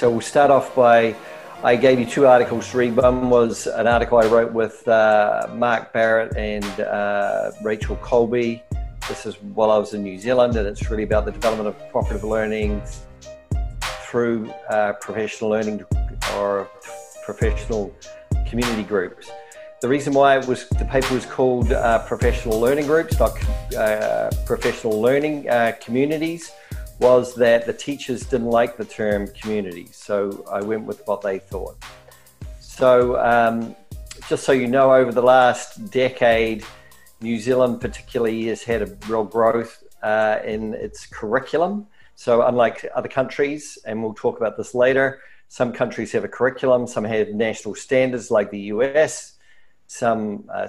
So 0.00 0.10
we'll 0.10 0.22
start 0.22 0.50
off 0.50 0.74
by 0.74 1.14
I 1.62 1.76
gave 1.76 2.00
you 2.00 2.06
two 2.06 2.26
articles 2.26 2.70
to 2.70 2.78
read. 2.78 2.96
One 2.96 3.28
was 3.28 3.66
an 3.66 3.86
article 3.86 4.16
I 4.16 4.24
wrote 4.28 4.50
with 4.50 4.88
uh, 4.88 5.46
Mark 5.54 5.92
Barrett 5.92 6.34
and 6.38 6.64
uh, 6.80 7.50
Rachel 7.62 7.96
Colby. 7.96 8.62
This 9.10 9.26
is 9.26 9.34
while 9.42 9.70
I 9.70 9.76
was 9.76 9.92
in 9.92 10.02
New 10.02 10.16
Zealand, 10.16 10.56
and 10.56 10.66
it's 10.66 10.90
really 10.90 11.02
about 11.02 11.26
the 11.26 11.32
development 11.32 11.68
of 11.68 11.78
cooperative 11.92 12.24
learning 12.24 12.80
through 13.82 14.50
uh, 14.70 14.94
professional 15.02 15.50
learning 15.50 15.84
or 16.38 16.70
professional 17.22 17.94
community 18.48 18.84
groups. 18.84 19.30
The 19.82 19.88
reason 19.88 20.14
why 20.14 20.38
it 20.38 20.46
was 20.46 20.66
the 20.70 20.86
paper 20.86 21.12
was 21.12 21.26
called 21.26 21.72
uh, 21.72 22.06
professional 22.06 22.58
learning 22.58 22.86
groups, 22.86 23.18
not 23.18 23.36
uh, 23.74 24.30
professional 24.46 24.98
learning 24.98 25.46
uh, 25.50 25.72
communities 25.78 26.52
was 27.00 27.34
that 27.34 27.64
the 27.64 27.72
teachers 27.72 28.24
didn't 28.24 28.50
like 28.50 28.76
the 28.76 28.84
term 28.84 29.26
community, 29.28 29.88
so 29.90 30.44
I 30.52 30.60
went 30.60 30.84
with 30.84 31.02
what 31.06 31.22
they 31.22 31.38
thought. 31.38 31.82
So, 32.60 33.18
um, 33.18 33.74
just 34.28 34.44
so 34.44 34.52
you 34.52 34.66
know, 34.66 34.92
over 34.92 35.10
the 35.10 35.22
last 35.22 35.90
decade, 35.90 36.62
New 37.22 37.38
Zealand 37.38 37.80
particularly 37.80 38.46
has 38.46 38.62
had 38.62 38.82
a 38.82 38.96
real 39.08 39.24
growth 39.24 39.82
uh, 40.02 40.40
in 40.44 40.74
its 40.74 41.06
curriculum. 41.06 41.86
So, 42.16 42.46
unlike 42.46 42.86
other 42.94 43.08
countries, 43.08 43.78
and 43.86 44.02
we'll 44.02 44.14
talk 44.14 44.38
about 44.38 44.58
this 44.58 44.74
later, 44.74 45.22
some 45.48 45.72
countries 45.72 46.12
have 46.12 46.24
a 46.24 46.28
curriculum, 46.28 46.86
some 46.86 47.04
have 47.04 47.30
national 47.30 47.76
standards 47.76 48.30
like 48.30 48.50
the 48.50 48.60
US, 48.74 49.38
some 49.86 50.44
uh, 50.52 50.68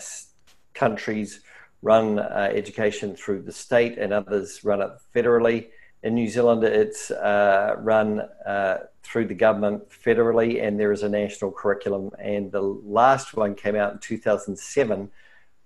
countries 0.73 1.41
run 1.81 2.19
uh, 2.19 2.49
education 2.53 3.15
through 3.15 3.41
the 3.41 3.51
state, 3.51 3.97
and 3.97 4.13
others 4.13 4.63
run 4.63 4.81
it 4.81 4.91
federally 5.13 5.67
in 6.03 6.15
New 6.15 6.27
Zealand, 6.27 6.63
it's 6.63 7.11
uh, 7.11 7.75
run 7.77 8.21
uh, 8.45 8.77
through 9.03 9.27
the 9.27 9.35
government 9.35 9.89
federally, 9.89 10.63
and 10.65 10.79
there 10.79 10.91
is 10.91 11.03
a 11.03 11.09
national 11.09 11.51
curriculum. 11.51 12.11
And 12.17 12.51
the 12.51 12.61
last 12.61 13.35
one 13.35 13.55
came 13.55 13.75
out 13.75 13.93
in 13.93 13.99
2007. 13.99 15.11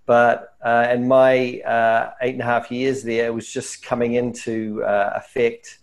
But 0.06 0.56
uh, 0.62 0.88
in 0.92 1.08
my 1.08 1.62
uh, 1.62 2.12
eight 2.22 2.34
and 2.34 2.42
a 2.42 2.46
half 2.46 2.70
years 2.70 3.04
there, 3.04 3.26
it 3.26 3.34
was 3.34 3.52
just 3.52 3.84
coming 3.84 4.14
into 4.14 4.84
uh, 4.84 5.14
effect 5.16 5.80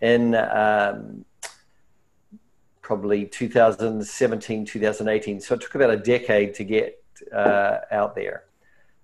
in 0.00 0.34
um, 0.34 1.24
probably 2.80 3.26
2017, 3.26 4.66
2018. 4.66 5.40
So 5.40 5.54
it 5.54 5.60
took 5.60 5.74
about 5.74 5.90
a 5.90 5.96
decade 5.96 6.54
to 6.54 6.64
get 6.64 7.02
uh, 7.32 7.78
out 7.90 8.14
there. 8.16 8.44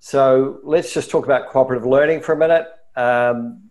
So 0.01 0.61
let's 0.65 0.93
just 0.93 1.11
talk 1.11 1.25
about 1.25 1.49
cooperative 1.49 1.87
learning 1.87 2.23
for 2.23 2.33
a 2.33 2.37
minute. 2.37 2.67
Um, 2.97 3.68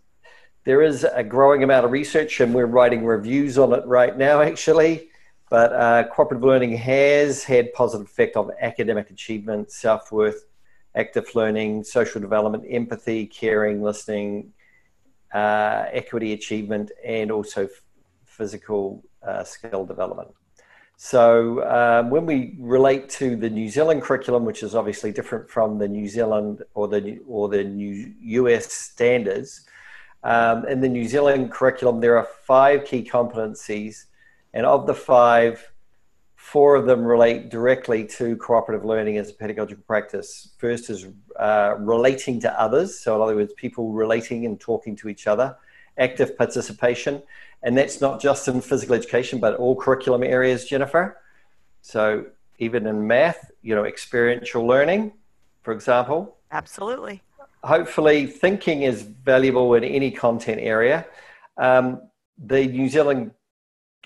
there 0.67 0.81
is 0.81 1.05
a 1.05 1.23
growing 1.23 1.63
amount 1.63 1.85
of 1.85 1.93
research, 1.93 2.41
and 2.41 2.53
we're 2.53 2.65
writing 2.65 3.05
reviews 3.05 3.57
on 3.57 3.71
it 3.71 3.85
right 3.85 4.17
now, 4.17 4.41
actually. 4.41 5.07
But 5.49 5.71
uh, 5.71 6.03
cooperative 6.09 6.43
learning 6.43 6.75
has 6.75 7.41
had 7.45 7.71
positive 7.71 8.05
effect 8.05 8.35
on 8.35 8.51
academic 8.59 9.09
achievement, 9.09 9.71
self 9.71 10.11
worth, 10.11 10.43
active 10.93 11.33
learning, 11.35 11.85
social 11.85 12.19
development, 12.19 12.65
empathy, 12.69 13.27
caring, 13.27 13.81
listening, 13.81 14.51
uh, 15.33 15.85
equity 15.89 16.33
achievement, 16.33 16.91
and 17.01 17.31
also 17.31 17.69
physical 18.25 19.05
uh, 19.25 19.45
skill 19.45 19.85
development. 19.85 20.31
So 20.97 21.65
um, 21.65 22.09
when 22.09 22.25
we 22.25 22.57
relate 22.59 23.07
to 23.21 23.37
the 23.37 23.49
New 23.49 23.69
Zealand 23.69 24.01
curriculum, 24.01 24.43
which 24.43 24.63
is 24.63 24.75
obviously 24.75 25.13
different 25.13 25.49
from 25.49 25.77
the 25.77 25.87
New 25.87 26.09
Zealand 26.09 26.63
or 26.73 26.89
the 26.89 27.19
or 27.25 27.47
the 27.47 27.63
new 27.63 28.13
US 28.41 28.69
standards, 28.69 29.65
um, 30.23 30.67
in 30.67 30.81
the 30.81 30.89
New 30.89 31.07
Zealand 31.07 31.51
curriculum, 31.51 31.99
there 31.99 32.17
are 32.17 32.27
five 32.45 32.85
key 32.85 33.03
competencies, 33.03 34.05
and 34.53 34.65
of 34.65 34.87
the 34.87 34.93
five, 34.93 35.71
four 36.35 36.75
of 36.75 36.85
them 36.85 37.03
relate 37.03 37.49
directly 37.49 38.05
to 38.05 38.35
cooperative 38.37 38.85
learning 38.85 39.17
as 39.17 39.29
a 39.29 39.33
pedagogical 39.33 39.83
practice. 39.85 40.49
First 40.57 40.89
is 40.89 41.07
uh, 41.37 41.75
relating 41.79 42.39
to 42.41 42.59
others, 42.59 42.99
so 42.99 43.15
in 43.15 43.21
other 43.21 43.35
words, 43.35 43.53
people 43.53 43.91
relating 43.91 44.45
and 44.45 44.59
talking 44.59 44.95
to 44.97 45.09
each 45.09 45.27
other, 45.27 45.55
active 45.97 46.37
participation, 46.37 47.21
and 47.63 47.77
that's 47.77 48.01
not 48.01 48.19
just 48.19 48.47
in 48.47 48.61
physical 48.61 48.95
education, 48.95 49.39
but 49.39 49.55
all 49.55 49.75
curriculum 49.75 50.23
areas, 50.23 50.65
Jennifer. 50.65 51.17
So 51.81 52.25
even 52.59 52.87
in 52.87 53.05
math, 53.05 53.51
you 53.61 53.75
know, 53.75 53.85
experiential 53.85 54.65
learning, 54.65 55.13
for 55.61 55.73
example. 55.73 56.37
Absolutely 56.51 57.21
hopefully 57.67 58.25
thinking 58.25 58.83
is 58.83 59.01
valuable 59.01 59.73
in 59.73 59.83
any 59.83 60.09
content 60.09 60.59
area. 60.61 61.05
Um, 61.57 62.01
the 62.37 62.65
New 62.67 62.87
Zealand 62.87 63.31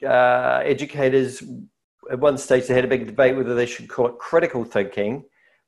uh, 0.04 0.62
educators 0.64 1.44
at 2.12 2.20
one 2.20 2.38
stage 2.38 2.66
they 2.66 2.74
had 2.74 2.86
a 2.86 2.88
big 2.96 3.06
debate 3.06 3.38
whether 3.38 3.54
they 3.54 3.68
should 3.68 3.88
call 3.88 4.08
it 4.08 4.18
critical 4.18 4.64
thinking, 4.64 5.24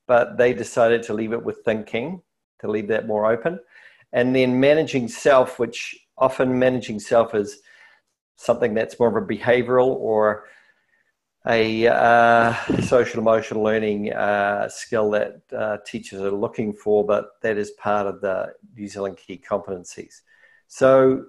but 0.08 0.38
they 0.38 0.54
decided 0.54 1.04
to 1.04 1.14
leave 1.14 1.34
it 1.34 1.44
with 1.44 1.60
thinking 1.64 2.22
to 2.62 2.68
leave 2.68 2.88
that 2.88 3.06
more 3.06 3.32
open. 3.32 3.60
And 4.12 4.36
then 4.36 4.60
managing 4.60 5.08
self, 5.08 5.60
which 5.60 5.96
often 6.18 6.58
managing 6.58 7.00
self 7.00 7.36
is 7.36 7.60
something 8.38 8.74
that's 8.74 9.00
more 9.00 9.10
of 9.10 9.24
a 9.24 9.26
behavioral 9.26 9.90
or 9.90 10.46
a 11.48 11.88
uh, 11.88 12.54
social 12.82 13.20
emotional 13.20 13.64
learning 13.64 14.14
uh, 14.14 14.70
skill 14.70 15.12
that 15.12 15.42
uh, 15.56 15.78
teachers 15.86 16.22
are 16.22 16.32
looking 16.32 16.74
for, 16.74 17.06
but 17.06 17.42
that 17.42 17.58
is 17.58 17.72
part 17.72 18.08
of 18.08 18.22
the 18.22 18.54
New 18.78 18.88
Zealand 18.88 19.18
key 19.18 19.42
competencies. 19.46 20.22
So, 20.68 21.26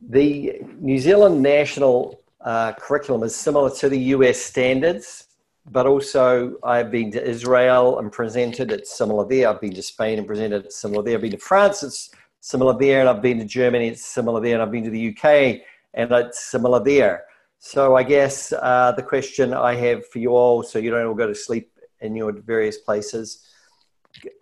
the 0.00 0.62
New 0.78 0.98
Zealand 0.98 1.42
national 1.42 2.22
uh, 2.40 2.72
curriculum 2.72 3.22
is 3.22 3.34
similar 3.34 3.68
to 3.76 3.88
the 3.88 3.98
US 3.98 4.38
standards, 4.38 5.24
but 5.70 5.86
also 5.86 6.56
I've 6.62 6.90
been 6.90 7.10
to 7.12 7.22
Israel 7.22 7.98
and 7.98 8.10
presented 8.10 8.72
it's 8.72 8.96
similar 8.96 9.26
there. 9.28 9.48
I've 9.48 9.60
been 9.60 9.74
to 9.74 9.82
Spain 9.82 10.18
and 10.18 10.26
presented 10.26 10.64
it's 10.64 10.76
similar 10.76 11.02
there. 11.02 11.16
I've 11.16 11.22
been 11.22 11.32
to 11.32 11.38
France, 11.38 11.82
it's 11.82 12.10
similar 12.40 12.78
there, 12.78 13.00
and 13.00 13.08
I've 13.08 13.20
been 13.20 13.38
to 13.40 13.44
Germany, 13.44 13.88
it's 13.88 14.06
similar 14.06 14.40
there, 14.40 14.54
and 14.54 14.62
I've 14.62 14.70
been 14.70 14.84
to 14.84 14.90
the 14.90 15.08
UK, 15.10 15.60
and 15.92 16.10
it's 16.12 16.44
similar 16.44 16.82
there. 16.82 17.24
So 17.62 17.94
I 17.94 18.02
guess 18.02 18.54
uh, 18.54 18.92
the 18.96 19.02
question 19.02 19.52
I 19.52 19.74
have 19.74 20.06
for 20.08 20.18
you 20.18 20.30
all, 20.30 20.62
so 20.62 20.78
you 20.78 20.90
don't 20.90 21.06
all 21.06 21.14
go 21.14 21.26
to 21.26 21.34
sleep 21.34 21.70
in 22.00 22.16
your 22.16 22.32
various 22.32 22.78
places, 22.78 23.46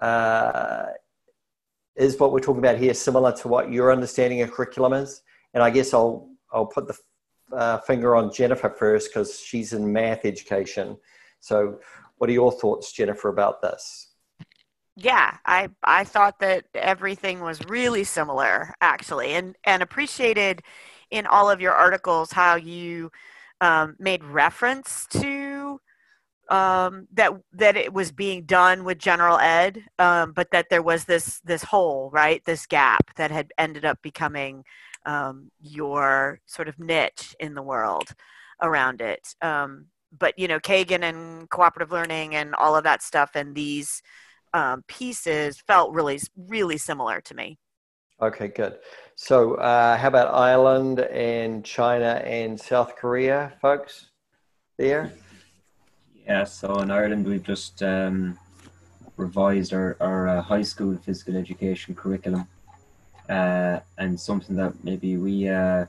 uh, 0.01 0.87
is 1.97 2.17
what 2.21 2.33
we're 2.33 2.39
talking 2.39 2.61
about 2.61 2.79
here 2.79 2.95
similar 2.95 3.33
to 3.33 3.49
what 3.49 3.73
your 3.73 3.93
understanding 3.93 4.41
of 4.43 4.53
curriculum 4.53 4.93
is? 4.93 5.23
And 5.53 5.65
I 5.65 5.71
guess 5.71 5.93
I'll 5.93 6.31
I'll 6.53 6.67
put 6.67 6.87
the 6.87 6.97
uh, 7.53 7.79
finger 7.79 8.15
on 8.15 8.33
Jennifer 8.33 8.71
first 8.71 9.11
because 9.11 9.41
she's 9.41 9.73
in 9.73 9.93
math 9.93 10.25
education. 10.25 10.97
So, 11.41 11.81
what 12.19 12.31
are 12.31 12.33
your 12.33 12.53
thoughts, 12.53 12.93
Jennifer, 12.93 13.31
about 13.31 13.61
this? 13.61 14.13
Yeah, 14.95 15.39
I 15.45 15.71
I 15.83 16.05
thought 16.05 16.39
that 16.39 16.67
everything 16.73 17.41
was 17.41 17.59
really 17.67 18.05
similar 18.05 18.75
actually, 18.81 19.33
and 19.33 19.57
and 19.65 19.83
appreciated 19.83 20.63
in 21.11 21.27
all 21.27 21.51
of 21.51 21.61
your 21.61 21.73
articles 21.73 22.33
how 22.33 22.57
you 22.57 23.11
um, 23.61 23.97
made 23.99 24.23
reference 24.25 25.07
to 25.11 25.81
um, 26.49 27.07
that 27.13 27.33
that 27.53 27.77
it 27.77 27.93
was 27.93 28.11
being 28.11 28.45
done 28.45 28.85
with 28.85 28.99
general 28.99 29.39
ed, 29.39 29.85
um, 29.99 30.33
but 30.33 30.51
that 30.53 30.71
there 30.71 30.83
was 30.83 31.05
this 31.05 31.41
this 31.41 31.63
hole, 31.63 32.11
right? 32.13 32.43
This 32.45 32.67
gap 32.67 33.15
that 33.17 33.31
had 33.31 33.53
ended 33.59 33.85
up 33.85 34.01
becoming 34.03 34.65
um, 35.07 35.51
your 35.61 36.41
sort 36.47 36.69
of 36.69 36.79
niche 36.79 37.37
in 37.39 37.55
the 37.55 37.63
world 37.63 38.09
around 38.63 39.01
it. 39.01 39.35
Um, 39.43 39.87
but 40.19 40.39
you 40.39 40.49
know, 40.49 40.59
Kagan 40.59 41.03
and 41.03 41.49
cooperative 41.51 41.93
learning 41.93 42.35
and 42.35 42.55
all 42.55 42.77
of 42.77 42.85
that 42.85 43.03
stuff 43.03 43.33
and 43.35 43.55
these 43.55 44.03
um, 44.55 44.83
pieces 44.89 45.61
felt 45.67 45.93
really 45.93 46.19
really 46.37 46.79
similar 46.79 47.21
to 47.23 47.35
me. 47.35 47.59
Okay, 48.21 48.49
good. 48.49 48.79
So, 49.15 49.55
uh, 49.55 49.97
how 49.97 50.09
about 50.09 50.35
Ireland 50.35 50.99
and 50.99 51.65
China 51.65 52.21
and 52.25 52.59
South 52.59 52.97
Korea, 52.97 53.53
folks? 53.63 54.07
There. 54.77 55.13
Yeah. 56.27 56.43
So 56.45 56.81
in 56.81 56.91
Ireland, 56.91 57.27
we've 57.27 57.43
just 57.43 57.81
um, 57.83 58.37
revised 59.17 59.73
our, 59.73 59.97
our 60.01 60.29
uh, 60.29 60.43
high 60.43 60.63
school 60.63 60.97
physical 60.97 61.37
education 61.37 61.95
curriculum, 61.95 62.49
uh, 63.29 63.81
and 63.99 64.19
something 64.19 64.57
that 64.57 64.73
maybe 64.83 65.17
we 65.17 65.49
uh, 65.49 65.87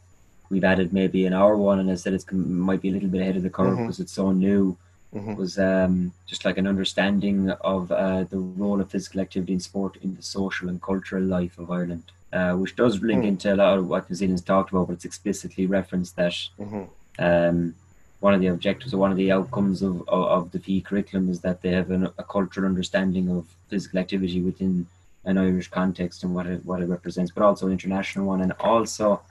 we've 0.52 0.64
added 0.64 0.94
maybe 0.94 1.26
an 1.26 1.34
hour 1.34 1.58
one, 1.58 1.80
and 1.80 1.90
I 1.90 1.96
said 1.96 2.14
it 2.14 2.31
might 2.31 2.81
be 2.81 2.90
a 2.90 2.92
little 2.92 3.10
bit 3.10 3.22
ahead 3.22 3.38
of 3.38 3.44
the 3.44 3.50
curve 3.50 3.78
because 3.78 3.96
mm-hmm. 3.96 4.04
it's 4.04 4.14
so 4.14 4.31
new. 4.31 4.78
Mm-hmm. 5.12 5.34
was 5.34 5.58
um, 5.58 6.14
just 6.28 6.46
like 6.46 6.60
an 6.60 6.68
understanding 6.68 7.50
of 7.50 7.92
uh, 7.92 8.26
the 8.26 8.38
role 8.38 8.80
of 8.80 8.92
physical 8.92 9.22
activity 9.22 9.54
in 9.54 9.60
sport 9.60 9.98
in 10.04 10.16
the 10.16 10.22
social 10.22 10.70
and 10.70 10.80
cultural 10.84 11.24
life 11.24 11.58
of 11.58 11.72
Ireland 11.72 12.12
uh, 12.31 12.54
which 12.54 12.76
does 12.76 13.02
link 13.02 13.24
mm. 13.24 13.30
into 13.30 13.54
a 13.54 13.56
lot 13.56 13.78
of 13.78 13.88
what 13.88 14.10
New 14.10 14.16
Zealand's 14.16 14.42
talked 14.42 14.72
about, 14.72 14.88
but 14.88 14.94
it's 14.94 15.06
explicitly 15.06 15.66
referenced 15.66 16.16
that 16.16 16.34
mm-hmm. 16.60 16.84
um, 17.20 17.76
one 18.20 18.34
of 18.34 18.42
the 18.42 18.48
objectives 18.48 18.94
or 18.94 18.98
one 18.98 19.12
of 19.12 19.18
the 19.18 19.31
outcomes 19.31 19.81
of, 19.81 20.02
of, 20.08 20.24
of 20.26 20.52
the 20.52 20.60
PE 20.60 20.81
curriculum 20.81 21.30
is 21.30 21.40
that 21.42 21.62
they 21.62 21.72
have 21.72 21.92
an, 21.92 22.10
a 22.18 22.24
cultural 22.24 22.66
understanding 22.66 23.30
of 23.30 23.46
physical 23.70 24.00
activity 24.00 24.42
within 24.42 24.86
an 25.26 25.38
Irish 25.38 25.70
context 25.70 26.24
and 26.24 26.34
what 26.34 26.46
it, 26.46 26.66
what 26.66 26.81
it 26.81 26.86
represents, 26.86 27.31
but 27.31 27.44
also 27.44 27.66
an 27.66 27.72
international 27.72 28.26
one. 28.26 28.42
And 28.42 28.54
also, 28.60 29.22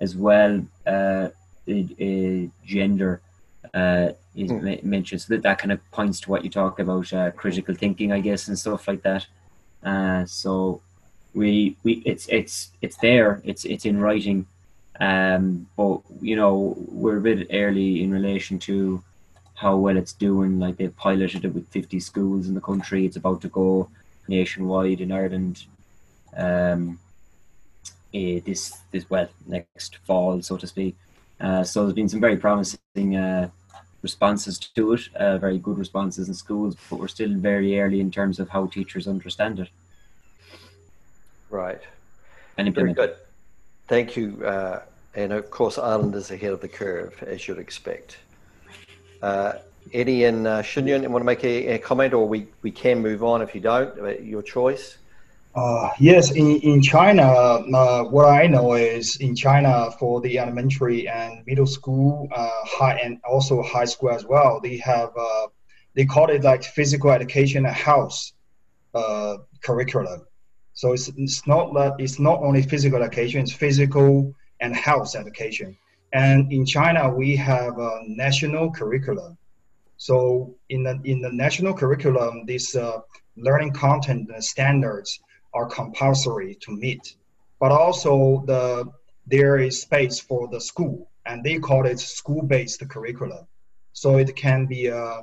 as 0.00 0.16
well 0.16 0.60
uh, 0.86 1.28
gender 1.66 3.20
uh, 3.72 4.08
is 4.34 4.50
mm. 4.50 4.82
mentioned. 4.82 5.22
So 5.22 5.34
that, 5.34 5.42
that 5.42 5.58
kind 5.58 5.72
of 5.72 5.90
points 5.90 6.20
to 6.20 6.30
what 6.30 6.44
you 6.44 6.50
talk 6.50 6.78
about, 6.78 7.12
uh, 7.12 7.30
critical 7.30 7.74
thinking, 7.74 8.12
I 8.12 8.20
guess, 8.20 8.48
and 8.48 8.58
stuff 8.58 8.88
like 8.88 9.02
that. 9.02 9.26
Uh, 9.82 10.24
so 10.26 10.80
we 11.34 11.76
we 11.82 12.02
it's 12.04 12.26
it's 12.28 12.70
it's 12.80 12.96
there. 12.98 13.42
It's 13.44 13.64
it's 13.64 13.84
in 13.84 14.00
writing, 14.00 14.46
um, 15.00 15.66
but 15.76 16.00
you 16.20 16.36
know 16.36 16.76
we're 16.88 17.18
a 17.18 17.20
bit 17.20 17.48
early 17.52 18.02
in 18.02 18.12
relation 18.12 18.58
to 18.60 19.02
how 19.54 19.76
well 19.76 19.96
it's 19.96 20.12
doing. 20.12 20.58
Like 20.58 20.76
they've 20.76 20.96
piloted 20.96 21.44
it 21.44 21.54
with 21.54 21.68
50 21.68 22.00
schools 22.00 22.48
in 22.48 22.54
the 22.54 22.60
country. 22.60 23.04
It's 23.04 23.16
about 23.16 23.40
to 23.42 23.48
go 23.48 23.88
nationwide 24.28 25.00
in 25.00 25.12
Ireland. 25.12 25.64
Um, 26.36 26.98
uh, 28.14 28.38
this 28.44 28.78
this 28.92 29.10
well 29.10 29.28
next 29.46 29.96
fall, 30.04 30.40
so 30.42 30.56
to 30.56 30.66
speak. 30.66 30.96
Uh, 31.40 31.64
so 31.64 31.82
there's 31.82 31.94
been 31.94 32.08
some 32.08 32.20
very 32.20 32.36
promising 32.36 33.16
uh, 33.16 33.50
responses 34.02 34.58
to 34.58 34.92
it, 34.92 35.00
uh, 35.16 35.38
very 35.38 35.58
good 35.58 35.78
responses 35.78 36.28
in 36.28 36.34
schools, 36.34 36.76
but 36.88 37.00
we're 37.00 37.08
still 37.08 37.34
very 37.34 37.80
early 37.80 38.00
in 38.00 38.10
terms 38.10 38.38
of 38.38 38.48
how 38.48 38.66
teachers 38.66 39.08
understand 39.08 39.58
it. 39.58 39.68
Right. 41.54 41.80
And 42.58 42.74
very 42.74 42.92
good. 42.92 43.14
Thank 43.86 44.16
you. 44.16 44.44
Uh, 44.44 44.80
and 45.14 45.32
of 45.32 45.52
course, 45.52 45.78
Ireland 45.78 46.16
is 46.16 46.32
ahead 46.32 46.52
of 46.52 46.60
the 46.60 46.66
curve, 46.66 47.22
as 47.22 47.46
you'd 47.46 47.58
expect. 47.58 48.16
Uh, 49.22 49.52
Eddie 49.92 50.24
and 50.24 50.48
uh, 50.48 50.62
Xunyun, 50.62 51.06
want 51.06 51.20
to 51.20 51.24
make 51.24 51.44
a, 51.44 51.74
a, 51.74 51.78
comment, 51.78 52.12
or 52.12 52.26
we, 52.26 52.48
we 52.62 52.72
can 52.72 52.98
move 53.00 53.22
on 53.22 53.40
if 53.40 53.54
you 53.54 53.60
don't. 53.60 54.24
Your 54.24 54.42
choice. 54.42 54.98
Uh, 55.54 55.90
yes, 56.00 56.32
in, 56.32 56.56
in 56.62 56.82
China, 56.82 57.22
uh, 57.22 58.02
what 58.02 58.24
I 58.24 58.48
know 58.48 58.74
is 58.74 59.16
in 59.18 59.36
China 59.36 59.92
for 60.00 60.20
the 60.20 60.40
elementary 60.40 61.08
and 61.08 61.46
middle 61.46 61.68
school, 61.68 62.28
uh, 62.34 62.50
high 62.64 62.98
and 62.98 63.20
also 63.22 63.62
high 63.62 63.84
school 63.84 64.10
as 64.10 64.24
well, 64.24 64.58
they 64.60 64.78
have 64.78 65.10
uh, 65.16 65.46
they 65.94 66.04
call 66.04 66.30
it 66.30 66.42
like 66.42 66.64
physical 66.64 67.12
education 67.12 67.64
and 67.64 67.76
health 67.76 68.32
uh, 68.92 69.36
curriculum. 69.62 70.26
So 70.74 70.92
it's, 70.92 71.08
it's 71.16 71.46
not 71.46 71.72
that 71.74 71.94
it's 71.98 72.18
not 72.18 72.40
only 72.40 72.62
physical 72.62 73.02
education; 73.02 73.40
it's 73.40 73.52
physical 73.52 74.34
and 74.60 74.74
health 74.74 75.14
education. 75.16 75.76
And 76.12 76.52
in 76.52 76.66
China, 76.66 77.08
we 77.08 77.36
have 77.36 77.78
a 77.78 78.00
national 78.06 78.72
curriculum. 78.72 79.36
So 79.96 80.54
in 80.68 80.82
the 80.82 81.00
in 81.04 81.20
the 81.20 81.32
national 81.32 81.74
curriculum, 81.74 82.44
this 82.46 82.74
uh, 82.76 83.00
learning 83.36 83.72
content 83.72 84.30
standards 84.42 85.20
are 85.52 85.66
compulsory 85.66 86.56
to 86.62 86.72
meet. 86.72 87.16
But 87.60 87.72
also 87.72 88.44
the 88.46 88.90
there 89.26 89.58
is 89.58 89.80
space 89.80 90.20
for 90.20 90.48
the 90.48 90.60
school, 90.60 91.10
and 91.24 91.42
they 91.42 91.58
call 91.58 91.86
it 91.86 91.98
school-based 91.98 92.86
curriculum. 92.88 93.46
So 93.92 94.18
it 94.18 94.34
can 94.36 94.66
be 94.66 94.88
a, 94.88 95.22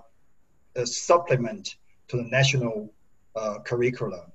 a 0.75 0.86
supplement 0.86 1.75
to 2.07 2.18
the 2.18 2.24
national 2.24 2.94
uh, 3.36 3.59
curriculum. 3.59 4.31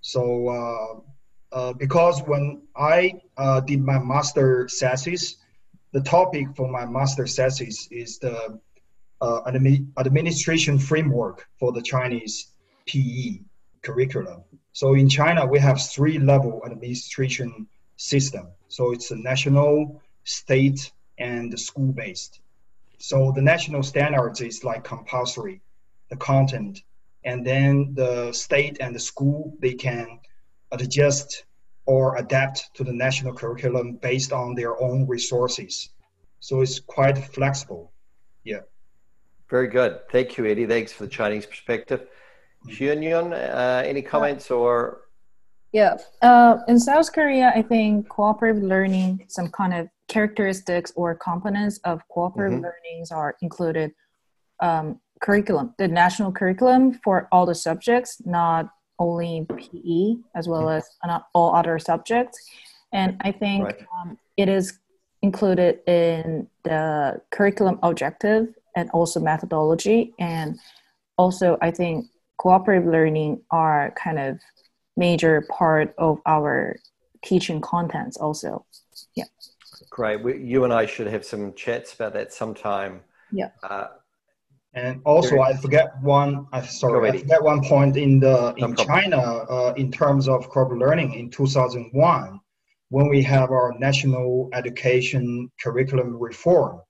So 0.00 0.48
uh, 0.48 1.56
uh, 1.56 1.72
because 1.74 2.22
when 2.22 2.62
I 2.76 3.20
uh, 3.36 3.60
did 3.60 3.82
my 3.82 3.98
master 3.98 4.68
thesis, 4.68 5.36
the 5.92 6.00
topic 6.00 6.46
for 6.56 6.68
my 6.68 6.86
master 6.86 7.26
thesis 7.26 7.88
is 7.90 8.18
the 8.18 8.58
administration 9.98 10.78
framework 10.78 11.48
for 11.58 11.72
the 11.72 11.82
Chinese 11.82 12.52
PE 12.86 13.40
curriculum. 13.82 14.42
So 14.72 14.94
in 14.94 15.08
China, 15.08 15.44
we 15.46 15.58
have 15.58 15.80
three 15.80 16.18
level 16.18 16.62
administration 16.64 17.66
system. 17.96 18.48
So 18.68 18.92
it's 18.92 19.10
a 19.10 19.16
national, 19.16 20.00
state, 20.24 20.92
and 21.18 21.58
school 21.58 21.92
based. 21.92 22.40
So 22.98 23.32
the 23.32 23.42
national 23.42 23.82
standards 23.82 24.40
is 24.40 24.64
like 24.64 24.84
compulsory, 24.84 25.60
the 26.08 26.16
content, 26.16 26.82
and 27.24 27.46
then 27.46 27.92
the 27.94 28.32
state 28.32 28.78
and 28.80 28.94
the 28.94 29.00
school 29.00 29.56
they 29.60 29.74
can 29.74 30.20
adjust 30.72 31.44
or 31.86 32.16
adapt 32.16 32.74
to 32.74 32.84
the 32.84 32.92
national 32.92 33.34
curriculum 33.34 33.96
based 33.96 34.32
on 34.32 34.54
their 34.54 34.80
own 34.80 35.06
resources. 35.06 35.90
So 36.40 36.60
it's 36.60 36.78
quite 36.80 37.18
flexible. 37.18 37.92
Yeah. 38.44 38.60
Very 39.48 39.68
good. 39.68 40.08
Thank 40.10 40.38
you, 40.38 40.46
Eddie. 40.46 40.66
Thanks 40.66 40.92
for 40.92 41.04
the 41.04 41.10
Chinese 41.10 41.46
perspective. 41.46 42.06
Xunyun, 42.68 43.32
uh, 43.32 43.82
any 43.84 44.02
comments 44.02 44.50
or? 44.50 45.02
Yeah, 45.72 45.96
uh, 46.22 46.58
in 46.68 46.78
South 46.78 47.12
Korea, 47.12 47.52
I 47.54 47.62
think 47.62 48.08
cooperative 48.08 48.62
learning, 48.62 49.24
some 49.28 49.48
kind 49.48 49.72
of 49.72 49.88
characteristics 50.08 50.92
or 50.96 51.14
components 51.14 51.78
of 51.84 52.00
cooperative 52.08 52.58
mm-hmm. 52.58 52.64
learnings 52.64 53.10
are 53.12 53.36
included. 53.40 53.92
Um, 54.60 55.00
curriculum, 55.20 55.74
the 55.78 55.88
national 55.88 56.32
curriculum 56.32 56.94
for 57.04 57.28
all 57.30 57.46
the 57.46 57.54
subjects, 57.54 58.20
not 58.24 58.70
only 58.98 59.46
PE, 59.48 60.16
as 60.34 60.48
well 60.48 60.64
mm-hmm. 60.64 61.10
as 61.10 61.20
all 61.34 61.54
other 61.54 61.78
subjects. 61.78 62.38
And 62.92 63.16
I 63.20 63.32
think 63.32 63.64
right. 63.64 63.86
um, 64.00 64.18
it 64.36 64.48
is 64.48 64.78
included 65.22 65.80
in 65.86 66.48
the 66.64 67.20
curriculum 67.30 67.78
objective 67.82 68.48
and 68.76 68.90
also 68.90 69.20
methodology. 69.20 70.14
And 70.18 70.58
also, 71.16 71.58
I 71.60 71.70
think 71.70 72.06
cooperative 72.38 72.86
learning 72.90 73.42
are 73.50 73.92
kind 73.96 74.18
of 74.18 74.38
major 74.96 75.46
part 75.50 75.94
of 75.98 76.18
our 76.26 76.76
teaching 77.22 77.60
contents 77.60 78.16
also 78.16 78.64
yeah 79.14 79.24
great 79.90 80.22
we, 80.22 80.38
you 80.38 80.64
and 80.64 80.72
i 80.72 80.86
should 80.86 81.06
have 81.06 81.24
some 81.24 81.52
chats 81.54 81.94
about 81.94 82.12
that 82.12 82.32
sometime 82.32 83.00
yeah 83.30 83.50
uh, 83.62 83.88
and 84.74 85.00
also 85.04 85.40
i 85.40 85.52
forget 85.56 85.92
one 86.00 86.46
i 86.52 86.60
sorry 86.62 87.10
i 87.10 87.18
forget 87.18 87.42
one 87.42 87.62
point 87.64 87.96
in 87.96 88.20
the 88.20 88.54
in 88.56 88.70
no 88.70 88.84
china 88.84 89.18
uh, 89.18 89.74
in 89.76 89.90
terms 89.90 90.28
of 90.28 90.48
cooperative 90.48 90.78
learning 90.78 91.14
in 91.14 91.28
2001 91.30 92.40
when 92.90 93.08
we 93.08 93.22
have 93.22 93.50
our 93.50 93.72
national 93.78 94.50
education 94.52 95.50
curriculum 95.62 96.18
reform. 96.18 96.80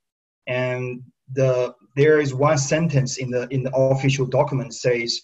And 0.46 1.02
the 1.32 1.74
there 1.96 2.20
is 2.20 2.34
one 2.34 2.58
sentence 2.58 3.18
in 3.18 3.30
the 3.30 3.46
in 3.54 3.62
the 3.62 3.72
official 3.74 4.26
document 4.26 4.74
says 4.74 5.20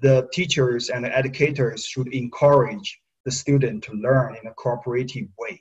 the 0.00 0.28
teachers 0.32 0.90
and 0.90 1.04
the 1.04 1.16
educators 1.16 1.84
should 1.84 2.08
encourage 2.08 3.00
the 3.24 3.32
student 3.32 3.82
to 3.84 3.92
learn 3.94 4.36
in 4.40 4.46
a 4.46 4.54
cooperative 4.54 5.28
way. 5.38 5.60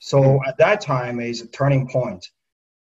So 0.00 0.18
mm-hmm. 0.20 0.48
at 0.48 0.58
that 0.58 0.80
time 0.80 1.20
is 1.20 1.42
a 1.42 1.48
turning 1.48 1.86
point 1.88 2.26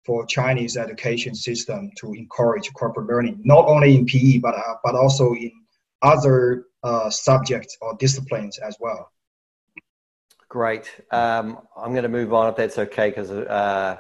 for 0.08 0.26
Chinese 0.26 0.78
education 0.78 1.36
system 1.36 1.92
to 1.98 2.14
encourage 2.14 2.74
corporate 2.74 3.08
learning, 3.08 3.42
not 3.44 3.66
only 3.66 3.96
in 3.96 4.06
PE, 4.06 4.40
but, 4.40 4.56
uh, 4.56 4.76
but 4.84 4.96
also 4.96 5.34
in 5.34 5.52
other 6.02 6.66
uh, 6.84 7.10
subjects 7.10 7.78
or 7.82 7.96
disciplines 8.00 8.58
as 8.58 8.76
well. 8.80 9.12
Great. 10.50 10.90
Um, 11.12 11.60
I'm 11.76 11.92
going 11.92 12.04
to 12.04 12.10
move 12.10 12.34
on 12.34 12.50
if 12.50 12.56
that's 12.56 12.78
okay, 12.80 13.10
because 13.10 13.30
uh, 13.30 13.98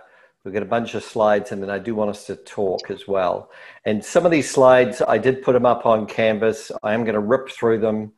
We've 0.47 0.53
got 0.53 0.63
a 0.63 0.67
bunch 0.67 0.95
of 0.95 1.03
slides, 1.03 1.51
and 1.51 1.61
then 1.61 1.69
I 1.69 1.77
do 1.77 1.93
want 1.93 2.09
us 2.09 2.25
to 2.27 2.37
talk 2.37 2.89
as 2.89 3.05
well. 3.05 3.51
And 3.83 4.01
some 4.01 4.25
of 4.25 4.31
these 4.31 4.49
slides, 4.49 5.01
I 5.05 5.17
did 5.17 5.41
put 5.41 5.51
them 5.51 5.65
up 5.65 5.85
on 5.85 6.05
Canvas. 6.07 6.71
I 6.81 6.93
am 6.93 7.03
going 7.03 7.15
to 7.15 7.19
rip 7.19 7.49
through 7.49 7.79
them. 7.79 8.13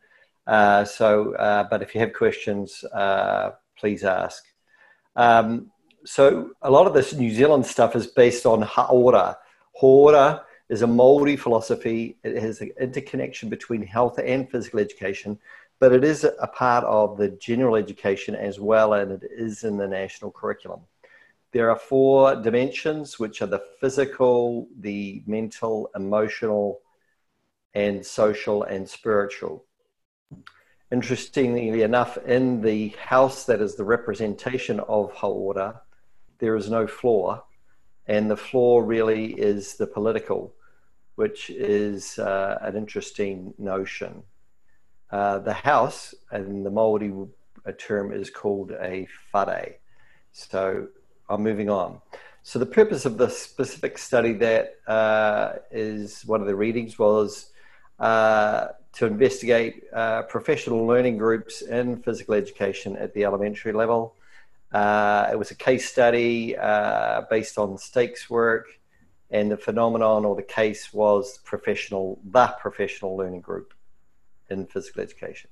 Uh, 0.45 0.85
so, 0.85 1.33
uh, 1.33 1.65
but 1.71 1.81
if 1.81 1.95
you 1.95 2.01
have 2.01 2.13
questions, 2.13 2.83
uh, 2.93 3.53
please 3.79 4.03
ask. 4.03 4.43
Um, 5.15 5.71
so, 6.05 6.51
a 6.61 6.71
lot 6.71 6.87
of 6.87 6.93
this 6.93 7.13
New 7.13 7.31
Zealand 7.31 7.65
stuff 7.65 7.95
is 7.95 8.07
based 8.07 8.45
on 8.45 8.63
Hauora. 8.63 9.35
Hauora 9.81 10.41
is 10.69 10.81
a 10.81 10.87
Maori 10.87 11.35
philosophy. 11.35 12.17
It 12.23 12.41
has 12.41 12.61
an 12.61 12.71
interconnection 12.79 13.49
between 13.49 13.81
health 13.81 14.19
and 14.23 14.49
physical 14.49 14.79
education, 14.79 15.39
but 15.79 15.91
it 15.91 16.03
is 16.03 16.23
a 16.23 16.47
part 16.47 16.83
of 16.85 17.17
the 17.17 17.29
general 17.29 17.75
education 17.75 18.35
as 18.35 18.59
well, 18.59 18.93
and 18.93 19.11
it 19.11 19.23
is 19.31 19.63
in 19.63 19.77
the 19.77 19.87
national 19.87 20.31
curriculum. 20.31 20.81
There 21.51 21.69
are 21.71 21.79
four 21.79 22.35
dimensions, 22.35 23.17
which 23.17 23.41
are 23.41 23.47
the 23.47 23.63
physical, 23.79 24.67
the 24.79 25.23
mental, 25.25 25.89
emotional, 25.95 26.81
and 27.73 28.05
social 28.05 28.63
and 28.63 28.87
spiritual. 28.87 29.65
Interestingly 30.91 31.81
enough, 31.81 32.17
in 32.19 32.61
the 32.61 32.89
house 32.89 33.45
that 33.45 33.61
is 33.61 33.75
the 33.75 33.83
representation 33.83 34.79
of 34.81 35.13
Hauora, 35.13 35.81
there 36.39 36.55
is 36.55 36.69
no 36.69 36.87
floor, 36.87 37.43
and 38.07 38.29
the 38.29 38.37
floor 38.37 38.83
really 38.83 39.33
is 39.33 39.75
the 39.75 39.87
political, 39.87 40.53
which 41.15 41.49
is 41.49 42.17
uh, 42.19 42.57
an 42.61 42.75
interesting 42.75 43.53
notion. 43.57 44.23
Uh, 45.11 45.39
the 45.39 45.53
house, 45.53 46.13
and 46.31 46.65
the 46.65 46.71
Maori 46.71 47.13
term 47.77 48.11
is 48.11 48.29
called 48.29 48.71
a 48.71 49.07
whare. 49.33 49.75
So 50.31 50.87
I'm 51.29 51.43
moving 51.43 51.69
on. 51.69 52.01
So 52.43 52.57
the 52.57 52.65
purpose 52.65 53.05
of 53.05 53.17
this 53.17 53.37
specific 53.37 53.97
study 53.97 54.33
that 54.33 54.75
uh, 54.87 55.53
is 55.71 56.25
one 56.25 56.41
of 56.41 56.47
the 56.47 56.55
readings 56.55 56.97
was 56.97 57.51
uh, 57.99 58.69
to 58.93 59.05
investigate 59.05 59.83
uh, 59.93 60.23
professional 60.23 60.85
learning 60.85 61.17
groups 61.17 61.61
in 61.61 62.01
physical 62.01 62.33
education 62.33 62.95
at 62.95 63.13
the 63.13 63.25
elementary 63.25 63.73
level. 63.73 64.15
Uh, 64.71 65.27
it 65.31 65.37
was 65.37 65.51
a 65.51 65.55
case 65.55 65.89
study 65.89 66.55
uh, 66.57 67.21
based 67.29 67.57
on 67.57 67.77
Stake's 67.77 68.29
work, 68.29 68.67
and 69.31 69.51
the 69.51 69.57
phenomenon 69.57 70.25
or 70.25 70.35
the 70.35 70.43
case 70.43 70.93
was 70.93 71.39
professional, 71.39 72.19
the 72.23 72.47
professional 72.59 73.15
learning 73.15 73.41
group 73.41 73.73
in 74.49 74.65
physical 74.65 75.01
education. 75.01 75.49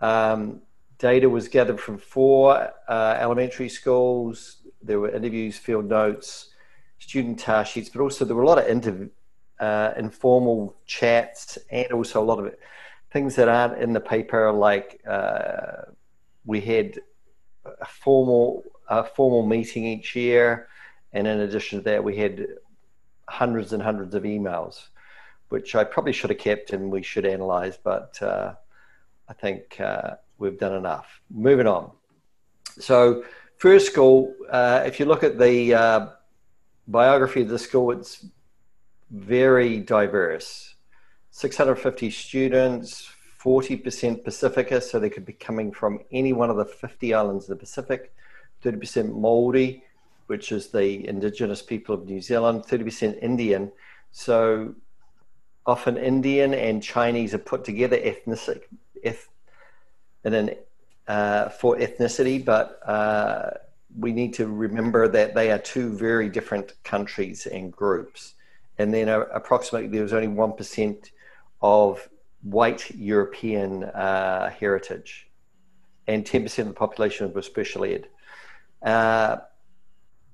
Um, 0.00 0.62
data 0.98 1.28
was 1.28 1.48
gathered 1.48 1.80
from 1.80 1.98
four 1.98 2.72
uh, 2.88 3.16
elementary 3.20 3.68
schools. 3.68 4.58
There 4.82 5.00
were 5.00 5.10
interviews, 5.10 5.56
field 5.58 5.86
notes, 5.86 6.50
student 6.98 7.38
task 7.38 7.72
sheets, 7.72 7.88
but 7.88 8.00
also 8.00 8.24
there 8.24 8.36
were 8.36 8.42
a 8.42 8.46
lot 8.46 8.58
of 8.58 9.10
uh, 9.60 9.92
informal 9.96 10.76
chats 10.86 11.58
and 11.70 11.90
also 11.92 12.22
a 12.22 12.24
lot 12.24 12.38
of 12.38 12.54
things 13.12 13.34
that 13.36 13.48
aren't 13.48 13.80
in 13.80 13.92
the 13.92 14.00
paper, 14.00 14.52
like 14.52 15.00
uh, 15.08 15.82
we 16.44 16.60
had 16.60 17.00
a 17.64 17.86
formal 17.86 18.64
a 18.88 19.04
formal 19.04 19.46
meeting 19.46 19.84
each 19.84 20.16
year, 20.16 20.68
and 21.12 21.26
in 21.26 21.40
addition 21.40 21.78
to 21.78 21.84
that, 21.84 22.02
we 22.02 22.16
had 22.16 22.46
hundreds 23.28 23.72
and 23.72 23.82
hundreds 23.82 24.14
of 24.14 24.22
emails, 24.22 24.88
which 25.50 25.74
I 25.74 25.84
probably 25.84 26.12
should 26.12 26.30
have 26.30 26.38
kept 26.38 26.72
and 26.72 26.90
we 26.90 27.02
should 27.02 27.26
analyze, 27.26 27.76
but 27.76 28.20
uh, 28.22 28.54
I 29.28 29.32
think 29.34 29.78
uh, 29.80 30.12
we've 30.38 30.58
done 30.58 30.74
enough. 30.74 31.20
Moving 31.30 31.66
on. 31.66 31.90
So, 32.78 33.24
first 33.56 33.86
school, 33.86 34.34
uh, 34.50 34.84
if 34.86 34.98
you 34.98 35.06
look 35.06 35.22
at 35.22 35.38
the 35.38 35.74
uh, 35.74 36.06
biography 36.86 37.42
of 37.42 37.48
the 37.48 37.58
school, 37.58 37.90
it's 37.90 38.24
very 39.10 39.78
diverse. 39.78 40.74
650 41.30 42.10
students, 42.10 43.10
40% 43.42 44.24
Pacifica, 44.24 44.80
so 44.80 44.98
they 44.98 45.10
could 45.10 45.24
be 45.24 45.32
coming 45.32 45.70
from 45.72 46.00
any 46.10 46.32
one 46.32 46.50
of 46.50 46.56
the 46.56 46.64
50 46.64 47.14
islands 47.14 47.44
of 47.44 47.50
the 47.50 47.56
Pacific, 47.56 48.12
30% 48.64 49.14
Maori, 49.14 49.84
which 50.26 50.52
is 50.52 50.68
the 50.68 51.08
indigenous 51.08 51.62
people 51.62 51.94
of 51.94 52.06
New 52.06 52.20
Zealand, 52.20 52.64
30% 52.64 53.22
Indian. 53.22 53.70
So 54.10 54.74
often 55.66 55.96
Indian 55.96 56.52
and 56.52 56.82
Chinese 56.82 57.32
are 57.34 57.38
put 57.38 57.64
together 57.64 57.98
ethnic, 58.02 58.68
eth, 59.04 59.28
uh, 60.24 61.48
for 61.48 61.76
ethnicity, 61.76 62.44
but 62.44 62.80
uh, 62.86 63.50
we 63.98 64.12
need 64.12 64.34
to 64.34 64.46
remember 64.46 65.08
that 65.08 65.34
they 65.34 65.50
are 65.50 65.58
two 65.58 65.96
very 65.96 66.28
different 66.28 66.74
countries 66.84 67.46
and 67.46 67.72
groups. 67.72 68.34
And 68.78 68.92
then 68.92 69.08
uh, 69.08 69.24
approximately 69.32 69.88
there 69.88 70.02
was 70.02 70.12
only 70.12 70.28
1% 70.28 71.10
of 71.62 72.08
white 72.42 72.90
European 72.94 73.84
uh, 73.84 74.50
heritage, 74.50 75.28
and 76.06 76.24
10% 76.24 76.58
of 76.60 76.66
the 76.68 76.72
population 76.72 77.32
was 77.32 77.46
special 77.46 77.84
ed. 77.84 78.08
Uh, 78.82 79.38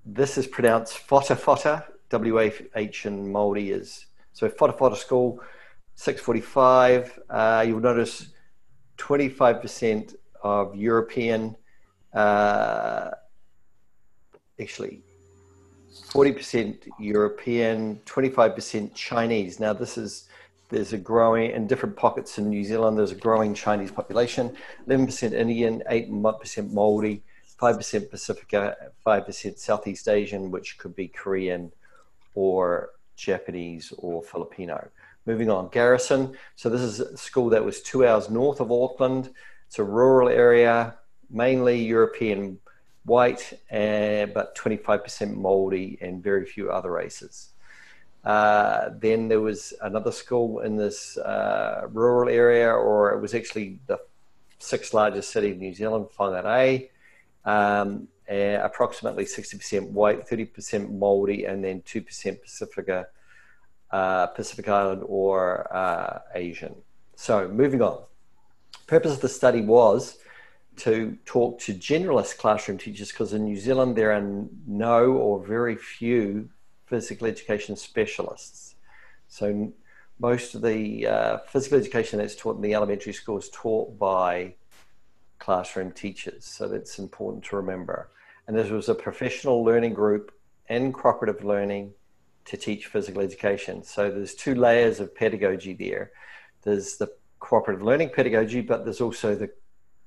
this 0.05 0.37
is 0.37 0.47
pronounced 0.47 1.07
Fota 1.09 1.37
Fota, 1.37 1.85
W 2.11 2.41
A 2.41 2.53
H 2.77 3.07
in 3.07 3.27
Māori 3.33 3.75
is. 3.75 4.07
So 4.33 4.49
Fota 4.49 4.77
Fota 4.77 4.97
School, 4.97 5.41
645. 5.95 7.21
Uh, 7.31 7.65
you'll 7.67 7.81
notice 7.81 8.29
25% 8.99 10.15
of 10.43 10.77
European, 10.77 11.57
uh, 12.13 13.11
actually 14.61 15.03
40% 16.15 16.89
European, 17.01 18.01
25% 18.05 18.95
Chinese. 18.95 19.59
Now, 19.59 19.73
this 19.73 19.97
is 19.99 20.29
there's 20.71 20.93
a 20.93 20.99
growing 20.99 21.51
in 21.51 21.67
different 21.67 21.97
pockets 21.97 22.39
in 22.39 22.49
New 22.49 22.65
Zealand. 22.65 22.99
There's 22.99 23.13
a 23.13 23.17
growing 23.17 23.55
Chinese 23.55 23.91
population. 23.91 24.57
11% 24.89 25.33
Indian, 25.33 25.83
8% 25.91 26.73
Maori, 26.73 27.23
5% 27.61 28.11
Pacifica, 28.11 28.77
5% 29.07 29.59
Southeast 29.59 30.09
Asian, 30.09 30.51
which 30.51 30.79
could 30.79 30.97
be 30.97 31.09
Korean 31.09 31.71
or 32.35 32.91
Japanese 33.17 33.93
or 33.99 34.23
Filipino. 34.23 34.89
Moving 35.27 35.51
on, 35.51 35.69
Garrison. 35.69 36.37
So 36.57 36.69
this 36.69 36.81
is 36.81 37.01
a 37.01 37.17
school 37.17 37.49
that 37.51 37.65
was 37.65 37.81
two 37.81 38.07
hours 38.07 38.29
north 38.29 38.61
of 38.61 38.71
Auckland. 38.71 39.31
It's 39.67 39.79
a 39.79 39.85
rural 39.85 40.29
area, 40.29 40.97
mainly 41.31 41.83
European 41.83 42.59
white, 43.05 43.53
uh, 43.71 44.27
but 44.27 44.57
25% 44.57 45.35
Maori 45.35 45.99
and 46.01 46.23
very 46.23 46.45
few 46.45 46.71
other 46.71 46.91
races. 46.91 47.54
Uh, 48.25 48.91
then 48.99 49.29
there 49.29 49.41
was 49.41 49.75
another 49.83 50.11
school 50.11 50.61
in 50.61 50.77
this 50.77 51.17
uh, 51.19 51.83
rural 51.91 52.29
area, 52.29 52.71
or 52.71 53.13
it 53.13 53.21
was 53.21 53.35
actually 53.35 53.79
the 53.87 53.99
sixth 54.59 54.95
largest 54.95 55.31
city 55.31 55.53
in 55.53 55.59
New 55.59 55.75
Zealand, 55.75 56.07
Whangarei. 56.19 56.89
Um, 57.45 58.09
uh, 58.31 58.59
approximately 58.63 59.25
60% 59.25 59.91
white, 59.91 60.27
30% 60.27 60.91
Maori, 60.91 61.45
and 61.45 61.63
then 61.63 61.83
2% 61.83 62.41
Pacifica, 62.41 63.07
uh, 63.91 64.27
Pacific 64.29 64.67
Island 64.67 65.03
or 65.07 65.75
uh, 65.77 66.21
Asian. 66.35 66.75
So 67.17 67.49
moving 67.49 67.83
on. 67.83 68.03
Purpose 68.87 69.13
of 69.13 69.21
the 69.21 69.29
study 69.29 69.61
was 69.61 70.19
to 70.77 71.17
talk 71.27 71.61
to 71.61 71.75
generalist 71.75 72.39
classroom 72.39 72.79
teachers 72.79 73.11
because 73.11 73.33
in 73.35 73.45
New 73.45 73.57
Zealand 73.57 73.95
there 73.95 74.13
are 74.13 74.47
no 74.67 75.13
or 75.13 75.45
very 75.45 75.77
few 75.77 76.49
physical 76.87 77.27
education 77.27 77.77
specialists. 77.77 78.75
So 79.29 79.73
most 80.19 80.55
of 80.55 80.63
the 80.63 81.07
uh, 81.07 81.39
physical 81.49 81.79
education 81.79 82.19
that's 82.19 82.37
taught 82.37 82.57
in 82.57 82.63
the 82.63 82.75
elementary 82.75 83.13
school 83.13 83.39
is 83.39 83.51
taught 83.51 83.99
by 83.99 84.55
classroom 85.39 85.91
teachers. 85.91 86.45
So 86.45 86.69
that's 86.69 86.99
important 86.99 87.45
to 87.45 87.57
remember. 87.57 88.11
And 88.47 88.57
this 88.57 88.71
was 88.71 88.89
a 88.89 88.95
professional 88.95 89.65
learning 89.65 89.95
group 89.95 90.33
in 90.69 90.93
cooperative 90.93 91.45
learning 91.45 91.93
to 92.47 92.57
teach 92.57 92.87
physical 92.87 93.23
education. 93.23 93.83
So 93.83 94.11
there's 94.11 94.35
two 94.35 94.55
layers 94.55 95.01
of 95.01 95.15
pedagogy 95.15 95.73
there. 95.75 96.13
There's 96.63 96.97
the 96.97 97.11
cooperative 97.41 97.83
learning 97.83 98.11
pedagogy, 98.11 98.61
but 98.61 98.85
there's 98.85 99.01
also 99.01 99.35
the 99.35 99.51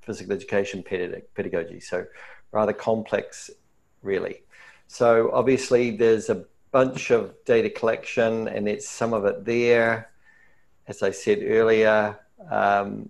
physical 0.01 0.33
education 0.33 0.83
pedagogy. 0.83 1.79
So 1.79 2.05
rather 2.51 2.73
complex, 2.73 3.49
really. 4.01 4.43
So 4.87 5.31
obviously 5.33 5.97
there's 5.97 6.29
a 6.29 6.45
bunch 6.77 7.09
of 7.09 7.33
data 7.43 7.71
collection, 7.71 8.47
and 8.47 8.67
it's 8.67 8.87
some 8.87 9.11
of 9.11 9.25
it 9.25 9.43
there. 9.43 10.11
As 10.85 11.01
I 11.01 11.09
said 11.09 11.39
earlier, 11.41 12.19
um, 12.51 13.09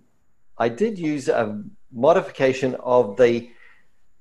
I 0.56 0.70
did 0.70 0.98
use 0.98 1.28
a 1.28 1.62
modification 1.92 2.76
of 2.76 3.18
the 3.18 3.50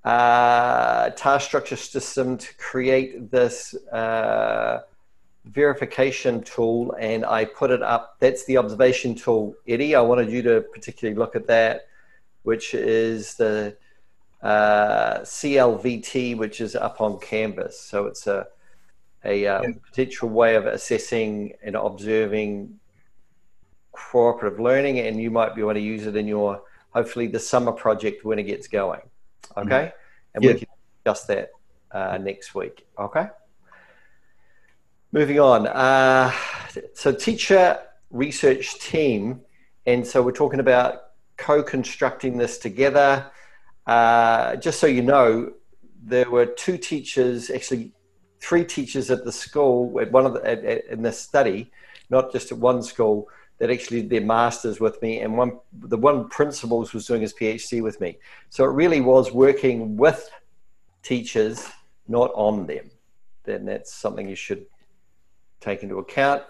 uh, 0.03 1.11
task 1.11 1.47
structure 1.47 1.77
system 1.77 2.37
to 2.37 2.49
create 2.57 3.31
this 3.31 3.73
uh, 3.93 4.81
verification 5.45 6.43
tool, 6.43 6.93
and 6.99 7.23
I 7.25 7.45
put 7.45 7.71
it 7.71 7.81
up. 7.81 8.17
That's 8.19 8.43
the 8.47 8.57
observation 8.57 9.15
tool, 9.15 9.55
Eddie. 9.65 9.95
I 9.95 10.01
wanted 10.01 10.29
you 10.29 10.41
to 10.41 10.55
particularly 10.75 11.17
look 11.17 11.37
at 11.37 11.47
that, 11.47 11.87
which 12.43 12.73
is 12.73 13.35
the 13.35 13.77
uh, 14.41 15.19
CLVT, 15.19 16.35
which 16.35 16.59
is 16.59 16.75
up 16.75 16.99
on 16.99 17.17
Canvas. 17.19 17.79
So 17.79 18.07
it's 18.07 18.27
a 18.27 18.47
a 19.25 19.47
um, 19.47 19.63
yeah. 19.63 19.69
potential 19.89 20.29
way 20.29 20.55
of 20.55 20.65
assessing 20.65 21.53
and 21.63 21.75
observing 21.75 22.79
cooperative 23.91 24.59
learning, 24.59 24.99
and 24.99 25.21
you 25.21 25.31
might 25.31 25.55
be 25.55 25.61
able 25.61 25.73
to 25.73 25.79
use 25.79 26.05
it 26.05 26.15
in 26.15 26.27
your 26.27 26.61
hopefully 26.91 27.27
the 27.27 27.39
summer 27.39 27.71
project 27.71 28.23
when 28.25 28.39
it 28.39 28.43
gets 28.43 28.67
going. 28.67 29.01
Okay, 29.55 29.69
mm-hmm. 29.69 30.35
and 30.35 30.43
yeah. 30.43 30.53
we 30.53 30.59
can 30.59 30.67
discuss 31.03 31.25
that 31.25 31.49
uh, 31.91 32.17
next 32.17 32.53
week. 32.55 32.85
Okay. 32.99 33.27
Moving 35.11 35.39
on. 35.39 35.67
Uh, 35.67 36.31
so, 36.93 37.13
teacher 37.13 37.79
research 38.11 38.79
team, 38.79 39.41
and 39.85 40.05
so 40.05 40.21
we're 40.21 40.31
talking 40.31 40.59
about 40.59 41.01
co-constructing 41.37 42.37
this 42.37 42.57
together. 42.57 43.31
Uh, 43.85 44.57
just 44.57 44.79
so 44.79 44.87
you 44.87 45.01
know, 45.01 45.53
there 46.03 46.29
were 46.29 46.45
two 46.45 46.77
teachers, 46.77 47.49
actually 47.49 47.93
three 48.39 48.63
teachers 48.63 49.09
at 49.11 49.23
the 49.25 49.31
school 49.31 49.99
at 49.99 50.11
one 50.11 50.25
of 50.25 50.33
the, 50.33 50.45
at, 50.47 50.63
at, 50.63 50.85
in 50.85 51.01
this 51.01 51.19
study, 51.19 51.71
not 52.09 52.31
just 52.31 52.51
at 52.51 52.57
one 52.57 52.81
school, 52.81 53.27
that 53.59 53.71
actually 53.71 54.01
did 54.01 54.09
their 54.09 54.21
masters 54.21 54.79
with 54.79 55.01
me, 55.01 55.21
and 55.21 55.35
one 55.35 55.57
the 55.73 55.97
one 55.97 56.29
principals 56.29 56.93
was 56.93 57.07
doing 57.07 57.21
his 57.21 57.33
PhD 57.33 57.81
with 57.81 57.99
me. 57.99 58.17
So 58.49 58.63
it 58.63 58.67
really 58.67 59.01
was 59.01 59.31
working 59.31 59.97
with 59.97 60.29
teachers, 61.01 61.67
not 62.07 62.31
on 62.35 62.67
them. 62.67 62.91
Then 63.43 63.65
that's 63.65 63.93
something 63.93 64.29
you 64.29 64.35
should 64.35 64.65
take 65.59 65.81
into 65.81 65.97
account. 65.97 66.43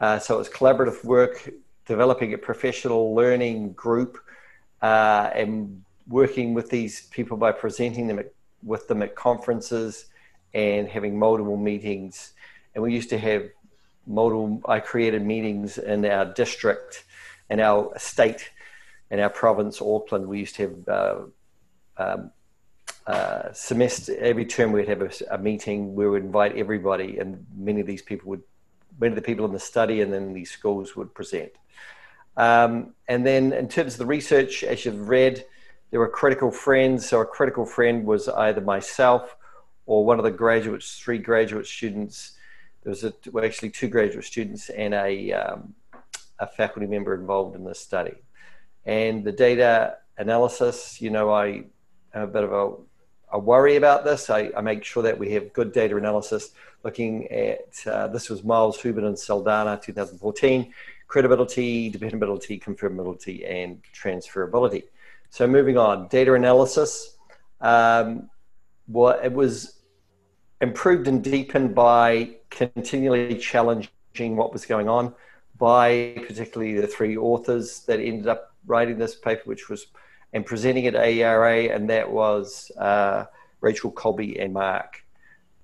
Uh, 0.00 0.18
so 0.18 0.40
it's 0.40 0.48
collaborative 0.48 1.04
work, 1.04 1.48
developing 1.86 2.34
a 2.34 2.38
professional 2.38 3.14
learning 3.14 3.74
group, 3.74 4.18
uh, 4.82 5.30
and 5.34 5.84
working 6.08 6.52
with 6.52 6.68
these 6.68 7.02
people 7.12 7.36
by 7.36 7.52
presenting 7.52 8.08
them 8.08 8.18
at, 8.18 8.32
with 8.64 8.88
them 8.88 9.02
at 9.02 9.14
conferences 9.14 10.06
and 10.54 10.88
having 10.88 11.18
multiple 11.18 11.56
meetings. 11.56 12.32
And 12.74 12.82
we 12.82 12.94
used 12.94 13.10
to 13.10 13.18
have 13.18 13.48
multiple, 14.06 14.60
I 14.66 14.80
created 14.80 15.22
meetings 15.22 15.78
in 15.78 16.04
our 16.04 16.24
district, 16.24 17.04
in 17.48 17.60
our 17.60 17.92
state, 17.98 18.50
in 19.10 19.20
our 19.20 19.30
province, 19.30 19.80
Auckland. 19.80 20.26
We 20.26 20.40
used 20.40 20.56
to 20.56 20.62
have 20.62 20.88
uh, 20.88 21.20
um, 21.96 22.30
uh, 23.06 23.52
semester, 23.52 24.16
every 24.18 24.44
term 24.44 24.72
we'd 24.72 24.88
have 24.88 25.02
a, 25.02 25.10
a, 25.30 25.38
meeting. 25.38 25.94
We 25.94 26.08
would 26.08 26.22
invite 26.22 26.56
everybody, 26.56 27.18
and 27.18 27.44
many 27.56 27.80
of 27.80 27.86
these 27.86 28.02
people 28.02 28.30
would, 28.30 28.42
many 29.00 29.12
of 29.12 29.16
the 29.16 29.22
people 29.22 29.44
in 29.46 29.52
the 29.52 29.58
study 29.58 30.00
and 30.00 30.12
then 30.12 30.32
these 30.32 30.50
schools 30.50 30.94
would 30.96 31.14
present. 31.14 31.52
Um, 32.36 32.94
and 33.08 33.26
then, 33.26 33.52
in 33.52 33.68
terms 33.68 33.94
of 33.94 33.98
the 33.98 34.06
research, 34.06 34.62
as 34.62 34.84
you've 34.84 35.08
read, 35.08 35.44
there 35.90 35.98
were 35.98 36.08
critical 36.08 36.50
friends. 36.50 37.08
So, 37.08 37.20
a 37.20 37.26
critical 37.26 37.66
friend 37.66 38.06
was 38.06 38.28
either 38.28 38.60
myself 38.60 39.36
or 39.90 40.04
one 40.04 40.20
of 40.20 40.24
the 40.24 40.30
graduates, 40.30 41.00
three 41.00 41.18
graduate 41.18 41.66
students. 41.66 42.34
There 42.84 42.90
was 42.90 43.02
a, 43.02 43.12
well, 43.32 43.44
actually 43.44 43.70
two 43.70 43.88
graduate 43.88 44.24
students 44.24 44.70
and 44.70 44.94
a, 44.94 45.32
um, 45.32 45.74
a 46.38 46.46
faculty 46.46 46.86
member 46.86 47.12
involved 47.12 47.56
in 47.56 47.64
this 47.64 47.80
study. 47.80 48.14
And 48.86 49.24
the 49.24 49.32
data 49.32 49.96
analysis, 50.16 51.02
you 51.02 51.10
know, 51.10 51.32
I 51.32 51.64
am 52.14 52.22
a 52.22 52.26
bit 52.28 52.44
of 52.44 52.52
a, 52.52 52.72
a 53.32 53.38
worry 53.40 53.74
about 53.74 54.04
this. 54.04 54.30
I, 54.30 54.52
I, 54.56 54.60
make 54.60 54.84
sure 54.84 55.02
that 55.02 55.18
we 55.18 55.32
have 55.32 55.52
good 55.52 55.72
data 55.72 55.96
analysis 55.96 56.52
looking 56.84 57.26
at 57.26 57.84
uh, 57.84 58.06
this 58.06 58.30
was 58.30 58.44
Miles 58.44 58.78
Huberman 58.80 59.08
and 59.08 59.18
Saldana 59.18 59.80
2014 59.82 60.72
credibility, 61.08 61.90
dependability, 61.90 62.60
confirmability, 62.60 63.44
and 63.44 63.82
transferability. 63.92 64.84
So 65.30 65.48
moving 65.48 65.76
on, 65.76 66.06
data 66.06 66.34
analysis. 66.34 67.16
Um, 67.60 68.30
well, 68.86 69.18
it 69.20 69.32
was 69.32 69.79
improved 70.60 71.08
and 71.08 71.22
deepened 71.24 71.74
by 71.74 72.30
continually 72.50 73.36
challenging 73.36 74.36
what 74.36 74.52
was 74.52 74.66
going 74.66 74.88
on 74.88 75.14
by 75.58 76.14
particularly 76.26 76.80
the 76.80 76.86
three 76.86 77.16
authors 77.16 77.80
that 77.80 78.00
ended 78.00 78.26
up 78.26 78.54
writing 78.66 78.98
this 78.98 79.14
paper, 79.14 79.42
which 79.44 79.68
was 79.68 79.86
and 80.32 80.46
presenting 80.46 80.86
at 80.86 80.94
AERA, 80.94 81.74
and 81.74 81.90
that 81.90 82.10
was 82.10 82.70
uh, 82.78 83.24
Rachel 83.60 83.90
Colby 83.90 84.38
and 84.38 84.52
Mark 84.52 85.04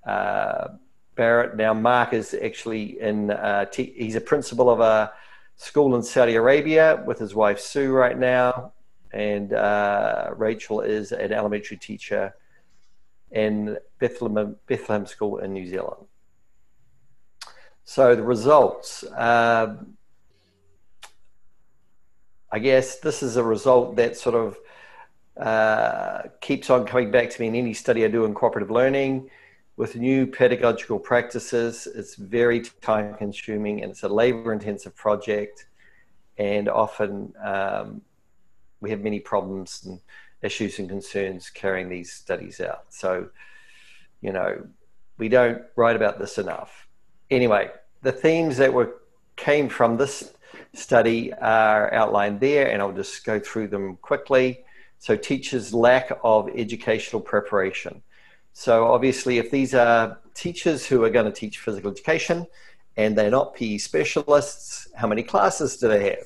uh, 0.05 0.69
Barrett. 1.15 1.55
Now, 1.55 1.73
Mark 1.73 2.13
is 2.13 2.33
actually 2.33 2.99
in, 2.99 3.31
uh, 3.31 3.65
t- 3.65 3.93
he's 3.95 4.15
a 4.15 4.21
principal 4.21 4.69
of 4.69 4.81
a 4.81 5.13
school 5.55 5.95
in 5.95 6.03
Saudi 6.03 6.35
Arabia 6.35 7.01
with 7.05 7.17
his 7.17 7.33
wife 7.33 7.59
Sue 7.59 7.91
right 7.91 8.17
now, 8.17 8.73
and 9.13 9.53
uh, 9.53 10.31
Rachel 10.35 10.81
is 10.81 11.11
an 11.13 11.31
elementary 11.31 11.77
teacher 11.77 12.33
in 13.31 13.77
Bethlehem, 13.99 14.55
Bethlehem 14.67 15.05
School 15.05 15.39
in 15.39 15.53
New 15.53 15.65
Zealand. 15.65 16.05
So 17.83 18.15
the 18.15 18.23
results. 18.23 19.03
Uh, 19.03 19.77
I 22.49 22.59
guess 22.59 22.99
this 22.99 23.23
is 23.23 23.35
a 23.35 23.43
result 23.43 23.97
that 23.97 24.15
sort 24.15 24.35
of 24.35 24.57
uh, 25.37 26.23
keeps 26.41 26.69
on 26.69 26.85
coming 26.85 27.11
back 27.11 27.29
to 27.29 27.41
me 27.41 27.47
in 27.47 27.55
any 27.55 27.73
study 27.73 28.05
I 28.05 28.07
do 28.07 28.25
in 28.25 28.33
cooperative 28.33 28.71
learning 28.71 29.29
with 29.75 29.95
new 29.95 30.25
pedagogical 30.25 30.97
practices. 30.97 31.87
It's 31.93 32.15
very 32.15 32.61
time 32.81 33.15
consuming 33.15 33.83
and 33.83 33.91
it's 33.91 34.03
a 34.03 34.09
labor 34.09 34.53
intensive 34.53 34.95
project. 34.95 35.67
And 36.37 36.69
often 36.69 37.33
um, 37.43 38.01
we 38.81 38.89
have 38.89 39.01
many 39.01 39.19
problems 39.19 39.83
and 39.85 39.99
issues 40.41 40.79
and 40.79 40.87
concerns 40.87 41.49
carrying 41.49 41.89
these 41.89 42.11
studies 42.11 42.59
out. 42.59 42.85
So, 42.89 43.29
you 44.21 44.31
know, 44.31 44.65
we 45.17 45.29
don't 45.29 45.61
write 45.75 45.95
about 45.95 46.19
this 46.19 46.37
enough. 46.37 46.87
Anyway, 47.29 47.71
the 48.01 48.11
themes 48.11 48.57
that 48.57 48.73
were 48.73 49.01
came 49.35 49.69
from 49.69 49.97
this 49.97 50.33
study 50.73 51.33
are 51.33 51.93
outlined 51.93 52.39
there, 52.39 52.71
and 52.71 52.81
I'll 52.81 52.91
just 52.91 53.25
go 53.25 53.39
through 53.39 53.67
them 53.67 53.97
quickly. 53.97 54.63
So, 54.99 55.15
teachers' 55.15 55.73
lack 55.73 56.11
of 56.23 56.49
educational 56.55 57.21
preparation. 57.21 58.01
So 58.59 58.87
obviously, 58.87 59.37
if 59.37 59.51
these 59.51 59.75
are 59.75 60.17
teachers 60.33 60.83
who 60.83 61.03
are 61.03 61.11
going 61.11 61.27
to 61.27 61.31
teach 61.31 61.59
physical 61.59 61.91
education 61.91 62.47
and 62.95 63.15
they're 63.15 63.29
not 63.29 63.53
PE 63.53 63.77
specialists, 63.77 64.87
how 64.95 65.05
many 65.05 65.21
classes 65.21 65.77
do 65.77 65.87
they 65.87 66.05
have? 66.05 66.25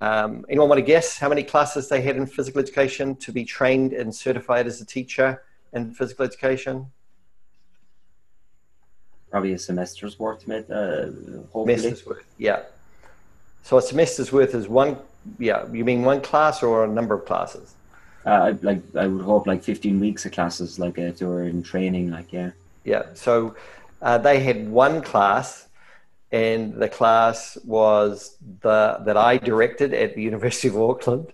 Um, 0.00 0.44
anyone 0.48 0.68
want 0.68 0.78
to 0.78 0.84
guess 0.84 1.18
how 1.18 1.28
many 1.28 1.42
classes 1.42 1.88
they 1.88 2.00
had 2.00 2.16
in 2.16 2.26
physical 2.26 2.60
education 2.60 3.16
to 3.16 3.32
be 3.32 3.44
trained 3.44 3.92
and 3.92 4.14
certified 4.14 4.66
as 4.66 4.80
a 4.80 4.86
teacher 4.86 5.42
in 5.72 5.92
physical 5.92 6.24
education? 6.24 6.86
Probably 9.30 9.52
a 9.52 9.58
semester's 9.58 10.18
worth, 10.18 10.48
uh, 10.48 11.10
Semester's 11.52 12.06
worth, 12.06 12.24
yeah. 12.38 12.62
So 13.62 13.78
a 13.78 13.82
semester's 13.82 14.30
worth 14.30 14.54
is 14.54 14.68
one, 14.68 14.98
yeah, 15.38 15.66
you 15.72 15.84
mean 15.84 16.02
one 16.02 16.20
class 16.20 16.62
or 16.62 16.84
a 16.84 16.88
number 16.88 17.14
of 17.14 17.24
classes? 17.24 17.74
uh, 18.26 18.54
like 18.62 18.80
I 18.96 19.06
would 19.06 19.22
hope 19.22 19.46
like 19.46 19.62
15 19.62 20.00
weeks 20.00 20.24
of 20.24 20.32
classes, 20.32 20.78
like 20.78 20.98
if 20.98 21.18
they 21.18 21.26
were 21.26 21.44
in 21.44 21.62
training, 21.62 22.10
like 22.10 22.32
yeah. 22.32 22.50
Yeah. 22.84 23.04
So 23.14 23.56
uh, 24.02 24.18
they 24.18 24.40
had 24.40 24.68
one 24.68 25.02
class, 25.02 25.68
and 26.34 26.74
the 26.82 26.88
class 26.88 27.56
was 27.64 28.38
the 28.62 28.98
that 29.06 29.16
I 29.16 29.38
directed 29.38 29.94
at 29.94 30.16
the 30.16 30.22
University 30.32 30.66
of 30.66 30.76
Auckland, 30.76 31.32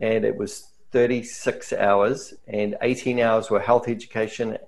and 0.00 0.22
it 0.22 0.36
was 0.36 0.68
36 0.92 1.72
hours, 1.72 2.34
and 2.46 2.76
18 2.82 3.20
hours 3.20 3.48
were 3.50 3.58
health 3.58 3.88
education, 3.88 4.58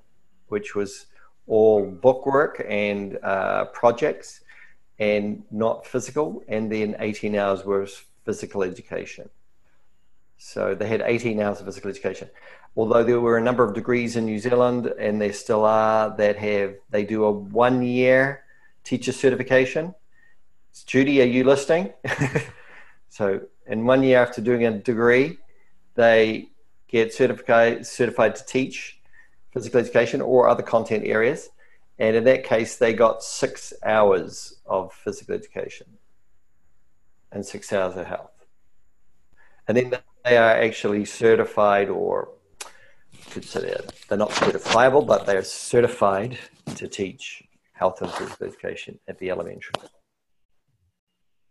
which 0.48 0.74
was 0.74 1.06
all 1.46 1.84
bookwork 1.84 2.64
and 2.66 3.18
uh, 3.22 3.66
projects, 3.66 4.40
and 4.98 5.42
not 5.50 5.86
physical, 5.86 6.42
and 6.48 6.72
then 6.72 6.96
18 6.98 7.36
hours 7.36 7.62
was 7.66 8.02
physical 8.24 8.62
education. 8.62 9.28
So 10.38 10.74
they 10.74 10.88
had 10.88 11.02
18 11.02 11.38
hours 11.38 11.60
of 11.60 11.66
physical 11.66 11.90
education. 11.90 12.30
Although 12.76 13.04
there 13.04 13.20
were 13.20 13.36
a 13.36 13.42
number 13.42 13.62
of 13.62 13.74
degrees 13.74 14.16
in 14.16 14.24
New 14.24 14.38
Zealand, 14.38 14.86
and 14.98 15.20
there 15.20 15.34
still 15.34 15.66
are, 15.66 16.16
that 16.16 16.36
have, 16.36 16.76
they 16.88 17.04
do 17.04 17.24
a 17.24 17.30
one 17.30 17.82
year 17.82 18.42
teacher 18.86 19.12
certification. 19.12 19.94
Judy, 20.86 21.20
are 21.20 21.26
you 21.26 21.42
listening? 21.42 21.92
so, 23.08 23.40
in 23.66 23.84
one 23.84 24.02
year 24.02 24.22
after 24.22 24.40
doing 24.40 24.64
a 24.64 24.78
degree, 24.78 25.38
they 25.94 26.50
get 26.86 27.12
certified, 27.12 27.86
certified 27.86 28.36
to 28.36 28.44
teach 28.46 29.00
physical 29.52 29.80
education 29.80 30.20
or 30.20 30.48
other 30.48 30.62
content 30.62 31.04
areas. 31.04 31.48
And 31.98 32.14
in 32.14 32.24
that 32.24 32.44
case, 32.44 32.76
they 32.76 32.92
got 32.92 33.22
six 33.22 33.72
hours 33.84 34.60
of 34.66 34.92
physical 34.92 35.34
education 35.34 35.86
and 37.32 37.44
six 37.44 37.72
hours 37.72 37.96
of 37.96 38.06
health. 38.06 38.30
And 39.66 39.76
then 39.76 39.94
they 40.24 40.36
are 40.36 40.50
actually 40.50 41.06
certified 41.06 41.88
or 41.88 42.28
they're 43.34 44.18
not 44.18 44.30
certifiable, 44.30 45.06
but 45.06 45.26
they're 45.26 45.42
certified 45.42 46.38
to 46.76 46.86
teach 46.86 47.45
health 47.76 48.02
and 48.02 48.10
physical 48.12 48.46
education 48.46 48.98
at 49.08 49.18
the 49.18 49.30
elementary. 49.30 49.74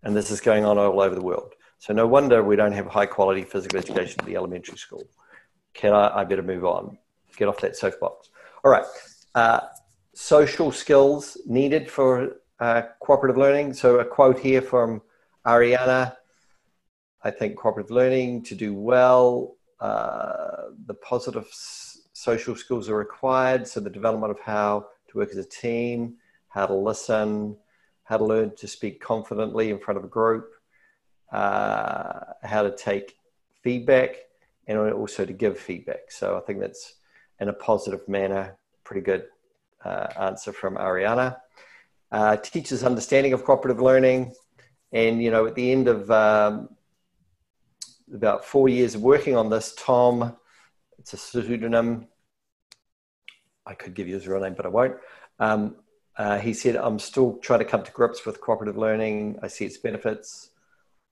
And 0.04 0.16
this 0.16 0.32
is 0.32 0.42
going 0.42 0.66
on 0.66 0.78
all 0.78 1.00
over 1.00 1.16
the 1.16 1.22
world. 1.22 1.54
So 1.78 1.94
no 1.94 2.08
wonder 2.08 2.44
we 2.44 2.56
don't 2.56 2.72
have 2.72 2.88
high 2.88 3.06
quality 3.06 3.44
physical 3.44 3.80
education 3.80 4.18
at 4.20 4.26
the 4.26 4.36
elementary 4.36 4.78
school. 4.78 5.04
Can 5.74 5.94
I, 5.94 6.20
I 6.20 6.24
better 6.24 6.44
move 6.44 6.66
on, 6.66 6.98
get 7.38 7.48
off 7.48 7.60
that 7.62 7.76
soapbox. 7.76 8.30
All 8.64 8.72
right. 8.72 8.86
Uh, 9.34 9.62
social 10.14 10.72
skills 10.72 11.38
needed 11.46 11.90
for 11.90 12.38
uh, 12.60 12.84
cooperative 13.02 13.38
learning. 13.38 13.74
So 13.74 14.00
a 14.00 14.06
quote 14.06 14.40
here 14.40 14.62
from 14.62 15.02
Ariana 15.46 16.16
I 17.26 17.32
think 17.32 17.58
cooperative 17.58 17.90
learning 17.90 18.44
to 18.44 18.56
do 18.56 18.76
well, 18.76 19.56
uh, 19.80 20.70
the 20.86 20.94
positive 20.94 21.48
social 22.14 22.56
skills 22.56 22.88
are 22.88 22.96
required. 22.96 23.68
So 23.68 23.80
the 23.80 23.90
development 23.90 24.30
of 24.30 24.40
how 24.40 24.86
work 25.16 25.32
as 25.32 25.38
a 25.38 25.44
team, 25.44 26.16
how 26.50 26.66
to 26.66 26.74
listen, 26.74 27.58
how 28.04 28.18
to 28.18 28.26
learn 28.26 28.56
to 28.56 28.68
speak 28.68 29.02
confidently 29.02 29.70
in 29.70 29.80
front 29.80 29.98
of 29.98 30.04
a 30.04 30.08
group, 30.08 30.52
uh, 31.32 32.20
how 32.44 32.62
to 32.64 32.76
take 32.76 33.18
feedback, 33.64 34.16
and 34.68 34.78
also 34.78 35.26
to 35.26 35.34
give 35.34 35.60
feedback. 35.60 36.12
So 36.12 36.38
I 36.38 36.42
think 36.42 36.60
that's 36.60 36.96
in 37.40 37.50
a 37.50 37.54
positive 37.54 38.08
manner, 38.08 38.58
pretty 38.84 39.02
good 39.02 39.26
uh, 39.84 40.08
answer 40.20 40.54
from 40.54 40.76
Ariana. 40.76 41.38
Uh, 42.12 42.38
teachers' 42.38 42.84
understanding 42.84 43.34
of 43.34 43.44
cooperative 43.44 43.82
learning, 43.82 44.34
and 44.92 45.22
you 45.22 45.32
know, 45.32 45.46
at 45.46 45.56
the 45.56 45.72
end 45.72 45.88
of 45.88 46.10
um, 46.12 46.70
about 48.14 48.46
four 48.46 48.70
years 48.70 48.96
of 48.96 49.02
working 49.02 49.36
on 49.36 49.50
this. 49.50 49.74
Tom, 49.78 50.36
it's 51.00 51.14
a 51.14 51.18
pseudonym. 51.18 52.08
I 53.66 53.74
could 53.74 53.94
give 53.94 54.08
you 54.08 54.16
his 54.16 54.28
real 54.28 54.42
name, 54.42 54.54
but 54.54 54.66
I 54.66 54.70
won't. 54.70 54.98
Um, 55.40 55.76
uh, 56.18 56.38
he 56.38 56.54
said, 56.54 56.76
I'm 56.76 57.00
still 57.00 57.38
trying 57.38 57.60
to 57.60 57.66
come 57.66 57.84
to 57.84 57.92
grips 57.92 58.26
with 58.26 58.40
cooperative 58.40 58.78
learning. 58.78 59.38
I 59.42 59.48
see 59.48 59.66
its 59.66 59.78
benefits. 59.78 60.52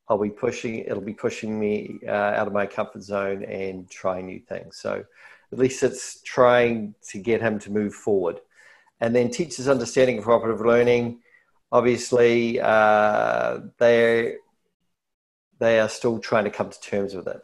I'll 0.07 0.17
be 0.17 0.29
pushing, 0.29 0.79
it'll 0.79 1.01
be 1.01 1.13
pushing 1.13 1.59
me 1.59 1.99
uh, 2.07 2.11
out 2.11 2.47
of 2.47 2.53
my 2.53 2.65
comfort 2.65 3.03
zone 3.03 3.43
and 3.43 3.89
trying 3.89 4.25
new 4.25 4.39
things. 4.39 4.77
So 4.77 5.03
at 5.51 5.59
least 5.59 5.83
it's 5.83 6.21
trying 6.21 6.95
to 7.09 7.19
get 7.19 7.41
him 7.41 7.59
to 7.59 7.71
move 7.71 7.93
forward. 7.93 8.39
And 8.99 9.15
then 9.15 9.29
teachers' 9.29 9.67
understanding 9.67 10.17
of 10.17 10.25
cooperative 10.25 10.65
learning. 10.65 11.19
Obviously, 11.71 12.59
uh, 12.61 13.59
they 13.77 14.35
they 15.59 15.79
are 15.79 15.89
still 15.89 16.19
trying 16.19 16.43
to 16.43 16.49
come 16.49 16.69
to 16.69 16.81
terms 16.81 17.13
with 17.15 17.27
it. 17.27 17.41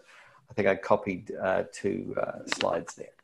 I 0.50 0.54
think 0.54 0.68
I 0.68 0.76
copied 0.76 1.32
uh, 1.42 1.64
two 1.72 2.16
uh, 2.20 2.46
slides 2.46 2.96
there. 2.96 3.19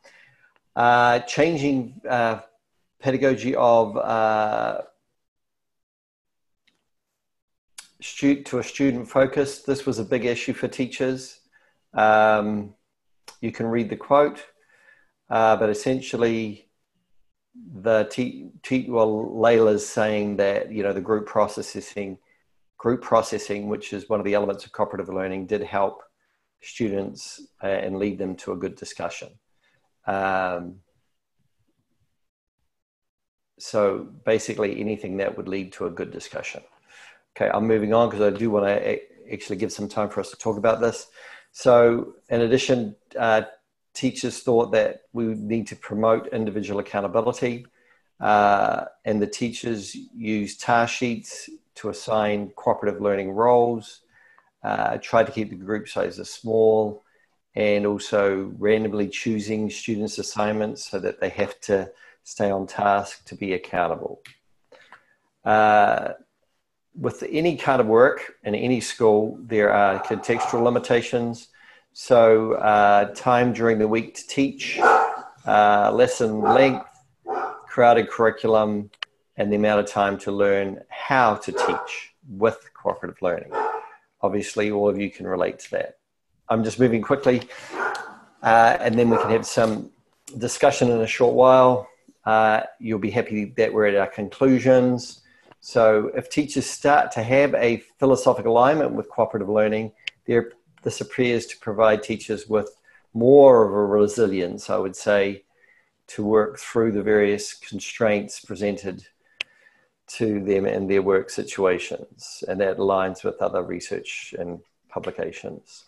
Uh, 0.76 1.20
changing 1.20 2.02
uh, 2.10 2.40
pedagogy 3.00 3.56
of 3.56 3.96
uh, 3.96 4.82
student 8.02 8.46
to 8.48 8.60
a 8.60 8.64
student 8.64 9.08
focus. 9.08 9.62
This 9.62 9.86
was 9.86 10.00
a 10.00 10.04
big 10.04 10.26
issue 10.26 10.54
for 10.54 10.68
teachers. 10.68 11.40
Um, 11.94 12.76
you 13.40 13.54
can 13.54 13.68
read 13.68 13.90
the 13.90 13.96
quote, 13.96 14.44
uh, 15.30 15.56
but 15.56 15.70
essentially, 15.70 16.68
the 17.74 18.04
te-, 18.12 18.50
te- 18.62 18.90
well, 18.90 19.32
Layla's 19.34 19.88
saying 19.88 20.38
that 20.38 20.72
you 20.72 20.84
know 20.84 20.92
the 20.92 21.00
group 21.00 21.26
processing, 21.26 22.18
group 22.78 23.02
processing, 23.02 23.70
which 23.70 23.94
is 23.94 24.10
one 24.10 24.20
of 24.20 24.26
the 24.26 24.34
elements 24.34 24.66
of 24.66 24.74
cooperative 24.74 25.08
learning, 25.08 25.46
did 25.46 25.64
help 25.64 26.04
students 26.62 27.42
uh, 27.64 27.68
and 27.68 27.98
lead 27.98 28.18
them 28.18 28.36
to 28.36 28.52
a 28.52 28.58
good 28.58 28.76
discussion. 28.76 29.30
Um, 30.08 30.82
so 33.58 34.08
basically, 34.26 34.80
anything 34.80 35.18
that 35.18 35.38
would 35.38 35.48
lead 35.48 35.74
to 35.74 35.86
a 35.86 35.90
good 35.90 36.12
discussion. 36.12 36.62
Okay, 37.36 37.50
I'm 37.54 37.68
moving 37.68 37.94
on 37.94 38.10
because 38.10 38.34
I 38.34 38.38
do 38.38 38.50
want 38.50 38.66
to 38.66 39.00
actually 39.32 39.58
give 39.58 39.72
some 39.72 39.88
time 39.88 40.10
for 40.10 40.20
us 40.20 40.30
to 40.32 40.38
talk 40.38 40.58
about 40.58 40.82
this. 40.82 41.08
So, 41.52 42.16
in 42.30 42.42
addition, 42.42 42.96
uh, 43.18 43.44
teachers 43.94 44.42
thought 44.42 44.72
that 44.74 45.04
we 45.14 45.26
need 45.26 45.68
to 45.68 45.76
promote 45.76 46.28
individual 46.28 46.80
accountability, 46.80 47.66
uh, 48.20 48.86
and 49.06 49.22
the 49.22 49.28
teachers 49.28 49.96
used 49.96 50.62
task 50.62 50.94
sheets 50.96 51.50
to 51.76 51.90
assign 51.90 52.50
cooperative 52.56 53.02
learning 53.02 53.32
roles, 53.32 54.02
uh, 54.64 54.98
tried 54.98 55.28
to 55.28 55.32
keep 55.32 55.50
the 55.50 55.56
group 55.56 55.88
sizes 55.88 56.30
small, 56.30 57.05
and 57.56 57.86
also 57.86 58.52
randomly 58.58 59.08
choosing 59.08 59.70
students' 59.70 60.18
assignments 60.18 60.90
so 60.90 61.00
that 61.00 61.22
they 61.22 61.30
have 61.30 61.60
to 61.62 61.90
stay 62.24 62.52
on 62.52 62.68
task 62.68 63.26
to 63.26 63.36
be 63.36 63.54
accountable. 63.54 64.22
Uh, 65.44 66.14
with 66.98 67.24
any 67.30 67.56
kind 67.56 67.80
of 67.80 67.88
work 67.88 68.36
in 68.44 68.56
any 68.56 68.82
school, 68.82 69.38
there 69.42 69.72
are 69.72 70.02
contextual 70.04 70.64
limitations. 70.64 71.50
So, 71.94 72.54
uh, 72.54 73.14
time 73.14 73.54
during 73.54 73.80
the 73.80 73.88
week 73.88 74.16
to 74.16 74.28
teach, 74.28 74.80
uh, 75.46 75.92
lesson 75.94 76.42
length, 76.42 76.88
crowded 77.68 78.10
curriculum, 78.10 78.90
and 79.38 79.52
the 79.52 79.58
amount 79.58 79.82
of 79.82 79.88
time 79.88 80.18
to 80.20 80.32
learn 80.32 80.82
how 80.90 81.36
to 81.36 81.52
teach 81.52 82.16
with 82.28 82.70
cooperative 82.74 83.22
learning. 83.22 83.52
Obviously, 84.22 84.72
all 84.72 84.90
of 84.90 84.98
you 84.98 85.12
can 85.12 85.28
relate 85.28 85.60
to 85.60 85.72
that. 85.72 85.98
I'm 86.48 86.64
just 86.64 86.80
moving 86.80 87.02
quickly, 87.02 87.42
uh, 88.44 88.78
and 88.80 88.98
then 88.98 89.10
we 89.10 89.18
can 89.18 89.32
have 89.32 89.46
some 89.46 89.90
discussion 90.38 90.92
in 90.92 91.02
a 91.02 91.08
short 91.08 91.34
while. 91.34 91.88
Uh, 92.26 92.62
you'll 92.80 93.00
be 93.00 93.12
happy 93.12 93.46
that 93.58 93.74
we're 93.74 93.88
at 93.88 93.96
our 93.96 94.08
conclusions. 94.08 95.22
So, 95.60 96.12
if 96.16 96.30
teachers 96.30 96.68
start 96.68 97.12
to 97.14 97.24
have 97.24 97.56
a 97.56 97.78
philosophic 97.98 98.46
alignment 98.46 98.92
with 98.92 99.10
cooperative 99.10 99.50
learning, 99.50 99.92
this 100.28 101.02
appears 101.02 101.48
to 101.48 101.58
provide 101.58 102.04
teachers 102.04 102.48
with 102.48 102.70
more 103.16 103.66
of 103.66 103.72
a 103.72 103.86
resilience, 103.86 104.70
I 104.70 104.78
would 104.78 104.96
say, 104.96 105.46
to 106.08 106.24
work 106.24 106.60
through 106.60 106.92
the 106.92 107.02
various 107.02 107.56
constraints 107.56 108.40
presented 108.40 109.04
to 110.08 110.40
them 110.42 110.68
in 110.68 110.88
their 110.88 111.02
work 111.02 111.32
situations. 111.32 112.44
And 112.48 112.62
that 112.62 112.78
aligns 112.78 113.24
with 113.24 113.42
other 113.42 113.64
research 113.64 114.36
and 114.38 114.60
publications. 114.90 115.85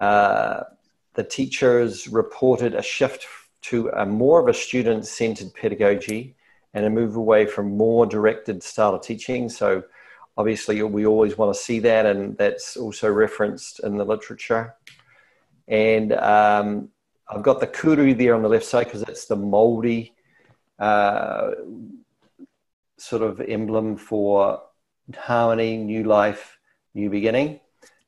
Uh, 0.00 0.64
the 1.14 1.24
teachers 1.24 2.08
reported 2.08 2.74
a 2.74 2.82
shift 2.82 3.26
to 3.62 3.88
a 3.88 4.04
more 4.06 4.40
of 4.40 4.48
a 4.48 4.54
student 4.54 5.06
centered 5.06 5.52
pedagogy 5.54 6.36
and 6.74 6.84
a 6.84 6.90
move 6.90 7.16
away 7.16 7.46
from 7.46 7.76
more 7.76 8.06
directed 8.06 8.62
style 8.62 8.94
of 8.94 9.02
teaching. 9.02 9.48
So, 9.48 9.82
obviously, 10.36 10.82
we 10.82 11.06
always 11.06 11.38
want 11.38 11.54
to 11.54 11.60
see 11.60 11.78
that, 11.80 12.04
and 12.04 12.36
that's 12.36 12.76
also 12.76 13.10
referenced 13.10 13.80
in 13.80 13.96
the 13.96 14.04
literature. 14.04 14.74
And 15.68 16.12
um, 16.12 16.90
I've 17.28 17.42
got 17.42 17.60
the 17.60 17.66
koru 17.66 18.16
there 18.16 18.34
on 18.34 18.42
the 18.42 18.48
left 18.48 18.66
side 18.66 18.84
because 18.84 19.02
it's 19.02 19.26
the 19.26 19.36
Maori 19.36 20.12
uh, 20.78 21.52
sort 22.98 23.22
of 23.22 23.40
emblem 23.40 23.96
for 23.96 24.62
harmony, 25.16 25.76
new 25.76 26.04
life, 26.04 26.58
new 26.94 27.10
beginning. 27.10 27.60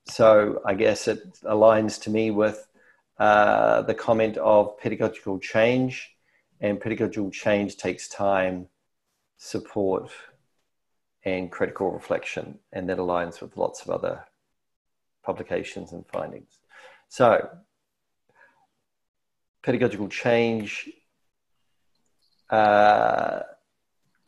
So 0.09 0.63
I 0.65 0.75
guess 0.75 1.07
it 1.07 1.35
aligns 1.43 2.01
to 2.03 2.11
me 2.11 2.31
with 2.31 2.67
uh, 3.19 3.83
the 3.83 3.95
comment 3.95 4.37
of 4.39 4.79
pedagogical 4.79 5.39
change 5.39 6.11
and 6.61 6.81
pedagogical 6.81 7.31
change 7.31 7.77
takes 7.77 8.09
time, 8.09 8.69
support, 9.37 10.11
and 11.25 11.51
critical 11.51 11.91
reflection, 11.91 12.59
and 12.73 12.89
that 12.89 12.99
aligns 12.99 13.41
with 13.41 13.57
lots 13.57 13.83
of 13.83 13.91
other 13.91 14.25
publications 15.23 15.93
and 15.93 16.05
findings. 16.07 16.59
So, 17.09 17.49
pedagogical 19.63 20.09
change, 20.09 20.89
uh, 22.51 23.41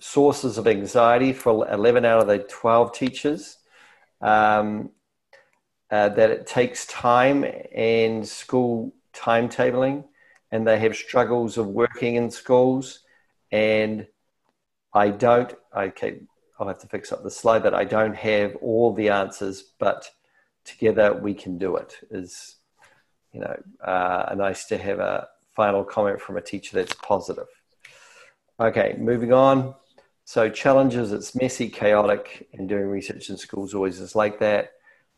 sources 0.00 0.58
of 0.58 0.66
anxiety 0.66 1.32
for 1.32 1.68
11 1.68 2.04
out 2.04 2.20
of 2.20 2.26
the 2.26 2.38
12 2.38 2.92
teachers. 2.92 3.56
Um, 4.20 4.90
uh, 5.90 6.09
that 6.11 6.31
it 6.31 6.46
takes 6.46 6.87
time 6.87 7.44
and 7.74 8.26
school 8.26 8.94
timetabling 9.12 10.05
and 10.53 10.66
they 10.66 10.79
have 10.79 10.96
struggles 10.96 11.59
of 11.59 11.66
working 11.68 12.16
in 12.16 12.31
schools. 12.31 13.00
And 13.53 14.07
I 14.92 15.11
don't, 15.11 15.53
okay, 15.76 16.20
I'll 16.59 16.68
have 16.68 16.81
to 16.81 16.87
fix 16.87 17.12
up 17.12 17.22
the 17.22 17.31
slide, 17.31 17.62
but 17.62 17.74
I 17.74 17.85
don't 17.85 18.14
have 18.14 18.57
all 18.57 18.92
the 18.92 19.09
answers, 19.09 19.62
but 19.79 20.09
together 20.64 21.14
we 21.14 21.35
can 21.35 21.59
do 21.59 21.76
it 21.76 21.96
is, 22.11 22.57
you 23.33 23.40
know, 23.40 23.57
uh, 23.85 24.35
nice 24.37 24.66
to 24.66 24.79
have 24.79 24.98
a 24.98 25.29
final 25.55 25.85
comment 25.85 26.20
from 26.20 26.37
a 26.37 26.42
teacher 26.42 26.76
that's 26.76 26.94
positive. 26.94 27.46
Okay, 28.59 28.96
moving 28.98 29.33
on. 29.33 29.74
So 30.24 30.48
challenges, 30.48 31.12
it's 31.12 31.35
messy, 31.35 31.68
chaotic, 31.68 32.48
and 32.53 32.68
doing 32.68 32.87
research 32.87 33.31
in 33.31 33.37
schools 33.37 33.74
always 33.74 34.00
is 34.00 34.14
like 34.14 34.38
that. 34.40 34.72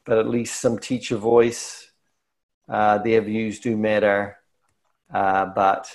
But 0.05 0.19
at 0.19 0.29
least 0.29 0.61
some 0.61 0.79
teacher 0.79 1.17
voice, 1.17 1.91
uh, 2.69 2.99
their 2.99 3.21
views 3.21 3.61
do 3.61 3.77
matter. 3.77 4.39
Uh, 5.13 5.47
but 5.47 5.91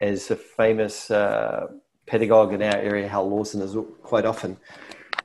as 0.00 0.30
a 0.30 0.36
famous 0.36 1.10
uh, 1.10 1.68
pedagogue 2.06 2.52
in 2.52 2.62
our 2.62 2.76
area, 2.76 3.08
Hal 3.08 3.28
Lawson, 3.28 3.62
is 3.62 3.76
quite 4.02 4.24
often 4.24 4.56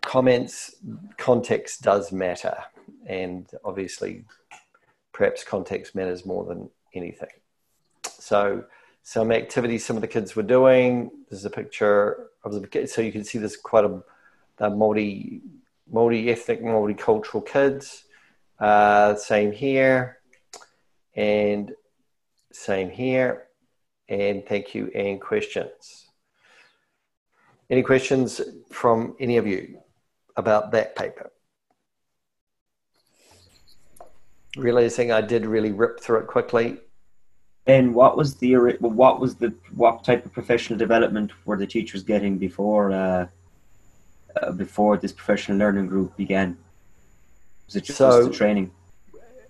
comments, 0.02 0.76
context 1.17 1.82
does 1.82 2.12
matter. 2.12 2.58
And 3.06 3.50
obviously, 3.63 4.26
perhaps 5.13 5.44
context 5.44 5.96
matters 5.96 6.26
more 6.26 6.46
than 6.46 6.70
anything. 6.94 7.30
So, 8.04 8.65
some 9.04 9.32
activities 9.32 9.86
some 9.86 9.96
of 9.96 10.02
the 10.02 10.08
kids 10.08 10.36
were 10.36 10.44
doing. 10.44 11.12
This 11.30 11.39
is 11.39 11.46
a 11.46 11.50
picture 11.50 12.28
of 12.44 12.54
the 12.54 12.88
so 12.88 13.02
you 13.02 13.12
can 13.12 13.24
see 13.24 13.39
there's 13.39 13.58
quite 13.58 13.86
a, 13.86 14.70
multi 14.70 15.41
multi 15.91 16.30
ethnic, 16.30 16.62
multicultural 16.62 17.46
kids. 17.46 18.06
Uh, 18.62 19.15
same 19.15 19.52
here, 19.52 20.19
and 21.15 21.74
same 22.54 22.91
here. 22.91 23.47
And 24.08 24.45
thank 24.45 24.76
you. 24.76 24.91
And 24.93 25.19
questions? 25.19 26.10
Any 27.71 27.82
questions 27.82 28.39
from 28.69 29.15
any 29.19 29.38
of 29.38 29.47
you 29.47 29.80
about 30.38 30.71
that 30.74 30.95
paper? 30.95 31.32
Realizing 34.58 35.12
I 35.12 35.21
did 35.21 35.45
really 35.45 35.71
rip 35.71 36.00
through 36.00 36.19
it 36.19 36.28
quickly. 36.28 36.78
And 37.65 37.95
what 37.95 38.15
was 38.17 38.36
the 38.36 38.54
what 38.80 39.19
was 39.19 39.36
the 39.36 39.54
what 39.74 40.04
type 40.04 40.26
of 40.26 40.34
professional 40.34 40.78
development 40.78 41.32
were 41.45 41.58
the 41.58 41.67
teachers 41.67 42.04
getting 42.04 42.38
before 42.38 42.91
uh, 42.91 43.28
uh, 44.41 44.52
before 44.52 44.97
this 44.97 45.13
professional 45.13 45.58
learning 45.58 45.88
group 45.88 46.15
began? 46.17 46.58
Was 47.72 47.78
it 47.78 47.86
just, 47.86 48.00
so, 48.00 48.26
the 48.26 48.34
training? 48.34 48.70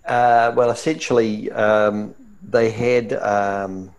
Uh, 0.05 0.53
well, 0.55 0.69
essentially, 0.69 1.51
um, 1.51 2.13
they 2.47 2.69
had 2.69 3.13
um, 3.13 3.89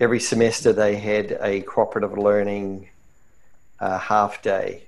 every 0.00 0.18
semester 0.18 0.72
they 0.72 0.96
had 0.96 1.38
a 1.40 1.60
cooperative 1.60 2.18
learning 2.18 2.88
uh, 3.78 4.00
half 4.00 4.42
day, 4.42 4.82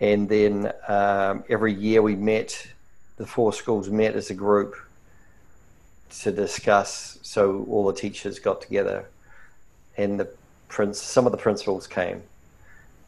and 0.00 0.28
then 0.28 0.72
um, 0.88 1.44
every 1.48 1.72
year 1.72 2.02
we 2.02 2.16
met. 2.16 2.66
The 3.16 3.26
four 3.26 3.52
schools 3.52 3.88
met 3.88 4.16
as 4.16 4.30
a 4.30 4.34
group 4.34 4.74
to 6.22 6.32
discuss. 6.32 7.20
So 7.22 7.64
all 7.70 7.86
the 7.86 7.92
teachers 7.92 8.40
got 8.40 8.60
together, 8.60 9.08
and 9.96 10.18
the 10.18 10.28
prince, 10.66 11.00
some 11.00 11.26
of 11.26 11.30
the 11.30 11.38
principals 11.38 11.86
came 11.86 12.24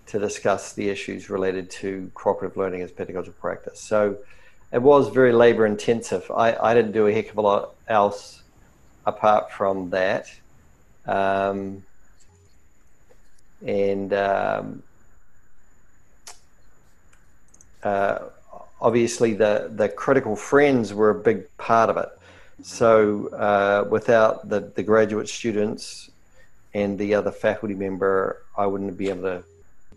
to 0.07 0.19
discuss 0.19 0.73
the 0.73 0.89
issues 0.89 1.29
related 1.31 1.71
to 1.71 2.11
cooperative 2.15 2.57
learning 2.57 2.83
as 2.83 2.91
pedagogical 2.91 3.41
practice. 3.41 3.81
So 3.81 4.19
it 4.73 4.83
was 4.83 5.09
very 5.09 5.33
labor 5.33 5.67
intensive. 5.67 6.31
I, 6.31 6.57
I 6.57 6.75
didn't 6.75 6.93
do 6.93 7.07
a 7.07 7.13
heck 7.13 7.31
of 7.31 7.39
a 7.39 7.41
lot 7.41 7.75
else 7.89 8.43
apart 9.05 9.53
from 9.53 9.91
that. 9.91 10.33
Um, 11.07 11.83
and 13.65 14.13
um, 14.13 14.83
uh, 17.83 18.19
obviously, 18.81 19.35
the, 19.35 19.71
the 19.75 19.89
critical 19.89 20.37
friends 20.37 20.93
were 20.93 21.11
a 21.11 21.15
big 21.15 21.57
part 21.57 21.89
of 21.89 21.97
it. 21.97 22.09
So, 22.63 23.29
uh, 23.29 23.87
without 23.89 24.49
the, 24.49 24.73
the 24.75 24.83
graduate 24.83 25.29
students 25.29 26.11
and 26.75 26.99
the 26.99 27.15
other 27.15 27.31
faculty 27.31 27.75
member, 27.75 28.43
I 28.57 28.67
wouldn't 28.67 28.97
be 28.97 29.09
able 29.09 29.23
to, 29.23 29.45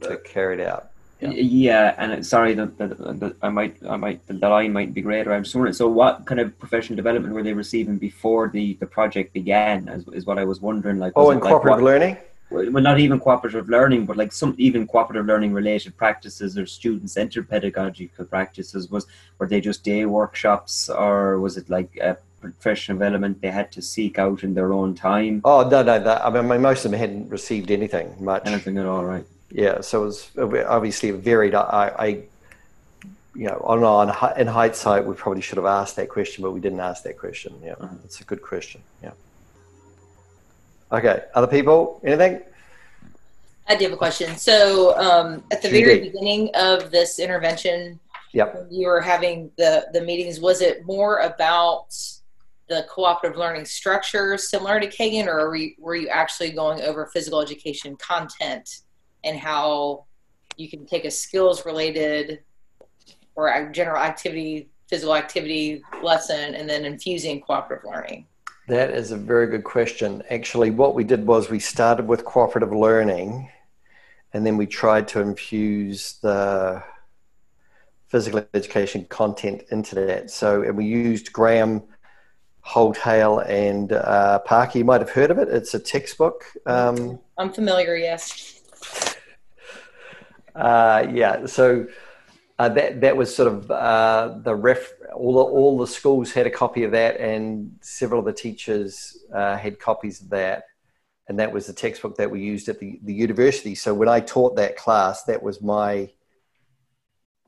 to 0.01 0.17
carry 0.17 0.61
it 0.61 0.67
out. 0.67 0.91
Yeah, 1.21 1.31
yeah 1.31 1.95
and 1.97 2.25
sorry 2.25 2.53
that, 2.53 2.77
that, 2.77 2.97
that, 3.19 3.35
I 3.41 3.49
might 3.49 3.75
I 3.87 3.97
might 3.97 4.25
the 4.27 4.35
line 4.47 4.71
might 4.71 4.93
be 4.93 5.01
greater. 5.01 5.33
I'm 5.33 5.43
wondering. 5.53 5.73
So, 5.73 5.89
what 5.89 6.25
kind 6.25 6.39
of 6.39 6.57
professional 6.59 6.95
development 6.95 7.33
were 7.33 7.43
they 7.43 7.53
receiving 7.53 7.97
before 7.97 8.47
the, 8.47 8.75
the 8.75 8.85
project 8.85 9.33
began? 9.33 9.89
Is, 9.89 10.07
is 10.09 10.25
what 10.25 10.37
I 10.39 10.45
was 10.45 10.61
wondering. 10.61 10.97
Like, 10.97 11.13
oh, 11.15 11.31
in 11.31 11.39
cooperative 11.39 11.83
like 11.83 11.83
learning. 11.83 12.17
Well, 12.51 12.81
not 12.81 12.99
even 12.99 13.19
cooperative 13.19 13.69
learning, 13.69 14.07
but 14.07 14.17
like 14.17 14.31
some 14.31 14.55
even 14.57 14.87
cooperative 14.87 15.27
learning 15.27 15.53
related 15.53 15.95
practices 15.97 16.57
or 16.57 16.65
student 16.65 17.11
centered 17.11 17.47
pedagogical 17.47 18.25
practices. 18.25 18.89
Was 18.89 19.05
were 19.37 19.47
they 19.47 19.61
just 19.61 19.83
day 19.83 20.05
workshops, 20.05 20.89
or 20.89 21.39
was 21.39 21.57
it 21.57 21.69
like 21.69 21.95
a 21.97 22.17
professional 22.41 22.97
development 22.97 23.41
they 23.41 23.51
had 23.51 23.71
to 23.73 23.81
seek 23.81 24.17
out 24.17 24.43
in 24.43 24.53
their 24.53 24.73
own 24.73 24.95
time? 24.95 25.41
Oh 25.43 25.67
no, 25.69 25.83
no, 25.83 25.99
that, 25.99 26.25
I 26.25 26.29
mean 26.29 26.61
most 26.61 26.85
of 26.85 26.91
them 26.91 26.99
hadn't 26.99 27.29
received 27.29 27.69
anything 27.69 28.15
much. 28.19 28.43
Anything 28.45 28.77
at 28.77 28.85
all, 28.85 29.03
right? 29.03 29.25
Yeah, 29.51 29.81
so 29.81 30.03
it 30.03 30.05
was 30.05 30.29
obviously 30.67 31.11
varied. 31.11 31.55
I, 31.55 31.93
I 31.97 32.23
you 33.35 33.47
know, 33.47 33.61
on, 33.63 33.83
on 33.83 34.39
in 34.39 34.47
hindsight, 34.47 35.05
we 35.05 35.15
probably 35.15 35.41
should 35.41 35.57
have 35.57 35.65
asked 35.65 35.95
that 35.95 36.09
question, 36.09 36.43
but 36.43 36.51
we 36.51 36.59
didn't 36.59 36.79
ask 36.79 37.03
that 37.03 37.17
question. 37.17 37.53
Yeah, 37.63 37.73
uh-huh. 37.79 37.95
it's 38.03 38.21
a 38.21 38.23
good 38.23 38.41
question. 38.41 38.81
Yeah. 39.01 39.11
Okay, 40.91 41.23
other 41.35 41.47
people, 41.47 42.01
anything? 42.03 42.41
I 43.67 43.75
do 43.75 43.85
have 43.85 43.93
a 43.93 43.97
question. 43.97 44.35
So, 44.35 44.97
um, 44.97 45.43
at 45.51 45.61
the 45.61 45.69
very 45.69 45.99
beginning 45.99 46.49
of 46.55 46.89
this 46.89 47.19
intervention, 47.19 47.99
yep. 48.33 48.67
you 48.71 48.87
were 48.87 49.01
having 49.01 49.51
the 49.57 49.87
the 49.93 50.01
meetings. 50.01 50.39
Was 50.39 50.61
it 50.61 50.85
more 50.85 51.19
about 51.19 51.95
the 52.67 52.85
cooperative 52.89 53.37
learning 53.37 53.65
structure, 53.65 54.37
similar 54.37 54.79
to 54.79 54.87
Kagan, 54.87 55.27
or 55.27 55.49
were 55.49 55.55
you, 55.55 55.71
were 55.79 55.95
you 55.95 56.07
actually 56.07 56.51
going 56.51 56.81
over 56.81 57.07
physical 57.07 57.41
education 57.41 57.95
content? 57.97 58.81
And 59.23 59.37
how 59.37 60.05
you 60.57 60.69
can 60.69 60.85
take 60.85 61.05
a 61.05 61.11
skills 61.11 61.65
related 61.65 62.41
or 63.35 63.47
a 63.47 63.71
general 63.71 64.01
activity, 64.01 64.69
physical 64.87 65.15
activity 65.15 65.81
lesson, 66.01 66.55
and 66.55 66.69
then 66.69 66.85
infusing 66.85 67.41
cooperative 67.41 67.89
learning? 67.89 68.25
That 68.67 68.91
is 68.91 69.11
a 69.11 69.17
very 69.17 69.47
good 69.47 69.63
question. 69.63 70.21
Actually, 70.29 70.71
what 70.71 70.93
we 70.93 71.03
did 71.03 71.25
was 71.25 71.49
we 71.49 71.59
started 71.59 72.07
with 72.07 72.23
cooperative 72.23 72.71
learning 72.71 73.49
and 74.33 74.45
then 74.45 74.57
we 74.57 74.67
tried 74.67 75.07
to 75.09 75.21
infuse 75.21 76.19
the 76.21 76.83
physical 78.09 78.45
education 78.53 79.05
content 79.05 79.63
into 79.71 79.95
that. 79.95 80.29
So, 80.29 80.61
and 80.63 80.77
we 80.77 80.85
used 80.85 81.33
Graham 81.33 81.83
Holt/Hale 82.61 83.39
and 83.39 83.91
uh, 83.91 84.39
Parker. 84.39 84.77
You 84.77 84.85
might 84.85 85.01
have 85.01 85.09
heard 85.09 85.31
of 85.31 85.39
it. 85.39 85.47
It's 85.49 85.73
a 85.73 85.79
textbook. 85.79 86.45
Um, 86.65 87.19
I'm 87.37 87.51
familiar, 87.51 87.95
yes. 87.95 88.61
Uh, 90.59 91.07
yeah, 91.09 91.45
so 91.45 91.87
uh, 92.59 92.67
that 92.67 92.99
that 92.99 93.15
was 93.15 93.33
sort 93.33 93.47
of 93.47 93.71
uh, 93.71 94.37
the 94.43 94.53
ref. 94.53 94.91
All 95.15 95.33
the, 95.33 95.39
all 95.39 95.77
the 95.77 95.87
schools 95.87 96.33
had 96.33 96.45
a 96.45 96.49
copy 96.49 96.83
of 96.83 96.91
that, 96.91 97.19
and 97.19 97.77
several 97.81 98.19
of 98.19 98.25
the 98.25 98.33
teachers 98.33 99.17
uh, 99.33 99.55
had 99.55 99.79
copies 99.79 100.21
of 100.21 100.29
that, 100.31 100.65
and 101.27 101.39
that 101.39 101.53
was 101.53 101.67
the 101.67 101.73
textbook 101.73 102.17
that 102.17 102.29
we 102.29 102.41
used 102.41 102.67
at 102.67 102.77
the, 102.79 102.99
the 103.03 103.13
university. 103.13 103.73
So 103.73 103.93
when 103.93 104.09
I 104.09 104.19
taught 104.19 104.57
that 104.57 104.75
class, 104.75 105.23
that 105.23 105.41
was 105.41 105.61
my 105.61 106.09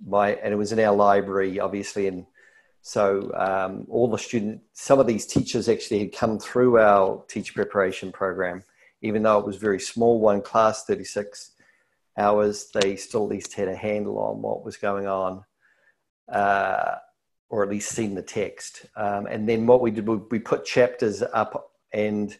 my, 0.07 0.35
and 0.35 0.53
it 0.53 0.57
was 0.57 0.71
in 0.71 0.79
our 0.79 0.95
library, 0.95 1.59
obviously, 1.59 2.07
and 2.07 2.25
so 2.81 3.31
um, 3.35 3.85
all 3.89 4.09
the 4.09 4.17
students, 4.17 4.63
some 4.73 4.99
of 4.99 5.05
these 5.05 5.25
teachers 5.25 5.67
actually 5.67 5.99
had 5.99 6.13
come 6.13 6.39
through 6.39 6.79
our 6.79 7.23
teacher 7.27 7.53
preparation 7.53 8.11
program, 8.11 8.63
even 9.01 9.21
though 9.21 9.37
it 9.37 9.45
was 9.45 9.57
very 9.57 9.79
small, 9.79 10.21
one 10.21 10.41
class, 10.41 10.85
thirty 10.85 11.03
six 11.03 11.50
hours, 12.17 12.69
they 12.73 12.95
still 12.95 13.23
at 13.23 13.29
least 13.29 13.53
had 13.53 13.67
a 13.67 13.75
handle 13.75 14.19
on 14.19 14.41
what 14.41 14.63
was 14.63 14.77
going 14.77 15.07
on, 15.07 15.43
uh, 16.31 16.95
or 17.49 17.63
at 17.63 17.69
least 17.69 17.91
seen 17.91 18.15
the 18.15 18.21
text. 18.21 18.85
Um, 18.95 19.25
and 19.25 19.47
then 19.47 19.65
what 19.65 19.81
we 19.81 19.91
did, 19.91 20.07
we 20.07 20.39
put 20.39 20.65
chapters 20.65 21.21
up 21.21 21.71
and 21.93 22.37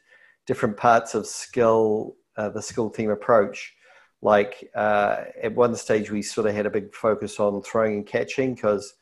different 0.48 0.78
parts 0.78 1.16
of 1.16 1.26
skill, 1.26 2.16
uh, 2.38 2.50
the 2.50 2.62
skill 2.62 2.90
theme 2.90 3.12
approach. 3.12 3.74
Like 4.22 4.70
uh, 4.76 5.24
at 5.42 5.56
one 5.56 5.76
stage, 5.76 6.12
we 6.12 6.22
sort 6.22 6.48
of 6.48 6.56
had 6.56 6.66
a 6.66 6.70
big 6.70 6.94
focus 6.94 7.40
on 7.40 7.62
throwing 7.64 7.96
and 7.96 8.08
catching 8.08 8.54
because 8.54 8.94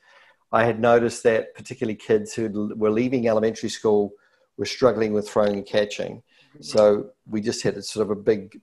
I 0.52 0.64
had 0.64 0.80
noticed 0.80 1.24
that 1.24 1.54
particularly 1.56 1.96
kids 1.96 2.34
who 2.34 2.74
were 2.76 2.90
leaving 2.90 3.28
elementary 3.28 3.70
school 3.70 4.14
were 4.58 4.66
struggling 4.66 5.14
with 5.14 5.30
throwing 5.30 5.56
and 5.56 5.66
catching. 5.66 6.24
So 6.62 7.12
we 7.28 7.42
just 7.42 7.64
had 7.64 7.78
a 7.78 7.82
sort 7.82 8.06
of 8.06 8.12
a 8.12 8.22
big 8.22 8.60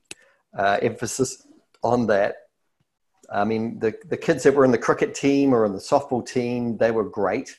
uh, 0.56 0.78
emphasis 0.82 1.45
on 1.82 2.06
that. 2.08 2.36
I 3.32 3.44
mean, 3.44 3.78
the, 3.80 3.94
the 4.08 4.16
kids 4.16 4.44
that 4.44 4.54
were 4.54 4.64
in 4.64 4.70
the 4.70 4.78
cricket 4.78 5.14
team 5.14 5.52
or 5.52 5.64
in 5.64 5.72
the 5.72 5.78
softball 5.78 6.26
team, 6.26 6.76
they 6.76 6.90
were 6.90 7.04
great, 7.04 7.58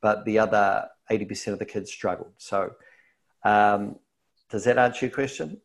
but 0.00 0.24
the 0.24 0.38
other 0.38 0.88
80% 1.10 1.52
of 1.52 1.58
the 1.58 1.64
kids 1.64 1.90
struggled. 1.90 2.32
So, 2.38 2.72
um, 3.44 3.96
does 4.50 4.64
that 4.64 4.78
answer 4.78 5.06
your 5.06 5.14
question? 5.14 5.60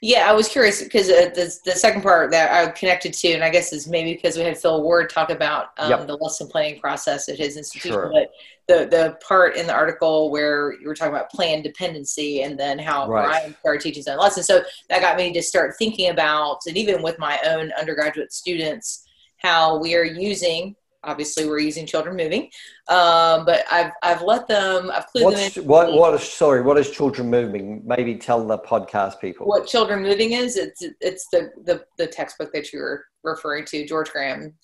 Yeah, 0.00 0.28
I 0.28 0.32
was 0.32 0.48
curious 0.48 0.82
because 0.82 1.10
uh, 1.10 1.30
the, 1.34 1.54
the 1.64 1.72
second 1.72 2.02
part 2.02 2.30
that 2.30 2.50
I 2.50 2.70
connected 2.70 3.12
to, 3.14 3.32
and 3.32 3.44
I 3.44 3.50
guess 3.50 3.72
is 3.72 3.86
maybe 3.86 4.14
because 4.14 4.36
we 4.36 4.42
had 4.42 4.56
Phil 4.56 4.82
Ward 4.82 5.10
talk 5.10 5.30
about 5.30 5.70
um, 5.78 5.90
yep. 5.90 6.06
the 6.06 6.16
lesson 6.16 6.48
planning 6.48 6.80
process 6.80 7.28
at 7.28 7.36
his 7.36 7.56
institution, 7.56 7.92
sure. 7.92 8.10
but 8.12 8.30
the 8.66 8.86
the 8.86 9.18
part 9.26 9.56
in 9.56 9.66
the 9.66 9.72
article 9.72 10.30
where 10.30 10.72
you 10.80 10.86
were 10.86 10.94
talking 10.94 11.14
about 11.14 11.30
plan 11.30 11.62
dependency 11.62 12.42
and 12.42 12.58
then 12.58 12.78
how 12.78 13.08
right. 13.08 13.26
Brian 13.26 13.56
started 13.60 13.82
teaching 13.82 14.00
his 14.00 14.08
own 14.08 14.18
lessons. 14.18 14.46
So 14.46 14.62
that 14.88 15.00
got 15.00 15.16
me 15.16 15.32
to 15.32 15.42
start 15.42 15.74
thinking 15.78 16.10
about, 16.10 16.60
and 16.66 16.76
even 16.76 17.02
with 17.02 17.18
my 17.18 17.38
own 17.44 17.70
undergraduate 17.78 18.32
students, 18.32 19.04
how 19.38 19.78
we 19.78 19.94
are 19.94 20.04
using 20.04 20.74
obviously 21.04 21.46
we're 21.46 21.60
using 21.60 21.86
children 21.86 22.16
moving 22.16 22.50
um, 22.88 23.44
but 23.44 23.64
i've 23.70 23.92
i've 24.02 24.22
let 24.22 24.48
them 24.48 24.90
i've 24.92 25.06
clued 25.06 25.24
What's, 25.24 25.54
them 25.54 25.62
in 25.62 25.68
what 25.68 25.92
what 25.92 26.14
is 26.14 26.22
sorry 26.22 26.62
what 26.62 26.78
is 26.78 26.90
children 26.90 27.30
moving? 27.30 27.82
Maybe 27.84 28.16
tell 28.16 28.44
the 28.46 28.58
podcast 28.58 29.20
people. 29.20 29.46
What 29.46 29.66
children 29.66 30.02
moving 30.02 30.32
is 30.32 30.56
it's 30.56 30.82
it's 31.00 31.28
the 31.32 31.50
the, 31.64 31.84
the 31.98 32.06
textbook 32.06 32.52
that 32.52 32.72
you 32.72 32.80
were 32.80 33.04
referring 33.22 33.64
to 33.66 33.86
george 33.86 34.10
graham 34.10 34.54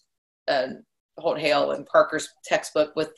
uh, 0.49 0.69
Holt/Hale 1.19 1.73
and 1.73 1.87
parker's 1.87 2.29
textbook 2.45 2.95
with 2.97 3.13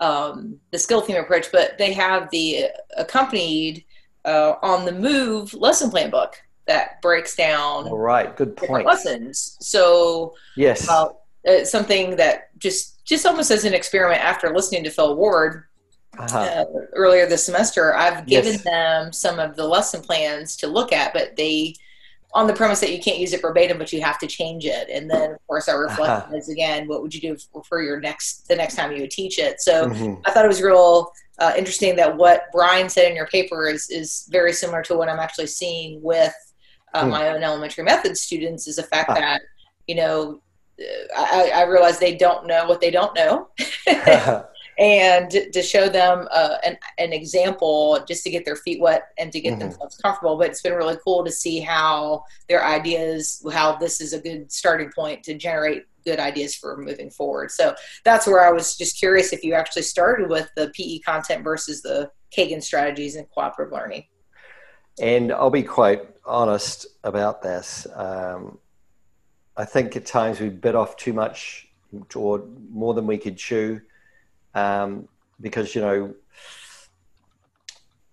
um, 0.00 0.58
the 0.72 0.78
skill 0.78 1.00
theme 1.00 1.16
approach 1.16 1.50
but 1.52 1.76
they 1.78 1.92
have 1.92 2.30
the 2.30 2.66
accompanied 2.96 3.84
uh, 4.24 4.54
on 4.62 4.84
the 4.84 4.92
move 4.92 5.52
lesson 5.54 5.90
plan 5.90 6.10
book 6.10 6.36
that 6.66 7.00
breaks 7.00 7.36
down 7.36 7.86
all 7.86 7.98
right 7.98 8.36
good 8.36 8.56
point. 8.56 8.86
lessons. 8.86 9.56
So 9.60 10.34
yes. 10.56 10.88
uh, 10.88 11.08
uh, 11.46 11.64
something 11.64 12.16
that 12.16 12.56
just 12.58 13.04
just 13.04 13.24
almost 13.26 13.50
as 13.50 13.64
an 13.64 13.74
experiment 13.74 14.22
after 14.22 14.52
listening 14.52 14.84
to 14.84 14.90
Phil 14.90 15.16
Ward 15.16 15.64
uh-huh. 16.18 16.38
uh, 16.38 16.64
earlier 16.94 17.26
this 17.26 17.44
semester, 17.44 17.94
I've 17.94 18.26
given 18.26 18.54
yes. 18.54 18.64
them 18.64 19.12
some 19.12 19.38
of 19.38 19.56
the 19.56 19.64
lesson 19.64 20.02
plans 20.02 20.56
to 20.56 20.66
look 20.66 20.92
at, 20.92 21.12
but 21.12 21.36
they 21.36 21.74
on 22.34 22.46
the 22.46 22.52
premise 22.52 22.80
that 22.80 22.92
you 22.92 23.00
can't 23.00 23.18
use 23.18 23.32
it 23.32 23.40
verbatim, 23.40 23.78
but 23.78 23.92
you 23.92 24.02
have 24.02 24.18
to 24.18 24.26
change 24.26 24.66
it. 24.66 24.90
And 24.90 25.10
then, 25.10 25.32
of 25.32 25.46
course, 25.46 25.68
our 25.68 25.80
reflection 25.80 26.28
uh-huh. 26.28 26.36
is 26.36 26.48
again, 26.50 26.86
what 26.86 27.00
would 27.00 27.14
you 27.14 27.20
do 27.20 27.36
for 27.66 27.80
your 27.80 27.98
next 27.98 28.46
the 28.48 28.56
next 28.56 28.74
time 28.74 28.92
you 28.92 29.00
would 29.00 29.10
teach 29.10 29.38
it? 29.38 29.60
So 29.60 29.86
mm-hmm. 29.86 30.20
I 30.26 30.30
thought 30.32 30.44
it 30.44 30.48
was 30.48 30.60
real 30.60 31.12
uh, 31.38 31.52
interesting 31.56 31.96
that 31.96 32.16
what 32.16 32.44
Brian 32.52 32.88
said 32.88 33.08
in 33.08 33.16
your 33.16 33.26
paper 33.28 33.68
is 33.68 33.88
is 33.90 34.28
very 34.30 34.52
similar 34.52 34.82
to 34.82 34.96
what 34.96 35.08
I'm 35.08 35.18
actually 35.18 35.46
seeing 35.46 36.02
with 36.02 36.34
uh, 36.94 37.04
mm. 37.04 37.10
my 37.10 37.28
own 37.28 37.42
elementary 37.42 37.84
method 37.84 38.16
students. 38.16 38.66
Is 38.66 38.76
the 38.76 38.82
fact 38.82 39.10
uh-huh. 39.10 39.20
that 39.20 39.42
you 39.86 39.94
know 39.94 40.40
I, 41.16 41.50
I 41.54 41.62
realize 41.64 41.98
they 41.98 42.16
don't 42.16 42.46
know 42.46 42.66
what 42.66 42.80
they 42.80 42.90
don't 42.90 43.14
know. 43.14 43.48
and 44.78 45.30
to 45.30 45.62
show 45.62 45.88
them 45.88 46.28
uh, 46.30 46.56
an, 46.64 46.76
an 46.98 47.12
example 47.12 47.98
just 48.06 48.22
to 48.24 48.30
get 48.30 48.44
their 48.44 48.56
feet 48.56 48.80
wet 48.80 49.08
and 49.18 49.32
to 49.32 49.40
get 49.40 49.52
mm-hmm. 49.52 49.60
themselves 49.60 49.96
comfortable. 49.96 50.36
But 50.36 50.50
it's 50.50 50.62
been 50.62 50.74
really 50.74 50.98
cool 51.02 51.24
to 51.24 51.32
see 51.32 51.60
how 51.60 52.24
their 52.48 52.64
ideas, 52.64 53.44
how 53.52 53.76
this 53.76 54.00
is 54.00 54.12
a 54.12 54.20
good 54.20 54.52
starting 54.52 54.90
point 54.94 55.22
to 55.24 55.34
generate 55.34 55.84
good 56.04 56.20
ideas 56.20 56.54
for 56.54 56.76
moving 56.76 57.10
forward. 57.10 57.50
So 57.50 57.74
that's 58.04 58.26
where 58.26 58.46
I 58.46 58.52
was 58.52 58.76
just 58.76 58.98
curious 58.98 59.32
if 59.32 59.42
you 59.42 59.54
actually 59.54 59.82
started 59.82 60.28
with 60.28 60.48
the 60.56 60.70
PE 60.74 61.00
content 61.00 61.42
versus 61.42 61.82
the 61.82 62.10
Kagan 62.36 62.62
strategies 62.62 63.16
and 63.16 63.28
cooperative 63.30 63.72
learning. 63.72 64.04
And 65.00 65.32
I'll 65.32 65.50
be 65.50 65.62
quite 65.62 66.02
honest 66.24 66.86
about 67.02 67.42
this. 67.42 67.86
Um, 67.94 68.58
I 69.56 69.64
think 69.64 69.96
at 69.96 70.04
times 70.04 70.40
we 70.40 70.48
bit 70.50 70.74
off 70.74 70.96
too 70.96 71.12
much 71.12 71.68
or 72.14 72.44
more 72.70 72.92
than 72.94 73.06
we 73.06 73.16
could 73.16 73.36
chew 73.36 73.80
um, 74.54 75.08
because, 75.40 75.74
you 75.74 75.80
know, 75.80 76.14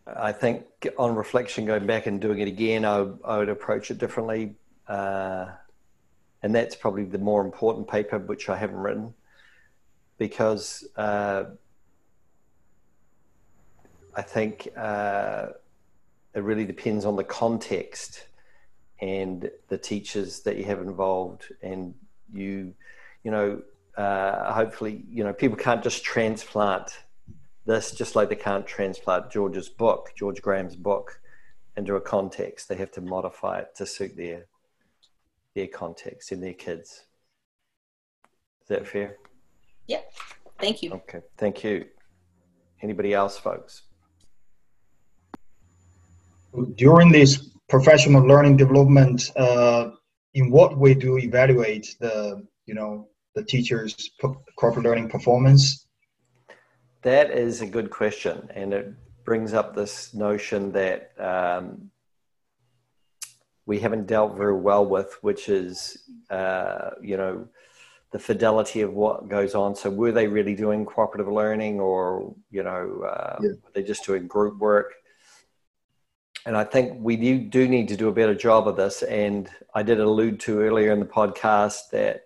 I 0.05 0.31
think 0.31 0.65
on 0.97 1.15
reflection, 1.15 1.65
going 1.65 1.85
back 1.85 2.07
and 2.07 2.19
doing 2.21 2.39
it 2.39 2.47
again, 2.47 2.85
I, 2.85 3.07
I 3.25 3.37
would 3.37 3.49
approach 3.49 3.91
it 3.91 3.97
differently. 3.97 4.55
Uh, 4.87 5.47
and 6.43 6.53
that's 6.53 6.75
probably 6.75 7.05
the 7.05 7.17
more 7.17 7.43
important 7.43 7.87
paper, 7.87 8.19
which 8.19 8.49
I 8.49 8.57
haven't 8.57 8.77
written, 8.77 9.13
because 10.17 10.85
uh, 10.97 11.45
I 14.15 14.21
think 14.21 14.67
uh, 14.75 15.47
it 16.33 16.43
really 16.43 16.65
depends 16.65 17.05
on 17.05 17.15
the 17.15 17.23
context 17.23 18.25
and 19.03 19.51
the 19.67 19.77
teachers 19.77 20.39
that 20.43 20.55
you 20.55 20.63
have 20.63 20.79
involved, 20.79 21.51
and 21.61 21.93
you, 22.33 22.73
you 23.23 23.31
know, 23.31 23.61
uh, 23.97 24.53
hopefully, 24.53 25.03
you 25.09 25.25
know, 25.25 25.33
people 25.33 25.57
can't 25.57 25.83
just 25.83 26.05
transplant 26.05 26.89
this 27.65 27.91
just 27.91 28.15
like 28.15 28.29
they 28.29 28.35
can't 28.35 28.65
transplant 28.65 29.29
George's 29.29 29.67
book, 29.67 30.13
George 30.15 30.41
Graham's 30.41 30.77
book, 30.77 31.19
into 31.75 31.95
a 31.95 32.01
context. 32.01 32.69
They 32.69 32.75
have 32.75 32.91
to 32.91 33.01
modify 33.01 33.59
it 33.59 33.75
to 33.75 33.85
suit 33.85 34.15
their 34.15 34.45
their 35.53 35.67
context 35.67 36.31
and 36.31 36.41
their 36.41 36.53
kids. 36.53 37.03
Is 38.61 38.69
that 38.69 38.87
fair? 38.87 39.17
Yep. 39.87 40.13
Thank 40.59 40.81
you. 40.81 40.93
Okay. 40.93 41.19
Thank 41.37 41.61
you. 41.65 41.85
Anybody 42.81 43.13
else, 43.13 43.37
folks? 43.37 43.81
During 46.75 47.11
this 47.11 47.52
professional 47.69 48.25
learning 48.25 48.57
development, 48.57 49.31
uh, 49.35 49.91
in 50.33 50.49
what 50.49 50.77
way 50.77 50.93
do 50.93 51.07
you 51.07 51.17
evaluate 51.19 51.95
the 51.99 52.45
you 52.65 52.73
know 52.73 53.07
the 53.35 53.43
teachers' 53.43 54.11
cooperative 54.57 54.83
learning 54.83 55.09
performance? 55.09 55.87
That 57.01 57.31
is 57.31 57.61
a 57.61 57.65
good 57.65 57.89
question, 57.89 58.49
and 58.53 58.73
it 58.73 58.93
brings 59.25 59.53
up 59.53 59.75
this 59.75 60.13
notion 60.13 60.71
that 60.73 61.11
um, 61.19 61.91
we 63.65 63.79
haven't 63.79 64.07
dealt 64.07 64.37
very 64.37 64.57
well 64.57 64.85
with, 64.85 65.17
which 65.21 65.49
is, 65.49 65.97
uh, 66.29 66.91
you 67.01 67.17
know, 67.17 67.47
the 68.11 68.19
fidelity 68.19 68.81
of 68.81 68.93
what 68.93 69.27
goes 69.27 69.55
on. 69.55 69.75
So, 69.75 69.89
were 69.89 70.11
they 70.11 70.27
really 70.27 70.55
doing 70.55 70.85
cooperative 70.85 71.31
learning, 71.31 71.79
or 71.79 72.35
you 72.51 72.63
know, 72.63 73.03
uh, 73.07 73.37
yeah. 73.41 73.49
were 73.63 73.71
they 73.73 73.83
just 73.83 74.05
doing 74.05 74.27
group 74.27 74.59
work? 74.59 74.93
And 76.45 76.57
I 76.57 76.63
think 76.63 76.97
we 76.99 77.15
do, 77.15 77.39
do 77.39 77.67
need 77.67 77.87
to 77.87 77.95
do 77.95 78.09
a 78.09 78.13
better 78.13 78.35
job 78.35 78.67
of 78.67 78.75
this. 78.75 79.01
And 79.03 79.49
I 79.73 79.83
did 79.83 79.99
allude 79.99 80.39
to 80.41 80.59
earlier 80.59 80.91
in 80.91 80.99
the 80.99 81.05
podcast 81.05 81.89
that 81.91 82.23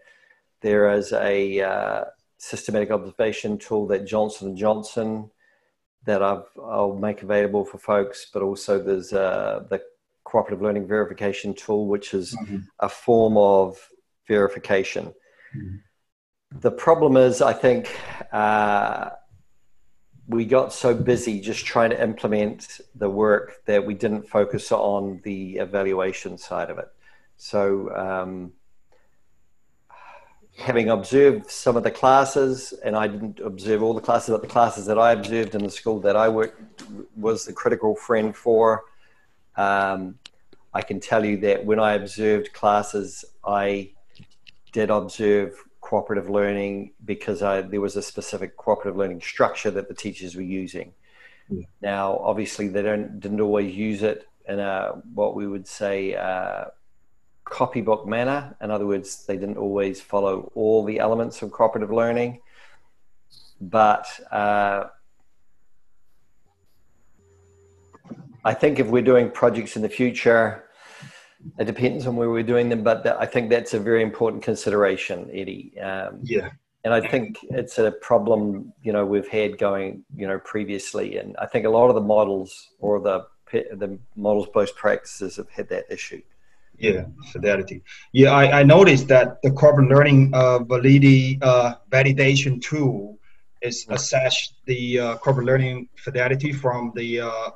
there 0.61 0.91
is 0.91 1.13
a 1.13 1.61
uh, 1.61 2.03
systematic 2.37 2.89
observation 2.89 3.57
tool 3.57 3.85
that 3.87 4.07
Johnson 4.07 4.49
and 4.49 4.57
Johnson 4.57 5.29
that 6.05 6.23
I've, 6.23 6.45
I'll 6.57 6.95
make 6.95 7.21
available 7.21 7.65
for 7.65 7.77
folks, 7.77 8.27
but 8.33 8.41
also 8.41 8.81
there's 8.81 9.13
uh, 9.13 9.65
the 9.69 9.81
cooperative 10.23 10.61
learning 10.61 10.87
verification 10.87 11.53
tool, 11.53 11.87
which 11.87 12.13
is 12.13 12.35
mm-hmm. 12.35 12.57
a 12.79 12.89
form 12.89 13.37
of 13.37 13.77
verification. 14.27 15.13
Mm-hmm. 15.55 15.75
The 16.59 16.71
problem 16.71 17.17
is, 17.17 17.41
I 17.41 17.53
think 17.53 17.93
uh, 18.31 19.09
we 20.27 20.43
got 20.43 20.73
so 20.73 20.93
busy 20.93 21.39
just 21.39 21.65
trying 21.65 21.89
to 21.91 22.01
implement 22.01 22.81
the 22.95 23.09
work 23.09 23.63
that 23.65 23.85
we 23.85 23.93
didn't 23.93 24.27
focus 24.27 24.71
on 24.71 25.21
the 25.23 25.57
evaluation 25.57 26.37
side 26.37 26.69
of 26.69 26.77
it. 26.77 26.89
So, 27.37 27.95
um, 27.95 28.51
having 30.57 30.89
observed 30.89 31.49
some 31.49 31.77
of 31.77 31.83
the 31.83 31.91
classes, 31.91 32.73
and 32.83 32.95
I 32.95 33.07
didn't 33.07 33.39
observe 33.39 33.83
all 33.83 33.93
the 33.93 34.01
classes, 34.01 34.31
but 34.31 34.41
the 34.41 34.47
classes 34.47 34.85
that 34.87 34.97
I 34.97 35.11
observed 35.11 35.53
in 35.55 35.63
the 35.63 35.69
school 35.69 35.99
that 36.01 36.15
I 36.15 36.27
worked 36.27 36.83
was 37.15 37.45
the 37.45 37.53
critical 37.53 37.95
friend 37.95 38.35
for. 38.35 38.85
Um, 39.55 40.17
I 40.73 40.81
can 40.81 40.99
tell 40.99 41.23
you 41.23 41.37
that 41.37 41.63
when 41.63 41.79
I 41.79 41.93
observed 41.93 42.53
classes, 42.53 43.23
I 43.45 43.91
did 44.71 44.89
observe 44.89 45.63
cooperative 45.87 46.29
learning 46.29 46.91
because 47.05 47.41
I, 47.41 47.61
there 47.61 47.79
was 47.79 47.95
a 47.95 48.01
specific 48.01 48.57
cooperative 48.57 48.97
learning 48.97 49.21
structure 49.21 49.71
that 49.71 49.87
the 49.87 49.93
teachers 49.93 50.35
were 50.35 50.49
using. 50.63 50.91
Yeah. 51.49 51.65
Now, 51.81 52.17
obviously, 52.17 52.67
they 52.67 52.81
don't 52.81 53.21
didn't 53.21 53.39
always 53.39 53.73
use 53.73 54.03
it 54.03 54.27
in 54.49 54.59
a 54.59 55.01
what 55.13 55.33
we 55.33 55.47
would 55.47 55.65
say 55.65 56.13
uh, 56.15 56.65
copybook 57.45 58.05
manner. 58.05 58.53
In 58.61 58.69
other 58.69 58.85
words, 58.85 59.25
they 59.27 59.37
didn't 59.37 59.57
always 59.57 60.01
follow 60.01 60.51
all 60.55 60.83
the 60.83 60.99
elements 60.99 61.41
of 61.41 61.53
cooperative 61.53 61.91
learning. 61.91 62.41
But 63.61 64.05
uh, 64.29 64.87
I 68.43 68.53
think 68.53 68.79
if 68.79 68.87
we're 68.87 69.09
doing 69.13 69.31
projects 69.31 69.77
in 69.77 69.83
the 69.83 69.93
future, 70.01 70.66
it 71.57 71.65
depends 71.65 72.07
on 72.07 72.15
where 72.15 72.29
we're 72.29 72.43
doing 72.43 72.69
them. 72.69 72.83
But 72.83 73.05
I 73.07 73.25
think 73.25 73.49
that's 73.49 73.73
a 73.73 73.79
very 73.79 74.01
important 74.01 74.43
consideration, 74.43 75.29
Eddie. 75.33 75.79
Um, 75.79 76.19
yeah. 76.23 76.49
And 76.83 76.93
I 76.93 77.05
think 77.05 77.39
it's 77.49 77.79
a 77.79 77.91
problem, 77.91 78.71
you 78.81 78.93
know, 78.93 79.05
we've 79.05 79.27
had 79.27 79.57
going, 79.57 80.05
you 80.15 80.25
know, 80.25 80.39
previously. 80.39 81.17
And 81.17 81.35
I 81.37 81.45
think 81.45 81.65
a 81.65 81.69
lot 81.69 81.89
of 81.89 81.95
the 81.95 82.01
models 82.01 82.69
or 82.79 83.01
the 83.01 83.27
the 83.51 83.97
models 84.15 84.47
based 84.53 84.75
practices 84.75 85.37
have 85.37 85.49
had 85.49 85.69
that 85.69 85.85
issue. 85.89 86.21
Yeah, 86.77 87.05
fidelity. 87.31 87.81
Yeah, 88.11 88.31
I, 88.31 88.59
I 88.59 88.63
noticed 88.63 89.07
that 89.07 89.41
the 89.41 89.51
cooperative 89.51 89.89
learning 89.97 90.31
uh, 90.33 90.59
validity 90.59 91.39
uh, 91.41 91.75
validation 91.89 92.61
tool 92.61 93.17
is 93.61 93.85
assess 93.89 94.53
the 94.65 94.99
uh, 94.99 95.15
cooperative 95.17 95.47
learning 95.47 95.89
fidelity 95.95 96.53
from 96.53 96.91
the 96.95 97.21
uh, 97.21 97.49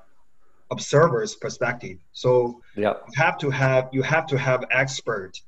observer's 0.72 1.36
perspective. 1.36 1.98
So 2.14 2.62
yeah. 2.76 2.94
you 3.08 3.14
have 3.16 3.38
to 3.40 3.50
have 3.50 3.90
you 3.92 4.02
have 4.02 4.26
to 4.28 4.38
have 4.38 4.66
expert, 4.72 5.40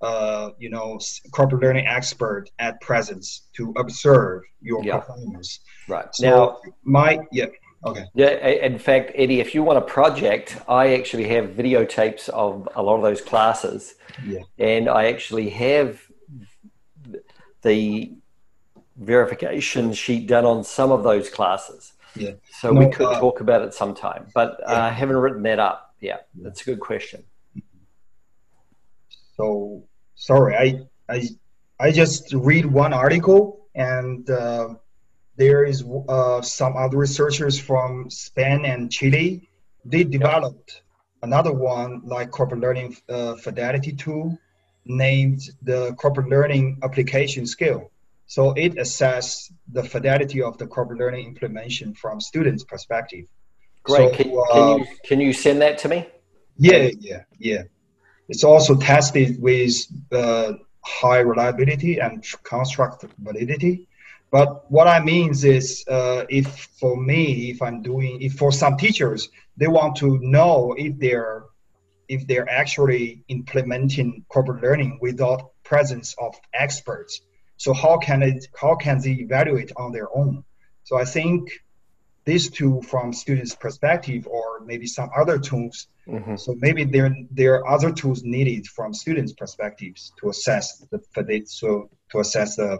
uh, 0.00 0.50
you 0.58 0.70
know, 0.70 0.98
cooperative 1.32 1.62
learning 1.62 1.86
expert 1.86 2.50
at 2.58 2.80
presence 2.80 3.48
to 3.56 3.72
observe 3.76 4.42
your 4.60 4.82
yeah. 4.82 4.98
performance. 4.98 5.60
Right 5.88 6.12
so 6.12 6.26
now, 6.26 6.72
my 6.82 7.20
yeah. 7.30 7.46
Okay. 7.86 8.06
Yeah, 8.14 8.30
in 8.30 8.78
fact, 8.78 9.12
Eddie, 9.14 9.40
if 9.40 9.54
you 9.54 9.62
want 9.62 9.76
a 9.76 9.82
project, 9.82 10.56
I 10.66 10.94
actually 10.94 11.28
have 11.28 11.50
videotapes 11.50 12.30
of 12.30 12.66
a 12.74 12.82
lot 12.82 12.96
of 12.96 13.02
those 13.02 13.20
classes. 13.20 13.96
Yeah. 14.26 14.40
And 14.58 14.88
I 14.88 15.08
actually 15.08 15.50
have 15.50 16.00
the 17.60 18.14
verification 18.96 19.92
sheet 19.92 20.26
done 20.26 20.44
on 20.46 20.64
some 20.64 20.92
of 20.92 21.02
those 21.02 21.28
classes. 21.28 21.93
Yeah. 22.16 22.32
So 22.60 22.70
no, 22.70 22.80
we 22.80 22.92
could 22.92 23.06
uh, 23.06 23.20
talk 23.20 23.40
about 23.40 23.62
it 23.62 23.74
sometime, 23.74 24.26
but 24.34 24.58
yeah. 24.60 24.84
I 24.86 24.90
haven't 24.90 25.16
written 25.16 25.42
that 25.42 25.58
up. 25.58 25.94
Yeah, 26.00 26.18
that's 26.34 26.62
a 26.62 26.64
good 26.64 26.80
question. 26.80 27.24
So 29.36 29.84
sorry, 30.14 30.54
I 30.56 31.14
I 31.14 31.28
I 31.80 31.90
just 31.90 32.32
read 32.32 32.66
one 32.66 32.92
article 32.92 33.66
and 33.74 34.28
uh, 34.30 34.74
there 35.36 35.64
is 35.64 35.84
uh, 36.08 36.40
some 36.42 36.76
other 36.76 36.98
researchers 36.98 37.58
from 37.58 38.08
Spain 38.10 38.64
and 38.64 38.90
Chile. 38.90 39.48
They 39.84 40.04
developed 40.04 40.82
another 41.22 41.52
one 41.52 42.02
like 42.04 42.30
cooperative 42.30 42.62
learning 42.62 42.96
uh, 43.08 43.34
fidelity 43.36 43.92
tool 43.92 44.38
named 44.84 45.40
the 45.62 45.94
cooperative 45.98 46.30
learning 46.30 46.78
application 46.82 47.46
skill. 47.46 47.90
So 48.26 48.52
it 48.52 48.74
assesses 48.76 49.52
the 49.70 49.82
fidelity 49.82 50.42
of 50.42 50.58
the 50.58 50.66
cooperative 50.66 51.00
learning 51.00 51.26
implementation 51.28 51.94
from 51.94 52.20
students' 52.20 52.64
perspective. 52.64 53.26
Great. 53.82 54.10
So, 54.10 54.16
can, 54.16 54.30
can, 54.30 54.62
uh, 54.62 54.76
you, 54.76 54.86
can 55.04 55.20
you 55.20 55.32
send 55.32 55.60
that 55.62 55.78
to 55.78 55.88
me? 55.88 56.06
Yeah, 56.56 56.90
yeah, 57.00 57.22
yeah. 57.38 57.62
It's 58.28 58.44
also 58.44 58.76
tested 58.76 59.40
with 59.40 59.74
uh, 60.10 60.54
high 60.80 61.18
reliability 61.18 61.98
and 61.98 62.24
construct 62.42 63.04
validity. 63.18 63.88
But 64.30 64.70
what 64.70 64.88
I 64.88 65.00
mean 65.00 65.30
is, 65.30 65.84
uh, 65.86 66.24
if 66.28 66.48
for 66.80 66.96
me, 66.96 67.50
if 67.50 67.62
I'm 67.62 67.82
doing, 67.82 68.22
if 68.22 68.34
for 68.34 68.50
some 68.50 68.76
teachers, 68.76 69.28
they 69.56 69.68
want 69.68 69.96
to 69.96 70.18
know 70.20 70.74
if 70.76 70.98
they're, 70.98 71.44
if 72.08 72.26
they're 72.26 72.48
actually 72.48 73.22
implementing 73.28 74.24
cooperative 74.28 74.62
learning 74.62 74.98
without 75.00 75.52
presence 75.62 76.14
of 76.18 76.34
experts. 76.52 77.20
So 77.56 77.72
how 77.72 77.98
can 77.98 78.22
it, 78.22 78.46
how 78.60 78.74
can 78.76 79.00
they 79.00 79.12
evaluate 79.12 79.72
on 79.76 79.92
their 79.92 80.08
own? 80.16 80.44
So 80.84 80.96
I 80.96 81.04
think 81.04 81.50
these 82.24 82.50
two 82.50 82.80
from 82.82 83.12
students' 83.12 83.54
perspective, 83.54 84.26
or 84.26 84.60
maybe 84.64 84.86
some 84.86 85.10
other 85.16 85.38
tools. 85.38 85.88
Mm-hmm. 86.08 86.36
So 86.36 86.54
maybe 86.58 86.84
there 86.84 87.14
there 87.30 87.54
are 87.56 87.68
other 87.68 87.92
tools 87.92 88.22
needed 88.22 88.66
from 88.66 88.94
students' 88.94 89.32
perspectives 89.32 90.12
to 90.20 90.30
assess 90.30 90.78
the 90.90 91.42
so 91.46 91.90
to 92.10 92.18
assess 92.20 92.56
the 92.56 92.78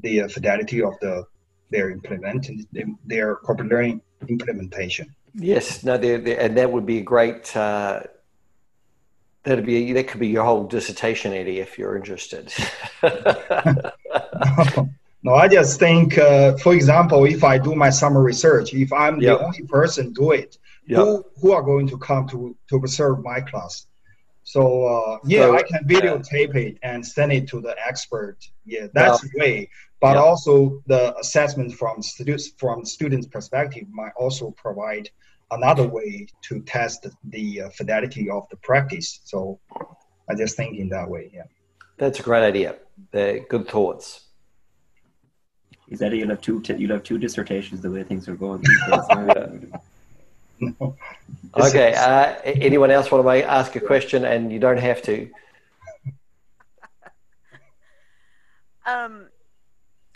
the 0.00 0.22
uh, 0.22 0.28
fidelity 0.28 0.82
of 0.82 0.94
the 1.00 1.24
their 1.70 1.90
implementing 1.90 2.66
their 3.04 3.36
cooperative 3.36 3.72
learning 3.72 4.02
implementation. 4.28 5.14
Yes, 5.34 5.82
no, 5.82 5.96
they're, 5.96 6.18
they're, 6.18 6.40
and 6.40 6.56
that 6.58 6.70
would 6.70 6.84
be 6.84 6.98
a 6.98 7.02
great. 7.02 7.56
Uh, 7.56 8.02
that'd 9.44 9.64
be 9.64 9.92
that 9.92 10.08
could 10.08 10.20
be 10.20 10.28
your 10.28 10.44
whole 10.44 10.64
dissertation, 10.66 11.32
Eddie, 11.32 11.60
if 11.60 11.78
you're 11.78 11.96
interested. 11.96 12.52
no, 15.22 15.34
I 15.34 15.48
just 15.48 15.78
think, 15.78 16.18
uh, 16.18 16.56
for 16.56 16.74
example, 16.74 17.24
if 17.24 17.44
I 17.44 17.58
do 17.58 17.74
my 17.74 17.90
summer 17.90 18.22
research, 18.22 18.74
if 18.74 18.92
I'm 18.92 19.20
yep. 19.20 19.38
the 19.38 19.44
only 19.44 19.62
person 19.62 20.12
do 20.12 20.32
it, 20.32 20.58
yep. 20.86 20.98
who 20.98 21.24
who 21.40 21.52
are 21.52 21.62
going 21.62 21.86
to 21.88 21.98
come 21.98 22.28
to 22.28 22.56
to 22.68 22.76
observe 22.76 23.22
my 23.22 23.40
class. 23.40 23.86
So 24.44 24.84
uh, 24.84 25.18
yeah, 25.24 25.42
so, 25.42 25.56
I 25.56 25.62
can 25.62 25.84
videotape 25.86 26.56
it 26.56 26.78
and 26.82 27.06
send 27.06 27.32
it 27.32 27.46
to 27.48 27.60
the 27.60 27.76
expert. 27.86 28.38
Yeah, 28.64 28.88
that's 28.92 29.22
well, 29.22 29.30
way. 29.36 29.70
But 30.00 30.16
also 30.16 30.82
the 30.86 31.16
assessment 31.18 31.74
from 31.74 32.02
students 32.02 32.50
from 32.58 32.84
students' 32.84 33.28
perspective 33.28 33.86
might 33.90 34.12
also 34.16 34.50
provide 34.50 35.08
another 35.52 35.86
way 35.86 36.26
to 36.42 36.60
test 36.62 37.06
the 37.24 37.62
uh, 37.62 37.68
fidelity 37.70 38.28
of 38.28 38.48
the 38.50 38.56
practice. 38.56 39.20
So 39.24 39.60
I 40.28 40.34
just 40.34 40.56
think 40.56 40.76
in 40.76 40.88
that 40.88 41.08
way. 41.08 41.30
Yeah, 41.32 41.44
that's 41.98 42.18
a 42.18 42.22
great 42.22 42.42
idea. 42.42 42.76
Uh, 43.14 43.34
good 43.48 43.68
thoughts. 43.68 44.21
Is 45.92 45.98
that 45.98 46.12
you'll 46.12 46.30
have 46.30 46.40
two 46.40 46.60
t- 46.62 46.74
you'll 46.76 46.92
have 46.92 47.04
two 47.04 47.18
dissertations 47.18 47.82
the 47.82 47.90
way 47.90 48.02
things 48.02 48.26
are 48.28 48.34
going. 48.34 48.64
Okay. 51.54 51.92
Uh, 51.94 52.36
anyone 52.44 52.90
else 52.90 53.10
want 53.10 53.26
to 53.26 53.44
ask 53.44 53.74
a 53.74 53.80
question? 53.80 54.24
And 54.24 54.52
you 54.52 54.58
don't 54.58 54.78
have 54.78 55.02
to. 55.02 55.28
Um, 58.84 59.28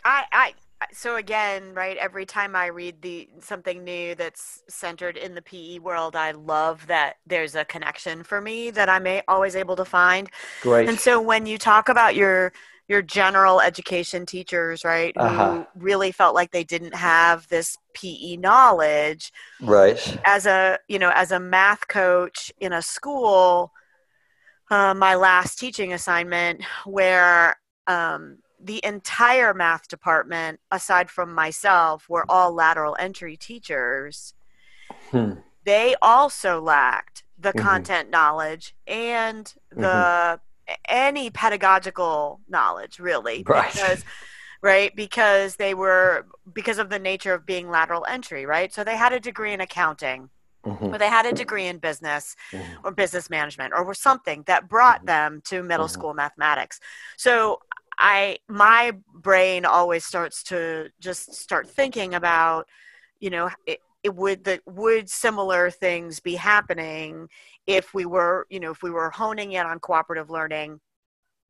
I, 0.04 0.24
I, 0.32 0.54
so 0.92 1.14
again, 1.16 1.72
right? 1.72 1.96
Every 1.98 2.26
time 2.26 2.56
I 2.56 2.66
read 2.66 3.00
the 3.00 3.28
something 3.38 3.84
new 3.84 4.16
that's 4.16 4.64
centered 4.68 5.16
in 5.16 5.36
the 5.36 5.42
PE 5.42 5.78
world, 5.78 6.16
I 6.16 6.32
love 6.32 6.84
that 6.88 7.18
there's 7.26 7.54
a 7.54 7.64
connection 7.64 8.24
for 8.24 8.40
me 8.40 8.70
that 8.70 8.88
I'm 8.88 9.06
always 9.28 9.54
able 9.54 9.76
to 9.76 9.84
find. 9.84 10.28
Great. 10.62 10.88
And 10.88 10.98
so 10.98 11.20
when 11.20 11.46
you 11.46 11.58
talk 11.58 11.88
about 11.88 12.16
your 12.16 12.52
your 12.88 13.02
general 13.02 13.60
education 13.60 14.26
teachers, 14.26 14.84
right, 14.84 15.12
uh-huh. 15.16 15.54
who 15.54 15.66
really 15.74 16.12
felt 16.12 16.34
like 16.34 16.52
they 16.52 16.64
didn't 16.64 16.94
have 16.94 17.48
this 17.48 17.76
PE 17.94 18.36
knowledge. 18.36 19.32
Right. 19.60 20.18
As 20.24 20.46
a, 20.46 20.78
you 20.88 20.98
know, 20.98 21.10
as 21.14 21.32
a 21.32 21.40
math 21.40 21.88
coach 21.88 22.52
in 22.60 22.72
a 22.72 22.82
school, 22.82 23.72
uh, 24.70 24.94
my 24.94 25.14
last 25.16 25.58
teaching 25.58 25.92
assignment 25.92 26.62
where 26.84 27.56
um, 27.86 28.38
the 28.60 28.84
entire 28.84 29.52
math 29.52 29.88
department, 29.88 30.60
aside 30.70 31.10
from 31.10 31.34
myself, 31.34 32.08
were 32.08 32.24
all 32.28 32.52
lateral 32.52 32.96
entry 32.98 33.36
teachers. 33.36 34.34
Hmm. 35.10 35.32
They 35.64 35.96
also 36.00 36.60
lacked 36.60 37.24
the 37.38 37.50
mm-hmm. 37.50 37.66
content 37.66 38.10
knowledge 38.10 38.74
and 38.86 39.52
the 39.70 39.82
mm-hmm 39.82 40.45
any 40.88 41.30
pedagogical 41.30 42.40
knowledge 42.48 42.98
really 42.98 43.42
right. 43.46 43.72
because 43.72 44.04
right 44.62 44.96
because 44.96 45.56
they 45.56 45.74
were 45.74 46.26
because 46.52 46.78
of 46.78 46.88
the 46.88 46.98
nature 46.98 47.34
of 47.34 47.46
being 47.46 47.68
lateral 47.68 48.04
entry 48.08 48.46
right 48.46 48.72
so 48.72 48.82
they 48.82 48.96
had 48.96 49.12
a 49.12 49.20
degree 49.20 49.52
in 49.52 49.60
accounting 49.60 50.28
mm-hmm. 50.64 50.86
or 50.86 50.98
they 50.98 51.08
had 51.08 51.26
a 51.26 51.32
degree 51.32 51.66
in 51.66 51.78
business 51.78 52.36
mm-hmm. 52.50 52.86
or 52.86 52.90
business 52.90 53.30
management 53.30 53.72
or 53.76 53.94
something 53.94 54.42
that 54.46 54.68
brought 54.68 54.98
mm-hmm. 54.98 55.06
them 55.06 55.42
to 55.44 55.62
middle 55.62 55.86
mm-hmm. 55.86 55.92
school 55.92 56.14
mathematics 56.14 56.80
so 57.16 57.60
i 57.98 58.36
my 58.48 58.92
brain 59.14 59.64
always 59.64 60.04
starts 60.04 60.42
to 60.42 60.88
just 61.00 61.34
start 61.34 61.68
thinking 61.68 62.14
about 62.14 62.66
you 63.20 63.30
know 63.30 63.48
it, 63.66 63.80
it 64.06 64.14
would 64.14 64.44
that 64.44 64.60
would 64.66 65.10
similar 65.10 65.68
things 65.68 66.20
be 66.20 66.36
happening 66.36 67.28
if 67.66 67.92
we 67.92 68.06
were 68.06 68.46
you 68.48 68.60
know 68.60 68.70
if 68.70 68.80
we 68.80 68.90
were 68.90 69.10
honing 69.10 69.52
in 69.52 69.66
on 69.66 69.80
cooperative 69.80 70.30
learning 70.30 70.80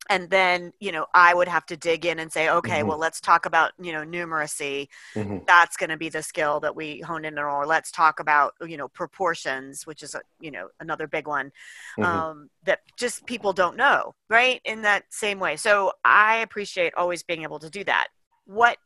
and 0.09 0.30
then 0.30 0.72
you 0.80 0.90
know 0.90 1.04
i 1.12 1.34
would 1.34 1.48
have 1.48 1.66
to 1.66 1.76
dig 1.76 2.07
in 2.07 2.18
and 2.18 2.32
say 2.32 2.48
okay 2.48 2.78
mm-hmm. 2.78 2.88
well 2.88 2.98
let's 2.98 3.20
talk 3.20 3.44
about 3.44 3.72
you 3.78 3.92
know 3.92 4.04
numeracy 4.04 4.88
mm-hmm. 5.14 5.36
that's 5.46 5.76
going 5.76 5.90
to 5.90 5.98
be 5.98 6.09
the 6.09 6.22
skill 6.22 6.59
that 6.59 6.74
we 6.74 7.00
hone 7.00 7.26
in 7.26 7.38
on 7.38 7.44
or 7.44 7.66
let's 7.66 7.90
talk 7.90 8.20
about 8.20 8.54
you 8.66 8.78
know 8.78 8.88
proportions 8.88 9.86
which 9.86 10.02
is 10.02 10.14
a 10.14 10.22
you 10.40 10.50
know 10.50 10.68
another 10.80 11.07
big 11.07 11.26
one 11.26 11.52
mm-hmm. 11.98 12.04
um, 12.04 12.48
that 12.64 12.80
just 12.96 13.26
people 13.26 13.52
don't 13.52 13.76
know 13.76 14.14
right 14.30 14.62
in 14.64 14.80
that 14.80 15.04
same 15.11 15.38
way 15.38 15.57
so 15.57 15.92
i 16.07 16.36
appreciate 16.36 16.94
always 16.94 17.22
being 17.22 17.42
able 17.42 17.59
to 17.59 17.68
do 17.68 17.84
that 17.84 18.09
what 18.46 18.78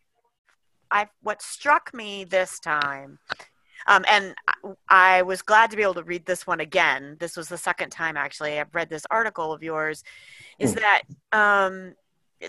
i 0.91 1.09
what 1.23 1.41
struck 1.41 1.95
me 1.95 2.25
this 2.25 2.59
time 2.59 3.17
um, 3.87 4.05
and 4.09 4.35
I 4.89 5.23
was 5.23 5.43
glad 5.43 5.71
to 5.71 5.77
be 5.77 5.83
able 5.83 5.95
to 5.95 6.03
read 6.03 6.27
this 6.27 6.47
one 6.47 6.61
again. 6.61 7.17
This 7.19 7.37
was 7.37 7.49
the 7.49 7.59
second 7.59 7.91
time 7.91 8.17
actually 8.17 8.59
I've 8.59 8.75
read 8.75 8.89
this 8.89 9.07
article 9.11 9.53
of 9.53 9.63
yours. 9.63 10.05
Is 10.59 10.75
mm. 10.75 10.81
that 10.81 11.03
um, 11.33 11.95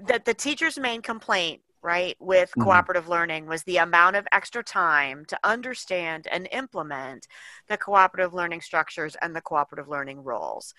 that 0.06 0.26
the 0.26 0.34
teacher's 0.34 0.78
main 0.78 1.02
complaint, 1.02 1.62
right, 1.82 2.16
with 2.20 2.50
mm-hmm. 2.52 2.64
cooperative 2.64 3.08
learning 3.08 3.46
was 3.46 3.64
the 3.64 3.78
amount 3.78 4.16
of 4.16 4.28
extra 4.32 4.64
time 4.64 5.26
to 5.26 5.40
understand 5.44 6.28
and 6.32 6.48
implement 6.52 7.28
the 7.68 7.78
cooperative 7.78 8.34
learning 8.34 8.62
structures 8.62 9.16
and 9.22 9.36
the 9.36 9.42
cooperative 9.42 9.90
learning 9.90 10.24
roles. 10.24 10.74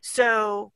So 0.00 0.72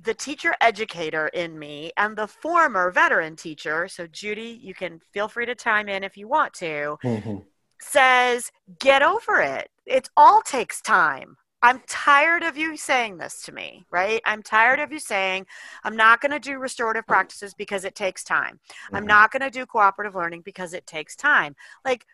the 0.00 0.14
teacher 0.14 0.54
educator 0.60 1.28
in 1.28 1.56
me 1.56 1.92
and 1.96 2.16
the 2.16 2.26
former 2.26 2.90
veteran 2.90 3.36
teacher 3.36 3.86
so 3.86 4.08
judy 4.08 4.58
you 4.60 4.74
can 4.74 5.00
feel 5.12 5.28
free 5.28 5.46
to 5.46 5.54
chime 5.54 5.88
in 5.88 6.02
if 6.02 6.16
you 6.16 6.26
want 6.26 6.52
to 6.52 6.98
mm-hmm 7.04 7.36
says, 7.84 8.50
get 8.78 9.02
over 9.02 9.40
it. 9.40 9.70
It 9.86 10.08
all 10.16 10.40
takes 10.40 10.80
time. 10.80 11.36
I'm 11.64 11.80
tired 11.86 12.42
of 12.42 12.58
you 12.58 12.76
saying 12.76 13.16
this 13.16 13.40
to 13.44 13.52
me, 13.52 13.86
right? 13.90 14.20
I'm 14.26 14.42
tired 14.42 14.80
of 14.80 14.92
you 14.92 14.98
saying, 14.98 15.46
I'm 15.82 15.96
not 15.96 16.20
going 16.20 16.32
to 16.32 16.38
do 16.38 16.58
restorative 16.58 17.06
practices 17.06 17.54
because 17.54 17.86
it 17.86 17.94
takes 17.94 18.22
time. 18.22 18.60
Mm-hmm. 18.66 18.96
I'm 18.96 19.06
not 19.06 19.30
going 19.30 19.40
to 19.40 19.50
do 19.50 19.64
cooperative 19.64 20.14
learning 20.14 20.42
because 20.44 20.74
it 20.74 20.86
takes 20.86 21.16
time. 21.16 21.56
Like, 21.82 22.04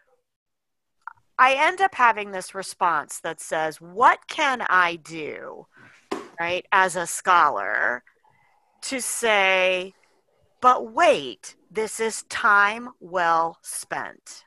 I 1.36 1.54
end 1.54 1.80
up 1.80 1.96
having 1.96 2.30
this 2.30 2.54
response 2.54 3.18
that 3.24 3.40
says, 3.40 3.80
What 3.80 4.28
can 4.28 4.64
I 4.68 4.96
do, 4.96 5.66
right, 6.38 6.64
as 6.70 6.94
a 6.94 7.06
scholar 7.06 8.04
to 8.82 9.00
say, 9.00 9.94
but 10.60 10.92
wait, 10.92 11.56
this 11.68 11.98
is 11.98 12.22
time 12.24 12.90
well 13.00 13.58
spent? 13.62 14.44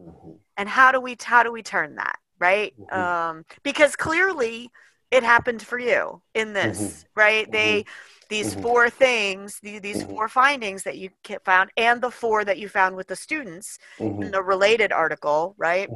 Mm-hmm. 0.00 0.30
And 0.60 0.68
how 0.68 0.92
do 0.92 1.00
we 1.00 1.16
how 1.20 1.42
do 1.42 1.50
we 1.50 1.62
turn 1.62 1.96
that 1.96 2.18
right? 2.40 2.72
Mm-hmm. 2.80 2.98
Um, 2.98 3.44
because 3.62 3.94
clearly 3.94 4.70
it 5.12 5.22
happened 5.22 5.62
for 5.62 5.78
you 5.78 6.22
in 6.34 6.52
this, 6.52 6.80
mm-hmm. 6.80 7.20
right? 7.20 7.44
Mm-hmm. 7.44 7.52
They 7.52 7.84
these 8.28 8.52
mm-hmm. 8.52 8.62
four 8.62 8.90
things, 8.90 9.58
these, 9.60 9.80
these 9.80 9.98
mm-hmm. 9.98 10.10
four 10.10 10.28
findings 10.28 10.84
that 10.84 10.98
you 10.98 11.10
found, 11.44 11.70
and 11.76 12.00
the 12.00 12.10
four 12.10 12.44
that 12.44 12.58
you 12.58 12.68
found 12.68 12.96
with 12.96 13.08
the 13.08 13.16
students 13.16 13.78
in 13.98 14.30
the 14.30 14.42
related 14.42 14.92
article, 14.92 15.54
right? 15.58 15.88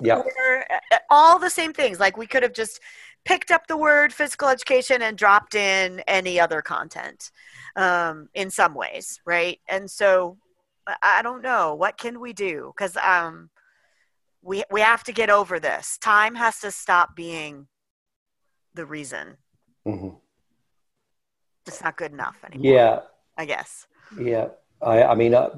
Yeah, 0.00 0.22
all 1.10 1.38
the 1.38 1.50
same 1.50 1.72
things. 1.72 1.98
Like 2.00 2.16
we 2.16 2.26
could 2.26 2.42
have 2.42 2.54
just 2.54 2.80
picked 3.24 3.50
up 3.50 3.66
the 3.66 3.76
word 3.76 4.12
physical 4.12 4.48
education 4.48 5.00
and 5.00 5.16
dropped 5.16 5.54
in 5.54 6.00
any 6.00 6.40
other 6.40 6.60
content 6.60 7.30
um, 7.76 8.28
in 8.34 8.50
some 8.50 8.74
ways, 8.74 9.20
right? 9.24 9.60
And 9.68 9.90
so 9.90 10.36
I 11.02 11.22
don't 11.22 11.42
know 11.42 11.74
what 11.74 11.96
can 11.96 12.20
we 12.20 12.32
do 12.32 12.72
because 12.76 12.96
um, 12.96 13.48
we 14.42 14.64
we 14.70 14.80
have 14.80 15.04
to 15.04 15.12
get 15.12 15.30
over 15.30 15.58
this. 15.60 15.98
Time 15.98 16.34
has 16.34 16.58
to 16.60 16.70
stop 16.70 17.14
being 17.14 17.68
the 18.74 18.84
reason. 18.84 19.36
Mm-hmm. 19.86 20.16
It's 21.66 21.82
not 21.82 21.96
good 21.96 22.12
enough 22.12 22.36
anymore. 22.44 22.72
Yeah, 22.72 23.00
I 23.38 23.44
guess. 23.44 23.86
Yeah, 24.18 24.48
I, 24.82 25.04
I 25.04 25.14
mean, 25.14 25.34
uh, 25.34 25.50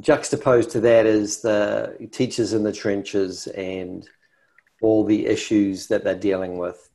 juxtaposed 0.00 0.70
to 0.70 0.80
that 0.80 1.06
is 1.06 1.40
the 1.40 2.08
teachers 2.10 2.52
in 2.52 2.64
the 2.64 2.72
trenches 2.72 3.46
and 3.48 4.08
all 4.82 5.04
the 5.04 5.26
issues 5.26 5.86
that 5.86 6.04
they're 6.04 6.14
dealing 6.14 6.58
with. 6.58 6.90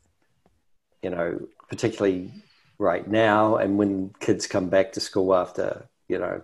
You 1.02 1.12
know, 1.12 1.40
particularly 1.70 2.32
right 2.78 3.08
now 3.08 3.56
and 3.58 3.78
when 3.78 4.14
kids 4.20 4.48
come 4.48 4.68
back 4.70 4.92
to 4.92 5.00
school 5.00 5.34
after 5.34 5.88
you 6.08 6.18
know 6.18 6.42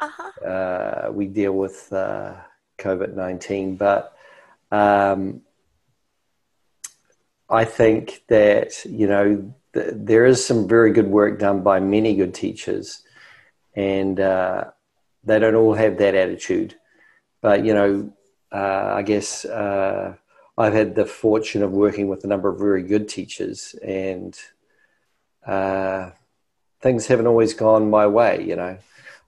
uh-huh. 0.00 0.46
uh, 0.46 1.10
we 1.12 1.26
deal 1.26 1.52
with 1.52 1.92
uh, 1.92 2.34
covid-19 2.78 3.78
but 3.78 4.16
um, 4.70 5.40
i 7.48 7.64
think 7.64 8.22
that 8.28 8.84
you 8.84 9.06
know 9.06 9.52
th- 9.74 9.92
there 9.94 10.26
is 10.26 10.44
some 10.44 10.68
very 10.68 10.92
good 10.92 11.08
work 11.08 11.38
done 11.38 11.62
by 11.62 11.80
many 11.80 12.14
good 12.14 12.34
teachers 12.34 13.02
and 13.74 14.20
uh, 14.20 14.64
they 15.24 15.38
don't 15.38 15.54
all 15.54 15.74
have 15.74 15.98
that 15.98 16.14
attitude 16.14 16.74
but 17.40 17.64
you 17.64 17.74
know 17.74 18.12
uh, 18.52 18.92
i 18.94 19.02
guess 19.02 19.44
uh, 19.44 20.14
I've 20.58 20.74
had 20.74 20.96
the 20.96 21.06
fortune 21.06 21.62
of 21.62 21.70
working 21.70 22.08
with 22.08 22.24
a 22.24 22.26
number 22.26 22.48
of 22.48 22.58
very 22.58 22.82
good 22.82 23.08
teachers, 23.08 23.76
and 23.80 24.36
uh, 25.46 26.10
things 26.80 27.06
haven't 27.06 27.28
always 27.28 27.54
gone 27.54 27.88
my 27.88 28.08
way. 28.08 28.44
You 28.44 28.56
know, 28.56 28.78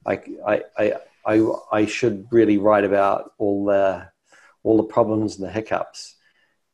I, 0.06 0.20
I, 0.46 0.62
I, 0.78 0.92
I, 1.26 1.52
I 1.72 1.86
should 1.86 2.26
really 2.30 2.58
write 2.58 2.84
about 2.84 3.32
all 3.38 3.64
the, 3.64 4.08
all 4.62 4.76
the 4.76 4.84
problems 4.84 5.36
and 5.36 5.46
the 5.46 5.52
hiccups. 5.52 6.16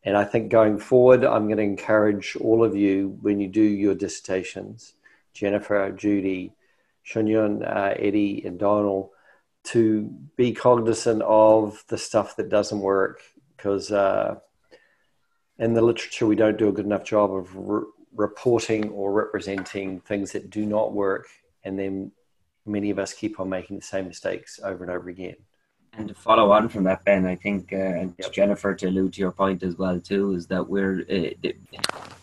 And 0.05 0.17
I 0.17 0.25
think 0.25 0.51
going 0.51 0.79
forward, 0.79 1.25
I'm 1.25 1.47
going 1.47 1.57
to 1.57 1.65
encourage 1.65 2.37
all 2.37 2.65
of 2.65 2.77
you 2.77 3.19
when 3.23 3.41
you 3.41 3.49
do 3.49 3.63
your 3.63 3.95
dissertations, 3.95 4.95
Jennifer, 5.35 5.91
Judy, 5.91 6.53
Shunyun, 7.05 7.67
uh, 7.67 7.95
Eddie, 7.99 8.45
and 8.45 8.59
Donald, 8.59 9.11
to 9.65 10.05
be 10.37 10.53
cognizant 10.53 11.23
of 11.23 11.83
the 11.89 11.99
stuff 11.99 12.37
that 12.37 12.49
doesn't 12.49 12.81
work 12.81 13.21
because 13.57 13.91
uh, 13.91 14.37
in 15.59 15.75
the 15.75 15.83
literature 15.83 16.27
we 16.27 16.37
don't 16.37 16.59
do 16.59 16.69
a 16.69 16.73
good 16.73 16.85
enough 16.85 17.05
job 17.05 17.35
of 17.35 17.55
re- 17.57 17.87
reporting 18.15 18.91
or 18.91 19.13
representing 19.13 20.01
things 20.01 20.33
that 20.33 20.51
do 20.51 20.65
not 20.65 20.93
work 20.93 21.27
and 21.65 21.77
then 21.77 22.13
many 22.67 22.91
of 22.91 22.99
us 22.99 23.13
keep 23.13 23.39
on 23.41 23.49
making 23.49 23.77
the 23.77 23.83
same 23.85 24.07
mistakes 24.07 24.61
over 24.63 24.85
and 24.85 24.93
over 24.93 25.09
again 25.09 25.37
and 25.95 26.09
to 26.09 26.15
follow 26.15 26.51
on 26.53 26.69
from 26.69 26.85
that 26.85 27.05
ben 27.05 27.27
i 27.27 27.35
think 27.35 27.73
uh, 27.73 27.77
and 27.77 28.15
yep. 28.19 28.33
jennifer 28.33 28.75
to 28.75 28.89
allude 28.89 29.13
to 29.13 29.21
your 29.21 29.33
point 29.33 29.63
as 29.63 29.77
well 29.77 29.99
too 30.01 30.33
is 30.33 30.47
that 30.47 30.67
we're 30.69 31.01
uh, 31.11 31.51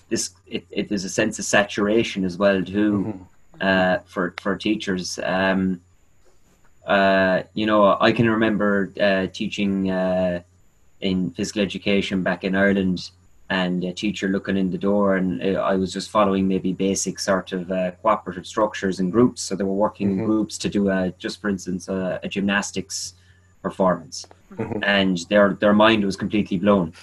this 0.10 0.32
it, 0.48 0.66
it 0.70 0.92
is 0.92 1.06
a 1.06 1.10
sense 1.10 1.40
of 1.40 1.46
saturation 1.46 2.24
as 2.24 2.38
well 2.38 2.64
too 2.64 2.92
mm-hmm. 2.92 3.24
uh, 3.62 3.98
for 4.06 4.34
for 4.40 4.56
teachers 4.56 5.20
um, 5.24 5.82
uh, 6.86 7.44
you 7.54 7.66
know, 7.66 7.98
I 8.00 8.12
can 8.12 8.30
remember 8.30 8.92
uh, 9.00 9.28
teaching 9.28 9.90
uh, 9.90 10.42
in 11.02 11.32
physical 11.32 11.62
education 11.62 12.24
back 12.24 12.44
in 12.44 12.56
Ireland, 12.56 13.10
and 13.50 13.84
a 13.84 13.94
teacher 13.94 14.28
looking 14.30 14.58
in 14.58 14.72
the 14.72 14.78
door, 14.78 15.18
and 15.18 15.42
uh, 15.42 15.60
I 15.60 15.76
was 15.76 15.92
just 15.94 16.10
following 16.10 16.48
maybe 16.48 16.74
basic 16.74 17.20
sort 17.20 17.52
of 17.52 17.72
uh, 17.72 17.92
cooperative 18.02 18.48
structures 18.48 19.00
and 19.00 19.12
groups. 19.12 19.42
So 19.42 19.56
they 19.56 19.64
were 19.64 19.74
working 19.74 20.10
mm-hmm. 20.10 20.22
in 20.22 20.26
groups 20.26 20.58
to 20.60 20.70
do 20.70 20.90
a, 20.90 21.14
just 21.18 21.42
for 21.42 21.50
instance, 21.50 21.88
a, 21.88 22.20
a 22.24 22.30
gymnastics 22.30 23.16
performance, 23.62 24.26
mm-hmm. 24.54 24.84
and 24.84 25.18
their 25.30 25.54
their 25.54 25.74
mind 25.74 26.04
was 26.04 26.16
completely 26.16 26.58
blown. 26.58 26.94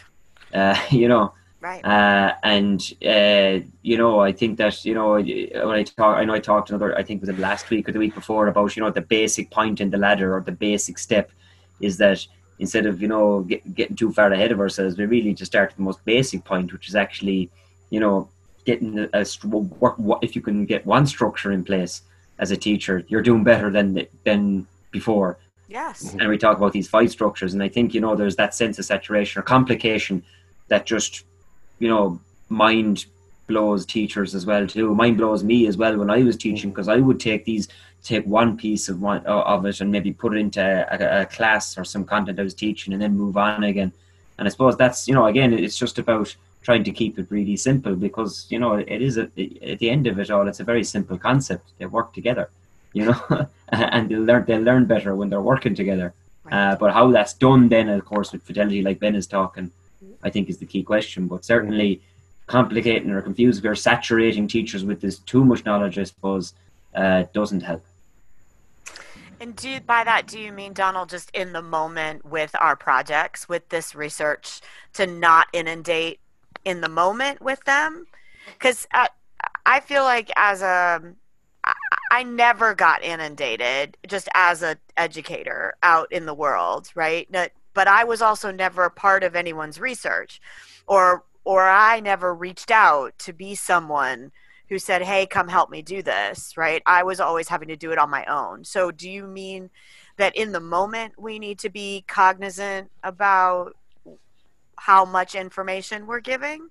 Uh, 0.53 0.77
you 0.91 1.09
know, 1.09 1.33
Right. 1.61 1.85
Uh, 1.85 2.35
and 2.43 2.81
uh, 3.07 3.67
you 3.83 3.99
know, 3.99 4.21
I 4.21 4.33
think 4.33 4.57
that 4.57 4.83
you 4.85 4.95
know 4.95 5.13
when 5.13 5.69
I 5.69 5.83
talk, 5.83 6.17
I 6.17 6.25
know 6.25 6.33
I 6.33 6.41
talked 6.41 6.71
another. 6.71 6.97
I 6.97 7.03
think 7.03 7.21
was 7.21 7.29
it 7.29 7.39
last 7.39 7.69
week 7.69 7.87
or 7.87 7.93
the 7.93 7.99
week 7.99 8.15
before 8.15 8.47
about 8.47 8.77
you 8.77 8.83
know 8.83 8.91
the 8.91 9.03
basic 9.03 9.51
point 9.51 9.81
in 9.81 9.91
the 9.91 9.99
ladder 9.99 10.35
or 10.35 10.41
the 10.41 10.53
basic 10.53 10.97
step 10.99 11.31
is 11.81 11.99
that 11.99 12.27
instead 12.61 12.87
of 12.87 13.03
you 13.03 13.09
know 13.09 13.43
get, 13.43 13.75
getting 13.75 13.97
too 13.97 14.13
far 14.13 14.33
ahead 14.33 14.53
of 14.53 14.61
ourselves, 14.61 14.97
we 14.97 15.07
really 15.07 15.35
just 15.35 15.51
start 15.51 15.71
at 15.71 15.77
the 15.77 15.83
most 15.83 16.05
basic 16.05 16.45
point, 16.45 16.73
which 16.73 16.89
is 16.89 16.95
actually 16.95 17.51
you 17.91 18.01
know 18.01 18.29
getting 18.65 18.99
a, 18.99 19.09
a 19.13 19.57
work. 19.57 19.97
If 20.23 20.37
you 20.37 20.43
can 20.43 20.67
get 20.67 20.87
one 20.87 21.07
structure 21.07 21.51
in 21.51 21.65
place 21.65 22.03
as 22.39 22.53
a 22.53 22.57
teacher, 22.57 23.05
you're 23.09 23.23
doing 23.23 23.43
better 23.43 23.71
than 23.71 24.07
than 24.25 24.67
before. 24.93 25.39
Yes. 25.69 26.05
Mm-hmm. 26.05 26.21
And 26.21 26.29
we 26.29 26.39
talk 26.39 26.57
about 26.57 26.73
these 26.73 26.89
five 26.89 27.11
structures, 27.11 27.55
and 27.55 27.63
I 27.63 27.69
think 27.69 27.95
you 27.95 28.01
know 28.01 28.15
there's 28.15 28.37
that 28.37 28.55
sense 28.55 28.79
of 28.79 28.85
saturation 28.85 29.41
or 29.41 29.43
complication 29.43 30.23
that 30.69 30.87
just 30.87 31.25
you 31.81 31.89
know, 31.89 32.21
mind 32.49 33.07
blows 33.49 33.85
teachers 33.85 34.37
as 34.37 34.47
well 34.47 34.67
too. 34.67 34.95
Mind 34.95 35.17
blows 35.17 35.43
me 35.43 35.67
as 35.67 35.77
well 35.77 35.97
when 35.97 36.11
I 36.11 36.23
was 36.23 36.37
teaching 36.37 36.71
mm-hmm. 36.71 36.75
because 36.75 36.89
I 36.89 36.99
would 36.99 37.19
take 37.19 37.45
these, 37.45 37.67
take 38.03 38.25
one 38.27 38.57
piece 38.57 38.89
of 38.89 39.01
one 39.01 39.25
of 39.27 39.67
it 39.67 39.81
and 39.81 39.91
maybe 39.91 40.13
put 40.13 40.35
it 40.35 40.39
into 40.39 40.61
a, 40.61 41.23
a, 41.23 41.27
class 41.27 41.77
or 41.77 41.85
some 41.85 42.05
content 42.05 42.41
I 42.41 42.43
was 42.43 42.55
teaching 42.55 42.93
and 42.93 43.03
then 43.03 43.17
move 43.17 43.37
on 43.37 43.65
again. 43.65 43.93
And 44.39 44.49
I 44.49 44.51
suppose 44.51 44.77
that's 44.77 45.07
you 45.07 45.15
know 45.15 45.27
again 45.27 45.53
it's 45.53 45.77
just 45.77 45.99
about 45.99 46.35
trying 46.63 46.85
to 46.85 46.91
keep 46.91 47.19
it 47.19 47.27
really 47.31 47.57
simple 47.57 47.95
because 47.95 48.47
you 48.51 48.59
know 48.59 48.75
it 48.75 49.03
is 49.03 49.19
a, 49.19 49.25
at 49.63 49.79
the 49.79 49.91
end 49.91 50.07
of 50.07 50.19
it 50.19 50.31
all 50.31 50.49
it's 50.49 50.61
a 50.61 50.65
very 50.65 50.85
simple 50.85 51.19
concept. 51.19 51.73
They 51.79 51.87
work 51.87 52.13
together, 52.13 52.51
you 52.93 53.07
know, 53.07 53.47
and 53.69 54.09
they'll 54.09 54.23
learn 54.23 54.45
they'll 54.47 54.63
learn 54.63 54.87
better 54.87 55.15
when 55.15 55.29
they're 55.29 55.43
working 55.43 55.75
together. 55.75 56.15
Uh, 56.51 56.75
but 56.77 56.93
how 56.93 57.11
that's 57.11 57.35
done 57.35 57.69
then, 57.69 57.89
of 57.89 58.05
course, 58.05 58.33
with 58.33 58.43
fidelity, 58.43 58.83
like 58.83 58.99
Ben 58.99 59.15
is 59.15 59.27
talking, 59.27 59.71
I 60.23 60.31
think 60.31 60.49
is 60.49 60.59
the 60.59 60.67
key 60.67 60.83
question. 60.83 61.29
But 61.29 61.45
certainly 61.45 62.01
complicating 62.47 63.11
or 63.11 63.23
confusing 63.23 63.65
or 63.67 63.77
saturating 63.77 64.49
teachers 64.49 64.85
with 64.85 65.01
this 65.01 65.19
too 65.19 65.45
much 65.45 65.65
knowledge, 65.65 65.99
I 65.99 66.05
suppose, 66.05 66.55
uh, 66.95 67.25
doesn't 67.33 67.61
help. 67.61 67.85
And 69.41 69.57
do 69.57 69.81
by 69.81 70.05
that 70.05 70.27
do 70.27 70.39
you 70.39 70.53
mean 70.53 70.75
Donald 70.75 71.09
just 71.09 71.31
in 71.31 71.53
the 71.55 71.63
moment 71.63 72.27
with 72.27 72.55
our 72.61 72.77
projects 72.77 73.49
with 73.49 73.69
this 73.71 73.95
research 73.95 74.61
to 74.93 75.07
not 75.07 75.49
inundate 75.55 76.21
in 76.65 76.83
the 76.83 76.91
moment 76.91 77.41
with 77.41 77.65
them? 77.65 78.07
Because 78.53 78.87
uh, 78.93 79.09
I 79.65 79.81
feel 79.81 80.03
like 80.03 80.31
as 80.37 80.61
a 80.61 81.15
I 82.11 82.23
never 82.23 82.75
got 82.75 83.03
inundated 83.03 83.97
just 84.07 84.29
as 84.35 84.63
an 84.63 84.77
educator 84.97 85.75
out 85.83 86.11
in 86.13 86.27
the 86.27 86.35
world, 86.35 86.91
right? 86.95 87.29
but 87.73 87.87
I 87.87 88.05
was 88.05 88.21
also 88.21 88.51
never 88.51 88.85
a 88.85 88.91
part 88.91 89.23
of 89.23 89.37
anyone's 89.37 89.81
research 89.81 90.41
or 90.87 91.25
or 91.45 91.67
I 91.69 92.01
never 92.01 92.35
reached 92.35 92.71
out 92.71 93.19
to 93.21 93.33
be 93.33 93.55
someone 93.55 94.33
who 94.71 94.79
said, 94.79 95.03
"Hey, 95.03 95.27
come 95.27 95.49
help 95.49 95.69
me 95.69 95.83
do 95.83 96.03
this." 96.03 96.57
Right? 96.57 96.83
I 96.87 97.03
was 97.03 97.21
always 97.21 97.49
having 97.49 97.69
to 97.69 97.77
do 97.77 97.93
it 97.93 97.99
on 97.99 98.09
my 98.09 98.25
own. 98.25 98.65
So, 98.65 98.91
do 98.91 99.11
you 99.11 99.27
mean 99.27 99.69
that 100.17 100.35
in 100.37 100.53
the 100.53 100.61
moment 100.61 101.15
we 101.19 101.39
need 101.39 101.59
to 101.59 101.69
be 101.69 102.05
cognizant 102.09 102.91
about 103.03 103.77
how 104.79 105.05
much 105.05 105.35
information 105.35 106.07
we're 106.07 106.21
giving? 106.21 106.71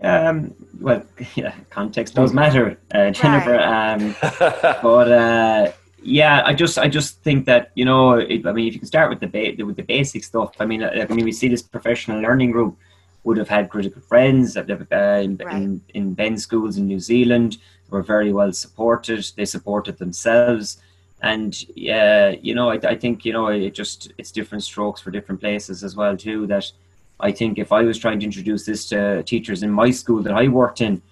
Um, 0.00 0.54
well, 0.80 1.02
yeah, 1.34 1.54
context 1.70 2.14
does 2.14 2.32
matter, 2.32 2.78
uh, 2.94 3.10
Jennifer. 3.10 3.52
Right. 3.52 3.94
Um, 3.94 4.14
but 4.82 5.10
uh, 5.10 5.72
yeah, 6.02 6.42
I 6.44 6.52
just 6.52 6.78
I 6.78 6.88
just 6.88 7.22
think 7.22 7.46
that 7.46 7.70
you 7.74 7.86
know, 7.86 8.18
it, 8.18 8.46
I 8.46 8.52
mean, 8.52 8.68
if 8.68 8.74
you 8.74 8.80
can 8.80 8.86
start 8.86 9.08
with 9.08 9.20
the 9.20 9.28
ba- 9.28 9.64
with 9.64 9.76
the 9.76 9.82
basic 9.82 10.22
stuff. 10.24 10.54
I 10.60 10.66
mean, 10.66 10.84
I 10.84 11.06
mean, 11.06 11.24
we 11.24 11.32
see 11.32 11.48
this 11.48 11.62
professional 11.62 12.20
learning 12.20 12.50
group 12.50 12.76
would 13.24 13.38
have 13.38 13.48
had 13.48 13.70
critical 13.70 14.00
friends 14.02 14.56
uh, 14.56 14.62
in, 14.62 15.36
right. 15.36 15.56
in, 15.56 15.80
in 15.94 16.14
Ben 16.14 16.38
schools 16.38 16.76
in 16.76 16.86
New 16.86 17.00
Zealand. 17.00 17.58
Were 17.90 18.02
very 18.02 18.32
well 18.32 18.52
supported. 18.52 19.24
They 19.36 19.44
supported 19.44 19.98
themselves, 19.98 20.78
and 21.22 21.54
yeah, 21.76 22.32
uh, 22.32 22.36
you 22.40 22.54
know, 22.54 22.70
I, 22.70 22.80
I 22.82 22.96
think 22.96 23.24
you 23.24 23.32
know, 23.32 23.48
it 23.48 23.74
just 23.74 24.12
it's 24.18 24.32
different 24.32 24.64
strokes 24.64 25.00
for 25.00 25.10
different 25.10 25.40
places 25.40 25.84
as 25.84 25.94
well 25.94 26.16
too. 26.16 26.46
That 26.46 26.72
I 27.20 27.30
think 27.30 27.58
if 27.58 27.72
I 27.72 27.82
was 27.82 27.98
trying 27.98 28.18
to 28.20 28.26
introduce 28.26 28.64
this 28.66 28.88
to 28.88 29.22
teachers 29.22 29.62
in 29.62 29.70
my 29.70 29.90
school 29.90 30.22
that 30.22 30.32
I 30.32 30.48
worked 30.48 30.80
in, 30.80 31.02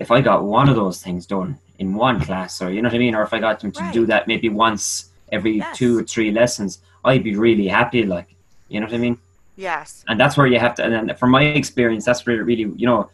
if 0.00 0.10
I 0.10 0.20
got 0.20 0.44
one 0.44 0.68
of 0.68 0.76
those 0.76 1.00
things 1.02 1.26
done 1.26 1.58
in 1.78 1.94
one 1.94 2.20
class, 2.20 2.60
or 2.60 2.70
you 2.70 2.82
know 2.82 2.88
what 2.88 2.96
I 2.96 2.98
mean, 2.98 3.14
or 3.14 3.22
if 3.22 3.32
I 3.32 3.38
got 3.38 3.60
them 3.60 3.70
to 3.72 3.80
right. 3.80 3.94
do 3.94 4.06
that 4.06 4.26
maybe 4.26 4.48
once 4.48 5.10
every 5.30 5.58
yes. 5.58 5.76
two 5.76 5.98
or 5.98 6.02
three 6.02 6.32
lessons, 6.32 6.80
I'd 7.04 7.22
be 7.22 7.36
really 7.36 7.68
happy. 7.68 8.04
Like, 8.04 8.34
you 8.68 8.80
know 8.80 8.86
what 8.86 8.94
I 8.94 8.98
mean? 8.98 9.18
Yes. 9.58 10.04
And 10.06 10.20
that's 10.20 10.36
where 10.36 10.46
you 10.46 10.60
have 10.60 10.76
to. 10.76 10.84
And 10.84 11.18
from 11.18 11.30
my 11.30 11.42
experience, 11.42 12.04
that's 12.04 12.24
really, 12.28 12.42
really, 12.42 12.72
you 12.76 12.86
know, 12.86 13.10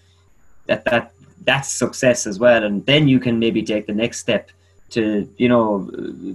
that 0.67 0.85
that 0.85 1.13
that's 1.43 1.71
success 1.71 2.27
as 2.27 2.39
well. 2.39 2.63
And 2.65 2.85
then 2.85 3.09
you 3.09 3.19
can 3.19 3.39
maybe 3.39 3.63
take 3.63 3.87
the 3.87 3.95
next 3.95 4.19
step 4.19 4.51
to, 4.91 5.27
you 5.39 5.49
know, 5.49 5.91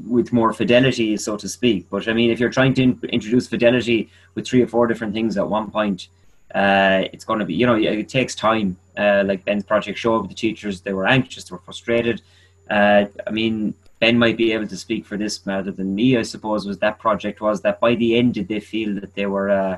with 0.08 0.34
more 0.34 0.52
fidelity, 0.52 1.16
so 1.16 1.38
to 1.38 1.48
speak. 1.48 1.88
But 1.92 2.08
I 2.08 2.14
mean, 2.14 2.32
if 2.32 2.40
you're 2.40 2.50
trying 2.50 2.74
to 2.76 2.82
in- 2.82 3.00
introduce 3.10 3.48
fidelity 3.48 4.10
with 4.34 4.48
three 4.48 4.64
or 4.64 4.68
four 4.68 4.88
different 4.88 5.14
things 5.14 5.38
at 5.38 5.48
one 5.48 5.70
point, 5.70 6.08
uh, 6.56 7.04
it's 7.14 7.24
going 7.24 7.38
to 7.38 7.46
be, 7.46 7.54
you 7.54 7.68
know, 7.68 7.76
it 7.76 8.10
takes 8.10 8.34
time. 8.34 8.78
Uh, 8.98 9.24
like 9.24 9.46
Ben's 9.46 9.64
project 9.64 10.00
showed, 10.00 10.28
the 10.28 10.34
teachers 10.34 10.82
they 10.82 10.94
were 10.94 11.06
anxious, 11.08 11.44
they 11.44 11.54
were 11.54 11.62
frustrated. 11.62 12.24
Uh, 12.68 13.06
I 13.28 13.30
mean, 13.30 13.76
Ben 14.00 14.18
might 14.18 14.38
be 14.38 14.54
able 14.54 14.68
to 14.68 14.78
speak 14.78 15.06
for 15.06 15.18
this 15.18 15.40
rather 15.46 15.72
than 15.72 15.94
me. 15.94 16.18
I 16.18 16.24
suppose 16.24 16.66
was 16.66 16.80
that 16.80 16.98
project 16.98 17.42
was 17.42 17.62
that 17.62 17.80
by 17.80 17.94
the 17.94 18.18
end 18.18 18.34
did 18.34 18.48
they 18.48 18.60
feel 18.60 18.96
that 18.96 19.14
they 19.14 19.28
were 19.28 19.52
uh, 19.52 19.78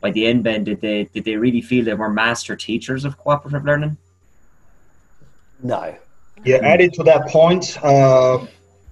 by 0.00 0.10
the 0.10 0.26
end 0.26 0.44
Ben 0.44 0.64
did 0.64 0.80
they 0.80 1.04
did 1.12 1.24
they 1.24 1.36
really 1.36 1.60
feel 1.60 1.84
they 1.84 1.94
were 1.94 2.08
master 2.08 2.56
teachers 2.56 3.04
of 3.04 3.18
cooperative 3.18 3.64
learning? 3.64 3.96
No. 5.62 5.94
Yeah, 6.44 6.58
added 6.58 6.92
to 6.94 7.02
that 7.02 7.28
point, 7.28 7.76
uh, 7.82 8.46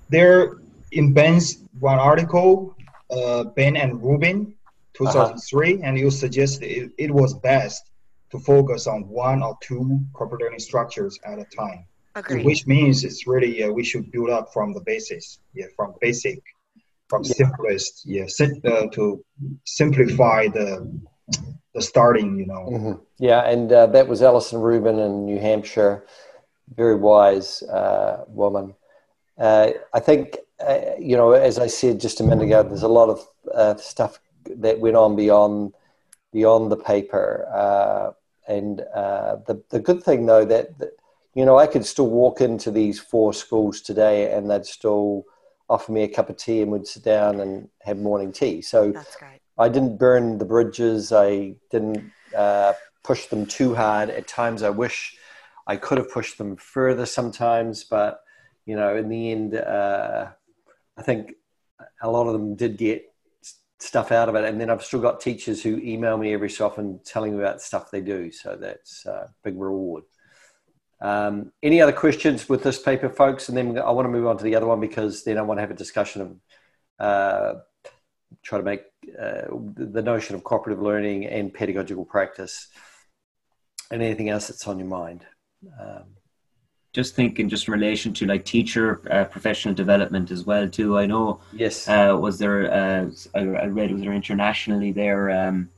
there 0.08 0.56
in 0.90 1.12
Ben's 1.12 1.58
one 1.78 1.98
article, 1.98 2.76
uh, 3.10 3.44
Ben 3.44 3.76
and 3.76 4.02
Rubin 4.02 4.52
2003, 4.94 5.74
uh-huh. 5.74 5.82
and 5.84 5.98
you 5.98 6.10
suggested 6.10 6.64
it, 6.66 6.90
it 6.98 7.10
was 7.10 7.34
best 7.34 7.90
to 8.30 8.38
focus 8.38 8.86
on 8.86 9.08
one 9.08 9.42
or 9.42 9.56
two 9.60 10.00
cooperative 10.12 10.46
learning 10.46 10.58
structures 10.58 11.18
at 11.24 11.38
a 11.38 11.44
time. 11.56 11.84
Agreed. 12.16 12.46
Which 12.46 12.66
means 12.66 13.04
it's 13.04 13.26
really 13.26 13.62
uh, 13.62 13.70
we 13.70 13.84
should 13.84 14.10
build 14.10 14.30
up 14.30 14.52
from 14.52 14.72
the 14.72 14.80
basis, 14.80 15.38
yeah, 15.54 15.66
from 15.76 15.94
basic, 16.00 16.42
from 17.08 17.22
yeah. 17.24 17.34
simplest, 17.34 18.02
yeah, 18.04 18.24
sim- 18.26 18.60
uh, 18.64 18.86
to 18.92 19.24
simplify 19.64 20.48
the 20.48 21.00
the 21.74 21.82
starting, 21.82 22.38
you 22.38 22.46
know. 22.46 22.68
Mm-hmm. 22.70 22.92
Yeah, 23.18 23.48
and 23.48 23.70
uh, 23.70 23.86
that 23.88 24.08
was 24.08 24.22
Alison 24.22 24.60
Rubin 24.60 24.98
in 24.98 25.26
New 25.26 25.38
Hampshire, 25.38 26.06
very 26.74 26.96
wise 26.96 27.62
uh, 27.62 28.24
woman. 28.28 28.74
Uh, 29.38 29.72
I 29.92 30.00
think 30.00 30.38
uh, 30.66 30.80
you 30.98 31.16
know, 31.16 31.32
as 31.32 31.58
I 31.58 31.66
said 31.66 32.00
just 32.00 32.20
a 32.20 32.24
minute 32.24 32.44
ago, 32.44 32.62
there's 32.62 32.82
a 32.82 32.88
lot 32.88 33.10
of 33.10 33.80
stuff 33.80 34.18
that 34.56 34.80
went 34.80 34.96
on 34.96 35.16
beyond 35.16 35.74
beyond 36.32 36.70
the 36.70 36.76
paper. 36.76 37.46
Uh, 37.52 38.12
and 38.48 38.80
uh, 38.94 39.36
the 39.46 39.62
the 39.70 39.80
good 39.80 40.02
thing 40.02 40.26
though 40.26 40.44
that, 40.44 40.78
that, 40.78 40.92
you 41.34 41.44
know 41.44 41.58
I 41.58 41.66
could 41.66 41.84
still 41.84 42.08
walk 42.08 42.40
into 42.40 42.70
these 42.70 42.98
four 42.98 43.32
schools 43.32 43.80
today 43.80 44.32
and 44.32 44.50
they'd 44.50 44.66
still 44.66 45.24
offer 45.68 45.92
me 45.92 46.02
a 46.02 46.08
cup 46.08 46.30
of 46.30 46.36
tea 46.36 46.62
and 46.62 46.70
we'd 46.70 46.86
sit 46.86 47.02
down 47.02 47.40
and 47.40 47.68
have 47.82 47.98
morning 47.98 48.32
tea. 48.32 48.62
So 48.62 48.92
I 49.58 49.68
didn't 49.68 49.98
burn 49.98 50.38
the 50.38 50.44
bridges. 50.44 51.12
I 51.12 51.54
didn't 51.70 52.12
uh, 52.36 52.74
push 53.02 53.26
them 53.26 53.46
too 53.46 53.74
hard. 53.74 54.10
At 54.10 54.28
times, 54.28 54.62
I 54.62 54.70
wish 54.70 55.16
I 55.66 55.76
could 55.76 55.98
have 55.98 56.10
pushed 56.10 56.38
them 56.38 56.56
further. 56.56 57.06
Sometimes, 57.06 57.84
but 57.84 58.20
you 58.64 58.76
know, 58.76 58.96
in 58.96 59.08
the 59.08 59.32
end, 59.32 59.54
uh, 59.54 60.28
I 60.96 61.02
think 61.02 61.34
a 62.02 62.10
lot 62.10 62.26
of 62.26 62.32
them 62.32 62.54
did 62.54 62.76
get 62.76 63.04
stuff 63.78 64.12
out 64.12 64.28
of 64.28 64.34
it. 64.34 64.44
And 64.44 64.60
then 64.60 64.70
I've 64.70 64.84
still 64.84 65.00
got 65.00 65.20
teachers 65.20 65.62
who 65.62 65.78
email 65.78 66.16
me 66.16 66.32
every 66.32 66.50
so 66.50 66.66
often 66.66 67.00
telling 67.04 67.32
me 67.36 67.42
about 67.42 67.60
stuff 67.60 67.90
they 67.90 68.00
do. 68.00 68.30
So 68.30 68.56
that's 68.56 69.04
a 69.06 69.32
big 69.44 69.58
reward. 69.58 70.04
Um, 71.00 71.52
any 71.62 71.80
other 71.80 71.92
questions 71.92 72.48
with 72.48 72.62
this 72.62 72.80
paper, 72.80 73.08
folks? 73.08 73.48
And 73.48 73.56
then 73.56 73.78
I 73.78 73.90
want 73.90 74.06
to 74.06 74.10
move 74.10 74.26
on 74.26 74.38
to 74.38 74.44
the 74.44 74.54
other 74.54 74.66
one 74.66 74.80
because 74.80 75.24
then 75.24 75.38
I 75.38 75.42
want 75.42 75.58
to 75.58 75.62
have 75.62 75.70
a 75.70 75.74
discussion 75.74 76.22
of 76.22 76.36
uh, 76.98 77.54
try 78.42 78.58
to 78.58 78.64
make 78.64 78.82
uh, 79.20 79.42
the 79.74 80.02
notion 80.02 80.34
of 80.34 80.44
cooperative 80.44 80.82
learning 80.82 81.26
and 81.26 81.52
pedagogical 81.52 82.04
practice 82.04 82.68
and 83.90 84.02
anything 84.02 84.28
else 84.28 84.48
that's 84.48 84.66
on 84.66 84.78
your 84.78 84.88
mind. 84.88 85.26
Um, 85.80 86.04
just 86.96 87.14
thinking 87.14 87.46
just 87.46 87.68
in 87.68 87.74
relation 87.74 88.14
to 88.14 88.24
like 88.24 88.42
teacher 88.46 89.02
uh, 89.10 89.24
professional 89.24 89.74
development 89.74 90.30
as 90.30 90.44
well 90.46 90.66
too 90.66 90.96
i 90.96 91.04
know 91.04 91.38
yes 91.52 91.86
uh, 91.88 92.16
was 92.18 92.38
there 92.38 92.72
uh, 92.72 93.04
I, 93.34 93.66
read 93.66 93.92
was 93.92 94.00
there 94.00 94.14
internationally 94.14 94.92
there 94.92 95.30
um, 95.30 95.68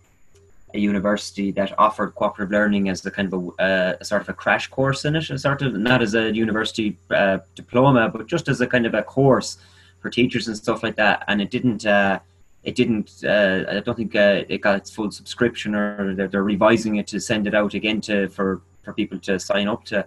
a 0.74 0.78
university 0.78 1.50
that 1.52 1.76
offered 1.78 2.14
cooperative 2.14 2.52
learning 2.52 2.88
as 2.88 3.04
a 3.06 3.10
kind 3.10 3.32
of 3.32 3.42
a, 3.42 3.62
uh, 3.62 3.96
a, 4.00 4.04
sort 4.04 4.20
of 4.20 4.28
a 4.28 4.34
crash 4.34 4.68
course 4.68 5.04
in 5.04 5.16
it 5.16 5.30
a 5.30 5.38
sort 5.38 5.62
of 5.62 5.74
not 5.74 6.02
as 6.02 6.14
a 6.14 6.32
university 6.34 6.96
uh, 7.10 7.38
diploma 7.54 8.08
but 8.08 8.26
just 8.26 8.48
as 8.48 8.60
a 8.60 8.66
kind 8.66 8.86
of 8.86 8.94
a 8.94 9.02
course 9.02 9.58
for 10.00 10.10
teachers 10.10 10.46
and 10.46 10.56
stuff 10.56 10.82
like 10.82 10.96
that. 10.96 11.24
And 11.28 11.40
it 11.40 11.50
didn't 11.50 11.86
uh, 11.86 12.20
it 12.64 12.74
didn't 12.74 13.24
i 13.24 13.80
don't 13.80 13.96
think 13.96 14.14
it 14.14 14.60
got 14.60 14.76
its 14.76 14.90
full 14.90 15.10
subscription 15.10 15.74
or 15.74 16.14
they're, 16.14 16.28
they're 16.28 16.42
revising 16.42 16.96
it 16.96 17.06
to 17.06 17.20
send 17.20 17.46
it 17.46 17.54
out 17.54 17.72
again 17.74 18.00
to 18.02 18.28
for 18.28 18.60
for 18.88 18.94
people 18.94 19.18
to 19.18 19.38
sign 19.38 19.68
up 19.68 19.84
to. 19.84 20.06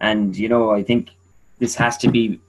And 0.00 0.36
you 0.36 0.48
know, 0.48 0.70
I 0.70 0.82
think 0.82 1.10
this 1.58 1.74
has 1.74 1.96
to 1.98 2.10
be 2.10 2.40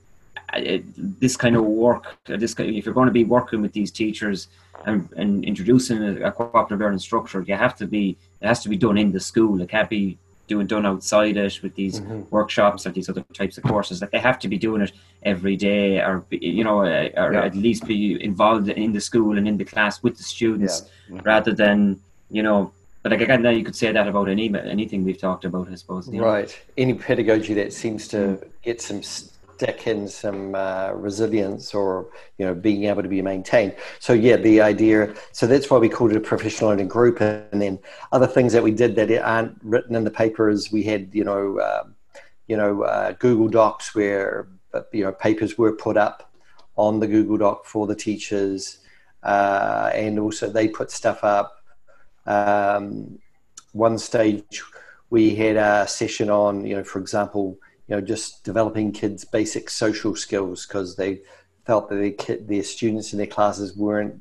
uh, 0.54 0.78
this 0.98 1.36
kind 1.36 1.56
of 1.56 1.64
work. 1.64 2.18
This 2.26 2.56
if 2.58 2.86
you're 2.86 2.94
going 2.94 3.08
to 3.08 3.14
be 3.14 3.24
working 3.24 3.62
with 3.62 3.74
these 3.74 3.92
teachers 3.92 4.48
and, 4.86 5.10
and 5.18 5.44
introducing 5.44 6.04
a, 6.04 6.28
a 6.28 6.32
cooperative 6.32 6.80
learning 6.80 7.00
structure, 7.00 7.42
you 7.42 7.56
have 7.56 7.76
to 7.78 7.88
be 7.88 8.18
it 8.42 8.48
has 8.48 8.62
to 8.64 8.70
be 8.70 8.78
done 8.78 8.98
in 8.98 9.12
the 9.12 9.20
school. 9.20 9.62
It 9.62 9.70
can't 9.70 9.90
be 9.90 10.18
doing 10.48 10.68
done 10.68 10.86
outside 10.86 11.38
it 11.38 11.60
with 11.64 11.74
these 11.74 12.00
mm-hmm. 12.00 12.22
workshops 12.30 12.86
or 12.86 12.92
these 12.92 13.10
other 13.10 13.26
types 13.34 13.58
of 13.58 13.64
courses. 13.64 14.02
Like 14.02 14.12
they 14.12 14.20
have 14.20 14.38
to 14.40 14.48
be 14.48 14.58
doing 14.58 14.82
it 14.82 14.92
every 15.24 15.56
day, 15.56 16.00
or 16.00 16.24
you 16.30 16.64
know, 16.64 16.82
uh, 16.82 17.10
or 17.18 17.34
yeah. 17.34 17.46
at 17.46 17.56
least 17.56 17.88
be 17.88 18.24
involved 18.24 18.70
in 18.70 18.94
the 18.94 19.02
school 19.02 19.38
and 19.38 19.48
in 19.48 19.58
the 19.58 19.66
class 19.66 20.04
with 20.04 20.18
the 20.18 20.24
students, 20.24 20.84
yeah. 20.84 21.16
mm-hmm. 21.16 21.26
rather 21.26 21.54
than 21.54 22.00
you 22.30 22.44
know 22.44 22.72
but 23.06 23.12
like 23.12 23.22
again, 23.22 23.44
now 23.44 23.52
you 23.52 23.64
could 23.64 23.76
say 23.76 23.92
that 23.92 24.08
about 24.08 24.30
any 24.30 24.52
anything 24.58 25.04
we've 25.04 25.20
talked 25.20 25.46
about, 25.46 25.70
I 25.72 25.76
suppose. 25.76 26.08
You 26.08 26.22
know? 26.22 26.26
Right. 26.26 26.60
Any 26.76 26.96
pedagogy 26.96 27.54
that 27.54 27.72
seems 27.72 28.08
to 28.08 28.44
get 28.64 28.82
some 28.82 29.04
stick 29.56 29.88
in 29.88 30.08
some 30.08 30.56
uh, 30.56 30.92
resilience 30.94 31.74
or 31.74 32.10
you 32.38 32.46
know 32.46 32.54
being 32.54 32.86
able 32.86 33.04
to 33.04 33.10
be 33.10 33.22
maintained. 33.22 33.76
So 34.00 34.14
yeah, 34.14 34.38
the 34.38 34.62
idea. 34.62 35.14
So 35.32 35.48
that's 35.48 35.70
why 35.70 35.78
we 35.78 35.90
called 35.90 36.12
it 36.12 36.18
a 36.18 36.22
professional 36.22 36.70
learning 36.70 36.90
group. 36.90 37.22
And 37.22 37.62
then 37.62 37.80
other 38.12 38.28
things 38.28 38.54
that 38.54 38.64
we 38.64 38.72
did 38.72 38.96
that 38.96 39.12
aren't 39.22 39.58
written 39.64 39.96
in 39.96 40.04
the 40.04 40.12
paper 40.12 40.50
is 40.50 40.72
we 40.72 40.84
had 40.84 41.10
you 41.14 41.24
know 41.24 41.60
um, 41.60 41.96
you 42.48 42.58
know 42.58 42.84
uh, 42.84 43.14
Google 43.14 43.48
Docs 43.48 43.96
where 43.96 44.48
you 44.92 45.04
know 45.04 45.12
papers 45.12 45.58
were 45.58 45.74
put 45.74 45.98
up 45.98 46.32
on 46.76 47.00
the 47.00 47.08
Google 47.08 47.38
Doc 47.38 47.66
for 47.66 47.88
the 47.88 47.96
teachers, 47.96 48.80
uh, 49.24 49.90
and 49.94 50.20
also 50.20 50.50
they 50.50 50.68
put 50.68 50.92
stuff 50.92 51.24
up 51.24 51.56
um, 52.26 53.20
one 53.74 53.98
stage, 53.98 54.64
we 55.10 55.36
had 55.36 55.58
a 55.58 55.88
session 55.88 56.30
on, 56.30 56.66
you 56.66 56.76
know, 56.76 56.84
for 56.84 57.00
example, 57.00 57.58
you 57.88 57.96
know, 57.96 58.02
just 58.02 58.44
developing 58.44 58.92
kids' 58.92 59.26
basic 59.26 59.70
social 59.70 60.16
skills 60.16 60.66
because 60.66 60.96
they 60.96 61.22
felt 61.66 61.90
that 61.90 62.46
their, 62.48 62.64
students 62.64 63.14
in 63.14 63.18
their 63.18 63.28
classes 63.28 63.76
weren't 63.76 64.20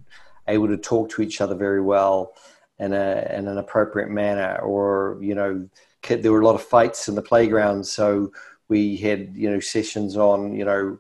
able 0.48 0.68
to 0.68 0.76
talk 0.76 1.10
to 1.10 1.22
each 1.22 1.40
other 1.40 1.54
very 1.54 1.80
well 1.80 2.32
in, 2.78 2.92
a, 2.92 3.30
in 3.34 3.48
an 3.48 3.58
appropriate 3.58 4.10
manner, 4.10 4.58
or 4.58 5.18
you 5.20 5.34
know, 5.34 5.68
kid, 6.02 6.22
there 6.22 6.32
were 6.32 6.40
a 6.40 6.46
lot 6.46 6.54
of 6.54 6.62
fights 6.62 7.08
in 7.08 7.14
the 7.14 7.22
playground, 7.22 7.86
so 7.86 8.32
we 8.68 8.96
had 8.96 9.34
you 9.34 9.50
know 9.50 9.60
sessions 9.60 10.16
on 10.16 10.54
you 10.54 10.64
know 10.64 10.98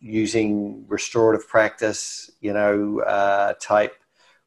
using 0.00 0.84
restorative 0.88 1.48
practice, 1.48 2.30
you 2.40 2.52
know, 2.52 3.00
uh, 3.00 3.54
type 3.60 3.96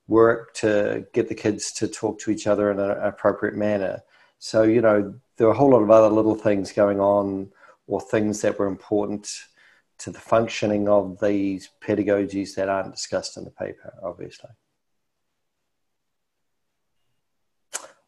work 0.07 0.53
to 0.53 1.05
get 1.13 1.29
the 1.29 1.35
kids 1.35 1.71
to 1.71 1.87
talk 1.87 2.19
to 2.19 2.31
each 2.31 2.47
other 2.47 2.71
in 2.71 2.79
an 2.79 2.91
appropriate 2.91 3.55
manner. 3.55 4.01
So, 4.39 4.63
you 4.63 4.81
know, 4.81 5.13
there 5.41 5.47
are 5.47 5.53
a 5.53 5.57
whole 5.57 5.71
lot 5.71 5.81
of 5.81 5.89
other 5.89 6.07
little 6.07 6.35
things 6.35 6.71
going 6.71 6.99
on 6.99 7.49
or 7.87 7.99
things 7.99 8.41
that 8.41 8.59
were 8.59 8.67
important 8.67 9.27
to 9.97 10.11
the 10.11 10.19
functioning 10.19 10.87
of 10.87 11.19
these 11.19 11.71
pedagogies 11.83 12.53
that 12.53 12.69
aren't 12.69 12.91
discussed 12.91 13.37
in 13.37 13.43
the 13.43 13.49
paper, 13.49 13.91
obviously. 14.03 14.51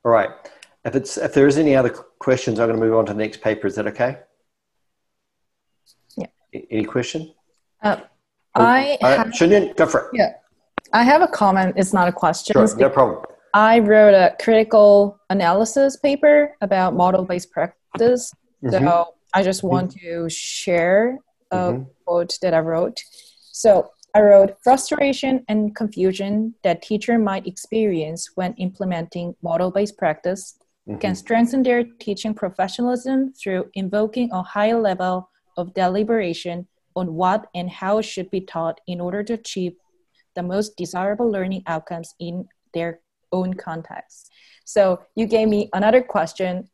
All 0.06 0.12
right. 0.12 0.30
If 0.86 0.96
it's 0.96 1.18
if 1.18 1.34
there 1.34 1.48
is 1.48 1.58
any 1.58 1.76
other 1.76 1.90
questions, 1.90 2.60
I'm 2.60 2.68
going 2.68 2.80
to 2.80 2.86
move 2.86 2.96
on 2.96 3.08
to 3.08 3.14
the 3.14 3.18
next 3.18 3.42
paper. 3.42 3.66
Is 3.66 3.74
that 3.78 3.88
okay? 3.88 4.20
Yeah. 6.16 6.28
Any 6.70 6.86
question? 6.86 7.34
Uh, 7.82 8.02
I 8.54 9.00
uh, 9.02 9.18
have, 9.18 9.28
Shunyan, 9.30 9.76
go 9.76 9.88
for 9.88 10.02
it. 10.02 10.08
Yeah. 10.14 10.34
I 10.92 11.02
have 11.02 11.24
a 11.24 11.28
comment. 11.28 11.74
It's 11.78 11.94
not 11.94 12.08
a 12.08 12.12
question. 12.12 12.54
Sure, 12.54 12.78
no 12.78 12.92
problem. 12.92 13.26
I 13.54 13.80
wrote 13.80 14.16
a 14.16 14.36
critical 14.42 15.20
analysis 15.30 15.98
paper 15.98 16.56
about 16.62 16.96
model 16.96 17.24
based 17.24 17.52
practice. 17.52 18.32
Mm-hmm. 18.64 18.86
So 18.86 19.08
I 19.34 19.44
just 19.44 19.64
want 19.64 19.96
mm-hmm. 19.96 20.24
to 20.24 20.30
share 20.30 21.20
a 21.52 21.58
mm-hmm. 21.58 21.84
quote 22.06 22.38
that 22.42 22.54
I 22.54 22.60
wrote. 22.60 23.00
So 23.52 23.92
I 24.16 24.22
wrote 24.22 24.58
frustration 24.64 25.44
and 25.48 25.76
confusion 25.76 26.56
that 26.64 26.82
teacher 26.82 27.18
might 27.20 27.48
experience 27.48 28.30
when 28.36 28.54
implementing 28.56 29.36
model 29.44 29.72
based 29.72 29.98
practice 29.98 30.56
mm-hmm. 30.88 31.00
can 31.00 31.16
strengthen 31.16 31.64
their 31.64 31.84
teaching 32.00 32.34
professionalism 32.34 33.34
through 33.34 33.70
invoking 33.76 34.32
a 34.32 34.42
higher 34.42 34.80
level 34.80 35.30
of 35.58 35.74
deliberation 35.76 36.68
on 36.96 37.14
what 37.14 37.48
and 37.54 37.70
how 37.70 38.00
it 38.00 38.04
should 38.04 38.30
be 38.32 38.42
taught 38.42 38.80
in 38.88 39.00
order 39.00 39.24
to 39.24 39.34
achieve 39.34 39.74
the 40.36 40.44
most 40.44 40.76
desirable 40.78 41.30
learning 41.30 41.64
outcomes 41.68 42.16
in 42.20 42.48
their 42.74 43.00
own 43.34 43.54
context. 43.56 44.32
So 44.66 45.02
you 45.16 45.26
gave 45.26 45.50
me 45.50 45.70
another 45.74 46.02
question 46.02 46.70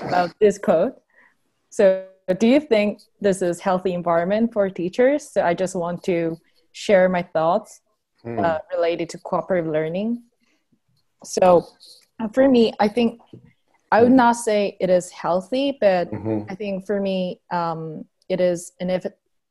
about 0.00 0.30
this 0.40 0.56
code. 0.58 0.94
So 1.70 2.06
do 2.38 2.46
you 2.46 2.60
think 2.60 3.02
this 3.20 3.42
is 3.42 3.60
healthy 3.60 3.92
environment 3.92 4.52
for 4.52 4.70
teachers? 4.70 5.30
So 5.30 5.42
I 5.42 5.52
just 5.54 5.74
want 5.74 6.02
to 6.04 6.38
share 6.72 7.08
my 7.08 7.22
thoughts 7.22 7.80
mm. 8.24 8.42
uh, 8.42 8.60
related 8.74 9.08
to 9.10 9.18
cooperative 9.18 9.70
learning. 9.70 10.22
So 11.24 11.66
uh, 12.20 12.28
for 12.28 12.48
me, 12.48 12.72
I 12.80 12.88
think 12.88 13.20
I 13.92 14.02
would 14.02 14.12
not 14.12 14.36
say 14.36 14.76
it 14.80 14.90
is 14.90 15.10
healthy, 15.10 15.76
but 15.80 16.10
mm-hmm. 16.10 16.50
I 16.50 16.54
think 16.54 16.86
for 16.86 17.00
me, 17.00 17.40
um, 17.52 18.04
it 18.28 18.40
is 18.40 18.72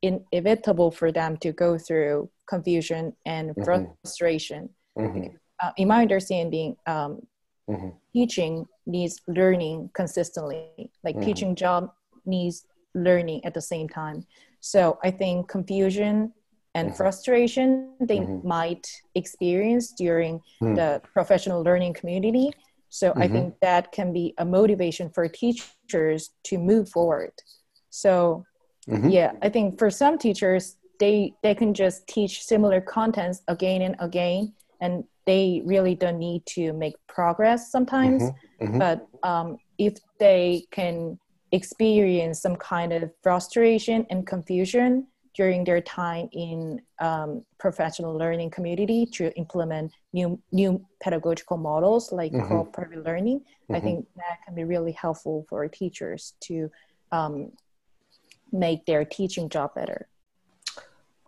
inevitable 0.02 0.90
for 0.90 1.10
them 1.12 1.36
to 1.38 1.52
go 1.52 1.78
through 1.78 2.28
confusion 2.46 3.14
and 3.24 3.50
mm-hmm. 3.50 3.64
frustration. 3.64 4.68
Mm-hmm. 4.98 5.36
Uh, 5.62 5.70
in 5.76 5.88
my 5.88 6.02
understanding, 6.02 6.76
um, 6.86 7.20
mm-hmm. 7.68 7.90
teaching 8.12 8.66
needs 8.86 9.20
learning 9.28 9.90
consistently. 9.94 10.90
Like 11.02 11.16
mm-hmm. 11.16 11.24
teaching 11.24 11.54
job 11.54 11.92
needs 12.26 12.66
learning 12.94 13.44
at 13.44 13.54
the 13.54 13.60
same 13.60 13.88
time. 13.88 14.26
So 14.60 14.98
I 15.02 15.10
think 15.10 15.48
confusion 15.48 16.32
and 16.74 16.88
mm-hmm. 16.88 16.96
frustration 16.96 17.94
they 18.00 18.18
mm-hmm. 18.18 18.46
might 18.46 18.86
experience 19.14 19.92
during 19.92 20.40
the 20.60 21.00
professional 21.12 21.62
learning 21.62 21.94
community. 21.94 22.50
So 22.88 23.12
I 23.16 23.26
think 23.26 23.54
that 23.60 23.90
can 23.90 24.12
be 24.12 24.34
a 24.38 24.44
motivation 24.44 25.10
for 25.10 25.26
teachers 25.26 26.30
to 26.44 26.58
move 26.58 26.88
forward. 26.88 27.32
So 27.90 28.44
yeah, 28.86 29.32
I 29.42 29.48
think 29.48 29.78
for 29.78 29.90
some 29.90 30.16
teachers, 30.16 30.76
they 31.00 31.34
they 31.42 31.54
can 31.54 31.74
just 31.74 32.06
teach 32.06 32.42
similar 32.42 32.80
contents 32.80 33.42
again 33.48 33.82
and 33.82 33.96
again 33.98 34.52
and 34.80 35.04
they 35.26 35.62
really 35.64 35.94
don't 35.94 36.18
need 36.18 36.44
to 36.46 36.72
make 36.72 36.94
progress 37.06 37.70
sometimes 37.70 38.22
mm-hmm, 38.22 38.64
mm-hmm. 38.64 38.78
but 38.78 39.06
um, 39.22 39.56
if 39.78 39.94
they 40.18 40.64
can 40.70 41.18
experience 41.52 42.40
some 42.40 42.56
kind 42.56 42.92
of 42.92 43.10
frustration 43.22 44.06
and 44.10 44.26
confusion 44.26 45.06
during 45.36 45.64
their 45.64 45.80
time 45.80 46.28
in 46.32 46.80
um, 47.00 47.44
professional 47.58 48.16
learning 48.16 48.50
community 48.50 49.06
to 49.06 49.34
implement 49.36 49.92
new 50.12 50.40
new 50.52 50.84
pedagogical 51.02 51.56
models 51.56 52.12
like 52.12 52.32
mm-hmm. 52.32 52.48
cooperative 52.48 53.04
learning 53.04 53.40
i 53.70 53.74
mm-hmm. 53.74 53.84
think 53.84 54.06
that 54.16 54.38
can 54.44 54.54
be 54.54 54.64
really 54.64 54.92
helpful 54.92 55.44
for 55.48 55.66
teachers 55.68 56.34
to 56.40 56.70
um, 57.12 57.50
make 58.52 58.84
their 58.86 59.04
teaching 59.04 59.48
job 59.48 59.74
better 59.74 60.08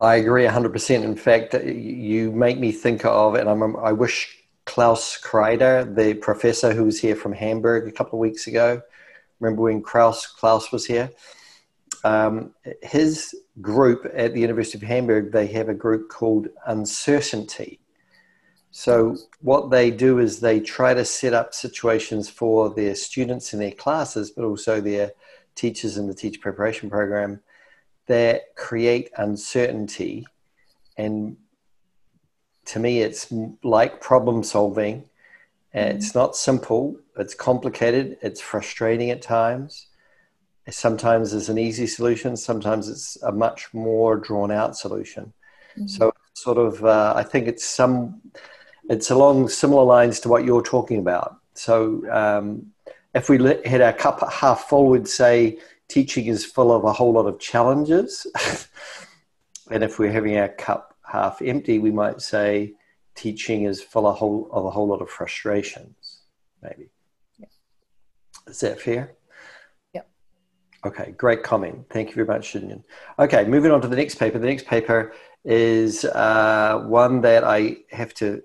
I 0.01 0.17
agree 0.17 0.45
100%. 0.45 1.03
In 1.03 1.17
fact, 1.17 1.55
you 1.55 2.31
make 2.31 2.59
me 2.59 2.71
think 2.71 3.05
of, 3.05 3.35
and 3.35 3.49
I'm, 3.49 3.77
I 3.77 3.93
wish 3.93 4.37
Klaus 4.67 5.19
Kreider, 5.19 5.95
the 5.95 6.15
professor 6.15 6.75
who 6.75 6.85
was 6.85 7.01
here 7.01 7.17
from 7.17 7.33
Hamburg 7.33 7.89
a 7.89 7.93
couple 7.93 8.19
of 8.19 8.21
weeks 8.21 8.47
ago, 8.47 8.83
remember 9.41 9.63
when 9.63 9.83
Klaus, 9.83 10.27
Klaus 10.27 10.71
was 10.71 10.85
here? 10.85 11.11
Um, 12.05 12.55
his 12.83 13.35
group 13.61 14.07
at 14.15 14.35
the 14.35 14.41
University 14.41 14.77
of 14.77 14.83
Hamburg, 14.83 15.33
they 15.33 15.47
have 15.49 15.69
a 15.69 15.75
group 15.75 16.11
called 16.11 16.49
Uncertainty. 16.67 17.81
So, 18.71 19.17
what 19.41 19.71
they 19.71 19.91
do 19.91 20.19
is 20.19 20.41
they 20.41 20.61
try 20.61 20.93
to 20.93 21.05
set 21.07 21.33
up 21.33 21.55
situations 21.55 22.29
for 22.29 22.69
their 22.69 22.95
students 22.95 23.55
in 23.55 23.59
their 23.59 23.71
classes, 23.71 24.31
but 24.31 24.45
also 24.45 24.83
their 24.83 25.13
teachers 25.55 25.97
in 25.97 26.07
the 26.07 26.15
teacher 26.15 26.41
preparation 26.41 26.91
program 26.91 27.41
that 28.07 28.55
create 28.55 29.11
uncertainty. 29.17 30.27
And 30.97 31.37
to 32.67 32.79
me, 32.79 33.01
it's 33.01 33.33
like 33.63 34.01
problem 34.01 34.43
solving. 34.43 35.05
Mm-hmm. 35.75 35.97
It's 35.97 36.15
not 36.15 36.37
simple, 36.37 36.97
it's 37.17 37.35
complicated, 37.35 38.19
it's 38.23 38.41
frustrating 38.41 39.11
at 39.11 39.23
times. 39.23 39.89
Sometimes 40.69 41.31
there's 41.31 41.49
an 41.49 41.59
easy 41.59 41.87
solution, 41.87 42.37
sometimes 42.37 42.89
it's 42.89 43.17
a 43.23 43.31
much 43.31 43.73
more 43.73 44.17
drawn 44.17 44.51
out 44.51 44.77
solution. 44.77 45.33
Mm-hmm. 45.77 45.87
So, 45.87 46.13
sort 46.35 46.59
of, 46.59 46.85
uh, 46.85 47.13
I 47.17 47.23
think 47.23 47.47
it's 47.47 47.65
some, 47.65 48.21
it's 48.89 49.11
along 49.11 49.49
similar 49.49 49.85
lines 49.85 50.19
to 50.21 50.29
what 50.29 50.45
you're 50.45 50.63
talking 50.63 50.99
about. 50.99 51.37
So, 51.55 52.03
um, 52.11 52.73
if 53.15 53.29
we 53.29 53.39
had 53.65 53.81
our 53.81 53.93
cup 53.93 54.21
half 54.31 54.69
full, 54.69 54.89
we'd 54.89 55.09
say 55.09 55.59
teaching 55.89 56.27
is 56.27 56.45
full 56.45 56.73
of 56.73 56.85
a 56.85 56.93
whole 56.93 57.13
lot 57.13 57.27
of 57.27 57.39
challenges. 57.39 58.27
and 59.71 59.83
if 59.83 59.99
we're 59.99 60.13
having 60.13 60.37
our 60.39 60.49
cup 60.49 60.97
half 61.05 61.41
empty, 61.43 61.79
we 61.79 61.91
might 61.91 62.21
say 62.21 62.75
teaching 63.15 63.65
is 63.65 63.83
full 63.83 64.07
of, 64.07 64.15
a 64.15 64.19
whole, 64.19 64.49
of 64.53 64.65
a 64.65 64.71
whole 64.71 64.87
lot 64.87 65.01
of 65.01 65.09
frustrations, 65.09 66.23
maybe. 66.63 66.91
Yeah. 67.39 67.47
Is 68.47 68.61
that 68.61 68.81
fair? 68.81 69.15
Yep. 69.95 70.09
Okay, 70.87 71.15
great 71.17 71.43
comment. 71.43 71.87
Thank 71.91 72.11
you 72.11 72.15
very 72.15 72.27
much, 72.27 72.53
Shinyan. 72.53 72.83
Okay, 73.19 73.45
moving 73.45 73.73
on 73.73 73.81
to 73.81 73.89
the 73.89 73.97
next 73.97 74.17
paper. 74.17 74.39
The 74.39 74.47
next 74.47 74.67
paper 74.67 75.13
is 75.45 76.05
uh, 76.05 76.85
one 76.87 77.21
that 77.23 77.45
I 77.45 77.79
have 77.91 78.13
to 78.15 78.43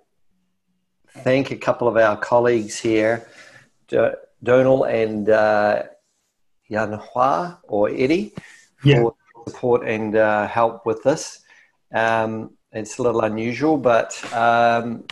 thank 1.09 1.51
a 1.51 1.57
couple 1.57 1.87
of 1.87 1.97
our 1.97 2.15
colleagues 2.17 2.79
here, 2.79 3.27
Donal 4.43 4.85
and 4.85 5.29
uh, 5.29 5.83
Yanhua 6.71 7.57
or 7.63 7.89
Eddie 7.89 8.33
yeah. 8.83 9.01
for 9.01 9.15
support 9.47 9.87
and 9.87 10.15
uh, 10.15 10.47
help 10.47 10.85
with 10.85 11.03
this. 11.03 11.41
Um, 11.93 12.51
it's 12.71 12.99
a 12.99 13.03
little 13.03 13.21
unusual, 13.21 13.77
but 13.77 14.17
um, 14.33 15.03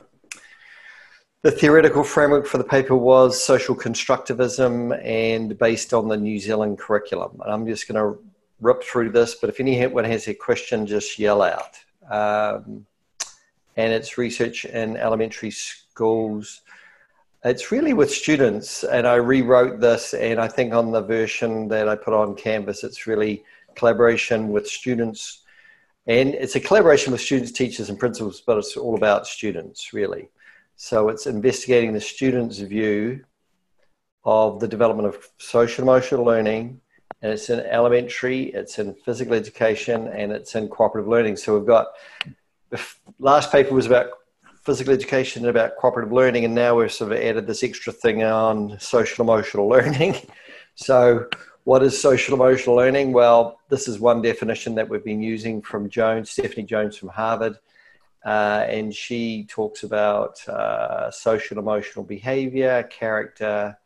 the 1.41 1.51
theoretical 1.51 2.03
framework 2.03 2.45
for 2.45 2.57
the 2.57 2.64
paper 2.64 2.95
was 2.95 3.41
social 3.41 3.76
constructivism 3.76 4.97
and 5.03 5.57
based 5.57 5.93
on 5.93 6.07
the 6.07 6.18
New 6.18 6.39
Zealand 6.39 6.80
curriculum. 6.80 7.39
And 7.43 7.51
I'm 7.51 7.66
just 7.68 7.88
going 7.88 7.99
to 8.14 8.20
rip 8.62 8.84
through 8.84 9.12
this, 9.12 9.36
but 9.36 9.49
if 9.49 9.60
anyone 9.60 10.03
has 10.05 10.28
a 10.28 10.34
question, 10.34 10.86
just 10.86 11.20
yell 11.20 11.41
out. 11.41 11.78
Um, 12.10 12.86
and 13.78 13.93
it's 13.93 14.18
research 14.18 14.66
in 14.66 14.97
elementary 14.97 15.51
schools 15.51 16.62
it's 17.44 17.72
really 17.72 17.94
with 17.94 18.12
students, 18.12 18.84
and 18.84 19.08
I 19.08 19.16
rewrote 19.16 19.80
this, 19.80 20.14
and 20.14 20.40
I 20.40 20.48
think 20.48 20.74
on 20.74 20.92
the 20.92 21.02
version 21.02 21.68
that 21.70 21.88
I 21.88 21.96
put 21.96 22.14
on 22.14 22.36
Canvas, 22.36 22.84
it's 22.84 23.08
really 23.08 23.44
collaboration 23.76 24.50
with 24.50 24.68
students. 24.68 25.44
And 26.08 26.34
it's 26.34 26.56
a 26.56 26.60
collaboration 26.60 27.12
with 27.12 27.22
students, 27.22 27.52
teachers, 27.52 27.90
and 27.90 28.00
principals, 28.00 28.42
but 28.42 28.58
it's 28.58 28.76
all 28.76 28.96
about 28.96 29.28
students, 29.28 29.94
really. 29.94 30.30
So 30.76 31.10
it's 31.10 31.28
investigating 31.28 31.94
the 31.94 32.02
student's 32.02 32.60
view 32.60 33.24
of 34.26 34.60
the 34.60 34.68
development 34.68 35.08
of 35.08 35.30
social 35.38 35.84
emotional 35.84 36.26
learning, 36.26 36.82
and 37.22 37.32
it's 37.32 37.50
in 37.50 37.60
elementary, 37.62 38.46
it's 38.48 38.80
in 38.80 38.94
physical 38.94 39.34
education, 39.34 40.08
and 40.08 40.32
it's 40.32 40.56
in 40.56 40.68
cooperative 40.68 41.08
learning. 41.08 41.38
So 41.38 41.58
we've 41.58 41.68
got 41.68 41.88
the 42.70 42.82
last 43.20 43.52
paper 43.52 43.74
was 43.74 43.86
about 43.86 44.12
physical 44.64 44.93
education 44.93 45.43
and 45.43 45.49
about 45.49 45.78
cooperative 45.78 46.12
learning, 46.12 46.45
and 46.45 46.53
now 46.53 46.76
we've 46.76 46.91
sort 46.91 47.12
of 47.12 47.18
added 47.18 47.47
this 47.47 47.64
extra 47.64 47.93
thing 47.93 48.24
on 48.24 48.80
social 48.80 49.24
emotional 49.24 49.68
learning. 49.76 50.16
so, 50.76 51.28
what 51.64 51.84
is 51.84 51.99
social 51.99 52.34
emotional 52.34 52.76
learning? 52.76 53.14
Well, 53.14 53.60
this 53.70 53.88
is 53.88 53.99
one 53.99 54.22
definition 54.22 54.76
that 54.76 54.89
we've 54.89 55.03
been 55.03 55.22
using 55.22 55.62
from 55.62 55.89
Jones, 55.89 56.32
Stephanie 56.32 56.66
Jones 56.66 56.97
from 56.97 57.10
Harvard, 57.10 57.57
uh, 58.26 58.66
and 58.68 58.93
she 58.93 59.45
talks 59.49 59.84
about 59.84 60.45
uh, 60.47 61.12
social 61.12 61.60
emotional 61.60 62.03
behavior, 62.03 62.84
character, 62.84 63.78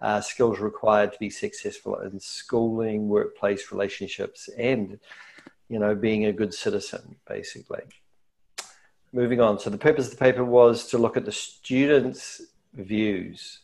uh, 0.00 0.20
skills 0.20 0.60
required 0.60 1.12
to 1.12 1.18
be 1.18 1.30
successful 1.30 1.96
in 2.00 2.20
schooling, 2.20 3.08
workplace 3.08 3.72
relationships, 3.72 4.48
and 4.58 4.98
you 5.68 5.78
know, 5.78 5.94
being 5.94 6.26
a 6.26 6.32
good 6.32 6.54
citizen, 6.54 7.16
basically 7.26 7.82
moving 9.16 9.40
on. 9.40 9.58
So 9.58 9.70
the 9.70 9.78
purpose 9.78 10.06
of 10.06 10.12
the 10.12 10.24
paper 10.24 10.44
was 10.44 10.88
to 10.88 10.98
look 10.98 11.16
at 11.16 11.24
the 11.24 11.32
students' 11.32 12.42
views 12.74 13.60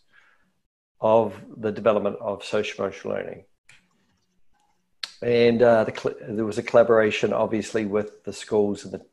of 1.01 1.35
the 1.59 1.71
development 1.71 2.17
of 2.21 2.43
social 2.43 2.85
emotional 2.85 3.15
learning. 3.15 3.45
And 5.21 5.63
uh, 5.63 5.85
the, 5.85 6.17
there 6.29 6.47
was 6.47 6.59
a 6.59 6.63
collaboration, 6.63 7.33
obviously, 7.35 7.85
with 7.85 8.25
the 8.25 8.33
schools 8.33 8.85
and 8.85 8.95
the 8.95 9.05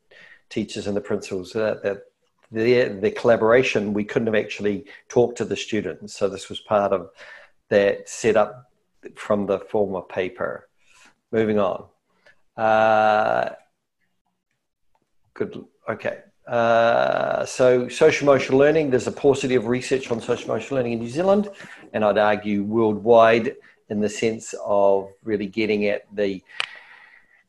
teachers 0.48 0.86
and 0.86 0.96
the 0.96 1.00
principals. 1.02 1.52
That, 1.52 1.82
that 1.82 2.04
the, 2.50 2.84
the 2.84 3.10
collaboration, 3.10 3.92
we 3.92 4.04
couldn't 4.04 4.26
have 4.26 4.34
actually 4.34 4.86
talked 5.08 5.36
to 5.38 5.44
the 5.44 5.56
students. 5.56 6.14
So 6.14 6.28
this 6.28 6.48
was 6.48 6.58
part 6.58 6.92
of 6.92 7.10
that 7.68 8.08
setup 8.08 8.72
from 9.14 9.46
the 9.46 9.58
former 9.58 10.00
paper. 10.00 10.68
Moving 11.30 11.58
on. 11.58 11.84
Uh, 12.56 13.50
good 15.34 15.64
Okay. 15.88 16.18
Uh, 16.46 17.44
so 17.44 17.88
social 17.88 18.28
emotional 18.28 18.58
learning, 18.58 18.90
there's 18.90 19.06
a 19.06 19.12
paucity 19.12 19.54
of 19.54 19.66
research 19.66 20.10
on 20.10 20.20
social 20.20 20.50
emotional 20.50 20.76
learning 20.76 20.94
in 20.94 20.98
New 20.98 21.08
Zealand, 21.08 21.50
and 21.92 22.04
I'd 22.04 22.18
argue 22.18 22.64
worldwide 22.64 23.56
in 23.88 24.00
the 24.00 24.08
sense 24.08 24.54
of 24.64 25.10
really 25.24 25.46
getting 25.46 25.86
at 25.86 26.06
the 26.14 26.42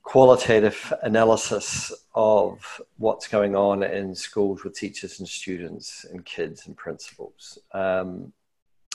qualitative 0.04 0.94
analysis 1.04 1.94
of 2.16 2.82
what's 2.98 3.28
going 3.28 3.56
on 3.56 3.84
in 3.84 4.14
schools 4.16 4.64
with 4.64 4.76
teachers 4.76 5.20
and 5.20 5.30
students 5.30 6.06
and 6.12 6.26
kids 6.26 6.68
and 6.68 6.76
principals. 6.76 7.60
Um, 7.72 8.34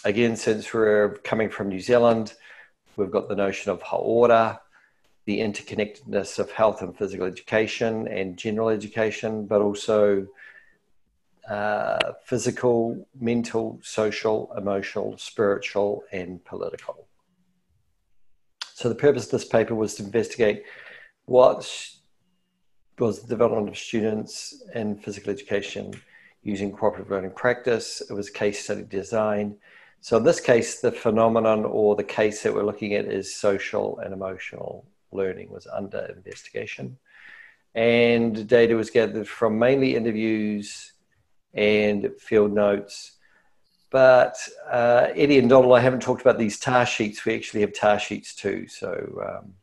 again, 0.04 0.36
since 0.36 0.74
we're 0.74 1.14
coming 1.24 1.48
from 1.48 1.68
New 1.68 1.80
Zealand, 1.80 2.34
we've 2.96 3.10
got 3.10 3.28
the 3.28 3.36
notion 3.36 3.72
of 3.72 3.82
Hauora, 3.82 4.58
the 5.26 5.40
interconnectedness 5.40 6.38
of 6.38 6.50
health 6.52 6.82
and 6.82 6.96
physical 6.96 7.26
education 7.26 8.06
and 8.08 8.36
general 8.36 8.68
education, 8.68 9.44
but 9.44 9.60
also 9.60 10.26
uh, 11.48 12.12
physical, 12.24 13.06
mental, 13.20 13.78
social, 13.82 14.52
emotional, 14.56 15.18
spiritual, 15.18 16.04
and 16.12 16.44
political. 16.44 17.06
So, 18.74 18.88
the 18.88 18.94
purpose 18.94 19.26
of 19.26 19.32
this 19.32 19.44
paper 19.44 19.74
was 19.74 19.94
to 19.96 20.04
investigate 20.04 20.62
what 21.24 21.88
was 22.98 23.20
the 23.20 23.28
development 23.28 23.68
of 23.68 23.76
students 23.76 24.62
in 24.74 24.96
physical 24.96 25.32
education 25.32 25.92
using 26.42 26.70
cooperative 26.70 27.10
learning 27.10 27.32
practice. 27.32 28.00
It 28.08 28.12
was 28.12 28.30
case 28.30 28.62
study 28.62 28.84
design. 28.84 29.56
So, 30.00 30.16
in 30.18 30.24
this 30.24 30.40
case, 30.40 30.80
the 30.80 30.92
phenomenon 30.92 31.64
or 31.64 31.96
the 31.96 32.04
case 32.04 32.42
that 32.44 32.54
we're 32.54 32.64
looking 32.64 32.94
at 32.94 33.06
is 33.06 33.34
social 33.34 33.98
and 33.98 34.12
emotional 34.12 34.84
learning 35.12 35.50
was 35.50 35.66
under 35.66 36.12
investigation. 36.16 36.98
And 37.74 38.46
data 38.48 38.74
was 38.74 38.90
gathered 38.90 39.28
from 39.28 39.58
mainly 39.58 39.96
interviews 39.96 40.92
and 41.54 42.10
field 42.18 42.52
notes. 42.52 43.12
But 43.90 44.36
uh, 44.70 45.08
Eddie 45.14 45.38
and 45.38 45.48
Donald, 45.48 45.76
I 45.76 45.80
haven't 45.80 46.02
talked 46.02 46.20
about 46.20 46.38
these 46.38 46.58
task 46.58 46.92
sheets. 46.92 47.24
We 47.24 47.34
actually 47.34 47.60
have 47.60 47.72
task 47.72 48.06
sheets 48.06 48.34
too. 48.34 48.66
So 48.68 49.38
um, 49.42 49.54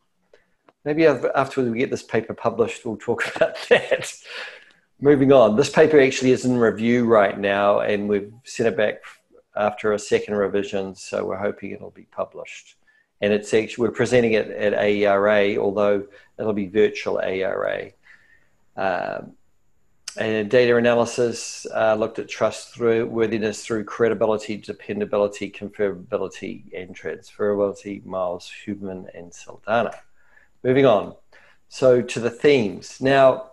maybe 0.86 1.06
after 1.06 1.62
we 1.62 1.78
get 1.78 1.92
this 1.92 2.04
paper 2.04 2.34
published, 2.34 2.86
we'll 2.86 2.98
talk 2.98 3.26
about 3.36 3.58
that. 3.70 4.14
Moving 5.02 5.34
on, 5.34 5.56
this 5.58 5.70
paper 5.70 6.00
actually 6.00 6.32
is 6.32 6.46
in 6.46 6.58
review 6.58 7.06
right 7.06 7.38
now, 7.38 7.82
and 7.82 8.08
we've 8.08 8.32
sent 8.46 8.70
it 8.70 8.78
back 8.78 9.02
after 9.56 9.92
a 9.92 10.00
second 10.00 10.36
revision. 10.36 10.96
So 10.96 11.26
we're 11.26 11.38
hoping 11.38 11.72
it'll 11.72 11.92
be 11.92 12.08
published 12.12 12.76
and 13.24 13.32
it's 13.32 13.54
actually 13.54 13.84
we're 13.84 13.92
presenting 13.92 14.34
it 14.34 14.50
at 14.50 14.74
AERA, 14.74 15.58
although 15.58 16.06
it'll 16.38 16.52
be 16.52 16.68
virtual 16.68 17.22
AERA. 17.24 17.94
Um, 18.76 19.32
and 20.18 20.52
data 20.52 20.76
analysis 20.76 21.66
uh, 21.74 21.96
looked 21.96 22.20
at 22.20 22.28
trustworthiness 22.28 23.66
through 23.66 23.86
credibility, 23.86 24.58
dependability, 24.58 25.50
confirmability, 25.50 26.64
and 26.78 26.94
transferability. 26.94 28.06
Miles, 28.06 28.52
Huberman, 28.66 29.06
and 29.18 29.34
Saldana. 29.34 29.94
Moving 30.62 30.86
on. 30.86 31.16
So 31.70 32.02
to 32.02 32.20
the 32.20 32.30
themes. 32.30 33.00
Now, 33.00 33.52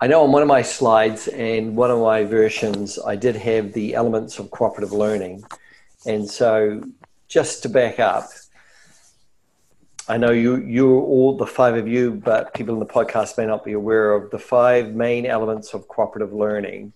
I 0.00 0.06
know 0.06 0.24
on 0.24 0.32
one 0.32 0.40
of 0.40 0.48
my 0.48 0.62
slides 0.62 1.28
and 1.28 1.76
one 1.76 1.90
of 1.90 2.00
my 2.00 2.24
versions, 2.24 2.98
I 2.98 3.14
did 3.14 3.36
have 3.36 3.74
the 3.74 3.94
elements 3.94 4.38
of 4.38 4.50
cooperative 4.50 4.92
learning. 4.92 5.44
And 6.06 6.28
so 6.28 6.82
just 7.32 7.62
to 7.62 7.68
back 7.70 7.98
up, 7.98 8.28
I 10.06 10.18
know 10.18 10.32
you, 10.32 10.56
you're 10.56 11.00
all 11.00 11.34
the 11.38 11.46
five 11.46 11.76
of 11.76 11.88
you, 11.88 12.10
but 12.12 12.52
people 12.52 12.74
in 12.74 12.80
the 12.80 12.84
podcast 12.84 13.38
may 13.38 13.46
not 13.46 13.64
be 13.64 13.72
aware 13.72 14.12
of 14.12 14.30
the 14.30 14.38
five 14.38 14.92
main 14.94 15.24
elements 15.24 15.72
of 15.72 15.88
cooperative 15.88 16.34
learning. 16.34 16.92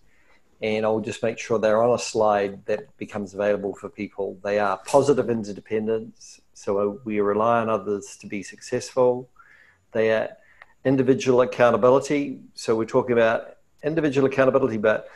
And 0.60 0.84
I'll 0.84 1.00
just 1.00 1.22
make 1.22 1.38
sure 1.38 1.58
they're 1.58 1.82
on 1.82 1.94
a 1.94 1.98
slide 1.98 2.66
that 2.66 2.94
becomes 2.98 3.32
available 3.32 3.74
for 3.74 3.88
people. 3.88 4.36
They 4.44 4.58
are 4.58 4.76
positive 4.76 5.30
interdependence, 5.30 6.42
so 6.52 7.00
we 7.04 7.20
rely 7.20 7.60
on 7.60 7.70
others 7.70 8.18
to 8.20 8.26
be 8.26 8.42
successful. 8.42 9.30
They 9.92 10.12
are 10.12 10.36
individual 10.84 11.40
accountability, 11.40 12.40
so 12.54 12.76
we're 12.76 12.84
talking 12.84 13.12
about 13.12 13.56
individual 13.82 14.26
accountability, 14.26 14.76
but 14.76 15.08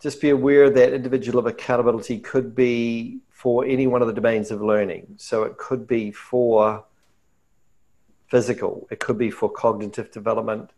just 0.00 0.22
be 0.22 0.30
aware 0.30 0.70
that 0.70 0.94
individual 0.94 1.46
accountability 1.46 2.20
could 2.20 2.54
be 2.54 3.20
for 3.36 3.66
any 3.66 3.86
one 3.86 4.00
of 4.00 4.08
the 4.08 4.14
domains 4.14 4.50
of 4.50 4.62
learning. 4.62 5.06
So 5.18 5.42
it 5.42 5.58
could 5.58 5.86
be 5.86 6.10
for 6.10 6.86
physical, 8.28 8.88
it 8.90 8.98
could 8.98 9.18
be 9.18 9.30
for 9.30 9.50
cognitive 9.50 10.10
development 10.10 10.70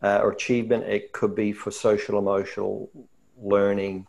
uh, 0.00 0.20
or 0.22 0.30
achievement, 0.30 0.84
it 0.84 1.10
could 1.10 1.34
be 1.34 1.52
for 1.52 1.72
social 1.72 2.20
emotional 2.20 2.88
learning 3.36 4.06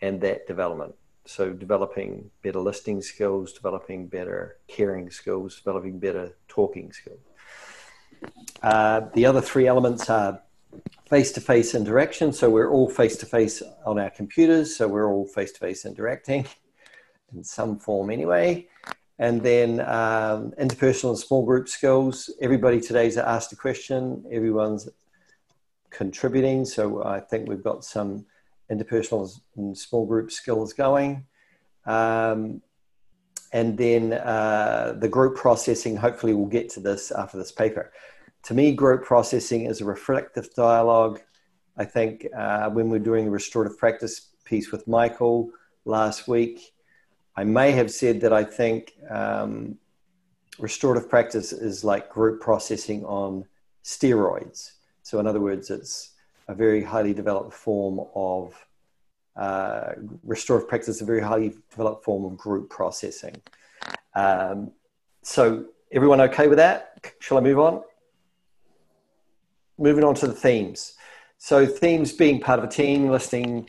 and 0.00 0.20
that 0.20 0.48
development. 0.48 0.96
So 1.24 1.52
developing 1.52 2.28
better 2.42 2.58
listening 2.58 3.00
skills, 3.02 3.52
developing 3.52 4.08
better 4.08 4.56
caring 4.66 5.08
skills, 5.08 5.54
developing 5.58 6.00
better 6.00 6.36
talking 6.48 6.90
skills. 6.90 7.20
Uh, 8.64 9.02
the 9.14 9.26
other 9.26 9.40
three 9.40 9.68
elements 9.68 10.10
are 10.10 10.42
face-to-face 11.08 11.76
interaction. 11.76 12.32
So 12.32 12.50
we're 12.50 12.72
all 12.72 12.90
face-to-face 12.90 13.62
on 13.86 14.00
our 14.00 14.10
computers. 14.10 14.74
So 14.74 14.88
we're 14.88 15.08
all 15.08 15.28
face-to-face 15.28 15.86
interacting 15.86 16.46
in 17.34 17.44
some 17.44 17.78
form 17.78 18.10
anyway. 18.10 18.66
And 19.18 19.42
then 19.42 19.80
um, 19.80 20.52
interpersonal 20.58 21.10
and 21.10 21.18
small 21.18 21.44
group 21.44 21.68
skills. 21.68 22.30
Everybody 22.40 22.80
today's 22.80 23.16
asked 23.16 23.52
a 23.52 23.56
question. 23.56 24.24
Everyone's 24.30 24.88
contributing. 25.90 26.64
So 26.64 27.04
I 27.04 27.20
think 27.20 27.48
we've 27.48 27.62
got 27.62 27.84
some 27.84 28.26
interpersonal 28.70 29.30
and 29.56 29.76
small 29.76 30.06
group 30.06 30.32
skills 30.32 30.72
going. 30.72 31.26
Um, 31.86 32.62
and 33.52 33.76
then 33.76 34.14
uh, 34.14 34.94
the 34.98 35.08
group 35.08 35.36
processing, 35.36 35.96
hopefully 35.96 36.32
we'll 36.32 36.46
get 36.46 36.70
to 36.70 36.80
this 36.80 37.10
after 37.10 37.36
this 37.36 37.52
paper. 37.52 37.92
To 38.44 38.54
me, 38.54 38.72
group 38.72 39.04
processing 39.04 39.66
is 39.66 39.80
a 39.80 39.84
reflective 39.84 40.52
dialogue. 40.54 41.20
I 41.76 41.84
think 41.84 42.26
uh, 42.36 42.70
when 42.70 42.88
we're 42.88 42.98
doing 42.98 43.26
the 43.26 43.30
restorative 43.30 43.78
practice 43.78 44.28
piece 44.44 44.72
with 44.72 44.88
Michael 44.88 45.50
last 45.84 46.26
week, 46.26 46.71
I 47.36 47.44
may 47.44 47.72
have 47.72 47.90
said 47.90 48.20
that 48.20 48.32
I 48.32 48.44
think 48.44 48.92
um, 49.08 49.78
restorative 50.58 51.08
practice 51.08 51.52
is 51.52 51.82
like 51.82 52.10
group 52.10 52.40
processing 52.40 53.04
on 53.04 53.46
steroids. 53.84 54.72
So, 55.02 55.18
in 55.18 55.26
other 55.26 55.40
words, 55.40 55.70
it's 55.70 56.10
a 56.48 56.54
very 56.54 56.82
highly 56.82 57.14
developed 57.14 57.54
form 57.54 58.00
of 58.14 58.66
uh, 59.36 59.92
restorative 60.22 60.68
practice, 60.68 61.00
a 61.00 61.04
very 61.04 61.20
highly 61.20 61.54
developed 61.70 62.04
form 62.04 62.24
of 62.24 62.36
group 62.36 62.68
processing. 62.68 63.40
Um, 64.14 64.72
so, 65.22 65.66
everyone 65.90 66.20
okay 66.20 66.48
with 66.48 66.58
that? 66.58 67.14
Shall 67.18 67.38
I 67.38 67.40
move 67.40 67.58
on? 67.58 67.82
Moving 69.78 70.04
on 70.04 70.14
to 70.16 70.26
the 70.26 70.34
themes. 70.34 70.94
So, 71.38 71.64
themes 71.64 72.12
being 72.12 72.40
part 72.40 72.58
of 72.58 72.64
a 72.66 72.68
team, 72.68 73.08
listening, 73.08 73.68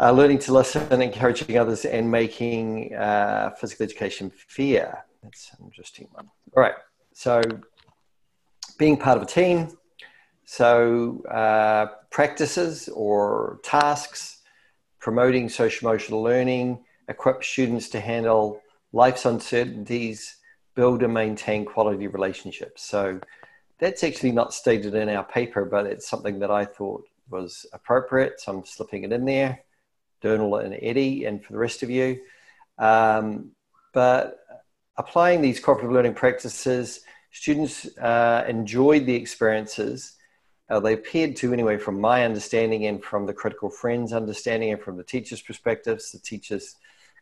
uh, 0.00 0.10
learning 0.10 0.38
to 0.38 0.52
listen, 0.52 0.86
and 0.90 1.02
encouraging 1.02 1.58
others, 1.58 1.84
and 1.84 2.10
making 2.10 2.94
uh, 2.94 3.50
physical 3.60 3.84
education 3.84 4.32
fair. 4.48 5.04
That's 5.22 5.52
an 5.58 5.66
interesting 5.66 6.08
one. 6.12 6.30
All 6.56 6.62
right. 6.62 6.74
So, 7.12 7.42
being 8.78 8.96
part 8.96 9.18
of 9.18 9.22
a 9.24 9.26
team, 9.26 9.76
so, 10.46 11.22
uh, 11.26 11.86
practices 12.10 12.88
or 12.88 13.60
tasks, 13.62 14.38
promoting 15.00 15.50
social 15.50 15.88
emotional 15.88 16.22
learning, 16.22 16.82
equip 17.08 17.44
students 17.44 17.90
to 17.90 18.00
handle 18.00 18.62
life's 18.92 19.26
uncertainties, 19.26 20.36
build 20.74 21.02
and 21.02 21.12
maintain 21.12 21.66
quality 21.66 22.06
relationships. 22.06 22.82
So, 22.82 23.20
that's 23.78 24.02
actually 24.02 24.32
not 24.32 24.54
stated 24.54 24.94
in 24.94 25.10
our 25.10 25.24
paper, 25.24 25.66
but 25.66 25.84
it's 25.84 26.08
something 26.08 26.38
that 26.38 26.50
I 26.50 26.64
thought 26.64 27.04
was 27.28 27.66
appropriate. 27.74 28.40
So, 28.40 28.52
I'm 28.56 28.64
slipping 28.64 29.04
it 29.04 29.12
in 29.12 29.26
there. 29.26 29.60
Dernal 30.20 30.56
and 30.56 30.78
Eddie, 30.80 31.24
and 31.24 31.44
for 31.44 31.52
the 31.52 31.58
rest 31.58 31.82
of 31.82 31.90
you. 31.90 32.20
Um, 32.78 33.52
but 33.92 34.38
applying 34.96 35.40
these 35.40 35.60
cooperative 35.60 35.92
learning 35.92 36.14
practices, 36.14 37.00
students 37.32 37.86
uh, 37.98 38.44
enjoyed 38.48 39.06
the 39.06 39.14
experiences 39.14 40.16
uh, 40.70 40.78
they 40.78 40.92
appeared 40.92 41.34
to, 41.34 41.52
anyway, 41.52 41.76
from 41.76 42.00
my 42.00 42.24
understanding 42.24 42.86
and 42.86 43.02
from 43.02 43.26
the 43.26 43.34
critical 43.34 43.68
friends' 43.68 44.12
understanding 44.12 44.70
and 44.70 44.80
from 44.80 44.96
the 44.96 45.02
teachers' 45.02 45.42
perspectives. 45.42 46.12
The 46.12 46.20
teachers 46.20 46.76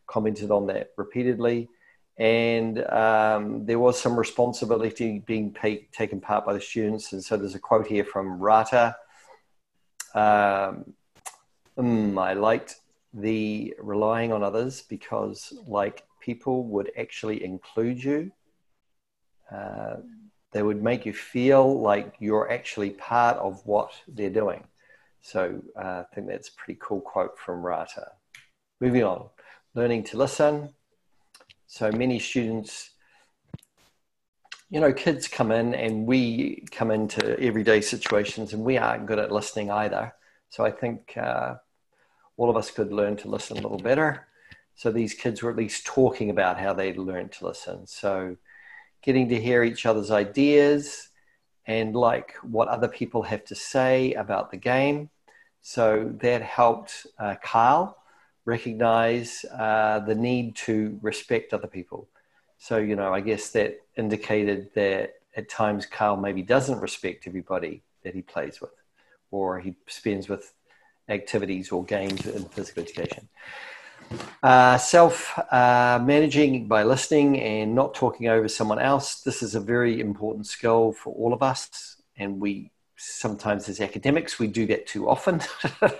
commented 0.06 0.50
on 0.50 0.66
that 0.66 0.92
repeatedly. 0.98 1.70
And 2.18 2.84
um, 2.90 3.64
there 3.64 3.78
was 3.78 3.98
some 3.98 4.18
responsibility 4.18 5.20
being 5.20 5.56
taken 5.92 6.20
part 6.20 6.44
by 6.44 6.52
the 6.52 6.60
students. 6.60 7.12
And 7.14 7.24
so 7.24 7.38
there's 7.38 7.54
a 7.54 7.58
quote 7.58 7.86
here 7.86 8.04
from 8.04 8.38
Rata. 8.38 8.96
Um, 10.14 10.92
mm, 11.78 12.20
I 12.20 12.34
liked 12.34 12.76
the 13.14 13.74
relying 13.78 14.32
on 14.32 14.42
others 14.42 14.82
because, 14.82 15.52
like, 15.66 16.04
people 16.20 16.64
would 16.64 16.90
actually 16.98 17.42
include 17.44 18.02
you. 18.02 18.32
Uh, 19.50 19.96
they 20.52 20.62
would 20.62 20.82
make 20.82 21.06
you 21.06 21.12
feel 21.12 21.80
like 21.80 22.14
you're 22.18 22.50
actually 22.50 22.90
part 22.90 23.36
of 23.38 23.64
what 23.66 23.90
they're 24.06 24.30
doing. 24.30 24.64
So 25.20 25.60
uh, 25.76 26.04
I 26.10 26.14
think 26.14 26.28
that's 26.28 26.48
a 26.48 26.54
pretty 26.54 26.78
cool 26.82 27.00
quote 27.00 27.38
from 27.38 27.62
Rata. 27.62 28.12
Moving 28.80 29.04
on, 29.04 29.28
learning 29.74 30.04
to 30.04 30.16
listen. 30.16 30.70
So 31.66 31.90
many 31.92 32.18
students, 32.18 32.90
you 34.70 34.80
know, 34.80 34.92
kids 34.92 35.28
come 35.28 35.50
in 35.50 35.74
and 35.74 36.06
we 36.06 36.64
come 36.70 36.90
into 36.90 37.38
everyday 37.40 37.80
situations 37.80 38.52
and 38.52 38.64
we 38.64 38.78
aren't 38.78 39.06
good 39.06 39.18
at 39.18 39.32
listening 39.32 39.70
either. 39.70 40.14
So 40.50 40.64
I 40.64 40.70
think 40.70 41.14
uh, 41.16 41.56
all 42.38 42.48
of 42.48 42.56
us 42.56 42.70
could 42.70 42.92
learn 42.92 43.16
to 43.18 43.28
listen 43.28 43.58
a 43.58 43.60
little 43.60 43.78
better. 43.78 44.26
So 44.76 44.90
these 44.90 45.12
kids 45.12 45.42
were 45.42 45.50
at 45.50 45.56
least 45.56 45.84
talking 45.84 46.30
about 46.30 46.58
how 46.58 46.72
they 46.72 46.94
learned 46.94 47.32
to 47.32 47.46
listen. 47.46 47.86
So 47.86 48.36
getting 49.02 49.28
to 49.28 49.40
hear 49.40 49.64
each 49.64 49.84
other's 49.84 50.10
ideas 50.12 51.08
and 51.66 51.94
like 51.94 52.34
what 52.42 52.68
other 52.68 52.88
people 52.88 53.22
have 53.24 53.44
to 53.46 53.54
say 53.54 54.14
about 54.14 54.50
the 54.50 54.56
game. 54.56 55.10
So 55.60 56.14
that 56.20 56.40
helped 56.42 57.06
uh, 57.18 57.34
Kyle 57.42 57.98
recognize 58.44 59.44
uh, 59.52 59.98
the 60.06 60.14
need 60.14 60.54
to 60.56 60.98
respect 61.02 61.52
other 61.52 61.66
people. 61.66 62.08
So, 62.58 62.78
you 62.78 62.94
know, 62.96 63.12
I 63.12 63.20
guess 63.20 63.50
that 63.50 63.80
indicated 63.96 64.70
that 64.74 65.14
at 65.36 65.48
times 65.48 65.86
Kyle 65.86 66.16
maybe 66.16 66.42
doesn't 66.42 66.80
respect 66.80 67.26
everybody 67.26 67.82
that 68.04 68.14
he 68.14 68.22
plays 68.22 68.60
with 68.60 68.70
or 69.30 69.58
he 69.58 69.74
spends 69.88 70.28
with 70.28 70.54
activities 71.08 71.70
or 71.72 71.84
games 71.84 72.26
in 72.26 72.44
physical 72.46 72.82
education. 72.82 73.28
Uh, 74.42 74.78
self 74.78 75.38
uh, 75.52 76.00
managing 76.02 76.66
by 76.66 76.82
listening 76.82 77.40
and 77.40 77.74
not 77.74 77.94
talking 77.94 78.28
over 78.28 78.48
someone 78.48 78.78
else. 78.78 79.20
This 79.20 79.42
is 79.42 79.54
a 79.54 79.60
very 79.60 80.00
important 80.00 80.46
skill 80.46 80.92
for 80.92 81.12
all 81.14 81.32
of 81.32 81.42
us. 81.42 82.00
And 82.16 82.40
we 82.40 82.70
sometimes, 82.96 83.68
as 83.68 83.80
academics, 83.80 84.38
we 84.38 84.46
do 84.46 84.66
that 84.66 84.86
too 84.86 85.08
often. 85.08 85.40
uh, 85.82 85.90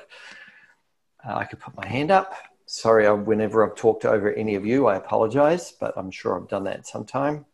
I 1.24 1.44
could 1.44 1.61
put 1.61 1.76
my 1.76 1.86
hand 1.86 2.11
up. 2.11 2.34
Sorry, 2.66 3.06
I, 3.06 3.12
whenever 3.12 3.66
I've 3.66 3.76
talked 3.76 4.04
over 4.04 4.32
any 4.32 4.54
of 4.54 4.64
you, 4.64 4.86
I 4.86 4.96
apologize, 4.96 5.72
but 5.72 5.94
I'm 5.96 6.11
sure 6.11 6.38
I've 6.38 6.48
done 6.48 6.64
that 6.64 6.86
sometime. 6.86 7.44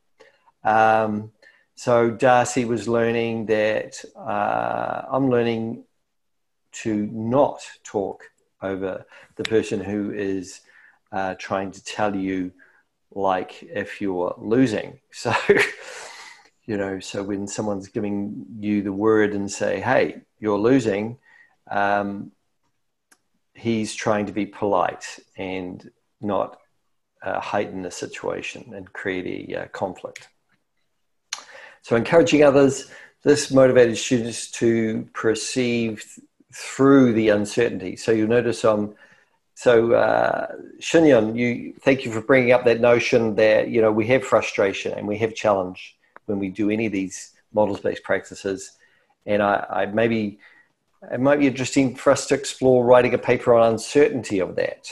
Um, 0.62 1.32
so 1.74 2.10
Darcy 2.10 2.64
was 2.64 2.88
learning 2.88 3.46
that 3.46 4.02
uh, 4.16 5.02
I'm 5.10 5.28
learning 5.28 5.84
to 6.82 7.06
not 7.12 7.60
talk 7.82 8.24
over 8.62 9.04
the 9.36 9.44
person 9.44 9.80
who 9.80 10.12
is 10.12 10.60
uh, 11.12 11.34
trying 11.38 11.70
to 11.70 11.84
tell 11.84 12.14
you 12.14 12.52
like 13.12 13.62
if 13.62 14.00
you're 14.00 14.34
losing. 14.38 15.00
So 15.12 15.32
you 16.66 16.76
know 16.76 16.98
so 16.98 17.22
when 17.22 17.46
someone's 17.46 17.88
giving 17.88 18.46
you 18.58 18.82
the 18.82 18.92
word 18.92 19.34
and 19.34 19.50
say 19.50 19.80
hey 19.80 20.22
you're 20.38 20.58
losing 20.58 21.18
um, 21.70 22.32
he's 23.54 23.94
trying 23.94 24.26
to 24.26 24.32
be 24.32 24.46
polite 24.46 25.18
and 25.36 25.90
not 26.20 26.58
uh, 27.22 27.40
heighten 27.40 27.82
the 27.82 27.90
situation 27.90 28.72
and 28.74 28.92
create 28.92 29.48
a 29.50 29.62
uh, 29.62 29.68
conflict. 29.68 30.28
So 31.82 31.96
encouraging 31.96 32.42
others 32.42 32.90
this 33.22 33.50
motivated 33.50 33.96
students 33.96 34.50
to 34.50 35.08
perceive 35.14 36.04
through 36.54 37.12
the 37.12 37.30
uncertainty. 37.30 37.96
So 37.96 38.12
you'll 38.12 38.28
notice 38.28 38.64
I'm 38.64 38.94
so 39.54 39.92
uh, 39.92 40.52
Shinyon, 40.80 41.36
you 41.36 41.74
thank 41.80 42.04
you 42.04 42.12
for 42.12 42.20
bringing 42.20 42.52
up 42.52 42.64
that 42.64 42.80
notion 42.80 43.34
that 43.36 43.68
you 43.68 43.80
know 43.80 43.92
we 43.92 44.06
have 44.08 44.24
frustration 44.24 44.92
and 44.92 45.06
we 45.06 45.18
have 45.18 45.34
challenge 45.34 45.96
when 46.26 46.38
we 46.38 46.48
do 46.48 46.70
any 46.70 46.86
of 46.86 46.92
these 46.92 47.32
models-based 47.52 48.02
practices, 48.02 48.72
and 49.26 49.42
I, 49.42 49.66
I 49.70 49.86
maybe 49.86 50.38
it 51.12 51.20
might 51.20 51.38
be 51.38 51.46
interesting 51.46 51.94
for 51.94 52.10
us 52.10 52.26
to 52.26 52.34
explore 52.34 52.84
writing 52.84 53.14
a 53.14 53.18
paper 53.18 53.54
on 53.54 53.72
uncertainty 53.72 54.40
of 54.40 54.56
that. 54.56 54.90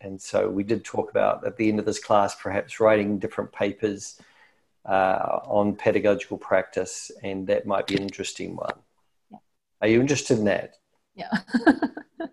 And 0.00 0.20
so 0.20 0.48
we 0.48 0.62
did 0.62 0.84
talk 0.84 1.10
about 1.10 1.46
at 1.46 1.56
the 1.56 1.68
end 1.68 1.78
of 1.78 1.84
this 1.84 1.98
class, 1.98 2.34
perhaps 2.34 2.80
writing 2.80 3.18
different 3.18 3.52
papers 3.52 4.20
uh, 4.84 5.40
on 5.44 5.74
pedagogical 5.76 6.38
practice, 6.38 7.10
and 7.22 7.46
that 7.48 7.66
might 7.66 7.86
be 7.86 7.96
an 7.96 8.02
interesting 8.02 8.56
one. 8.56 8.74
Are 9.80 9.88
you 9.88 10.00
interested 10.00 10.38
in 10.38 10.44
that? 10.44 10.76
Yeah. 11.14 11.30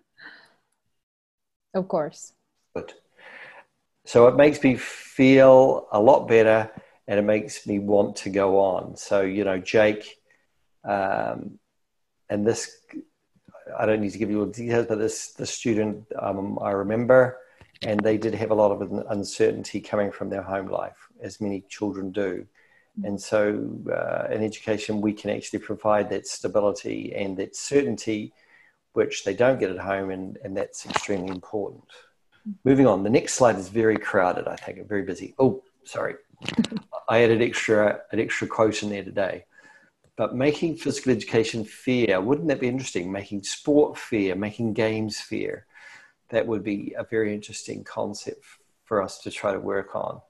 of 1.74 1.88
course. 1.88 2.32
Good. 2.74 2.92
So 4.06 4.28
it 4.28 4.36
makes 4.36 4.62
me 4.62 4.76
feel 4.76 5.88
a 5.92 6.00
lot 6.00 6.28
better 6.28 6.70
and 7.06 7.18
it 7.18 7.22
makes 7.22 7.66
me 7.66 7.78
want 7.78 8.16
to 8.16 8.30
go 8.30 8.58
on. 8.58 8.96
So, 8.96 9.22
you 9.22 9.44
know, 9.44 9.58
Jake, 9.58 10.18
um, 10.84 11.58
and 12.28 12.46
this, 12.46 12.70
I 13.78 13.86
don't 13.86 14.00
need 14.00 14.12
to 14.12 14.18
give 14.18 14.30
you 14.30 14.40
all 14.40 14.46
the 14.46 14.52
details, 14.52 14.86
but 14.86 14.98
this, 14.98 15.32
the 15.32 15.46
student 15.46 16.06
um, 16.20 16.58
I 16.60 16.70
remember, 16.70 17.38
and 17.82 18.00
they 18.00 18.16
did 18.16 18.34
have 18.34 18.50
a 18.50 18.54
lot 18.54 18.72
of 18.72 19.04
uncertainty 19.10 19.80
coming 19.80 20.10
from 20.10 20.30
their 20.30 20.42
home 20.42 20.68
life, 20.68 20.96
as 21.22 21.40
many 21.40 21.62
children 21.68 22.10
do. 22.10 22.46
And 23.02 23.20
so, 23.20 23.68
uh, 23.92 24.32
in 24.32 24.42
education, 24.42 25.00
we 25.00 25.12
can 25.12 25.30
actually 25.30 25.58
provide 25.58 26.10
that 26.10 26.28
stability 26.28 27.12
and 27.14 27.36
that 27.38 27.56
certainty, 27.56 28.32
which 28.92 29.24
they 29.24 29.34
don't 29.34 29.58
get 29.58 29.70
at 29.70 29.78
home, 29.78 30.10
and, 30.10 30.38
and 30.44 30.56
that's 30.56 30.86
extremely 30.86 31.30
important. 31.30 31.82
Moving 32.62 32.86
on, 32.86 33.02
the 33.02 33.10
next 33.10 33.34
slide 33.34 33.56
is 33.56 33.68
very 33.68 33.96
crowded, 33.96 34.46
I 34.46 34.54
think, 34.56 34.86
very 34.86 35.02
busy. 35.02 35.34
Oh, 35.38 35.64
sorry. 35.82 36.14
I 37.08 37.22
added 37.22 37.42
extra, 37.42 38.00
an 38.12 38.20
extra 38.20 38.46
quote 38.46 38.82
in 38.82 38.90
there 38.90 39.02
today. 39.02 39.44
But 40.16 40.36
making 40.36 40.76
physical 40.76 41.10
education 41.10 41.64
fair, 41.64 42.20
wouldn't 42.20 42.46
that 42.48 42.60
be 42.60 42.68
interesting? 42.68 43.10
Making 43.10 43.42
sport 43.42 43.98
fair, 43.98 44.36
making 44.36 44.74
games 44.74 45.20
fair. 45.20 45.66
That 46.28 46.46
would 46.46 46.62
be 46.62 46.94
a 46.96 47.04
very 47.04 47.34
interesting 47.34 47.82
concept 47.82 48.44
for 48.84 49.02
us 49.02 49.18
to 49.20 49.30
try 49.30 49.52
to 49.52 49.58
work 49.58 49.96
on. 49.96 50.20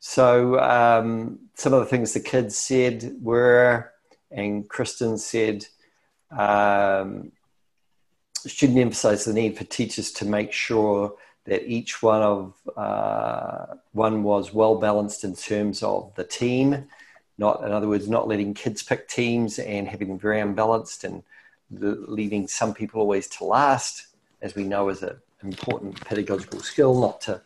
So 0.00 0.58
um, 0.60 1.38
some 1.54 1.72
of 1.72 1.80
the 1.80 1.86
things 1.86 2.12
the 2.12 2.20
kids 2.20 2.56
said 2.56 3.16
were, 3.20 3.92
and 4.30 4.68
Kristen 4.68 5.18
said, 5.18 5.66
um, 6.30 7.32
student 8.36 8.78
emphasize 8.78 9.24
the 9.24 9.32
need 9.32 9.56
for 9.58 9.64
teachers 9.64 10.12
to 10.12 10.24
make 10.24 10.52
sure 10.52 11.14
that 11.46 11.66
each 11.66 12.02
one 12.02 12.22
of 12.22 12.54
uh, 12.76 13.74
one 13.92 14.22
was 14.22 14.52
well 14.52 14.76
balanced 14.76 15.24
in 15.24 15.34
terms 15.34 15.82
of 15.82 16.14
the 16.14 16.24
team, 16.24 16.84
not 17.38 17.64
in 17.64 17.72
other 17.72 17.88
words, 17.88 18.08
not 18.08 18.28
letting 18.28 18.54
kids 18.54 18.82
pick 18.82 19.08
teams 19.08 19.58
and 19.58 19.88
having 19.88 20.08
them 20.08 20.18
very 20.18 20.40
unbalanced 20.40 21.04
and 21.04 21.22
leaving 21.70 22.46
some 22.46 22.74
people 22.74 23.00
always 23.00 23.28
to 23.28 23.44
last, 23.44 24.08
as 24.42 24.54
we 24.54 24.64
know 24.64 24.88
is 24.88 25.02
an 25.02 25.16
important 25.42 25.98
pedagogical 26.02 26.60
skill, 26.60 27.00
not 27.00 27.20
to 27.22 27.40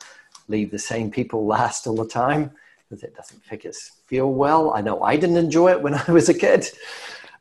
leave 0.49 0.70
the 0.70 0.78
same 0.78 1.11
people 1.11 1.47
last 1.57 1.86
all 1.86 1.97
the 1.97 2.07
time 2.07 2.53
because 2.88 3.03
it 3.03 3.14
doesn't 3.14 3.43
make 3.51 3.64
us 3.64 3.93
feel 4.07 4.32
well. 4.32 4.74
I 4.74 4.82
know 4.82 5.03
I 5.03 5.16
didn't 5.16 5.38
enjoy 5.38 5.70
it 5.70 5.82
when 5.82 5.95
I 6.07 6.11
was 6.11 6.28
a 6.28 6.34
kid. 6.34 6.66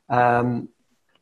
Um, 0.10 0.70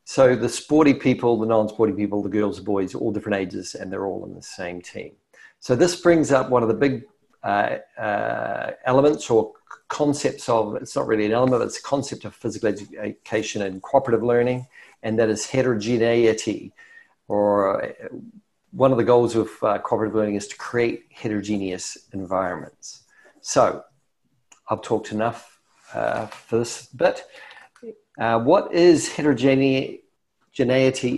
so 0.04 0.36
the 0.36 0.50
sporty 0.50 0.94
people, 0.94 1.38
the 1.40 1.46
non-sporty 1.46 1.94
people, 1.94 2.24
the 2.24 2.30
girls, 2.30 2.58
the 2.58 2.64
boys, 2.64 2.96
all 2.96 3.12
different 3.12 3.38
ages, 3.38 3.76
and 3.76 3.92
they're 3.92 4.08
all 4.08 4.26
in 4.26 4.34
the 4.34 4.42
same 4.42 4.82
team. 4.82 5.12
So 5.60 5.76
this 5.76 6.02
brings 6.02 6.32
up 6.32 6.50
one 6.50 6.64
of 6.64 6.70
the 6.70 6.76
big 6.76 7.06
uh, 7.44 7.78
uh, 7.98 8.72
elements 8.86 9.30
or 9.30 9.54
concepts 9.88 10.50
of 10.50 10.76
it's 10.76 10.96
not 10.96 11.08
really 11.08 11.26
an 11.26 11.32
element, 11.32 11.64
it's 11.64 11.78
a 11.78 11.84
concept 11.84 12.26
of 12.26 12.34
physical 12.34 12.70
education 12.70 13.62
and 13.62 13.82
cooperative 13.82 14.24
learning, 14.24 14.68
and 15.04 15.20
that 15.20 15.30
is 15.30 15.46
heterogeneity. 15.46 16.74
Or 17.28 17.94
one 18.72 18.92
of 18.92 18.98
the 18.98 19.04
goals 19.04 19.36
of 19.36 19.50
uh, 19.64 19.80
cooperative 19.80 20.16
learning 20.16 20.36
is 20.36 20.48
to 20.48 20.56
create 20.58 21.06
heterogeneous 21.12 21.98
environments. 22.14 23.04
So 23.42 23.84
I've 24.70 24.82
talked 24.82 25.12
enough 25.12 25.60
uh, 25.94 26.28
for 26.28 26.60
this 26.60 26.88
bit. 26.88 27.24
Uh, 28.20 28.40
what 28.40 28.74
is 28.74 29.12
heterogeneity 29.12 30.04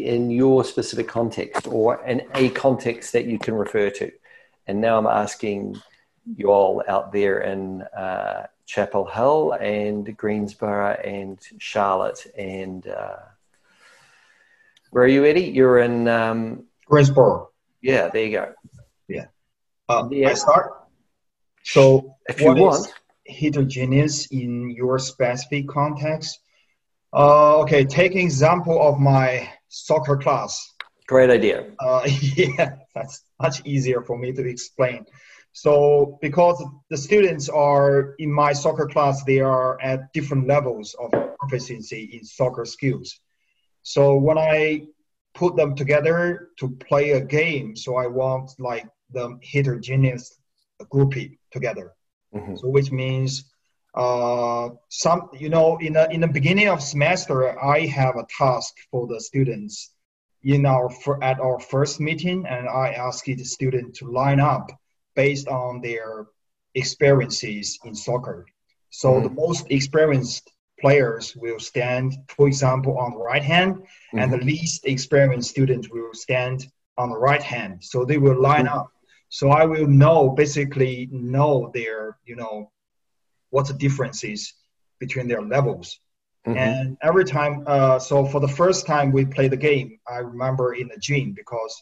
in 0.06 0.30
your 0.30 0.64
specific 0.64 1.08
context 1.08 1.68
or 1.68 2.04
in 2.06 2.22
a 2.36 2.50
context 2.50 3.12
that 3.14 3.26
you 3.26 3.38
can 3.40 3.56
refer 3.56 3.90
to? 3.90 4.12
And 4.68 4.80
now 4.80 4.98
I'm 4.98 5.08
asking 5.08 5.82
you 6.38 6.52
all 6.52 6.84
out 6.88 7.12
there 7.12 7.40
in 7.40 7.82
uh, 7.82 8.46
Chapel 8.66 9.06
Hill 9.06 9.54
and 9.60 10.16
Greensboro 10.16 10.92
and 11.04 11.40
Charlotte 11.58 12.26
and 12.38 12.88
uh, 12.88 13.18
where 14.92 15.06
are 15.06 15.08
you, 15.08 15.26
Eddie? 15.26 15.46
You're 15.46 15.80
in 15.80 16.08
um, 16.10 16.66
Greensboro. 16.92 17.50
Yeah, 17.82 18.10
there 18.10 18.26
you 18.26 18.32
go. 18.32 18.54
Yeah. 19.08 19.28
Uh, 19.88 20.10
yeah. 20.12 20.30
I 20.30 20.34
start. 20.34 20.74
So, 21.64 22.18
if 22.28 22.42
you 22.42 22.54
want, 22.54 22.94
heterogeneous 23.26 24.28
in 24.28 24.70
your 24.72 25.00
specific 25.00 25.70
context? 25.70 26.40
Uh, 27.14 27.62
okay, 27.62 27.86
take 27.86 28.12
an 28.14 28.20
example 28.20 28.82
of 28.82 29.00
my 29.00 29.50
soccer 29.70 30.18
class. 30.18 30.74
Great 31.08 31.30
idea. 31.30 31.72
Uh, 31.80 32.02
yeah, 32.36 32.76
that's 32.94 33.24
much 33.42 33.66
easier 33.66 34.02
for 34.02 34.18
me 34.18 34.34
to 34.34 34.46
explain. 34.46 35.06
So, 35.54 36.18
because 36.22 36.62
the 36.90 36.98
students 36.98 37.48
are 37.48 38.16
in 38.20 38.34
my 38.34 38.52
soccer 38.52 38.88
class, 38.88 39.24
they 39.24 39.40
are 39.40 39.80
at 39.82 40.12
different 40.12 40.46
levels 40.46 40.94
of 41.00 41.12
proficiency 41.40 42.10
in 42.14 42.26
soccer 42.26 42.66
skills. 42.66 43.18
So, 43.84 44.16
when 44.16 44.38
I 44.38 44.88
put 45.34 45.56
them 45.56 45.76
together 45.76 46.50
to 46.60 46.70
play 46.70 47.12
a 47.12 47.22
game, 47.22 47.76
so 47.76 47.96
I 47.96 48.08
want 48.08 48.52
like 48.60 48.88
the 49.12 49.38
heterogeneous 49.44 50.40
groupie 50.82 51.38
together. 51.52 51.94
Mm-hmm. 52.34 52.56
So, 52.58 52.70
which 52.70 52.92
means 52.92 53.46
uh, 53.94 54.70
some 54.90 55.30
you 55.34 55.50
know 55.50 55.78
in 55.78 55.94
the 55.94 56.10
in 56.12 56.22
the 56.22 56.28
beginning 56.28 56.70
of 56.70 56.82
semester, 56.82 57.60
I 57.62 57.86
have 57.88 58.16
a 58.16 58.26
task 58.38 58.74
for 58.90 59.08
the 59.08 59.20
students 59.20 59.92
in 60.44 60.66
our 60.66 60.90
at 61.22 61.40
our 61.40 61.60
first 61.60 62.00
meeting, 62.00 62.46
and 62.48 62.68
I 62.68 62.92
ask 62.92 63.26
the 63.26 63.44
student 63.44 63.96
to 63.96 64.12
line 64.12 64.40
up 64.40 64.72
based 65.16 65.48
on 65.48 65.82
their 65.82 66.28
experiences 66.76 67.80
in 67.84 67.94
soccer. 67.94 68.46
So 68.90 69.10
mm-hmm. 69.12 69.24
the 69.24 69.30
most 69.30 69.68
experienced 69.70 70.52
players 70.82 71.36
will 71.36 71.60
stand, 71.60 72.14
for 72.36 72.48
example, 72.48 72.98
on 72.98 73.12
the 73.12 73.18
right 73.20 73.44
hand, 73.44 73.76
mm-hmm. 73.76 74.20
and 74.20 74.32
the 74.32 74.38
mm-hmm. 74.38 74.48
least 74.48 74.86
experienced 74.86 75.50
students 75.50 75.90
will 75.90 76.14
stand 76.14 76.68
on 76.98 77.10
the 77.10 77.18
right 77.18 77.44
hand. 77.44 77.84
So 77.84 78.04
they 78.04 78.18
will 78.18 78.40
line 78.40 78.66
mm-hmm. 78.66 78.80
up. 78.80 78.92
So 79.30 79.50
I 79.50 79.66
will 79.66 79.88
know 79.88 80.30
basically 80.30 81.08
know 81.12 81.72
their 81.74 82.18
you 82.26 82.36
know 82.36 82.72
what 83.50 83.68
the 83.68 83.74
difference 83.74 84.24
is 84.24 84.54
between 85.00 85.28
their 85.28 85.42
levels. 85.42 86.00
Mm-hmm. 86.48 86.58
And 86.58 86.98
every 87.02 87.26
time, 87.26 87.64
uh, 87.68 88.00
so 88.00 88.26
for 88.26 88.40
the 88.40 88.48
first 88.48 88.88
time 88.88 89.12
we 89.12 89.26
played 89.26 89.52
the 89.52 89.58
game, 89.58 90.00
I 90.08 90.18
remember 90.18 90.74
in 90.74 90.88
the 90.88 90.98
gym 90.98 91.34
because 91.34 91.74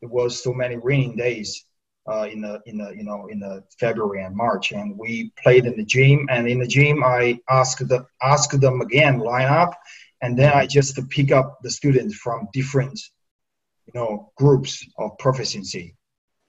it 0.00 0.10
was 0.10 0.42
so 0.42 0.52
many 0.52 0.76
raining 0.76 1.16
days 1.16 1.64
uh, 2.10 2.28
in 2.30 2.40
the 2.40 2.60
in 2.66 2.78
the 2.78 2.90
you 2.96 3.04
know 3.04 3.28
in 3.28 3.38
the 3.38 3.62
February 3.78 4.24
and 4.24 4.34
March, 4.34 4.72
and 4.72 4.98
we 4.98 5.32
played 5.42 5.66
in 5.66 5.76
the 5.76 5.84
gym. 5.84 6.26
And 6.30 6.48
in 6.48 6.58
the 6.58 6.66
gym, 6.66 7.02
I 7.04 7.40
asked 7.48 7.86
the 7.88 8.06
asked 8.22 8.60
them 8.60 8.80
again 8.80 9.18
line 9.18 9.48
up, 9.48 9.78
and 10.20 10.38
then 10.38 10.52
I 10.52 10.66
just 10.66 10.98
pick 11.10 11.30
up 11.30 11.58
the 11.62 11.70
students 11.70 12.14
from 12.14 12.48
different 12.52 12.98
you 13.86 13.92
know 13.94 14.32
groups 14.36 14.84
of 14.98 15.16
proficiency. 15.18 15.96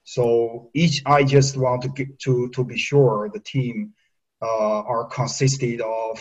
So 0.04 0.70
each, 0.74 1.02
I 1.06 1.24
just 1.24 1.56
want 1.56 1.82
to 1.82 1.88
get 1.88 2.18
to 2.20 2.48
to 2.50 2.64
be 2.64 2.76
sure 2.76 3.30
the 3.32 3.40
team 3.40 3.94
uh, 4.42 4.80
are 4.82 5.06
consisted 5.06 5.80
of 5.80 6.20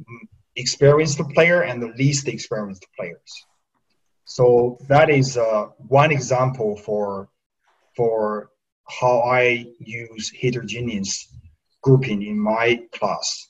mm, 0.00 0.28
experienced 0.56 1.20
player 1.34 1.62
and 1.62 1.80
the 1.80 1.92
least 1.96 2.28
experienced 2.28 2.86
players. 2.96 3.46
So 4.24 4.78
that 4.88 5.10
is 5.10 5.36
uh, 5.36 5.66
one 5.78 6.10
example 6.10 6.76
for 6.76 7.28
for 7.96 8.50
how 8.86 9.20
I 9.20 9.66
use 9.78 10.30
heterogeneous 10.30 11.28
grouping 11.82 12.22
in 12.22 12.38
my 12.38 12.80
class 12.92 13.48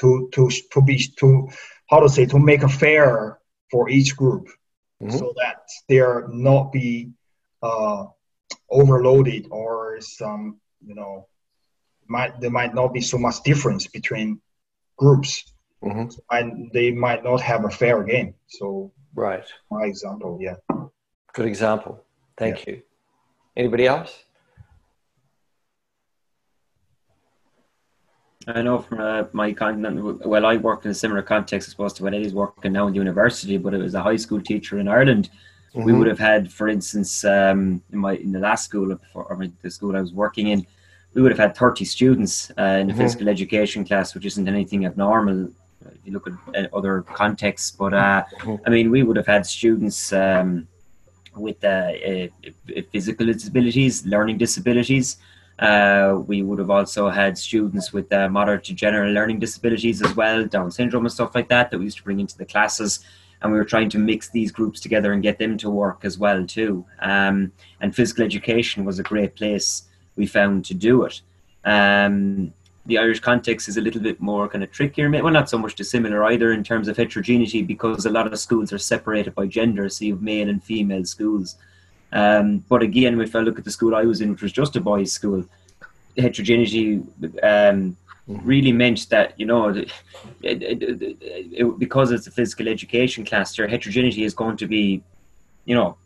to 0.00 0.28
to 0.32 0.50
to 0.72 0.82
be 0.82 0.98
to 1.18 1.48
how 1.90 2.00
to 2.00 2.08
say 2.08 2.26
to 2.26 2.38
make 2.38 2.62
a 2.62 2.68
fair 2.68 3.38
for 3.70 3.88
each 3.88 4.16
group 4.16 4.48
mm-hmm. 5.02 5.16
so 5.16 5.32
that 5.36 5.62
there 5.88 6.26
not 6.28 6.72
be 6.72 7.10
uh, 7.62 8.06
overloaded 8.70 9.46
or 9.50 10.00
some 10.00 10.60
you 10.84 10.94
know 10.94 11.26
might 12.06 12.40
there 12.40 12.50
might 12.50 12.74
not 12.74 12.92
be 12.92 13.00
so 13.00 13.18
much 13.18 13.42
difference 13.42 13.86
between 13.86 14.40
groups 14.96 15.44
mm-hmm. 15.82 16.06
and 16.30 16.70
they 16.72 16.90
might 16.90 17.24
not 17.24 17.40
have 17.40 17.64
a 17.64 17.70
fair 17.70 18.02
game 18.02 18.34
so 18.46 18.92
right 19.14 19.46
my 19.70 19.84
example 19.84 20.38
yeah 20.40 20.56
good 21.32 21.46
example 21.46 22.04
thank 22.36 22.66
yeah. 22.66 22.74
you 22.74 22.82
Anybody 23.56 23.86
else? 23.86 24.24
I 28.46 28.62
know 28.62 28.78
from 28.80 29.00
uh, 29.00 29.24
my 29.32 29.52
content, 29.52 30.24
well, 30.26 30.46
I 30.46 30.56
worked 30.56 30.84
in 30.84 30.90
a 30.90 30.94
similar 30.94 31.22
context, 31.22 31.68
I 31.68 31.70
suppose, 31.70 31.92
to 31.94 32.02
what 32.02 32.14
Eddie's 32.14 32.34
working 32.34 32.72
now 32.72 32.86
in 32.86 32.92
the 32.92 32.98
university, 32.98 33.56
but 33.56 33.74
it 33.74 33.78
was 33.78 33.94
a 33.94 34.02
high 34.02 34.16
school 34.16 34.40
teacher 34.40 34.78
in 34.78 34.88
Ireland. 34.88 35.30
Mm-hmm. 35.74 35.84
We 35.84 35.92
would 35.92 36.06
have 36.06 36.18
had, 36.18 36.52
for 36.52 36.68
instance, 36.68 37.24
um, 37.24 37.82
in 37.92 37.98
my 37.98 38.14
in 38.16 38.32
the 38.32 38.38
last 38.38 38.64
school, 38.64 38.94
before, 38.94 39.24
or 39.24 39.46
the 39.62 39.70
school 39.70 39.96
I 39.96 40.00
was 40.00 40.12
working 40.12 40.48
in, 40.48 40.66
we 41.14 41.22
would 41.22 41.32
have 41.32 41.38
had 41.38 41.56
30 41.56 41.84
students 41.84 42.50
uh, 42.50 42.62
in 42.62 42.86
the 42.86 42.92
mm-hmm. 42.92 43.02
physical 43.02 43.28
education 43.28 43.84
class, 43.84 44.14
which 44.14 44.26
isn't 44.26 44.46
anything 44.46 44.84
abnormal 44.84 45.48
if 45.86 45.98
you 46.04 46.12
look 46.12 46.28
at 46.54 46.72
other 46.72 47.02
contexts. 47.02 47.70
But 47.70 47.94
uh, 47.94 48.24
mm-hmm. 48.40 48.62
I 48.66 48.70
mean, 48.70 48.90
we 48.90 49.02
would 49.02 49.16
have 49.16 49.26
had 49.26 49.46
students 49.46 50.12
um, 50.12 50.68
with 51.36 51.62
uh, 51.64 51.92
physical 52.92 53.26
disabilities, 53.26 54.06
learning 54.06 54.38
disabilities. 54.38 55.16
Uh, 55.58 56.20
we 56.26 56.42
would 56.42 56.58
have 56.58 56.70
also 56.70 57.08
had 57.08 57.38
students 57.38 57.92
with 57.92 58.12
uh, 58.12 58.28
moderate 58.28 58.64
to 58.64 58.74
general 58.74 59.12
learning 59.12 59.38
disabilities 59.38 60.02
as 60.02 60.14
well, 60.16 60.44
Down 60.46 60.70
syndrome 60.70 61.04
and 61.04 61.12
stuff 61.12 61.34
like 61.34 61.48
that, 61.48 61.70
that 61.70 61.78
we 61.78 61.84
used 61.84 61.98
to 61.98 62.04
bring 62.04 62.20
into 62.20 62.36
the 62.36 62.44
classes. 62.44 63.00
And 63.40 63.52
we 63.52 63.58
were 63.58 63.64
trying 63.64 63.90
to 63.90 63.98
mix 63.98 64.30
these 64.30 64.50
groups 64.50 64.80
together 64.80 65.12
and 65.12 65.22
get 65.22 65.38
them 65.38 65.58
to 65.58 65.70
work 65.70 66.04
as 66.04 66.18
well 66.18 66.46
too. 66.46 66.84
Um, 67.00 67.52
and 67.80 67.94
physical 67.94 68.24
education 68.24 68.84
was 68.84 68.98
a 68.98 69.02
great 69.02 69.36
place 69.36 69.82
we 70.16 70.26
found 70.26 70.64
to 70.66 70.74
do 70.74 71.04
it. 71.04 71.20
Um, 71.64 72.52
the 72.86 72.98
Irish 72.98 73.20
context 73.20 73.68
is 73.68 73.76
a 73.76 73.80
little 73.80 74.00
bit 74.00 74.20
more 74.20 74.48
kind 74.48 74.62
of 74.62 74.70
trickier, 74.70 75.10
well, 75.10 75.32
not 75.32 75.48
so 75.48 75.58
much 75.58 75.74
dissimilar 75.74 76.24
either 76.24 76.52
in 76.52 76.62
terms 76.62 76.88
of 76.88 76.96
heterogeneity 76.96 77.62
because 77.62 78.04
a 78.04 78.10
lot 78.10 78.26
of 78.26 78.38
schools 78.38 78.72
are 78.72 78.78
separated 78.78 79.34
by 79.34 79.46
gender, 79.46 79.88
so 79.88 80.04
you 80.04 80.14
have 80.14 80.22
male 80.22 80.48
and 80.48 80.62
female 80.62 81.04
schools. 81.04 81.56
Um, 82.14 82.64
but 82.68 82.82
again, 82.82 83.20
if 83.20 83.34
I 83.34 83.40
look 83.40 83.58
at 83.58 83.64
the 83.64 83.70
school 83.72 83.94
I 83.94 84.04
was 84.04 84.20
in, 84.20 84.30
which 84.30 84.42
was 84.42 84.52
just 84.52 84.76
a 84.76 84.80
boys' 84.80 85.12
school, 85.12 85.44
heterogeneity 86.16 87.02
um, 87.42 87.96
really 88.26 88.72
meant 88.72 89.08
that 89.10 89.38
you 89.38 89.44
know 89.44 89.68
it, 89.68 89.90
it, 90.42 90.62
it, 90.62 91.78
because 91.78 92.12
it's 92.12 92.28
a 92.28 92.30
physical 92.30 92.68
education 92.68 93.24
class, 93.24 93.58
your 93.58 93.66
heterogeneity 93.66 94.22
is 94.22 94.32
going 94.32 94.56
to 94.56 94.66
be, 94.66 95.02
you 95.64 95.74
know, 95.74 95.96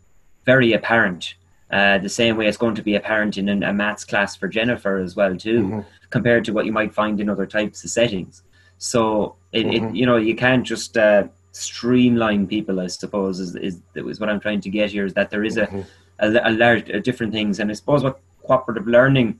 very 0.45 0.73
apparent. 0.73 1.35
Uh, 1.71 1.99
the 1.99 2.09
same 2.09 2.35
way 2.35 2.47
it's 2.47 2.57
going 2.57 2.73
to 2.73 2.81
be 2.81 2.95
apparent 2.95 3.37
in 3.37 3.47
a 3.61 3.71
maths 3.71 4.03
class 4.03 4.35
for 4.35 4.47
Jennifer 4.47 4.97
as 4.97 5.15
well 5.15 5.37
too, 5.37 5.61
mm-hmm. 5.61 5.79
compared 6.09 6.43
to 6.45 6.51
what 6.51 6.65
you 6.65 6.71
might 6.71 6.91
find 6.91 7.21
in 7.21 7.29
other 7.29 7.45
types 7.45 7.83
of 7.83 7.91
settings. 7.91 8.41
So 8.79 9.35
it, 9.51 9.67
mm-hmm. 9.67 9.95
you 9.95 10.07
know 10.07 10.17
you 10.17 10.35
can't 10.35 10.65
just 10.65 10.97
uh, 10.97 11.27
streamline 11.59 12.47
people. 12.47 12.79
I 12.79 12.87
suppose 12.87 13.39
is, 13.39 13.55
is 13.55 13.79
is 13.95 14.19
what 14.19 14.29
I'm 14.29 14.39
trying 14.39 14.61
to 14.61 14.69
get 14.69 14.91
here 14.91 15.05
is 15.05 15.13
that 15.13 15.29
there 15.29 15.43
is 15.43 15.57
a 15.57 15.67
mm-hmm 15.67 15.81
a, 16.19 16.49
a 16.49 16.51
large 16.51 16.89
a 16.89 16.99
different 16.99 17.33
things. 17.33 17.59
And 17.59 17.69
I 17.71 17.73
suppose 17.73 18.03
what 18.03 18.19
cooperative 18.43 18.87
learning 18.87 19.39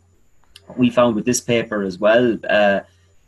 we 0.75 0.89
found 0.89 1.15
with 1.15 1.25
this 1.25 1.41
paper 1.41 1.83
as 1.83 1.97
well, 1.97 2.37
uh, 2.43 2.47
uh, 2.47 2.81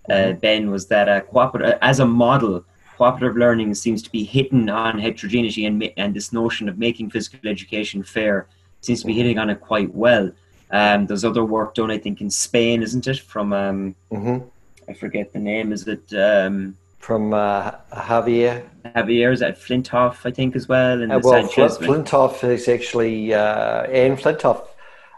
mm-hmm. 0.09 0.39
Ben, 0.39 0.71
was 0.71 0.87
that 0.87 1.09
uh, 1.09 1.21
cooperative 1.21 1.77
as 1.81 1.99
a 1.99 2.05
model, 2.05 2.63
cooperative 2.97 3.37
learning 3.37 3.73
seems 3.75 4.01
to 4.03 4.11
be 4.11 4.23
hitting 4.23 4.69
on 4.69 4.99
heterogeneity 4.99 5.65
and 5.65 5.91
and 5.97 6.13
this 6.13 6.31
notion 6.31 6.69
of 6.69 6.77
making 6.77 7.09
physical 7.09 7.49
education 7.49 8.03
fair 8.03 8.47
seems 8.81 9.01
to 9.01 9.07
be 9.07 9.13
mm-hmm. 9.13 9.21
hitting 9.21 9.39
on 9.39 9.49
it 9.49 9.59
quite 9.61 9.93
well. 9.93 10.31
Um, 10.71 11.05
there's 11.05 11.25
other 11.25 11.43
work 11.43 11.75
done, 11.75 11.91
I 11.91 11.97
think, 11.97 12.21
in 12.21 12.29
Spain, 12.29 12.81
isn't 12.81 13.05
it? 13.05 13.19
From 13.19 13.51
um, 13.51 13.95
mm-hmm. 14.11 14.47
I 14.89 14.93
forget 14.93 15.33
the 15.33 15.39
name. 15.39 15.73
Is 15.73 15.87
it 15.87 16.13
um, 16.13 16.77
from 17.01 17.33
uh, 17.33 17.71
Javier. 17.91 18.63
is 19.33 19.41
at 19.41 19.59
Flintoff, 19.59 20.25
I 20.25 20.31
think, 20.31 20.55
as 20.55 20.67
well. 20.67 21.01
And 21.01 21.11
uh, 21.11 21.19
well, 21.21 21.45
Flint, 21.47 21.71
Flintoff 21.73 22.43
is 22.43 22.67
actually, 22.67 23.33
uh, 23.33 23.83
Anne 23.83 24.15
Flintoff 24.15 24.67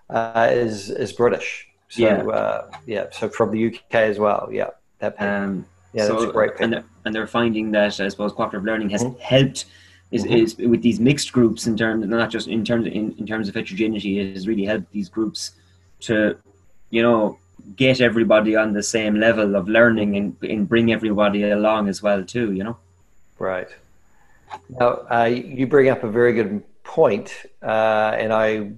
uh, 0.09 0.49
is 0.51 0.89
is 0.89 1.11
British. 1.11 1.67
So, 1.89 2.01
yeah. 2.01 2.23
Uh, 2.23 2.71
yeah. 2.87 3.05
So 3.11 3.29
from 3.29 3.51
the 3.51 3.67
UK 3.67 3.95
as 3.95 4.17
well. 4.17 4.49
Yeah. 4.51 4.69
That. 4.99 5.21
Um, 5.21 5.65
yeah, 5.93 6.07
so, 6.07 6.13
that's 6.13 6.25
a 6.25 6.31
great 6.31 6.51
paper. 6.53 6.63
And 6.63 6.73
they're, 6.73 6.85
and 7.05 7.15
they're 7.15 7.27
finding 7.27 7.71
that 7.71 7.99
I 7.99 8.07
suppose 8.07 8.31
cooperative 8.31 8.65
learning 8.65 8.89
has 8.89 9.03
mm-hmm. 9.03 9.19
helped. 9.19 9.65
Is, 10.11 10.23
mm-hmm. 10.23 10.33
is 10.33 10.57
with 10.57 10.83
these 10.83 10.99
mixed 10.99 11.33
groups 11.33 11.65
in 11.65 11.75
terms 11.75 12.05
not 12.05 12.29
just 12.29 12.47
in 12.47 12.63
terms 12.63 12.85
of, 12.85 12.93
in, 12.93 13.15
in 13.17 13.25
terms 13.25 13.49
of 13.49 13.55
heterogeneity 13.55 14.19
it 14.19 14.33
has 14.35 14.47
really 14.47 14.63
helped 14.63 14.91
these 14.91 15.09
groups 15.09 15.53
to 16.01 16.37
you 16.91 17.01
know 17.01 17.39
get 17.75 18.01
everybody 18.01 18.55
on 18.55 18.73
the 18.73 18.83
same 18.83 19.19
level 19.19 19.55
of 19.55 19.67
learning 19.67 20.15
and, 20.17 20.35
and 20.43 20.67
bring 20.67 20.91
everybody 20.91 21.43
along 21.49 21.87
as 21.87 22.01
well 22.01 22.23
too 22.23 22.51
you 22.51 22.63
know? 22.63 22.77
Right. 23.39 23.69
Now 24.69 25.05
uh, 25.11 25.25
you 25.25 25.67
bring 25.67 25.89
up 25.89 26.03
a 26.03 26.09
very 26.09 26.33
good 26.33 26.63
point, 26.83 27.33
uh, 27.61 28.15
and 28.17 28.31
i 28.33 28.71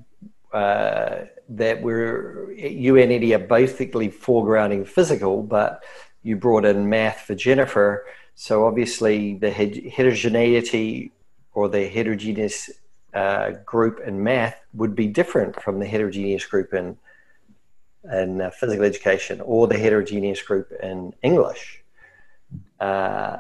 uh, 0.55 1.25
that 1.49 1.81
we're 1.81 2.51
you 2.53 2.97
and 2.97 3.11
eddie 3.11 3.33
are 3.33 3.39
basically 3.39 4.09
foregrounding 4.09 4.87
physical 4.87 5.43
but 5.43 5.83
you 6.23 6.35
brought 6.35 6.65
in 6.65 6.89
math 6.89 7.21
for 7.21 7.35
jennifer. 7.35 8.05
So 8.35 8.65
obviously 8.65 9.35
the 9.35 9.51
heterogeneity 9.51 11.11
or 11.53 11.69
the 11.69 11.87
heterogeneous 11.87 12.69
uh, 13.13 13.51
group 13.65 14.01
in 14.05 14.23
math 14.23 14.59
would 14.73 14.95
be 14.95 15.07
different 15.07 15.61
from 15.61 15.79
the 15.79 15.85
heterogeneous 15.85 16.45
group 16.45 16.73
in 16.73 16.97
in 18.11 18.41
uh, 18.41 18.49
physical 18.49 18.85
education 18.85 19.41
or 19.41 19.67
the 19.67 19.77
heterogeneous 19.77 20.41
group 20.41 20.71
in 20.81 21.13
English. 21.23 21.83
Uh, 22.79 23.37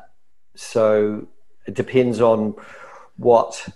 so 0.55 1.27
it 1.65 1.73
depends 1.73 2.21
on 2.21 2.55
what 3.17 3.67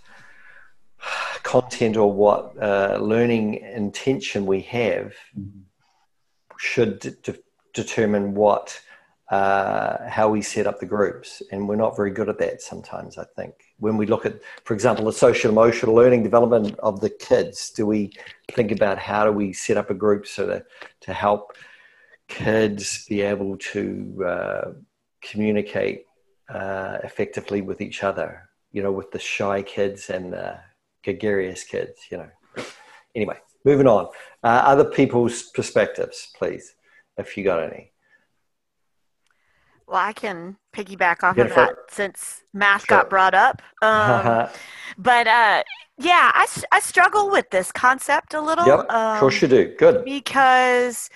content 1.44 1.98
or 1.98 2.12
what 2.12 2.54
uh, 2.62 2.98
learning 3.02 3.56
intention 3.56 4.46
we 4.46 4.62
have 4.62 5.14
should 6.58 7.00
de- 7.00 7.40
determine 7.74 8.34
what 8.34 8.80
uh, 9.32 10.10
how 10.10 10.28
we 10.30 10.42
set 10.42 10.68
up 10.68 10.80
the 10.80 10.86
groups 10.86 11.42
and 11.52 11.68
we're 11.68 11.76
not 11.76 11.96
very 11.96 12.12
good 12.12 12.30
at 12.30 12.40
that 12.40 12.62
sometimes 12.62 13.18
i 13.18 13.24
think 13.36 13.54
when 13.80 13.98
we 13.98 14.06
look 14.06 14.26
at 14.26 14.40
for 14.64 14.74
example 14.74 15.06
the 15.06 15.14
social 15.14 15.52
emotional 15.52 15.96
learning 15.96 16.24
development 16.24 16.78
of 16.80 17.00
the 17.02 17.10
kids 17.10 17.72
do 17.72 17.86
we 17.86 18.12
think 18.52 18.72
about 18.72 18.98
how 18.98 19.26
do 19.26 19.32
we 19.32 19.52
set 19.52 19.78
up 19.78 19.90
a 19.90 19.94
group 19.94 20.28
so 20.28 20.46
that 20.46 20.66
to 21.02 21.14
help 21.14 21.56
kids 22.28 23.06
be 23.08 23.22
able 23.22 23.58
to 23.58 24.24
uh, 24.26 24.72
communicate 25.22 26.06
uh, 26.54 26.98
effectively 27.04 27.62
with 27.62 27.82
each 27.82 28.04
other 28.04 28.50
you 28.72 28.84
know 28.84 28.92
with 28.92 29.12
the 29.12 29.20
shy 29.20 29.62
kids 29.62 30.10
and 30.10 30.34
the 30.34 30.58
gregarious 31.04 31.64
kids 31.64 32.00
you 32.12 32.18
know? 32.18 32.30
Anyway 33.16 33.38
moving 33.66 33.88
on. 33.88 34.08
Uh, 34.44 34.62
other 34.66 34.86
people's 34.86 35.44
perspectives 35.50 36.30
please 36.38 36.76
if 37.18 37.36
you 37.36 37.44
got 37.44 37.64
any 37.64 37.92
well, 39.90 40.00
I 40.00 40.14
can 40.14 40.56
piggyback 40.74 41.24
off 41.24 41.38
of 41.38 41.50
that 41.56 41.76
since 41.90 42.44
math 42.54 42.86
sure. 42.86 42.98
got 42.98 43.10
brought 43.10 43.34
up. 43.34 43.62
Um, 43.82 44.50
but 44.98 45.26
uh, 45.26 45.64
yeah, 45.98 46.32
I, 46.34 46.46
I 46.72 46.80
struggle 46.82 47.32
with 47.32 47.50
this 47.50 47.72
concept 47.72 48.34
a 48.34 48.42
little. 48.42 48.66
Yep, 48.66 48.80
um, 48.90 49.14
of 49.14 49.20
course 49.20 49.42
you 49.42 49.48
do. 49.48 49.74
Good. 49.78 50.04
Because, 50.04 51.10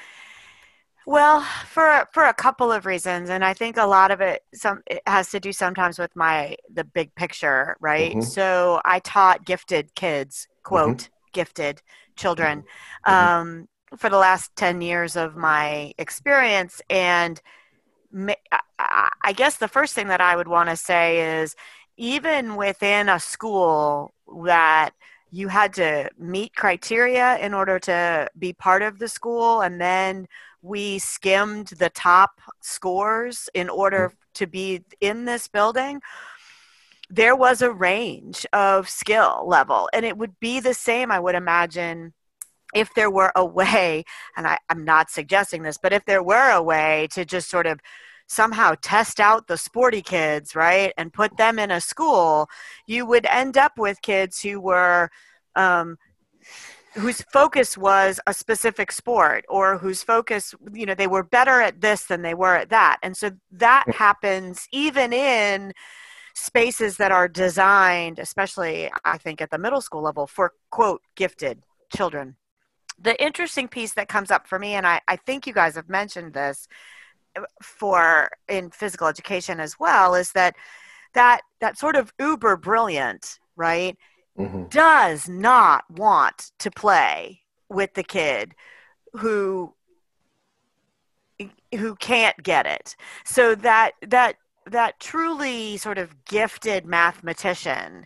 well, 1.06 1.42
for 1.68 2.08
for 2.14 2.24
a 2.24 2.34
couple 2.34 2.72
of 2.72 2.86
reasons, 2.86 3.30
and 3.30 3.44
I 3.44 3.54
think 3.54 3.76
a 3.76 3.86
lot 3.86 4.12
of 4.12 4.22
it 4.22 4.44
some 4.54 4.82
it 4.90 5.02
has 5.06 5.30
to 5.32 5.42
do 5.42 5.52
sometimes 5.52 6.00
with 6.00 6.16
my 6.16 6.56
the 6.74 6.86
big 6.86 7.14
picture, 7.16 7.76
right? 7.82 8.12
Mm-hmm. 8.12 8.22
So 8.22 8.82
I 8.86 9.00
taught 9.00 9.46
gifted 9.46 9.94
kids, 9.96 10.48
quote 10.64 10.98
mm-hmm. 10.98 11.32
gifted 11.34 11.82
children, 12.16 12.64
mm-hmm. 13.06 13.14
um, 13.14 13.68
for 13.98 14.10
the 14.10 14.18
last 14.18 14.56
ten 14.56 14.80
years 14.80 15.18
of 15.18 15.36
my 15.36 15.94
experience, 15.98 16.82
and 16.90 17.42
I 18.14 19.34
guess 19.36 19.58
the 19.58 19.68
first 19.68 19.94
thing 19.94 20.08
that 20.08 20.22
I 20.22 20.36
would 20.36 20.48
want 20.48 20.70
to 20.70 20.76
say 20.76 21.42
is 21.42 21.56
even 21.98 22.56
within 22.56 23.10
a 23.10 23.20
school 23.20 24.14
that 24.46 24.92
you 25.32 25.48
had 25.48 25.74
to 25.74 26.10
meet 26.18 26.56
criteria 26.56 27.38
in 27.38 27.54
order 27.54 27.80
to 27.80 28.30
be 28.38 28.54
part 28.54 28.82
of 28.84 29.00
the 29.00 29.08
school 29.08 29.62
and 29.62 29.82
then 29.82 30.28
we 30.62 31.00
skimmed 31.00 31.68
the 31.68 31.90
top 31.90 32.40
scores 32.62 33.50
in 33.54 33.68
order 33.70 34.10
mm. 34.10 34.16
to 34.36 34.48
be 34.48 34.84
in 35.02 35.26
this 35.26 35.48
building 35.48 36.02
there 37.10 37.36
was 37.36 37.62
a 37.62 37.72
range 37.72 38.46
of 38.54 38.88
skill 38.88 39.44
level 39.48 39.90
and 39.92 40.06
it 40.06 40.18
would 40.18 40.40
be 40.40 40.60
the 40.60 40.74
same 40.74 41.12
i 41.12 41.20
would 41.20 41.36
imagine 41.36 42.14
if 42.74 42.94
there 42.94 43.10
were 43.10 43.32
a 43.36 43.46
way, 43.46 44.04
and 44.36 44.48
I, 44.48 44.58
am 44.70 44.84
not 44.84 45.10
suggesting 45.10 45.64
this, 45.64 45.78
but 45.78 45.94
if 45.94 46.06
there 46.06 46.24
were 46.24 46.52
a 46.52 46.62
way 46.62 47.08
to 47.12 47.26
just 47.26 47.50
sort 47.50 47.68
of 47.68 47.80
somehow 48.28 48.76
test 48.82 49.20
out 49.20 49.48
the 49.48 49.58
sporty 49.58 50.02
kids, 50.02 50.56
right, 50.56 50.94
and 50.98 51.14
put 51.14 51.38
them 51.38 51.60
in 51.60 51.72
a 51.72 51.82
school, 51.82 52.48
you 52.88 53.06
would 53.06 53.26
end 53.26 53.58
up 53.58 53.74
with 53.78 54.02
kids 54.02 54.42
who 54.42 54.60
were. 54.60 55.10
Um, 55.56 55.98
whose 56.96 57.24
focus 57.34 57.76
was 57.76 58.20
a 58.28 58.34
specific 58.36 58.92
sport 58.92 59.44
or 59.50 59.80
whose 59.80 60.04
focus 60.04 60.54
you 60.74 60.86
know 60.86 60.94
they 60.94 61.08
were 61.08 61.24
better 61.24 61.60
at 61.60 61.82
this 61.82 62.04
than 62.04 62.22
they 62.22 62.36
were 62.36 62.56
at 62.56 62.70
that 62.70 62.98
and 63.02 63.18
so 63.18 63.32
that 63.52 63.84
happens 63.96 64.68
even 64.72 65.12
in 65.12 65.74
spaces 66.36 66.98
that 66.98 67.12
are 67.12 67.28
designed 67.28 68.20
especially 68.20 68.92
i 69.06 69.18
think 69.18 69.42
at 69.42 69.50
the 69.50 69.58
middle 69.58 69.82
school 69.82 70.04
level 70.04 70.28
for 70.28 70.54
quote 70.70 71.02
gifted 71.16 71.64
children 71.96 72.36
the 73.00 73.22
interesting 73.24 73.68
piece 73.68 73.94
that 73.94 74.08
comes 74.08 74.32
up 74.32 74.48
for 74.48 74.60
me, 74.60 74.74
and 74.74 74.86
I, 74.86 75.02
I 75.08 75.16
think 75.16 75.48
you 75.48 75.54
guys 75.54 75.76
have 75.76 75.90
mentioned 75.90 76.34
this 76.34 76.68
for 77.62 78.30
in 78.48 78.70
physical 78.72 79.08
education 79.08 79.60
as 79.60 79.80
well, 79.80 80.16
is 80.16 80.32
that 80.34 80.56
that 81.14 81.42
that 81.60 81.78
sort 81.78 81.96
of 81.96 82.14
uber 82.20 82.58
brilliant, 82.58 83.40
right, 83.56 83.98
mm-hmm. 84.38 84.66
does 84.70 85.30
not 85.30 85.84
want 85.90 86.52
to 86.60 86.72
play 86.72 87.42
with 87.70 87.94
the 87.94 88.04
kid 88.04 88.56
who 89.14 89.74
who 91.76 91.96
can't 91.96 92.42
get 92.44 92.66
it. 92.66 92.96
So 93.26 93.56
that 93.56 93.92
that 94.02 94.36
that 94.66 95.00
truly 95.00 95.78
sort 95.78 95.98
of 95.98 96.26
gifted 96.26 96.86
mathematician 96.86 98.06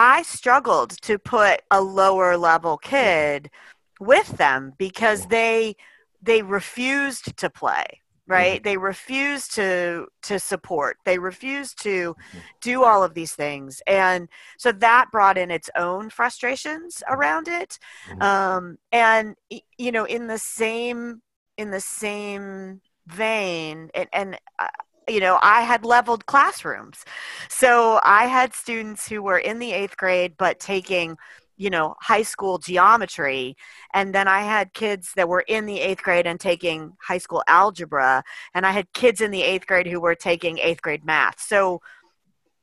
I 0.00 0.22
struggled 0.22 0.90
to 1.02 1.18
put 1.18 1.62
a 1.72 1.80
lower 1.80 2.36
level 2.36 2.78
kid 2.78 3.50
with 3.98 4.28
them 4.36 4.74
because 4.78 5.26
they 5.26 5.74
they 6.22 6.42
refused 6.42 7.36
to 7.38 7.50
play 7.50 8.00
right? 8.28 8.62
They 8.62 8.76
refuse 8.76 9.48
to 9.48 10.06
to 10.22 10.38
support. 10.38 10.98
They 11.04 11.18
refuse 11.18 11.74
to 11.76 12.14
do 12.60 12.84
all 12.84 13.02
of 13.02 13.14
these 13.14 13.32
things. 13.32 13.82
And 13.86 14.28
so 14.58 14.70
that 14.72 15.06
brought 15.10 15.38
in 15.38 15.50
its 15.50 15.70
own 15.76 16.10
frustrations 16.10 17.02
around 17.08 17.48
it. 17.48 17.78
Um, 18.20 18.78
and 18.92 19.34
you 19.78 19.92
know 19.92 20.04
in 20.04 20.26
the 20.26 20.38
same 20.38 21.22
in 21.56 21.70
the 21.70 21.80
same 21.80 22.80
vein 23.06 23.90
and, 23.94 24.08
and 24.12 24.38
uh, 24.58 24.68
you 25.08 25.20
know, 25.20 25.38
I 25.42 25.62
had 25.62 25.84
leveled 25.84 26.26
classrooms. 26.26 27.04
So 27.48 28.00
I 28.04 28.26
had 28.26 28.54
students 28.54 29.08
who 29.08 29.22
were 29.22 29.38
in 29.38 29.58
the 29.58 29.72
eighth 29.72 29.96
grade 29.96 30.34
but 30.36 30.60
taking, 30.60 31.16
you 31.58 31.68
know, 31.68 31.96
high 32.00 32.22
school 32.22 32.56
geometry. 32.58 33.56
And 33.92 34.14
then 34.14 34.28
I 34.28 34.40
had 34.40 34.72
kids 34.72 35.12
that 35.16 35.28
were 35.28 35.44
in 35.46 35.66
the 35.66 35.80
eighth 35.80 36.02
grade 36.02 36.26
and 36.26 36.40
taking 36.40 36.96
high 37.02 37.18
school 37.18 37.42
algebra. 37.48 38.22
And 38.54 38.64
I 38.64 38.70
had 38.70 38.92
kids 38.94 39.20
in 39.20 39.32
the 39.32 39.42
eighth 39.42 39.66
grade 39.66 39.88
who 39.88 40.00
were 40.00 40.14
taking 40.14 40.58
eighth 40.58 40.80
grade 40.80 41.04
math. 41.04 41.40
So 41.40 41.82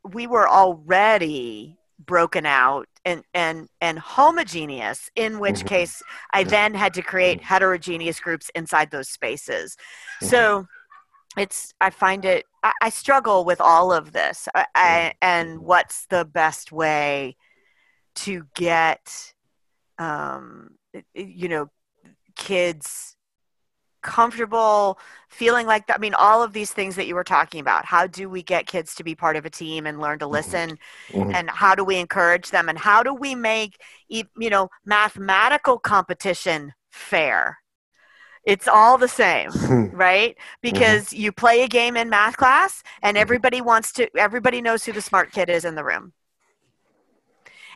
we 0.03 0.27
were 0.27 0.47
already 0.47 1.77
broken 1.99 2.45
out 2.45 2.87
and 3.03 3.23
and 3.33 3.69
and 3.81 3.99
homogeneous 3.99 5.09
in 5.15 5.39
which 5.39 5.55
mm-hmm. 5.55 5.67
case 5.67 6.03
i 6.33 6.43
then 6.43 6.73
had 6.73 6.93
to 6.93 7.01
create 7.01 7.37
mm-hmm. 7.37 7.47
heterogeneous 7.47 8.19
groups 8.19 8.51
inside 8.53 8.91
those 8.91 9.07
spaces 9.07 9.77
mm-hmm. 10.17 10.25
so 10.25 10.67
it's 11.37 11.73
i 11.79 11.89
find 11.89 12.25
it 12.25 12.43
i, 12.63 12.73
I 12.81 12.89
struggle 12.89 13.45
with 13.45 13.61
all 13.61 13.93
of 13.93 14.11
this 14.11 14.49
I, 14.53 14.65
I, 14.75 15.13
and 15.21 15.59
what's 15.59 16.05
the 16.07 16.25
best 16.25 16.73
way 16.73 17.37
to 18.15 18.45
get 18.55 19.33
um, 19.97 20.71
you 21.13 21.47
know 21.47 21.69
kids 22.35 23.15
comfortable 24.05 24.99
feeling 25.29 25.65
like 25.65 25.87
that 25.87 25.95
i 25.95 25.99
mean 25.99 26.13
all 26.13 26.43
of 26.43 26.53
these 26.53 26.71
things 26.71 26.95
that 26.95 27.07
you 27.07 27.15
were 27.15 27.23
talking 27.23 27.59
about 27.59 27.85
how 27.85 28.05
do 28.05 28.29
we 28.29 28.43
get 28.43 28.67
kids 28.67 28.93
to 28.93 29.03
be 29.03 29.15
part 29.15 29.35
of 29.35 29.45
a 29.45 29.49
team 29.49 29.87
and 29.87 29.99
learn 29.99 30.19
to 30.19 30.25
mm-hmm. 30.25 30.33
listen 30.35 30.77
mm-hmm. 31.09 31.31
and 31.33 31.49
how 31.49 31.73
do 31.73 31.83
we 31.83 31.97
encourage 31.97 32.51
them 32.51 32.69
and 32.69 32.77
how 32.77 33.01
do 33.01 33.15
we 33.15 33.33
make 33.33 33.81
you 34.07 34.25
know 34.37 34.69
mathematical 34.85 35.79
competition 35.79 36.71
fair 36.91 37.57
it's 38.45 38.67
all 38.67 38.99
the 38.99 39.07
same 39.07 39.49
right 39.91 40.37
because 40.61 41.05
mm-hmm. 41.05 41.21
you 41.23 41.31
play 41.31 41.63
a 41.63 41.67
game 41.67 41.97
in 41.97 42.07
math 42.07 42.37
class 42.37 42.83
and 43.01 43.15
mm-hmm. 43.15 43.21
everybody 43.23 43.59
wants 43.59 43.91
to 43.91 44.07
everybody 44.15 44.61
knows 44.61 44.85
who 44.85 44.91
the 44.91 45.01
smart 45.01 45.31
kid 45.31 45.49
is 45.49 45.65
in 45.65 45.73
the 45.73 45.83
room 45.83 46.13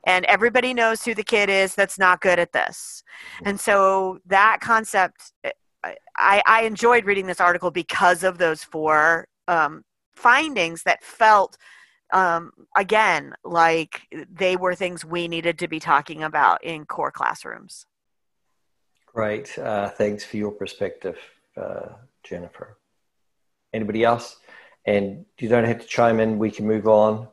and 0.10 0.26
everybody 0.26 0.74
knows 0.74 1.04
who 1.04 1.14
the 1.14 1.24
kid 1.24 1.50
is 1.50 1.76
that's 1.76 2.00
not 2.00 2.22
good 2.22 2.40
at 2.40 2.52
this 2.52 3.04
and 3.46 3.60
so 3.60 4.20
that 4.26 4.58
concept 4.62 5.32
eh, 5.44 5.52
i, 6.18 6.42
I 6.46 6.64
enjoyed 6.64 7.06
reading 7.06 7.28
this 7.28 7.40
article 7.40 7.72
because 7.72 8.24
of 8.24 8.38
those 8.38 8.64
four 8.64 9.28
um, 9.48 9.84
findings 10.14 10.84
that 10.84 11.04
felt 11.04 11.58
um, 12.12 12.52
again 12.76 13.34
like 13.44 14.02
they 14.32 14.56
were 14.56 14.76
things 14.76 15.06
we 15.06 15.28
needed 15.28 15.60
to 15.60 15.68
be 15.68 15.80
talking 15.80 16.24
about 16.24 16.64
in 16.64 16.86
core 16.86 17.12
classrooms 17.12 17.86
Great. 19.14 19.58
Uh, 19.58 19.90
thanks 19.90 20.24
for 20.24 20.38
your 20.38 20.52
perspective, 20.52 21.18
uh, 21.58 21.90
Jennifer. 22.24 22.78
Anybody 23.74 24.04
else? 24.04 24.38
And 24.86 25.26
you 25.40 25.50
don't 25.50 25.66
have 25.66 25.82
to 25.82 25.88
chime 25.88 26.20
in. 26.20 26.38
We 26.38 26.52
can 26.52 26.68
move 26.68 26.88
on. 26.88 27.28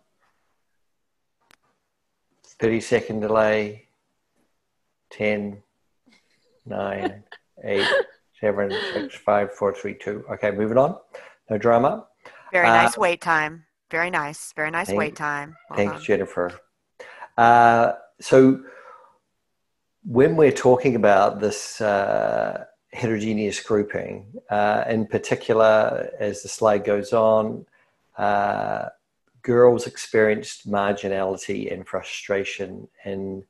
30 2.61 2.81
second 2.81 3.21
delay. 3.21 3.87
10, 5.11 5.63
9, 6.67 7.25
8, 7.65 7.87
7, 8.41 8.71
6, 8.95 9.17
5, 9.17 9.55
4, 9.55 9.75
3, 9.75 9.95
2. 9.95 10.25
Okay, 10.33 10.51
moving 10.51 10.79
on. 10.79 10.97
No 11.51 11.59
drama. 11.59 12.07
Very 12.53 12.69
nice 12.69 12.97
uh, 12.97 13.01
wait 13.01 13.21
time. 13.21 13.65
Very 13.91 14.11
nice. 14.11 14.53
Very 14.55 14.71
nice 14.71 14.89
thank, 14.89 14.99
wait 14.99 15.17
time. 15.17 15.57
Well 15.71 15.77
thanks, 15.77 15.95
done. 15.95 16.03
Jennifer. 16.05 16.61
Uh, 17.37 17.93
so, 18.21 18.63
when 20.05 20.37
we're 20.37 20.53
talking 20.53 20.97
about 20.97 21.41
this 21.41 21.81
uh, 21.81 22.65
heterogeneous 22.93 23.61
grouping, 23.61 24.27
uh, 24.51 24.85
in 24.89 25.07
particular, 25.07 26.11
as 26.19 26.43
the 26.43 26.49
slide 26.49 26.85
goes 26.85 27.13
on, 27.13 27.67
uh, 28.17 28.89
girls 29.47 29.87
experienced 29.87 30.69
marginality 30.69 31.73
and 31.73 31.87
frustration 31.87 32.89
in 33.05 33.45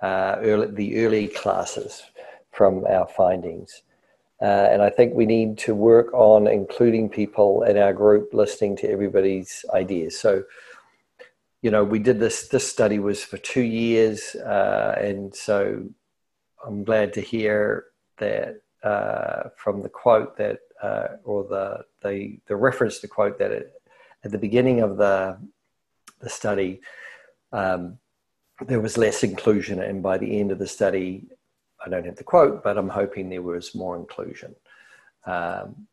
uh, 0.00 0.36
early, 0.38 0.68
the 0.68 1.04
early 1.04 1.26
classes 1.26 2.04
from 2.52 2.84
our 2.86 3.08
findings. 3.08 3.82
Uh, 4.40 4.68
and 4.72 4.80
I 4.82 4.90
think 4.90 5.14
we 5.14 5.26
need 5.26 5.58
to 5.66 5.74
work 5.74 6.14
on 6.14 6.46
including 6.46 7.08
people 7.08 7.64
in 7.64 7.76
our 7.76 7.92
group, 7.92 8.32
listening 8.32 8.76
to 8.76 8.90
everybody's 8.90 9.64
ideas. 9.74 10.16
So, 10.18 10.44
you 11.60 11.70
know, 11.72 11.82
we 11.82 11.98
did 11.98 12.20
this. 12.20 12.48
This 12.48 12.68
study 12.68 13.00
was 13.00 13.24
for 13.24 13.38
two 13.38 13.62
years, 13.62 14.36
uh, 14.36 14.96
and 15.00 15.34
so 15.34 15.84
I'm 16.64 16.84
glad 16.84 17.12
to 17.14 17.20
hear 17.20 17.86
that 18.18 18.60
uh, 18.84 19.48
from 19.56 19.82
the 19.82 19.88
quote 19.88 20.36
that, 20.38 20.58
uh, 20.82 21.08
or 21.24 21.44
the, 21.44 21.84
the 22.02 22.38
the 22.48 22.56
reference 22.56 22.98
to 23.00 23.08
quote 23.08 23.38
that 23.38 23.52
it, 23.52 23.81
at 24.24 24.30
the 24.30 24.38
beginning 24.38 24.80
of 24.80 24.96
the 24.96 25.38
the 26.20 26.28
study, 26.28 26.80
um, 27.52 27.98
there 28.66 28.80
was 28.80 28.96
less 28.96 29.24
inclusion, 29.24 29.80
and 29.80 30.02
by 30.02 30.18
the 30.18 30.38
end 30.38 30.52
of 30.52 30.58
the 30.58 30.66
study, 30.66 31.26
I 31.84 31.88
don't 31.88 32.06
have 32.06 32.16
the 32.16 32.24
quote, 32.24 32.62
but 32.62 32.78
I'm 32.78 32.88
hoping 32.88 33.28
there 33.28 33.42
was 33.42 33.74
more 33.74 33.96
inclusion. 33.96 34.54
Um, 35.26 35.86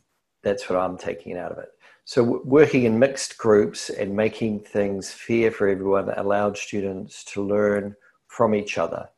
that's 0.44 0.70
what 0.70 0.80
I'm 0.80 0.98
taking 0.98 1.38
out 1.38 1.52
of 1.52 1.58
it. 1.58 1.70
So, 2.06 2.42
working 2.44 2.84
in 2.84 2.98
mixed 2.98 3.38
groups 3.38 3.90
and 3.90 4.16
making 4.16 4.62
things 4.62 5.12
fair 5.12 5.52
for 5.52 5.68
everyone 5.68 6.10
allowed 6.10 6.58
students 6.58 7.24
to 7.26 7.44
learn 7.46 7.96
from 8.28 8.56
each 8.56 8.78
other. 8.78 9.10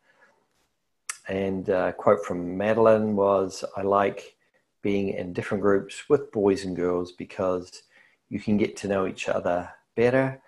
And 1.28 1.70
a 1.70 1.78
uh, 1.78 1.92
quote 1.94 2.26
from 2.26 2.58
Madeline 2.58 3.16
was 3.16 3.64
I 3.78 3.84
like 3.84 4.36
being 4.82 5.10
in 5.10 5.32
different 5.32 5.62
groups 5.62 6.10
with 6.10 6.32
boys 6.32 6.66
and 6.66 6.76
girls 6.76 7.12
because 7.12 7.84
you 8.32 8.40
can 8.40 8.58
get 8.58 8.76
to 8.78 8.88
know 8.88 9.06
each 9.06 9.30
other 9.30 9.70
better 9.96 10.42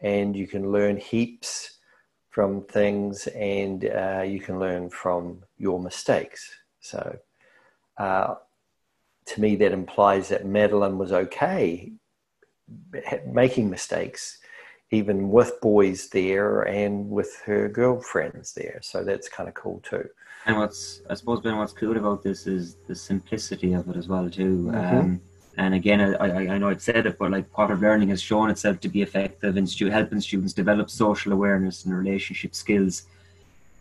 and 0.00 0.36
you 0.36 0.46
can 0.46 0.70
learn 0.70 0.96
heaps 0.96 1.78
from 2.28 2.62
things 2.66 3.26
and 3.28 3.86
uh, 3.86 4.22
you 4.24 4.38
can 4.38 4.60
learn 4.60 4.88
from 4.90 5.42
your 5.58 5.80
mistakes. 5.80 6.48
So, 6.80 7.18
uh, 7.98 8.34
to 9.26 9.40
me, 9.40 9.56
that 9.56 9.72
implies 9.72 10.28
that 10.28 10.46
Madeline 10.46 10.98
was 10.98 11.12
okay 11.12 11.92
making 13.26 13.70
mistakes, 13.70 14.38
even 14.90 15.30
with 15.30 15.60
boys 15.60 16.08
there 16.08 16.62
and 16.62 17.10
with 17.10 17.40
her 17.46 17.68
girlfriends 17.68 18.52
there. 18.52 18.78
So 18.82 19.04
that's 19.04 19.28
kind 19.28 19.48
of 19.48 19.54
cool 19.54 19.80
too. 19.80 20.08
And 20.46 20.56
what's 20.56 21.02
I 21.10 21.14
suppose 21.14 21.40
Ben, 21.40 21.56
what's 21.56 21.72
cool 21.72 21.96
about 21.96 22.22
this 22.22 22.46
is 22.46 22.76
the 22.86 22.94
simplicity 22.94 23.72
of 23.74 23.88
it 23.88 23.96
as 23.96 24.08
well 24.08 24.30
too. 24.30 24.70
Mm-hmm. 24.72 24.98
Um, 24.98 25.20
and 25.60 25.74
again, 25.74 26.00
I, 26.18 26.54
I, 26.54 26.58
know 26.58 26.70
I've 26.70 26.80
said 26.80 27.04
it, 27.04 27.18
but 27.18 27.30
like 27.30 27.52
cooperative 27.52 27.82
learning 27.82 28.08
has 28.08 28.22
shown 28.22 28.48
itself 28.48 28.80
to 28.80 28.88
be 28.88 29.02
effective 29.02 29.58
in 29.58 29.66
stu- 29.66 29.90
helping 29.90 30.18
students 30.22 30.54
develop 30.54 30.88
social 30.88 31.32
awareness 31.32 31.84
and 31.84 31.94
relationship 31.94 32.54
skills. 32.54 33.02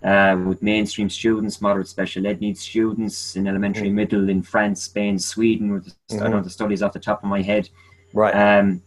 Uh, 0.03 0.37
with 0.45 0.61
mainstream 0.61 1.09
students, 1.09 1.61
moderate 1.61 1.87
special 1.87 2.27
ed 2.27 2.41
needs 2.41 2.59
students 2.59 3.37
in 3.37 3.47
elementary, 3.47 3.87
mm-hmm. 3.87 3.95
middle 3.95 4.29
in 4.29 4.41
France, 4.41 4.83
Spain, 4.83 5.17
Sweden. 5.17 5.71
With 5.71 5.85
the, 5.85 5.91
mm-hmm. 5.91 6.25
I 6.25 6.27
know 6.27 6.41
the 6.41 6.49
studies 6.49 6.83
off 6.83 6.91
the 6.91 6.99
top 6.99 7.23
of 7.23 7.29
my 7.29 7.41
head. 7.41 7.69
Right. 8.13 8.33
Um, 8.33 8.81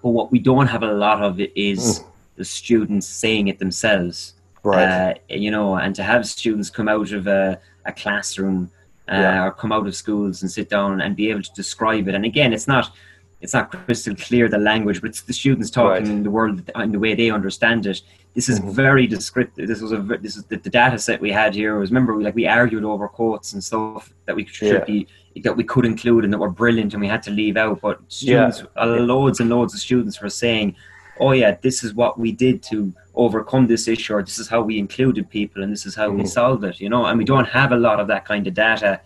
but 0.00 0.10
what 0.10 0.30
we 0.30 0.38
don't 0.38 0.68
have 0.68 0.84
a 0.84 0.92
lot 0.92 1.20
of 1.22 1.40
it 1.40 1.52
is 1.56 1.98
mm. 1.98 2.04
the 2.36 2.44
students 2.44 3.08
saying 3.08 3.48
it 3.48 3.58
themselves. 3.58 4.34
Right. 4.62 4.84
Uh, 4.84 5.14
you 5.28 5.50
know, 5.50 5.74
and 5.74 5.96
to 5.96 6.04
have 6.04 6.24
students 6.28 6.70
come 6.70 6.88
out 6.88 7.10
of 7.10 7.26
a, 7.26 7.60
a 7.86 7.92
classroom 7.92 8.70
uh, 9.10 9.14
yeah. 9.14 9.44
or 9.44 9.50
come 9.50 9.72
out 9.72 9.86
of 9.86 9.96
schools 9.96 10.42
and 10.42 10.50
sit 10.50 10.68
down 10.68 11.00
and 11.00 11.16
be 11.16 11.30
able 11.30 11.42
to 11.42 11.52
describe 11.54 12.08
it. 12.08 12.14
And 12.14 12.24
again, 12.24 12.52
it's 12.52 12.68
not 12.68 12.92
it's 13.40 13.54
not 13.54 13.70
crystal 13.70 14.14
clear 14.14 14.48
the 14.48 14.58
language, 14.58 15.00
but 15.00 15.10
it's 15.10 15.22
the 15.22 15.32
students 15.32 15.70
talking 15.70 16.04
right. 16.04 16.12
in 16.12 16.22
the 16.22 16.30
world 16.30 16.70
in 16.76 16.92
the 16.92 16.98
way 16.98 17.14
they 17.14 17.30
understand 17.30 17.86
it. 17.86 18.02
This 18.34 18.48
is 18.48 18.60
mm-hmm. 18.60 18.70
very 18.70 19.06
descriptive. 19.06 19.66
This 19.66 19.80
was 19.80 19.92
a 19.92 19.98
this 19.98 20.36
is 20.36 20.44
the, 20.44 20.56
the, 20.56 20.70
data 20.70 20.98
set 20.98 21.20
we 21.20 21.32
had 21.32 21.54
here 21.54 21.78
was 21.78 21.90
remember 21.90 22.14
we 22.14 22.22
like 22.22 22.34
we 22.34 22.46
argued 22.46 22.84
over 22.84 23.08
quotes 23.08 23.54
and 23.54 23.64
stuff 23.64 24.12
that 24.26 24.36
we 24.36 24.44
should 24.46 24.72
yeah. 24.72 24.84
be 24.84 25.08
that 25.42 25.56
we 25.56 25.64
could 25.64 25.86
include 25.86 26.24
and 26.24 26.32
that 26.32 26.38
were 26.38 26.50
brilliant 26.50 26.92
and 26.92 27.00
we 27.00 27.08
had 27.08 27.22
to 27.24 27.30
leave 27.30 27.56
out. 27.56 27.80
But 27.80 28.00
students, 28.08 28.62
yeah. 28.76 28.84
loads 28.84 29.40
and 29.40 29.48
loads 29.48 29.74
of 29.74 29.80
students 29.80 30.20
were 30.20 30.28
saying, 30.28 30.76
"Oh 31.20 31.32
yeah, 31.32 31.56
this 31.60 31.84
is 31.84 31.94
what 31.94 32.18
we 32.18 32.32
did 32.32 32.62
to 32.64 32.92
overcome 33.14 33.66
this 33.66 33.86
issue, 33.88 34.14
or 34.14 34.22
this 34.22 34.38
is 34.38 34.48
how 34.48 34.62
we 34.62 34.78
included 34.78 35.28
people, 35.30 35.62
and 35.62 35.72
this 35.72 35.86
is 35.86 35.94
how 35.94 36.08
mm-hmm. 36.08 36.20
we 36.20 36.26
solved 36.26 36.64
it." 36.64 36.80
You 36.80 36.88
know, 36.88 37.06
and 37.06 37.18
we 37.18 37.24
don't 37.24 37.48
have 37.48 37.72
a 37.72 37.76
lot 37.76 38.00
of 38.00 38.06
that 38.08 38.24
kind 38.24 38.46
of 38.46 38.54
data 38.54 39.00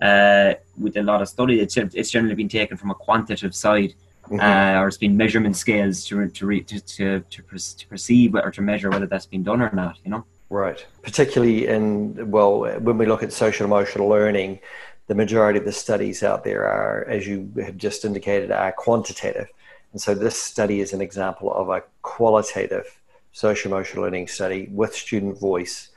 uh, 0.00 0.54
with 0.78 0.96
a 0.96 1.02
lot 1.02 1.22
of 1.22 1.28
study. 1.28 1.60
It's, 1.60 1.76
it's 1.76 2.10
generally 2.10 2.34
been 2.34 2.48
taken 2.48 2.76
from 2.76 2.90
a 2.90 2.94
quantitative 2.94 3.54
side. 3.54 3.94
Mm-hmm. 4.24 4.40
Uh, 4.40 4.80
or 4.80 4.86
it's 4.86 4.96
been 4.96 5.16
measurement 5.16 5.56
scales 5.56 6.04
to 6.06 6.28
to 6.28 6.46
re, 6.46 6.62
to, 6.62 6.80
to, 6.80 7.20
to, 7.28 7.42
to 7.42 7.86
perceive 7.88 8.36
or 8.36 8.52
to 8.52 8.62
measure 8.62 8.88
whether 8.88 9.06
that's 9.06 9.26
been 9.26 9.42
done 9.42 9.60
or 9.60 9.70
not. 9.74 9.98
You 10.04 10.12
know, 10.12 10.24
right? 10.48 10.86
Particularly 11.02 11.66
in 11.66 12.30
well, 12.30 12.60
when 12.78 12.98
we 12.98 13.06
look 13.06 13.24
at 13.24 13.32
social 13.32 13.66
emotional 13.66 14.06
learning, 14.08 14.60
the 15.08 15.14
majority 15.14 15.58
of 15.58 15.64
the 15.64 15.72
studies 15.72 16.22
out 16.22 16.44
there 16.44 16.62
are, 16.66 17.04
as 17.08 17.26
you 17.26 17.50
have 17.62 17.76
just 17.76 18.04
indicated, 18.04 18.50
are 18.50 18.72
quantitative. 18.72 19.48
And 19.92 20.00
so 20.00 20.14
this 20.14 20.40
study 20.40 20.80
is 20.80 20.92
an 20.92 21.00
example 21.00 21.52
of 21.52 21.68
a 21.68 21.82
qualitative 22.02 22.98
social 23.32 23.72
emotional 23.72 24.04
learning 24.04 24.28
study 24.28 24.68
with 24.70 24.94
student 24.94 25.38
voice, 25.38 25.88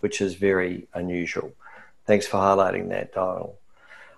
which 0.00 0.20
is 0.20 0.34
very 0.34 0.86
unusual. 0.94 1.52
Thanks 2.06 2.26
for 2.26 2.38
highlighting 2.38 2.88
that, 2.90 3.14
Donald. 3.14 3.54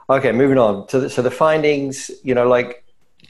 Okay, 0.09 0.33
moving 0.33 0.59
on. 0.59 0.89
So 0.89 1.01
the, 1.01 1.11
so 1.11 1.23
the 1.23 1.31
findings, 1.31 2.11
you 2.23 2.35
know, 2.35 2.49
like, 2.49 2.85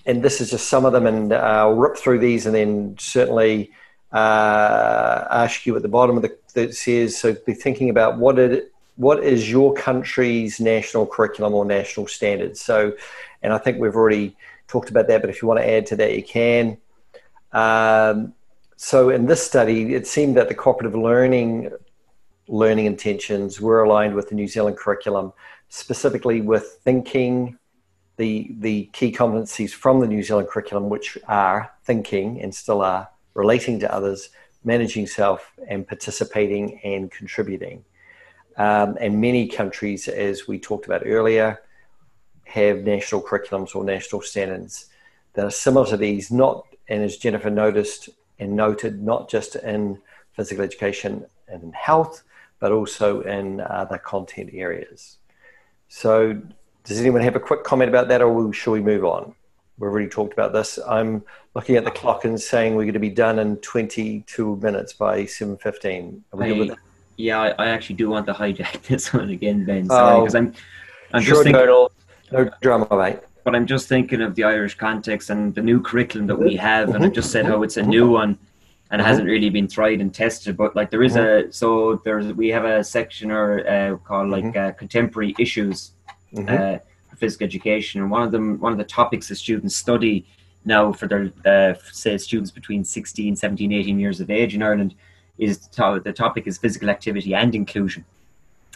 and 0.07 0.23
this 0.23 0.41
is 0.41 0.51
just 0.51 0.69
some 0.69 0.85
of 0.85 0.93
them, 0.93 1.07
and 1.07 1.33
I'll 1.33 1.75
rip 1.75 1.97
through 1.97 2.19
these 2.19 2.47
and 2.47 2.55
then 2.55 2.97
certainly 2.99 3.71
uh, 4.13 5.27
ask 5.31 5.67
you 5.67 5.77
at 5.77 5.83
the 5.83 5.89
bottom 5.89 6.17
of 6.17 6.23
the 6.23 6.37
that 6.55 6.75
says, 6.75 7.17
so 7.17 7.35
be 7.47 7.53
thinking 7.53 7.91
about 7.91 8.19
what 8.19 8.39
it 8.39 8.73
what 8.97 9.25
is 9.25 9.51
your 9.51 9.75
country's 9.75 10.61
national 10.61 11.05
curriculum 11.07 11.53
or 11.53 11.65
national 11.65 12.07
standards? 12.07 12.61
So, 12.61 12.93
and 13.43 13.53
I 13.53 13.59
think 13.59 13.81
we've 13.81 13.97
already 13.97 14.37
talked 14.75 14.91
about 14.91 15.07
that, 15.07 15.21
but 15.21 15.31
if 15.31 15.41
you 15.41 15.47
want 15.47 15.61
to 15.61 15.69
add 15.77 15.87
to 15.87 15.97
that, 15.97 16.17
you 16.17 16.23
can. 16.23 16.77
Um, 17.53 18.35
so, 18.77 19.11
in 19.11 19.27
this 19.27 19.43
study, 19.51 19.95
it 19.95 20.07
seemed 20.07 20.37
that 20.37 20.49
the 20.49 20.55
cooperative 20.55 20.97
learning 20.97 21.71
learning 22.49 22.87
intentions 22.95 23.61
were 23.67 23.85
aligned 23.85 24.15
with 24.15 24.29
the 24.29 24.35
New 24.35 24.49
Zealand 24.55 24.77
curriculum, 24.77 25.33
specifically 25.69 26.41
with 26.41 26.67
thinking, 26.85 27.57
the 28.17 28.33
the 28.59 28.77
key 28.93 29.11
competencies 29.13 29.73
from 29.83 30.01
the 30.01 30.09
New 30.15 30.23
Zealand 30.23 30.49
curriculum, 30.49 30.89
which 30.89 31.17
are 31.29 31.71
thinking 31.85 32.43
and 32.43 32.53
still 32.53 32.81
are 32.83 33.09
relating 33.35 33.79
to 33.81 33.95
others, 33.97 34.31
managing 34.65 35.07
self, 35.07 35.41
and 35.69 35.87
participating 35.87 36.81
and 36.83 37.11
contributing. 37.13 37.85
Um, 38.57 38.97
and 39.01 39.21
many 39.21 39.49
countries, 39.49 40.09
as 40.09 40.47
we 40.49 40.59
talked 40.59 40.87
about 40.87 41.03
earlier, 41.05 41.49
have 42.55 42.85
national 42.85 43.21
curriculums 43.21 43.75
or 43.75 43.85
national 43.85 44.23
standards 44.23 44.87
that 45.33 45.45
are 45.45 45.51
similar 45.51 45.87
to 45.87 45.97
these, 45.97 46.31
not, 46.31 46.67
and 46.89 47.03
as 47.03 47.17
Jennifer 47.17 47.51
noticed 47.51 48.09
and 48.39 48.55
noted, 48.55 49.03
not 49.03 49.29
just 49.29 49.57
in 49.57 49.99
physical 50.33 50.63
education 50.63 51.27
and 51.49 51.63
in 51.65 51.73
health, 51.73 52.23
but 52.61 52.71
also 52.71 53.23
in 53.23 53.61
other 53.61 53.99
content 53.99 54.51
areas. 54.53 55.19
So, 55.89 56.41
does 56.85 57.01
anyone 57.01 57.23
have 57.23 57.35
a 57.35 57.41
quick 57.41 57.65
comment 57.65 57.89
about 57.89 58.09
that, 58.09 58.23
or 58.23 58.53
shall 58.53 58.73
we 58.73 58.81
move 58.81 59.05
on? 59.05 59.35
We've 59.79 59.91
already 59.91 60.09
talked 60.09 60.33
about 60.33 60.53
this. 60.53 60.79
I'm 60.87 61.25
looking 61.55 61.75
at 61.77 61.85
the 61.85 61.91
clock 61.91 62.25
and 62.25 62.41
saying 62.41 62.77
we're 62.77 62.85
going 62.85 62.95
to 62.95 63.01
be 63.01 63.11
done 63.11 63.41
in 63.41 63.57
22 63.57 64.57
minutes 64.57 64.93
by 64.93 65.25
7:15. 65.25 66.21
Are 66.33 66.39
we 66.39 66.47
good 66.47 66.59
with 66.59 66.69
that? 66.69 66.79
yeah, 67.17 67.41
I, 67.41 67.49
I, 67.65 67.67
actually 67.69 67.97
do 67.97 68.09
want 68.11 68.27
to 68.27 68.33
hijack 68.33 68.83
this 68.89 69.13
one 69.13 69.31
again, 69.31 69.65
Ben. 69.65 69.87
Sorry, 69.89 70.21
because 70.21 70.35
oh, 70.35 70.39
I'm, 70.39 70.55
I'm 71.13 71.23
sure, 71.23 71.35
just 71.35 71.45
thinking, 71.45 71.89
no 72.33 72.51
drama, 72.61 72.87
mate. 72.91 73.21
But 73.45 73.55
I'm 73.55 73.67
just 73.67 73.89
thinking 73.89 74.23
of 74.23 74.35
the 74.35 74.45
Irish 74.45 74.75
context 74.77 75.31
and 75.31 75.55
the 75.55 75.61
new 75.61 75.81
curriculum 75.81 76.27
that 76.29 76.37
we 76.37 76.57
have, 76.57 76.89
mm-hmm. 76.89 76.97
and 76.97 77.05
I 77.05 77.09
just 77.09 77.31
said 77.31 77.45
how 77.45 77.63
it's 77.63 77.77
a 77.77 77.83
new 77.83 78.11
one 78.11 78.39
and 78.91 79.01
mm-hmm. 79.01 79.09
hasn't 79.09 79.27
really 79.27 79.51
been 79.51 79.69
tried 79.69 80.01
and 80.01 80.15
tested. 80.15 80.57
But 80.57 80.75
like 80.75 80.91
there 80.91 81.03
is 81.03 81.15
mm-hmm. 81.15 81.49
a 81.49 81.53
so 81.53 82.01
there's 82.05 82.33
we 82.33 82.49
have 82.49 82.65
a 82.65 82.83
section 82.83 83.31
or 83.31 83.67
uh, 83.67 83.97
called 83.99 84.31
like 84.31 84.45
mm-hmm. 84.45 84.69
uh, 84.69 84.73
contemporary 84.73 85.35
issues 85.39 85.93
mm-hmm. 86.33 86.49
uh, 86.49 86.79
for 87.11 87.17
physical 87.17 87.45
education, 87.45 88.01
and 88.01 88.11
one 88.11 88.23
of 88.23 88.33
them 88.33 88.59
one 88.61 88.73
of 88.73 88.79
the 88.79 88.85
topics 88.85 89.29
that 89.29 89.37
students 89.37 89.77
study 89.77 90.27
now 90.65 90.93
for 90.93 91.07
their 91.07 91.31
uh, 91.45 91.75
say 91.93 92.17
students 92.17 92.51
between 92.51 92.85
16, 92.85 93.37
17, 93.37 93.73
18 93.73 94.01
years 94.01 94.21
of 94.21 94.31
age 94.31 94.55
in 94.55 94.63
Ireland 94.63 94.95
is 95.39 95.59
the 95.59 96.15
topic 96.17 96.47
is 96.47 96.59
physical 96.59 96.89
activity 96.89 97.35
and 97.35 97.55
inclusion. 97.55 98.05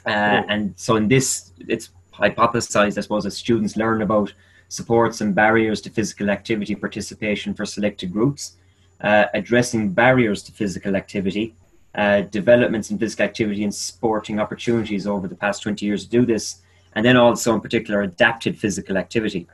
Uh, 0.06 0.42
and 0.48 0.74
so 0.76 0.96
in 0.96 1.08
this, 1.08 1.52
it's 1.68 1.90
hypothesized, 2.18 2.98
I 2.98 3.00
suppose, 3.00 3.26
as 3.26 3.36
students 3.36 3.76
learn 3.76 4.02
about 4.02 4.32
supports 4.68 5.20
and 5.20 5.34
barriers 5.34 5.80
to 5.82 5.90
physical 5.90 6.30
activity 6.30 6.74
participation 6.74 7.54
for 7.54 7.64
selected 7.64 8.12
groups, 8.12 8.56
uh, 9.00 9.24
addressing 9.34 9.92
barriers 9.92 10.42
to 10.42 10.52
physical 10.52 10.96
activity, 10.96 11.54
uh, 11.94 12.22
developments 12.22 12.90
in 12.90 12.98
physical 12.98 13.24
activity 13.24 13.64
and 13.64 13.74
sporting 13.74 14.38
opportunities 14.38 15.06
over 15.06 15.26
the 15.26 15.34
past 15.34 15.62
20 15.62 15.84
years 15.84 16.04
to 16.04 16.10
do 16.10 16.26
this, 16.26 16.60
and 16.94 17.04
then 17.04 17.16
also 17.16 17.54
in 17.54 17.60
particular 17.60 18.02
adapted 18.02 18.58
physical 18.58 18.96
activity. 18.96 19.46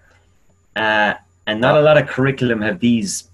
Uh, 0.74 1.15
and 1.47 1.61
not 1.61 1.77
a 1.77 1.81
lot 1.81 1.97
of 1.97 2.09
curriculum 2.09 2.61
have 2.61 2.81
these 2.81 3.28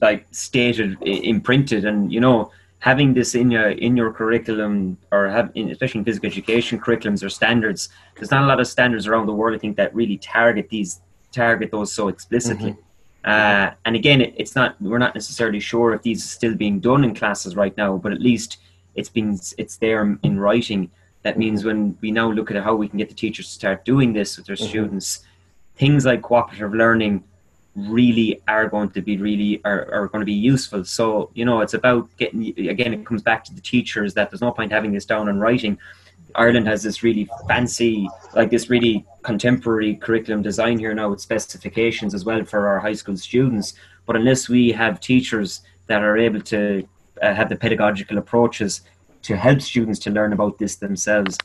like 0.00 0.26
stated 0.30 0.96
imprinted 1.02 1.84
and 1.84 2.12
you 2.12 2.20
know 2.20 2.52
having 2.80 3.12
this 3.12 3.34
in 3.34 3.50
your 3.50 3.70
in 3.70 3.96
your 3.96 4.12
curriculum 4.12 4.96
or 5.10 5.28
have 5.28 5.50
in, 5.54 5.70
especially 5.70 5.98
in 5.98 6.04
physical 6.04 6.28
education 6.28 6.78
curriculums 6.78 7.24
or 7.24 7.28
standards 7.28 7.88
there's 8.16 8.30
not 8.30 8.44
a 8.44 8.46
lot 8.46 8.60
of 8.60 8.66
standards 8.66 9.06
around 9.06 9.26
the 9.26 9.32
world 9.32 9.54
i 9.54 9.58
think 9.58 9.76
that 9.76 9.94
really 9.94 10.16
target 10.18 10.68
these 10.68 11.00
target 11.32 11.70
those 11.70 11.92
so 11.92 12.08
explicitly 12.08 12.72
mm-hmm. 12.72 13.30
uh, 13.30 13.70
and 13.84 13.96
again 13.96 14.20
it, 14.20 14.32
it's 14.36 14.54
not 14.54 14.80
we're 14.80 14.98
not 14.98 15.14
necessarily 15.14 15.60
sure 15.60 15.92
if 15.92 16.02
these 16.02 16.24
are 16.24 16.28
still 16.28 16.54
being 16.54 16.78
done 16.78 17.04
in 17.04 17.14
classes 17.14 17.56
right 17.56 17.76
now 17.76 17.96
but 17.96 18.12
at 18.12 18.20
least 18.20 18.58
it's 18.94 19.08
been 19.08 19.38
it's 19.58 19.76
there 19.76 20.18
in 20.22 20.38
writing 20.38 20.90
that 21.24 21.36
means 21.36 21.64
when 21.64 21.98
we 22.00 22.12
now 22.12 22.30
look 22.30 22.50
at 22.50 22.62
how 22.62 22.74
we 22.74 22.88
can 22.88 22.98
get 22.98 23.08
the 23.08 23.14
teachers 23.14 23.46
to 23.46 23.52
start 23.52 23.84
doing 23.84 24.12
this 24.12 24.36
with 24.36 24.46
their 24.46 24.56
mm-hmm. 24.56 24.68
students 24.68 25.24
things 25.74 26.04
like 26.06 26.22
cooperative 26.22 26.74
learning 26.74 27.24
really 27.86 28.40
are 28.48 28.68
going 28.68 28.90
to 28.90 29.02
be 29.02 29.16
really 29.16 29.60
are, 29.64 29.92
are 29.92 30.08
going 30.08 30.20
to 30.20 30.26
be 30.26 30.32
useful. 30.32 30.84
So 30.84 31.30
you 31.34 31.44
know 31.44 31.60
it's 31.60 31.74
about 31.74 32.08
getting 32.16 32.42
again 32.68 32.94
it 32.94 33.06
comes 33.06 33.22
back 33.22 33.44
to 33.44 33.54
the 33.54 33.60
teachers 33.60 34.14
that 34.14 34.30
there's 34.30 34.40
no 34.40 34.52
point 34.52 34.72
having 34.72 34.92
this 34.92 35.04
down 35.04 35.28
in 35.28 35.38
writing. 35.38 35.78
Ireland 36.34 36.66
has 36.66 36.82
this 36.82 37.02
really 37.02 37.28
fancy 37.46 38.08
like 38.34 38.50
this 38.50 38.68
really 38.68 39.06
contemporary 39.22 39.96
curriculum 39.96 40.42
design 40.42 40.78
here 40.78 40.94
now 40.94 41.08
with 41.10 41.20
specifications 41.20 42.14
as 42.14 42.24
well 42.24 42.44
for 42.44 42.68
our 42.68 42.80
high 42.80 42.92
school 42.92 43.16
students. 43.16 43.74
But 44.06 44.16
unless 44.16 44.48
we 44.48 44.72
have 44.72 45.00
teachers 45.00 45.62
that 45.86 46.02
are 46.02 46.16
able 46.16 46.40
to 46.42 46.86
uh, 47.22 47.34
have 47.34 47.48
the 47.48 47.56
pedagogical 47.56 48.18
approaches 48.18 48.82
to 49.22 49.36
help 49.36 49.60
students 49.60 49.98
to 50.00 50.10
learn 50.10 50.32
about 50.32 50.58
this 50.58 50.76
themselves 50.76 51.38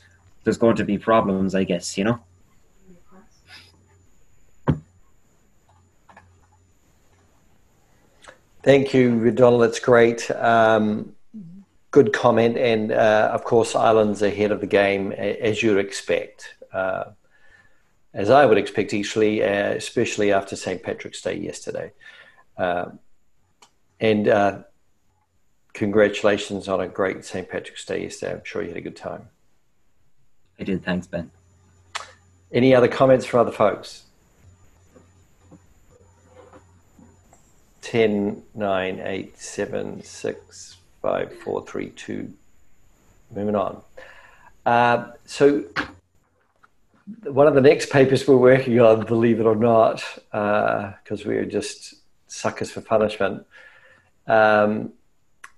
there's 0.44 0.58
going 0.58 0.76
to 0.76 0.84
be 0.84 0.96
problems 0.96 1.54
i 1.54 1.64
guess 1.64 1.98
you 1.98 2.04
know 2.04 2.18
Thank 8.64 8.94
you, 8.94 9.30
Donald. 9.30 9.62
It's 9.64 9.78
great. 9.78 10.30
Um, 10.30 11.14
good 11.90 12.14
comment. 12.14 12.56
And 12.56 12.92
uh, 12.92 13.30
of 13.30 13.44
course, 13.44 13.76
Ireland's 13.76 14.22
ahead 14.22 14.52
of 14.52 14.60
the 14.60 14.66
game, 14.66 15.12
as 15.12 15.62
you'd 15.62 15.76
expect. 15.76 16.54
Uh, 16.72 17.04
as 18.14 18.30
I 18.30 18.46
would 18.46 18.56
expect, 18.56 18.94
actually, 18.94 19.42
uh, 19.44 19.72
especially 19.72 20.32
after 20.32 20.56
St. 20.56 20.82
Patrick's 20.82 21.20
Day 21.20 21.36
yesterday. 21.36 21.92
Um, 22.56 23.00
and 24.00 24.28
uh, 24.28 24.58
congratulations 25.74 26.66
on 26.66 26.80
a 26.80 26.88
great 26.88 27.22
St. 27.22 27.46
Patrick's 27.46 27.84
Day 27.84 28.04
yesterday. 28.04 28.32
I'm 28.32 28.44
sure 28.44 28.62
you 28.62 28.68
had 28.68 28.78
a 28.78 28.80
good 28.80 28.96
time. 28.96 29.28
I 30.58 30.64
did. 30.64 30.82
Thanks, 30.82 31.06
Ben. 31.06 31.30
Any 32.50 32.74
other 32.74 32.88
comments 32.88 33.26
from 33.26 33.40
other 33.40 33.52
folks? 33.52 34.03
10, 37.84 38.42
9, 38.54 39.00
8, 39.04 39.38
7, 39.38 40.02
6, 40.02 40.76
5, 41.02 41.34
4, 41.34 41.66
3, 41.66 41.88
2. 41.90 42.32
Moving 43.36 43.54
on. 43.54 43.82
Uh, 44.64 45.10
so, 45.26 45.64
one 47.24 47.46
of 47.46 47.54
the 47.54 47.60
next 47.60 47.90
papers 47.90 48.26
we're 48.26 48.38
working 48.38 48.80
on, 48.80 49.04
believe 49.04 49.38
it 49.38 49.44
or 49.44 49.54
not, 49.54 50.02
because 50.30 51.20
uh, 51.20 51.24
we're 51.26 51.44
just 51.44 51.96
suckers 52.26 52.70
for 52.70 52.80
punishment, 52.80 53.44
um, 54.26 54.90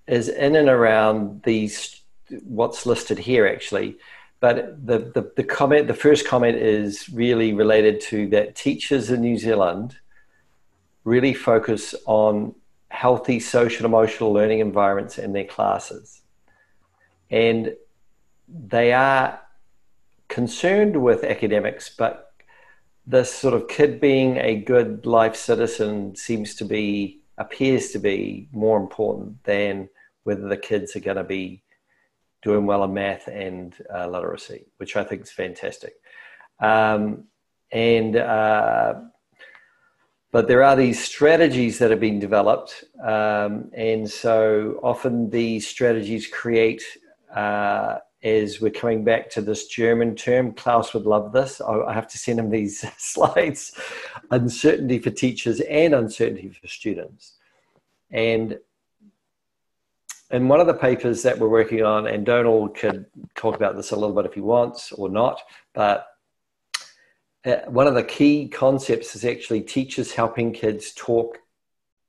is 0.09 0.29
in 0.29 0.57
and 0.57 0.69
around 0.69 1.43
these 1.45 2.03
what's 2.43 2.87
listed 2.87 3.19
here 3.19 3.47
actually. 3.47 3.97
But 4.41 4.85
the, 4.85 4.99
the, 4.99 5.31
the 5.37 5.45
comment, 5.45 5.87
the 5.87 5.95
first 5.95 6.27
comment 6.27 6.57
is 6.57 7.09
really 7.09 7.53
related 7.53 8.01
to 8.03 8.27
that 8.31 8.57
teachers 8.57 9.11
in 9.11 9.21
New 9.21 9.39
Zealand– 9.39 9.97
really 11.07 11.33
focus 11.33 11.95
on 12.05 12.53
healthy 12.91 13.39
social 13.39 13.87
emotional 13.87 14.33
learning 14.33 14.59
environments 14.59 15.19
in 15.19 15.33
their 15.33 15.45
classes. 15.45 16.23
And 17.31 17.75
they 18.49 18.93
are 18.93 19.41
concerned 20.29 21.01
with 21.01 21.23
academics, 21.23 21.95
but 21.97 22.33
this 23.07 23.33
sort 23.33 23.55
of 23.55 23.69
kid 23.69 24.01
being 24.01 24.37
a 24.39 24.57
good 24.57 25.07
life 25.07 25.37
citizen 25.37 26.17
seems 26.17 26.57
to 26.57 26.65
be, 26.65 27.21
appears 27.39 27.93
to 27.93 28.01
be 28.01 28.49
more 28.53 28.77
important 28.77 29.43
than 29.45 29.89
whether 30.25 30.49
the 30.49 30.57
kids 30.57 30.97
are 30.97 31.01
going 31.01 31.17
to 31.17 31.25
be 31.25 31.63
doing 32.43 32.67
well 32.67 32.83
in 32.83 32.93
math 32.93 33.29
and 33.29 33.77
uh, 33.95 34.09
literacy, 34.09 34.67
which 34.79 34.97
I 34.97 35.05
think 35.05 35.23
is 35.23 35.31
fantastic. 35.31 35.95
Um, 36.59 37.25
and 37.71 38.17
uh, 38.17 38.95
but 40.33 40.49
there 40.49 40.63
are 40.63 40.77
these 40.77 41.03
strategies 41.03 41.79
that 41.79 41.91
have 41.91 42.01
been 42.01 42.19
developed, 42.19 42.85
um, 43.03 43.71
and 43.73 44.11
so 44.11 44.81
often 44.83 45.31
these 45.31 45.67
strategies 45.67 46.27
create. 46.27 46.83
Uh, 47.35 47.99
as 48.23 48.61
we're 48.61 48.71
coming 48.71 49.05
back 49.05 49.31
to 49.31 49.41
this 49.41 49.67
German 49.69 50.17
term, 50.17 50.53
Klaus 50.53 50.93
would 50.95 51.05
love 51.05 51.33
this. 51.33 51.61
I, 51.61 51.73
I 51.83 51.93
have 51.93 52.09
to 52.09 52.19
send 52.19 52.41
him 52.41 52.51
these 52.51 52.85
slides 52.97 53.73
uncertainty 54.31 54.99
for 54.99 55.11
teachers 55.11 55.61
and 55.61 55.95
uncertainty 55.95 56.49
for 56.49 56.67
students. 56.67 57.35
And 58.11 58.59
in 60.31 60.49
one 60.49 60.61
of 60.61 60.67
the 60.67 60.75
papers 60.75 61.23
that 61.23 61.39
we're 61.39 61.49
working 61.49 61.85
on, 61.85 62.07
and 62.09 62.27
Donald 62.27 62.75
could 62.75 63.07
talk 63.35 63.55
about 63.55 63.77
this 63.77 63.93
a 63.93 63.97
little 63.97 64.15
bit 64.15 64.27
if 64.27 64.35
he 64.35 64.41
wants 64.41 64.93
or 64.93 65.09
not, 65.09 65.41
but 65.73 66.09
uh, 67.47 67.61
one 67.69 67.87
of 67.87 67.95
the 67.95 68.03
key 68.03 68.49
concepts 68.49 69.15
is 69.15 69.25
actually 69.25 69.61
teachers 69.61 70.13
helping 70.13 70.53
kids 70.53 70.93
talk 70.95 71.39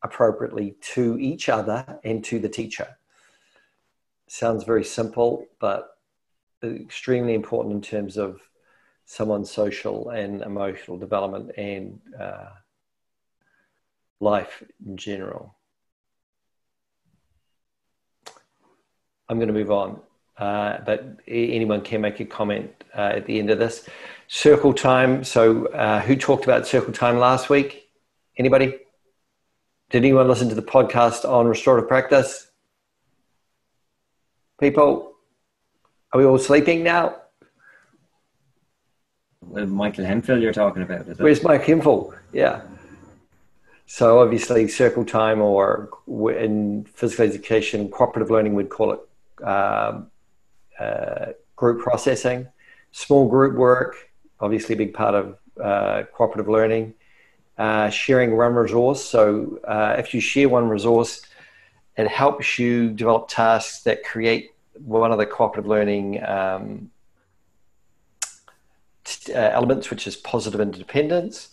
appropriately 0.04 0.76
to 0.82 1.18
each 1.20 1.48
other 1.48 2.00
and 2.04 2.24
to 2.24 2.40
the 2.40 2.50
teacher. 2.50 2.98
Sounds 4.28 4.64
very 4.64 4.84
simple, 4.84 5.46
but 5.60 5.90
extremely 6.64 7.36
important 7.36 7.76
in 7.76 7.82
terms 7.82 8.18
of 8.18 8.42
someone's 9.06 9.52
social 9.52 10.10
and 10.10 10.42
emotional 10.42 10.98
development 10.98 11.52
and 11.56 12.00
uh, 12.20 12.50
life 14.20 14.64
in 14.86 14.98
general. 14.98 15.56
I'm 19.30 19.38
going 19.38 19.48
to 19.48 19.54
move 19.54 19.72
on, 19.72 20.02
uh, 20.38 20.78
but 20.86 21.20
anyone 21.28 21.82
can 21.82 22.02
make 22.02 22.20
a 22.20 22.26
comment 22.26 22.72
uh, 22.96 23.14
at 23.16 23.26
the 23.26 23.40
end 23.40 23.50
of 23.50 23.60
this. 23.60 23.88
Circle 24.28 24.74
time. 24.74 25.24
So, 25.24 25.68
uh, 25.68 26.02
who 26.02 26.16
talked 26.16 26.44
about 26.44 26.68
circle 26.68 26.94
time 26.94 27.18
last 27.18 27.50
week? 27.50 27.90
Anybody? 28.38 28.78
Did 29.90 30.04
anyone 30.04 30.28
listen 30.28 30.50
to 30.50 30.56
the 30.56 30.62
podcast 30.62 31.28
on 31.28 31.48
restorative 31.48 31.88
practice? 31.88 32.52
People, 34.60 35.14
are 36.12 36.20
we 36.20 36.26
all 36.26 36.38
sleeping 36.38 36.84
now? 36.84 37.16
Well, 39.42 39.66
Michael 39.66 40.04
Hemphill, 40.04 40.42
you're 40.42 40.52
talking 40.52 40.84
about. 40.84 41.08
It. 41.08 41.20
Where's 41.20 41.42
Mike 41.42 41.64
Hemphill? 41.64 42.14
Yeah. 42.34 42.62
So 43.86 44.20
obviously, 44.20 44.68
circle 44.68 45.06
time, 45.06 45.42
or 45.42 45.90
in 46.08 46.86
physical 46.94 47.26
education, 47.26 47.90
cooperative 47.90 48.30
learning, 48.30 48.56
we'd 48.56 48.70
call 48.70 48.92
it 48.92 49.44
um, 49.46 50.12
uh, 50.80 51.34
group 51.56 51.82
processing, 51.82 52.48
small 52.92 53.28
group 53.28 53.56
work, 53.56 54.10
obviously 54.40 54.74
a 54.74 54.78
big 54.78 54.94
part 54.94 55.16
of 55.16 55.38
uh, 55.62 56.04
cooperative 56.14 56.50
learning. 56.50 56.94
Uh, 57.58 57.90
sharing 57.90 58.38
one 58.38 58.54
resource. 58.54 59.04
So 59.04 59.60
uh, 59.64 59.96
if 59.98 60.14
you 60.14 60.22
share 60.22 60.48
one 60.48 60.70
resource, 60.70 61.24
it 61.98 62.08
helps 62.08 62.60
you 62.60 62.92
develop 62.92 63.30
tasks 63.30 63.82
that 63.82 64.04
create 64.04 64.52
one 64.86 65.12
of 65.12 65.18
the 65.18 65.26
cooperative 65.26 65.68
learning 65.68 66.24
um, 66.24 66.92
uh, 69.30 69.34
elements, 69.34 69.90
which 69.90 70.06
is 70.06 70.16
positive 70.16 70.62
interdependence. 70.62 71.50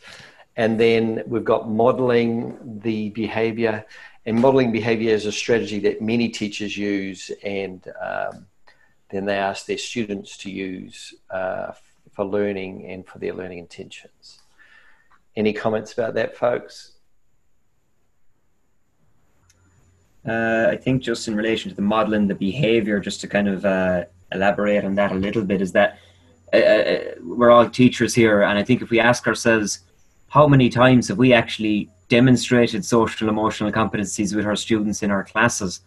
And 0.56 0.78
then 0.78 1.22
we've 1.26 1.42
got 1.42 1.70
modeling 1.70 2.80
the 2.82 3.08
behavior. 3.08 3.86
And 4.26 4.38
modeling 4.38 4.72
behavior 4.72 5.14
is 5.14 5.24
a 5.24 5.32
strategy 5.32 5.78
that 5.80 6.02
many 6.02 6.28
teachers 6.28 6.76
use, 6.76 7.30
and 7.42 7.82
um, 7.98 8.46
then 9.14 9.24
they 9.24 9.36
ask 9.36 9.66
their 9.66 9.78
students 9.78 10.36
to 10.38 10.50
use 10.50 11.14
uh, 11.30 11.72
for 12.12 12.24
learning 12.24 12.86
and 12.86 13.06
for 13.06 13.18
their 13.18 13.32
learning 13.32 13.58
intentions. 13.58 14.40
Any 15.36 15.52
comments 15.52 15.92
about 15.92 16.14
that, 16.14 16.36
folks? 16.36 16.92
Uh, 20.26 20.68
I 20.70 20.76
think 20.76 21.02
just 21.02 21.28
in 21.28 21.36
relation 21.36 21.70
to 21.70 21.76
the 21.76 21.82
modeling, 21.82 22.28
the 22.28 22.34
behavior, 22.34 22.98
just 22.98 23.20
to 23.20 23.28
kind 23.28 23.48
of 23.48 23.64
uh, 23.64 24.04
elaborate 24.32 24.84
on 24.84 24.94
that 24.94 25.12
a 25.12 25.14
little 25.14 25.44
bit, 25.44 25.60
is 25.60 25.72
that 25.72 25.98
uh, 26.52 26.56
uh, 26.56 26.98
we're 27.22 27.50
all 27.50 27.68
teachers 27.68 28.14
here, 28.14 28.42
and 28.42 28.58
I 28.58 28.62
think 28.62 28.80
if 28.80 28.90
we 28.90 29.00
ask 29.00 29.26
ourselves, 29.26 29.80
how 30.28 30.48
many 30.48 30.68
times 30.70 31.08
have 31.08 31.18
we 31.18 31.32
actually 31.32 31.90
demonstrated 32.08 32.84
social 32.84 33.28
emotional 33.28 33.70
competencies 33.70 34.34
with 34.34 34.46
our 34.46 34.56
students 34.56 35.02
in 35.02 35.10
our 35.10 35.24
classes? 35.24 35.80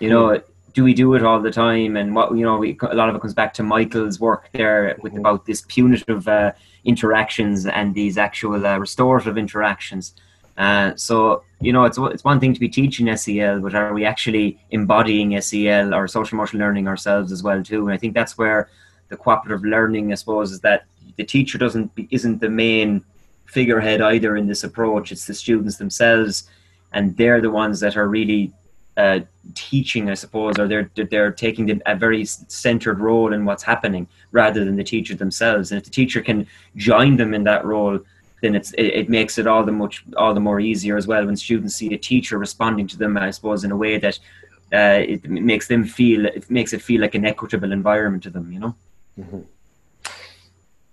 You 0.00 0.10
know, 0.10 0.40
do 0.78 0.84
we 0.84 0.94
do 0.94 1.14
it 1.14 1.24
all 1.24 1.40
the 1.40 1.50
time? 1.50 1.96
And 1.96 2.14
what 2.14 2.30
you 2.36 2.44
know, 2.44 2.56
we, 2.56 2.78
a 2.82 2.94
lot 2.94 3.08
of 3.08 3.16
it 3.16 3.20
comes 3.20 3.34
back 3.34 3.52
to 3.54 3.64
Michael's 3.64 4.20
work 4.20 4.48
there 4.52 4.96
with 5.02 5.12
mm-hmm. 5.12 5.18
about 5.18 5.44
this 5.44 5.64
punitive 5.66 6.28
uh, 6.28 6.52
interactions 6.84 7.66
and 7.66 7.96
these 7.96 8.16
actual 8.16 8.64
uh, 8.64 8.78
restorative 8.78 9.36
interactions. 9.36 10.14
Uh, 10.56 10.94
so 10.94 11.42
you 11.60 11.72
know, 11.72 11.84
it's 11.84 11.98
it's 11.98 12.22
one 12.22 12.38
thing 12.38 12.54
to 12.54 12.60
be 12.60 12.68
teaching 12.68 13.06
SEL, 13.16 13.58
but 13.58 13.74
are 13.74 13.92
we 13.92 14.04
actually 14.04 14.56
embodying 14.70 15.28
SEL 15.40 15.92
or 15.92 16.06
social 16.06 16.36
emotional 16.36 16.60
learning 16.64 16.86
ourselves 16.86 17.32
as 17.32 17.42
well 17.42 17.60
too? 17.60 17.80
And 17.88 17.92
I 17.92 17.98
think 17.98 18.14
that's 18.14 18.38
where 18.38 18.68
the 19.08 19.16
cooperative 19.16 19.64
learning, 19.64 20.12
I 20.12 20.14
suppose, 20.14 20.52
is 20.52 20.60
that 20.60 20.84
the 21.16 21.24
teacher 21.24 21.58
doesn't 21.58 21.90
isn't 22.10 22.38
the 22.40 22.50
main 22.50 23.04
figurehead 23.46 24.00
either 24.00 24.36
in 24.36 24.46
this 24.46 24.62
approach. 24.62 25.10
It's 25.10 25.26
the 25.26 25.34
students 25.34 25.76
themselves, 25.76 26.48
and 26.92 27.16
they're 27.16 27.40
the 27.40 27.50
ones 27.50 27.80
that 27.80 27.96
are 27.96 28.06
really 28.06 28.52
uh, 28.98 29.20
teaching, 29.54 30.10
I 30.10 30.14
suppose, 30.14 30.58
or 30.58 30.66
they're 30.66 30.90
they're 30.96 31.30
taking 31.30 31.80
a 31.86 31.94
very 31.94 32.24
centered 32.24 32.98
role 32.98 33.32
in 33.32 33.44
what's 33.44 33.62
happening 33.62 34.08
rather 34.32 34.64
than 34.64 34.74
the 34.74 34.84
teacher 34.84 35.14
themselves. 35.14 35.70
And 35.70 35.78
if 35.78 35.84
the 35.84 35.90
teacher 35.90 36.20
can 36.20 36.46
join 36.76 37.16
them 37.16 37.32
in 37.32 37.44
that 37.44 37.64
role, 37.64 38.00
then 38.42 38.56
it's 38.56 38.72
it, 38.72 38.86
it, 38.86 39.08
makes 39.08 39.38
it 39.38 39.46
all 39.46 39.64
the 39.64 39.70
much 39.72 40.04
all 40.16 40.34
the 40.34 40.40
more 40.40 40.58
easier 40.58 40.96
as 40.96 41.06
well 41.06 41.24
when 41.24 41.36
students 41.36 41.76
see 41.76 41.94
a 41.94 41.98
teacher 41.98 42.38
responding 42.38 42.88
to 42.88 42.98
them. 42.98 43.16
I 43.16 43.30
suppose 43.30 43.62
in 43.62 43.70
a 43.70 43.76
way 43.76 43.98
that 43.98 44.18
uh, 44.72 45.00
it 45.14 45.30
makes 45.30 45.68
them 45.68 45.84
feel 45.84 46.26
it 46.26 46.50
makes 46.50 46.72
it 46.72 46.82
feel 46.82 47.00
like 47.00 47.14
an 47.14 47.24
equitable 47.24 47.70
environment 47.70 48.24
to 48.24 48.30
them. 48.30 48.50
You 48.52 48.60
know. 48.60 48.74
Mm-hmm. 49.18 49.40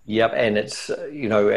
Yep, 0.06 0.34
and 0.36 0.58
it's 0.60 0.92
you 1.12 1.28
know 1.28 1.50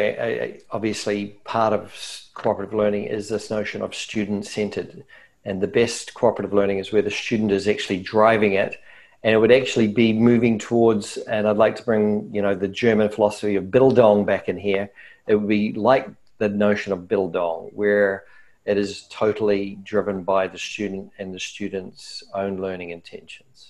obviously 0.70 1.36
part 1.44 1.74
of 1.74 1.94
cooperative 2.32 2.72
learning 2.72 3.04
is 3.04 3.28
this 3.28 3.50
notion 3.50 3.82
of 3.82 3.94
student 3.94 4.46
centered 4.46 5.04
and 5.44 5.60
the 5.60 5.66
best 5.66 6.14
cooperative 6.14 6.52
learning 6.52 6.78
is 6.78 6.92
where 6.92 7.02
the 7.02 7.10
student 7.10 7.52
is 7.52 7.68
actually 7.68 8.00
driving 8.00 8.54
it. 8.54 8.76
And 9.22 9.34
it 9.34 9.38
would 9.38 9.52
actually 9.52 9.88
be 9.88 10.12
moving 10.12 10.60
towards 10.60 11.16
and 11.16 11.48
i'd 11.48 11.56
like 11.56 11.74
to 11.74 11.82
bring 11.82 12.30
you 12.32 12.40
know 12.40 12.54
the 12.54 12.68
german 12.68 13.08
philosophy 13.08 13.56
of 13.56 13.64
bildung 13.64 14.24
back 14.24 14.48
in 14.48 14.56
here. 14.56 14.90
It 15.26 15.34
would 15.34 15.48
be 15.48 15.72
like 15.72 16.08
the 16.38 16.48
notion 16.48 16.92
of 16.92 17.00
bildung 17.00 17.72
where 17.72 18.24
it 18.64 18.78
is 18.78 19.06
totally 19.10 19.78
driven 19.82 20.22
by 20.22 20.46
the 20.46 20.58
student 20.58 21.10
and 21.18 21.34
the 21.34 21.40
student's 21.40 22.22
own 22.34 22.60
learning 22.60 22.90
intentions 22.90 23.67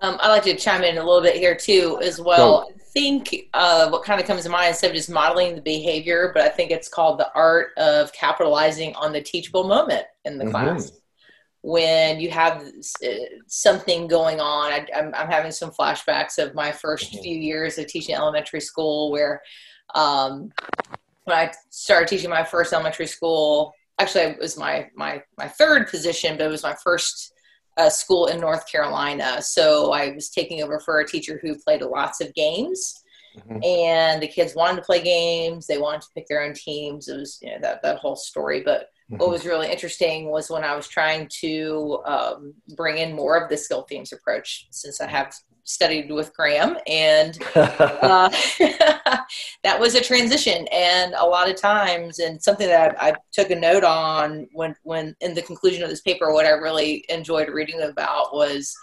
um, 0.00 0.18
I'd 0.20 0.28
like 0.28 0.42
to 0.44 0.56
chime 0.56 0.82
in 0.82 0.98
a 0.98 1.04
little 1.04 1.22
bit 1.22 1.36
here 1.36 1.54
too, 1.54 1.98
as 2.02 2.20
well 2.20 2.68
think 2.96 3.50
uh, 3.52 3.90
what 3.90 4.02
kind 4.04 4.18
of 4.18 4.26
comes 4.26 4.44
to 4.44 4.48
mind 4.48 4.68
instead 4.68 4.88
of 4.88 4.96
just 4.96 5.10
modeling 5.10 5.54
the 5.54 5.60
behavior, 5.60 6.30
but 6.32 6.44
I 6.44 6.48
think 6.48 6.70
it's 6.70 6.88
called 6.88 7.18
the 7.18 7.30
art 7.34 7.72
of 7.76 8.10
capitalizing 8.14 8.94
on 8.94 9.12
the 9.12 9.20
teachable 9.20 9.64
moment 9.64 10.06
in 10.24 10.38
the 10.38 10.44
mm-hmm. 10.44 10.52
class. 10.52 10.92
When 11.60 12.18
you 12.20 12.30
have 12.30 12.62
uh, 12.62 13.08
something 13.48 14.06
going 14.06 14.40
on, 14.40 14.72
I, 14.72 14.86
am 14.94 15.12
having 15.12 15.52
some 15.52 15.72
flashbacks 15.72 16.38
of 16.38 16.54
my 16.54 16.70
1st 16.70 16.82
mm-hmm. 16.82 17.22
few 17.22 17.36
years 17.36 17.76
of 17.76 17.86
teaching 17.86 18.14
elementary 18.14 18.62
school, 18.62 19.10
where 19.10 19.42
um, 19.94 20.50
when 21.24 21.36
I 21.36 21.52
started 21.68 22.08
teaching 22.08 22.30
my 22.30 22.44
first 22.44 22.72
elementary 22.72 23.08
school, 23.08 23.74
actually 23.98 24.22
it 24.22 24.38
was 24.38 24.56
my 24.56 24.88
my 24.94 25.22
my 25.36 25.48
third 25.48 25.88
position, 25.88 26.38
but 26.38 26.46
it 26.46 26.50
was 26.50 26.62
my 26.62 26.76
first 26.82 27.34
a 27.76 27.90
school 27.90 28.26
in 28.26 28.40
North 28.40 28.70
Carolina. 28.70 29.42
So 29.42 29.92
I 29.92 30.12
was 30.12 30.30
taking 30.30 30.62
over 30.62 30.80
for 30.80 31.00
a 31.00 31.06
teacher 31.06 31.38
who 31.42 31.58
played 31.58 31.82
lots 31.82 32.20
of 32.20 32.34
games. 32.34 33.02
Mm-hmm. 33.36 33.62
And 33.62 34.22
the 34.22 34.28
kids 34.28 34.54
wanted 34.54 34.76
to 34.76 34.82
play 34.82 35.02
games. 35.02 35.66
They 35.66 35.78
wanted 35.78 36.02
to 36.02 36.08
pick 36.14 36.26
their 36.26 36.42
own 36.42 36.54
teams. 36.54 37.08
It 37.08 37.18
was, 37.18 37.38
you 37.42 37.50
know, 37.50 37.58
that, 37.60 37.82
that 37.82 37.98
whole 37.98 38.16
story. 38.16 38.62
But. 38.64 38.88
What 39.08 39.30
was 39.30 39.46
really 39.46 39.70
interesting 39.70 40.30
was 40.30 40.50
when 40.50 40.64
I 40.64 40.74
was 40.74 40.88
trying 40.88 41.28
to 41.40 42.00
um, 42.06 42.54
bring 42.76 42.98
in 42.98 43.14
more 43.14 43.36
of 43.36 43.48
the 43.48 43.56
skill 43.56 43.82
themes 43.82 44.12
approach, 44.12 44.66
since 44.70 45.00
I 45.00 45.08
have 45.08 45.32
studied 45.62 46.10
with 46.10 46.34
Graham, 46.34 46.76
and 46.86 47.38
uh, 47.54 48.28
that 49.62 49.78
was 49.78 49.94
a 49.94 50.00
transition. 50.00 50.66
And 50.72 51.14
a 51.14 51.24
lot 51.24 51.48
of 51.48 51.56
times, 51.56 52.18
and 52.18 52.42
something 52.42 52.66
that 52.66 53.00
I, 53.00 53.10
I, 53.10 53.14
took 53.32 53.50
a 53.50 53.56
note 53.56 53.84
on 53.84 54.48
when, 54.52 54.74
when 54.82 55.14
in 55.20 55.34
the 55.34 55.42
conclusion 55.42 55.82
of 55.82 55.90
this 55.90 56.00
paper, 56.00 56.32
what 56.32 56.46
I 56.46 56.50
really 56.50 57.04
enjoyed 57.08 57.48
reading 57.48 57.82
about 57.82 58.34
was 58.34 58.74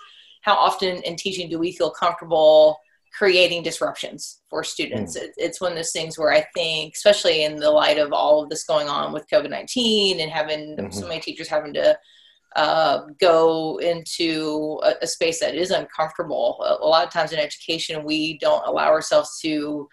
how 0.42 0.56
often 0.56 1.02
in 1.04 1.16
teaching 1.16 1.50
do 1.50 1.60
we 1.60 1.72
feel 1.74 1.90
comfortable 1.90 2.78
creating 3.14 3.64
disruptions 3.64 4.42
for 4.50 4.64
students. 4.64 5.18
Mm. 5.18 5.24
It, 5.24 5.32
it's 5.38 5.62
one 5.62 5.72
of 5.72 5.78
those 5.78 5.92
things 5.92 6.18
where 6.18 6.34
I 6.34 6.46
think, 6.56 6.96
especially 6.96 7.44
in 7.44 7.56
the 7.56 7.70
light 7.70 8.00
of 8.00 8.12
all 8.12 8.44
of 8.44 8.50
this 8.50 8.64
going 8.64 8.90
on 8.90 9.14
with 9.14 9.30
COVID 9.32 9.50
19 9.50 10.20
and 10.20 10.32
having 10.32 10.76
mm-hmm. 10.76 10.92
so 10.92 11.08
many 11.08 11.22
teachers 11.22 11.48
having 11.48 11.74
to 11.76 11.98
uh, 12.56 13.02
go 13.20 13.78
into 13.78 14.80
a, 14.84 14.94
a, 15.02 15.08
space 15.08 15.40
that 15.40 15.56
is 15.56 15.72
uncomfortable. 15.72 16.64
A, 16.64 16.86
a, 16.86 16.88
lot 16.88 17.06
of 17.06 17.12
times 17.12 17.32
in 17.32 17.40
education, 17.40 18.04
we 18.04 18.38
don't 18.38 18.66
allow 18.68 18.90
ourselves 18.90 19.40
to 19.42 19.90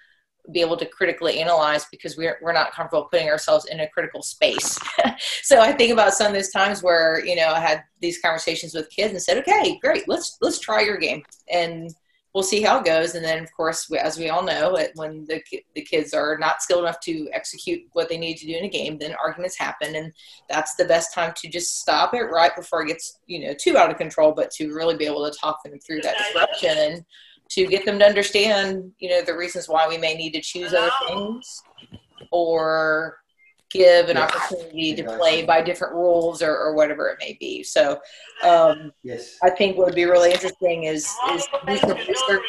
be 0.52 0.60
able 0.60 0.76
to 0.76 0.84
critically 0.84 1.40
analyze 1.40 1.86
because 1.90 2.18
we're, 2.18 2.38
we're 2.42 2.52
not 2.52 2.72
comfortable 2.72 3.09
putting 3.10 3.28
ourselves 3.28 3.64
in 3.66 3.80
a 3.80 3.88
critical 3.88 4.22
space. 4.22 4.78
so 5.42 5.60
I 5.60 5.72
think 5.72 5.90
about 5.90 6.12
some 6.12 6.26
of 6.26 6.32
those 6.34 6.51
times 6.51 6.82
where, 6.82 7.24
you 7.24 7.34
know, 7.34 7.48
I 7.48 7.60
had 7.60 7.82
these 8.01 8.20
conversations 8.20 8.74
with 8.74 8.90
kids 8.90 9.12
and 9.12 9.22
said, 9.22 9.38
okay, 9.38 9.78
great, 9.82 10.06
let's, 10.06 10.36
let's 10.42 10.59
try 10.59 10.82
your 10.82 10.98
game. 10.98 11.22
And 11.51 11.94
we'll 12.35 12.44
see 12.44 12.62
how 12.62 12.78
it 12.78 12.85
goes. 12.85 13.15
And 13.15 13.24
then, 13.24 13.43
of 13.43 13.52
course, 13.52 13.90
as 13.93 14.19
we 14.19 14.28
all 14.28 14.43
know, 14.43 14.78
when 14.94 15.24
the 15.27 15.43
the 15.74 15.82
kids 15.82 16.15
are 16.15 16.39
not 16.39 16.62
skilled 16.62 16.85
enough 16.85 17.01
to 17.01 17.28
execute 17.32 17.82
what 17.93 18.09
they 18.09 18.19
need 18.19 18.36
to 18.39 18.47
do 18.47 18.57
in 18.57 18.65
a 18.65 18.69
game, 18.69 18.98
then 18.98 19.15
arguments 19.23 19.59
happen, 19.59 19.97
and 19.97 20.12
that's 20.48 20.74
the 20.74 20.85
best 20.85 21.15
time 21.15 21.32
to 21.36 21.48
just 21.48 21.81
stop 21.81 22.15
it 22.15 22.23
right 22.23 22.55
before 22.57 22.82
it 22.82 22.89
gets 22.89 23.19
you 23.27 23.47
know 23.47 23.55
too 23.59 23.77
out 23.77 23.90
of 23.90 23.98
control. 23.98 24.32
But 24.32 24.51
to 24.52 24.73
really 24.73 24.97
be 24.97 25.07
able 25.07 25.28
to 25.31 25.39
talk 25.39 25.62
them 25.62 25.78
through 25.81 26.02
that 26.02 26.16
disruption 26.19 26.77
and 26.77 27.05
to 27.51 27.66
get 27.66 27.85
them 27.85 27.98
to 27.98 28.07
understand, 28.07 28.93
you 29.01 29.11
know, 29.11 29.23
the 29.23 29.36
reasons 29.36 29.69
why 29.69 29.89
we 29.89 29.98
may 29.98 30.15
need 30.15 30.32
to 30.32 30.40
choose 30.40 30.73
other 30.73 30.90
things 31.09 31.62
or 32.31 33.19
give 33.70 34.09
an 34.09 34.16
opportunity 34.16 34.94
to 34.94 35.05
play 35.05 35.44
by 35.44 35.62
different 35.62 35.94
rules 35.94 36.42
or, 36.42 36.56
or 36.56 36.74
whatever 36.74 37.09
it 37.09 37.18
may 37.20 37.36
be. 37.38 37.62
So 37.62 38.01
um, 38.44 38.92
yes. 39.02 39.36
I 39.42 39.51
think 39.51 39.76
what 39.76 39.86
would 39.86 39.94
be 39.94 40.05
really 40.05 40.32
interesting 40.32 40.84
is, 40.84 41.09
is 41.32 41.47
do 41.66 41.76
some 41.76 41.97
research. 41.97 42.42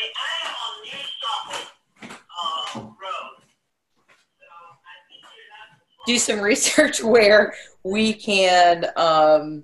Do 6.07 6.17
some 6.17 6.41
research 6.41 7.03
where 7.03 7.53
we 7.83 8.13
can 8.13 8.87
um, 8.95 9.63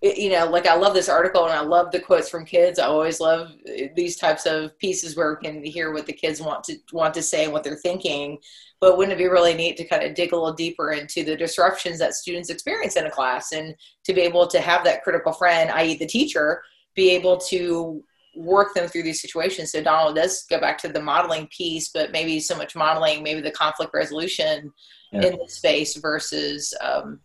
you 0.00 0.30
know, 0.30 0.46
like 0.46 0.66
I 0.66 0.76
love 0.76 0.94
this 0.94 1.08
article 1.08 1.44
and 1.44 1.52
I 1.52 1.60
love 1.60 1.90
the 1.90 1.98
quotes 1.98 2.28
from 2.28 2.44
kids. 2.44 2.78
I 2.78 2.86
always 2.86 3.20
love 3.20 3.52
these 3.96 4.16
types 4.16 4.46
of 4.46 4.78
pieces 4.78 5.16
where 5.16 5.34
we 5.34 5.44
can 5.44 5.64
hear 5.64 5.92
what 5.92 6.06
the 6.06 6.12
kids 6.12 6.40
want 6.40 6.62
to 6.64 6.76
want 6.92 7.14
to 7.14 7.22
say 7.22 7.44
and 7.44 7.52
what 7.52 7.64
they're 7.64 7.76
thinking. 7.76 8.38
But 8.80 8.96
wouldn't 8.96 9.14
it 9.14 9.22
be 9.22 9.26
really 9.26 9.54
neat 9.54 9.76
to 9.78 9.84
kind 9.84 10.04
of 10.04 10.14
dig 10.14 10.32
a 10.32 10.36
little 10.36 10.54
deeper 10.54 10.92
into 10.92 11.24
the 11.24 11.36
disruptions 11.36 11.98
that 11.98 12.14
students 12.14 12.48
experience 12.48 12.96
in 12.96 13.06
a 13.06 13.10
class 13.10 13.50
and 13.50 13.74
to 14.04 14.14
be 14.14 14.20
able 14.20 14.46
to 14.46 14.60
have 14.60 14.84
that 14.84 15.02
critical 15.02 15.32
friend, 15.32 15.68
i.e., 15.70 15.96
the 15.96 16.06
teacher, 16.06 16.62
be 16.94 17.10
able 17.10 17.36
to 17.36 18.04
work 18.36 18.74
them 18.74 18.88
through 18.88 19.02
these 19.02 19.20
situations. 19.20 19.72
So 19.72 19.82
Donald 19.82 20.14
does 20.14 20.44
go 20.48 20.60
back 20.60 20.78
to 20.78 20.88
the 20.88 21.02
modeling 21.02 21.48
piece, 21.48 21.88
but 21.88 22.12
maybe 22.12 22.38
so 22.38 22.56
much 22.56 22.76
modeling, 22.76 23.24
maybe 23.24 23.40
the 23.40 23.50
conflict 23.50 23.92
resolution 23.92 24.72
yeah. 25.10 25.26
in 25.26 25.38
this 25.38 25.54
space 25.54 25.96
versus 25.96 26.72
um, 26.80 27.18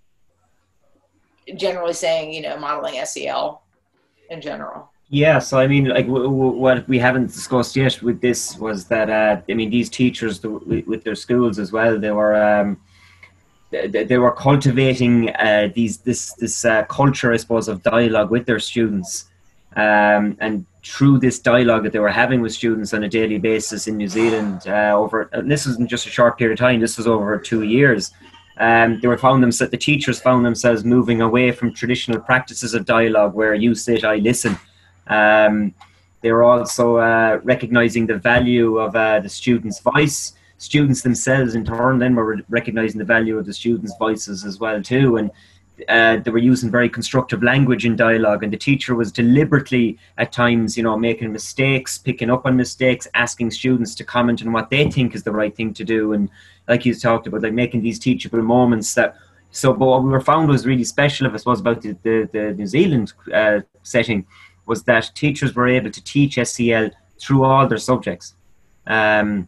generally 1.56 1.94
saying, 1.94 2.34
you 2.34 2.42
know, 2.42 2.58
modeling 2.58 3.04
SEL 3.06 3.62
in 4.30 4.42
general. 4.42 4.90
Yeah, 5.10 5.40
so 5.40 5.60
I 5.60 5.68
mean, 5.68 5.86
like 5.90 6.08
w- 6.08 6.24
w- 6.24 6.58
what 6.58 6.88
we 6.88 6.98
haven't 6.98 7.28
discussed 7.28 7.76
yet 7.76 8.02
with 8.02 8.20
this 8.20 8.58
was 8.58 8.86
that 8.86 9.10
uh, 9.10 9.42
I 9.48 9.54
mean 9.54 9.70
these 9.70 9.90
teachers 9.90 10.42
with 10.42 11.04
their 11.04 11.16
schools 11.16 11.60
as 11.60 11.72
well, 11.72 12.00
they 12.00 12.12
were 12.12 12.36
um, 12.36 12.82
they, 13.70 14.04
they 14.04 14.18
were 14.18 14.32
cultivating 14.32 15.30
uh, 15.36 15.70
these 15.76 16.00
this 16.00 16.34
this 16.34 16.66
uh, 16.66 16.84
culture, 16.86 17.32
I 17.32 17.38
suppose, 17.38 17.68
of 17.68 17.84
dialogue 17.84 18.32
with 18.32 18.46
their 18.46 18.60
students, 18.60 19.26
um, 19.76 20.38
and 20.40 20.66
through 20.84 21.20
this 21.20 21.40
dialogue 21.40 21.84
that 21.84 21.94
they 21.94 22.00
were 22.00 22.10
having 22.10 22.42
with 22.42 22.54
students 22.54 22.94
on 22.94 23.04
a 23.04 23.10
daily 23.10 23.38
basis 23.38 23.88
in 23.88 23.98
New 23.98 24.08
Zealand 24.08 24.68
uh, 24.68 24.94
over 24.96 25.30
and 25.32 25.50
this 25.50 25.66
wasn't 25.66 25.90
just 25.90 26.06
a 26.08 26.10
short 26.10 26.38
period 26.38 26.54
of 26.54 26.60
time. 26.60 26.80
This 26.80 26.98
was 26.98 27.08
over 27.08 27.38
two 27.38 27.64
years. 27.64 28.12
Um, 28.58 29.00
they 29.02 29.08
were 29.08 29.18
found 29.18 29.42
themselves, 29.42 29.72
the 29.72 29.78
teachers 29.78 30.22
found 30.22 30.46
themselves 30.46 30.84
moving 30.84 31.22
away 31.22 31.52
from 31.52 31.74
traditional 31.74 32.20
practices 32.20 32.74
of 32.74 32.86
dialogue 32.86 33.34
where 33.34 33.56
you 33.56 33.74
sit, 33.74 34.04
I 34.04 34.18
listen. 34.18 34.58
Um, 35.08 35.74
they 36.22 36.32
were 36.32 36.44
also 36.44 36.98
uh, 36.98 37.40
recognizing 37.44 38.08
the 38.08 38.18
value 38.18 38.78
of 38.78 38.96
uh, 38.96 39.20
the 39.20 39.30
student's 39.30 39.80
voice. 39.80 40.34
Students 40.58 41.02
themselves, 41.02 41.56
in 41.56 41.66
turn, 41.66 42.00
then 42.00 42.16
were 42.16 42.40
recognizing 42.48 43.00
the 43.00 43.06
value 43.06 43.38
of 43.38 43.46
the 43.46 43.54
students' 43.54 43.94
voices 44.00 44.46
as 44.46 44.60
well 44.60 44.82
too, 44.82 45.18
and 45.18 45.32
uh, 45.90 46.18
they 46.24 46.32
were 46.32 46.38
using 46.38 46.72
very 46.72 46.88
constructive 46.88 47.44
language 47.44 47.86
in 47.86 47.98
dialogue. 47.98 48.44
And 48.44 48.54
the 48.54 48.58
teacher 48.58 48.96
was 48.96 49.12
deliberately, 49.12 49.98
at 50.18 50.32
times, 50.32 50.78
you 50.78 50.84
know, 50.84 50.98
making 50.98 51.34
mistakes, 51.34 51.98
picking 51.98 52.30
up 52.30 52.46
on 52.46 52.56
mistakes, 52.56 53.08
asking 53.16 53.52
students 53.52 53.94
to 53.96 54.06
comment 54.06 54.42
on 54.42 54.54
what 54.54 54.70
they 54.70 54.90
think 54.90 55.16
is 55.16 55.24
the 55.24 55.32
right 55.32 55.54
thing 55.54 55.74
to 55.74 55.84
do, 55.84 56.14
and 56.14 56.30
like 56.68 56.86
you 56.86 56.94
talked 56.96 57.28
about, 57.28 57.42
like 57.42 57.54
making 57.54 57.82
these 57.82 58.00
teachable 58.00 58.42
moments 58.42 58.94
that. 58.96 59.16
So, 59.52 59.72
but 59.72 59.86
what 59.86 60.04
we 60.04 60.10
were 60.10 60.22
found 60.22 60.50
was 60.50 60.66
really 60.66 60.84
special, 60.84 61.28
I 61.28 61.38
suppose, 61.38 61.60
about 61.60 61.82
the, 61.82 61.96
the, 62.02 62.30
the 62.34 62.54
New 62.54 62.66
Zealand 62.66 63.14
uh, 63.32 63.60
setting 63.84 64.26
was 64.66 64.84
that 64.84 65.12
teachers 65.14 65.54
were 65.54 65.68
able 65.68 65.92
to 65.92 66.04
teach 66.04 66.40
SEL 66.44 66.90
through 67.20 67.44
all 67.44 67.68
their 67.68 67.78
subjects. 67.78 68.34
Um, 68.88 69.48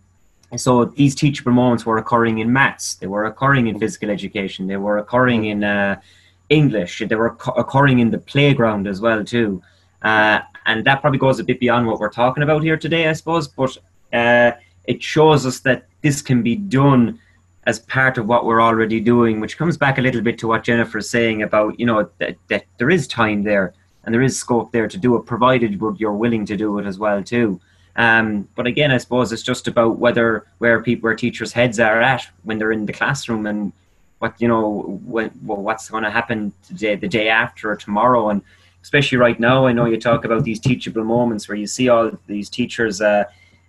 so 0.56 0.86
these 0.86 1.16
teachable 1.16 1.52
moments 1.52 1.86
were 1.86 1.98
occurring 1.98 2.38
in 2.40 2.54
maths, 2.54 2.96
they 2.96 3.08
were 3.08 3.26
occurring 3.26 3.68
in 3.68 3.80
physical 3.80 4.10
education, 4.10 4.68
they 4.68 4.78
were 4.78 5.00
occurring 5.00 5.46
in 5.46 5.64
uh, 5.64 6.00
English, 6.50 7.02
they 7.08 7.16
were 7.16 7.36
occurring 7.58 8.00
in 8.00 8.12
the 8.12 8.20
playground 8.20 8.88
as 8.88 9.02
well 9.02 9.24
too. 9.24 9.62
Uh, 10.02 10.40
and 10.68 10.86
that 10.86 11.02
probably 11.02 11.20
goes 11.20 11.40
a 11.40 11.44
bit 11.44 11.60
beyond 11.60 11.88
what 11.88 12.00
we're 12.00 12.10
talking 12.10 12.44
about 12.44 12.62
here 12.62 12.78
today, 12.78 13.08
I 13.08 13.14
suppose. 13.14 13.48
But 13.48 13.78
uh, 14.14 14.52
it 14.86 15.02
shows 15.02 15.46
us 15.46 15.60
that 15.62 15.86
this 16.06 16.22
can 16.22 16.44
be 16.44 16.56
done 16.56 17.20
as 17.66 17.80
part 17.80 18.20
of 18.20 18.28
what 18.28 18.46
we're 18.46 18.62
already 18.62 19.00
doing, 19.00 19.40
which 19.40 19.58
comes 19.58 19.76
back 19.76 19.98
a 19.98 20.02
little 20.02 20.22
bit 20.22 20.38
to 20.38 20.48
what 20.48 20.64
Jennifer 20.64 21.00
is 21.00 21.10
saying 21.10 21.42
about, 21.42 21.80
you 21.80 21.86
know, 21.88 22.08
that, 22.20 22.36
that 22.48 22.64
there 22.78 22.92
is 22.92 23.08
time 23.08 23.42
there 23.42 23.74
and 24.04 24.14
there 24.14 24.22
is 24.22 24.38
scope 24.38 24.72
there 24.72 24.88
to 24.88 25.00
do 25.00 25.16
it, 25.18 25.26
provided 25.26 25.82
you're 25.98 26.14
willing 26.14 26.46
to 26.46 26.56
do 26.56 26.78
it 26.78 26.86
as 26.86 27.00
well 27.00 27.24
too. 27.24 27.60
Um, 27.96 28.48
but 28.56 28.68
again, 28.68 28.92
I 28.92 28.98
suppose 28.98 29.34
it's 29.34 29.42
just 29.42 29.68
about 29.68 29.98
whether 29.98 30.46
where 30.60 30.84
people, 30.84 31.08
where 31.08 31.16
teachers' 31.16 31.54
heads 31.54 31.80
are 31.80 32.02
at 32.02 32.28
when 32.44 32.60
they're 32.60 32.72
in 32.72 32.86
the 32.86 32.94
classroom 32.94 33.48
and 33.48 33.74
what 34.20 34.40
you 34.40 34.48
know 34.48 35.00
when, 35.06 35.32
well, 35.44 35.58
what's 35.58 35.90
going 35.90 36.04
to 36.04 36.12
happen 36.12 36.54
today, 36.68 36.94
the 36.96 37.08
day 37.08 37.30
after, 37.30 37.72
or 37.72 37.76
tomorrow, 37.76 38.30
and 38.30 38.44
especially 38.84 39.18
right 39.18 39.40
now. 39.40 39.66
I 39.66 39.74
know 39.74 39.86
you 39.86 40.00
talk 40.00 40.24
about 40.24 40.44
these 40.44 40.60
teachable 40.60 41.04
moments 41.04 41.48
where 41.48 41.58
you 41.58 41.66
see 41.66 41.90
all 41.90 42.12
these 42.28 42.50
teachers. 42.50 43.02
Uh, 43.02 43.24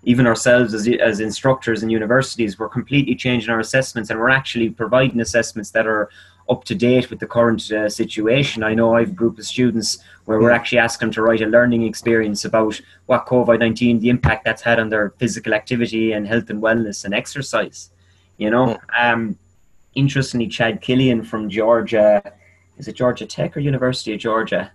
even 0.07 0.27
ourselves 0.27 0.73
as, 0.73 0.89
as 0.89 1.19
instructors 1.19 1.83
in 1.83 1.91
universities, 1.91 2.59
we're 2.59 2.69
completely 2.69 3.15
changing 3.15 3.51
our 3.51 3.59
assessments 3.59 4.09
and 4.09 4.19
we're 4.19 4.31
actually 4.31 4.70
providing 4.70 5.20
assessments 5.20 5.70
that 5.73 5.87
are 5.87 6.09
up 6.49 6.62
to 6.62 6.77
date 6.77 7.11
with 7.11 7.19
the 7.19 7.27
current 7.27 7.73
uh, 7.73 7.89
situation. 7.89 8.62
I 8.62 8.73
know 8.73 8.95
I 8.95 9.01
have 9.01 9.11
a 9.11 9.15
group 9.15 9.37
of 9.37 9.45
students 9.45 9.99
where 10.24 10.39
we're 10.39 10.53
actually 10.53 10.78
asking 10.78 11.09
them 11.09 11.15
to 11.15 11.23
write 11.23 11.43
a 11.43 11.47
learning 11.47 11.83
experience 11.83 12.45
about 12.45 12.81
what 13.07 13.27
COVID 13.27 13.59
19, 13.59 13.99
the 13.99 14.09
impact 14.09 14.45
that's 14.45 14.62
had 14.62 14.78
on 14.78 14.89
their 14.91 15.11
physical 15.19 15.53
activity 15.53 16.12
and 16.12 16.24
health 16.24 16.51
and 16.51 16.62
wellness 16.62 17.05
and 17.05 17.12
exercise. 17.12 17.91
You 18.39 18.51
know, 18.51 18.78
um, 18.97 19.37
interestingly, 19.97 20.47
Chad 20.47 20.83
Killian 20.83 21.24
from 21.24 21.51
Georgia, 21.51 22.23
is 22.78 22.87
it 22.87 22.95
Georgia 22.95 23.27
Tech 23.27 23.57
or 23.57 23.61
University 23.61 24.15
of 24.15 24.20
Georgia? 24.20 24.70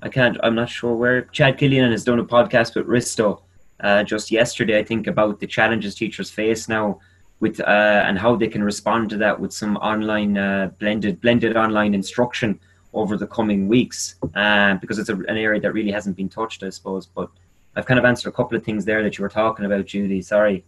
I 0.00 0.08
can't, 0.08 0.38
I'm 0.44 0.54
not 0.54 0.68
sure 0.68 0.94
where. 0.94 1.22
Chad 1.22 1.58
Killian 1.58 1.90
has 1.90 2.04
done 2.04 2.20
a 2.20 2.24
podcast 2.24 2.76
with 2.76 2.86
Risto 2.86 3.40
uh, 3.82 4.02
just 4.04 4.30
yesterday, 4.30 4.78
I 4.78 4.84
think, 4.84 5.06
about 5.06 5.40
the 5.40 5.46
challenges 5.46 5.94
teachers 5.94 6.30
face 6.30 6.68
now 6.68 7.00
with 7.40 7.60
uh, 7.60 8.04
and 8.06 8.18
how 8.18 8.36
they 8.36 8.48
can 8.48 8.62
respond 8.62 9.10
to 9.10 9.16
that 9.16 9.40
with 9.40 9.52
some 9.52 9.76
online 9.78 10.36
uh, 10.36 10.70
blended 10.78 11.20
blended 11.20 11.56
online 11.56 11.94
instruction 11.94 12.60
over 12.92 13.16
the 13.16 13.26
coming 13.26 13.68
weeks 13.68 14.16
uh, 14.34 14.74
because 14.74 14.98
it's 14.98 15.08
a, 15.08 15.14
an 15.14 15.36
area 15.36 15.60
that 15.60 15.72
really 15.72 15.92
hasn't 15.92 16.16
been 16.16 16.28
touched, 16.28 16.62
I 16.62 16.70
suppose. 16.70 17.06
But 17.06 17.30
I've 17.76 17.86
kind 17.86 17.98
of 17.98 18.04
answered 18.04 18.28
a 18.28 18.32
couple 18.32 18.56
of 18.56 18.64
things 18.64 18.84
there 18.84 19.02
that 19.02 19.16
you 19.16 19.22
were 19.22 19.28
talking 19.28 19.64
about, 19.64 19.86
Judy. 19.86 20.22
Sorry. 20.22 20.64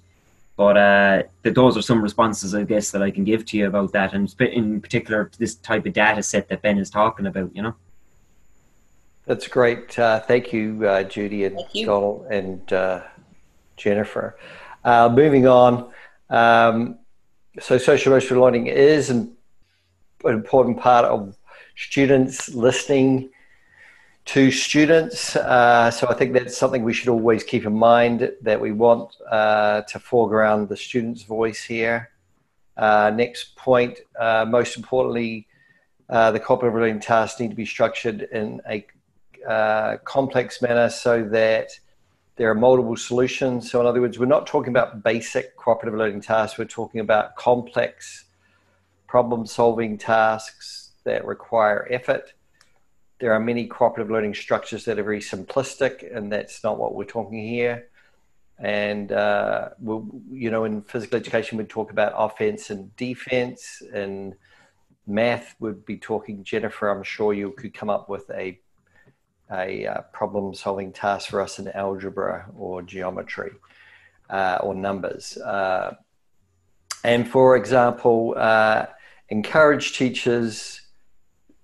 But 0.57 0.77
uh, 0.77 1.23
those 1.43 1.77
are 1.77 1.83
some 1.83 2.03
responses, 2.03 2.55
I 2.55 2.65
guess, 2.65 2.91
that 2.91 3.03
I 3.03 3.11
can 3.11 3.25
give 3.25 3.45
to 3.47 3.57
you 3.57 3.67
about 3.67 3.93
that, 3.93 4.13
and 4.13 4.33
in 4.39 4.83
particular, 4.83 5.31
this 5.39 5.55
type 5.57 5.87
of 5.87 5.95
data 5.95 6.23
set 6.23 6.49
that 6.49 6.61
Ben 6.61 6.79
is 6.79 6.91
talking 6.91 7.27
about. 7.27 7.55
You 7.57 7.63
know. 7.63 7.75
That's 9.27 9.47
great. 9.47 9.97
Uh, 9.99 10.19
thank 10.21 10.53
you, 10.53 10.85
uh, 10.87 11.05
Judy 11.05 11.45
and 11.45 11.61
Donald 11.75 12.27
and 12.31 12.73
uh, 12.73 13.03
Jennifer. 13.77 14.37
Uh, 14.85 15.09
moving 15.09 15.47
on. 15.47 15.93
Um, 16.29 16.99
so 17.61 17.79
social 17.79 18.13
emotional 18.13 18.43
learning 18.43 18.67
is 18.67 19.11
an 19.11 19.37
important 20.25 20.79
part 20.79 21.05
of 21.05 21.37
students 21.77 22.53
listening 22.55 23.31
to 24.25 24.51
students. 24.51 25.37
Uh, 25.37 25.91
so 25.91 26.09
I 26.09 26.15
think 26.15 26.33
that's 26.33 26.57
something 26.57 26.83
we 26.83 26.93
should 26.93 27.09
always 27.09 27.45
keep 27.45 27.65
in 27.65 27.75
mind 27.75 28.33
that 28.41 28.61
we 28.61 28.73
want 28.73 29.15
uh, 29.31 29.83
to 29.83 29.99
foreground 29.99 30.69
the 30.69 30.77
student's 30.77 31.23
voice 31.23 31.63
here. 31.63 32.11
Uh, 32.77 33.13
next 33.15 33.55
point, 33.57 33.99
uh, 34.19 34.47
most 34.49 34.77
importantly, 34.77 35.47
uh, 36.09 36.31
the 36.31 36.41
cooperative 36.41 36.81
learning 36.81 37.01
tasks 37.01 37.41
need 37.41 37.51
to 37.51 37.57
be 37.57 37.67
structured 37.67 38.23
in 38.33 38.61
a 38.69 38.85
uh, 39.49 39.97
complex 40.05 40.63
manner 40.63 40.89
so 40.89 41.23
that 41.25 41.71
there 42.37 42.51
are 42.51 42.55
multiple 42.55 42.97
solutions. 42.97 43.71
So, 43.71 43.81
in 43.81 43.87
other 43.87 44.01
words, 44.01 44.19
we're 44.19 44.27
not 44.27 44.47
talking 44.47 44.71
about 44.71 45.03
basic 45.03 45.57
cooperative 45.57 45.99
learning 45.99 46.23
tasks, 46.23 46.59
we're 46.59 46.65
talking 46.65 47.01
about 47.01 47.37
complex 47.37 48.25
problem 49.07 49.45
solving 49.45 49.99
tasks 49.99 50.93
that 51.05 51.25
require 51.27 51.87
effort. 51.91 52.33
There 53.21 53.33
are 53.33 53.41
many 53.41 53.67
cooperative 53.67 54.11
learning 54.11 54.35
structures 54.35 54.85
that 54.87 54.99
are 54.99 55.03
very 55.03 55.21
simplistic, 55.21 56.17
and 56.17 56.33
that's 56.33 56.65
not 56.65 56.79
what 56.79 56.95
we're 56.95 57.05
talking 57.05 57.47
here. 57.47 57.89
And, 58.59 59.13
uh, 59.13 59.71
we'll, 59.79 60.09
you 60.31 60.51
know, 60.51 60.65
in 60.65 60.83
physical 60.83 61.19
education, 61.19 61.59
we 61.59 61.65
talk 61.65 61.91
about 61.91 62.15
offense 62.17 62.71
and 62.71 62.95
defense. 62.97 63.83
And 63.93 64.35
math 65.07 65.55
would 65.61 65.85
be 65.85 65.99
talking, 65.99 66.45
Jennifer, 66.45 66.89
I'm 66.89 67.03
sure 67.03 67.35
you 67.35 67.51
could 67.53 67.75
come 67.75 67.91
up 67.91 68.09
with 68.09 68.31
a 68.31 68.59
a 69.53 69.87
uh, 69.87 70.01
problem 70.13 70.55
solving 70.55 70.93
task 70.93 71.31
for 71.31 71.41
us 71.41 71.59
in 71.59 71.69
algebra 71.69 72.47
or 72.57 72.83
geometry 72.83 73.53
uh, 74.31 74.59
or 74.63 74.75
numbers. 74.75 75.37
Uh, 75.37 75.95
and 77.05 77.29
for 77.29 77.57
example, 77.57 78.35
uh, 78.37 78.87
encourage 79.29 79.97
teachers 79.97 80.81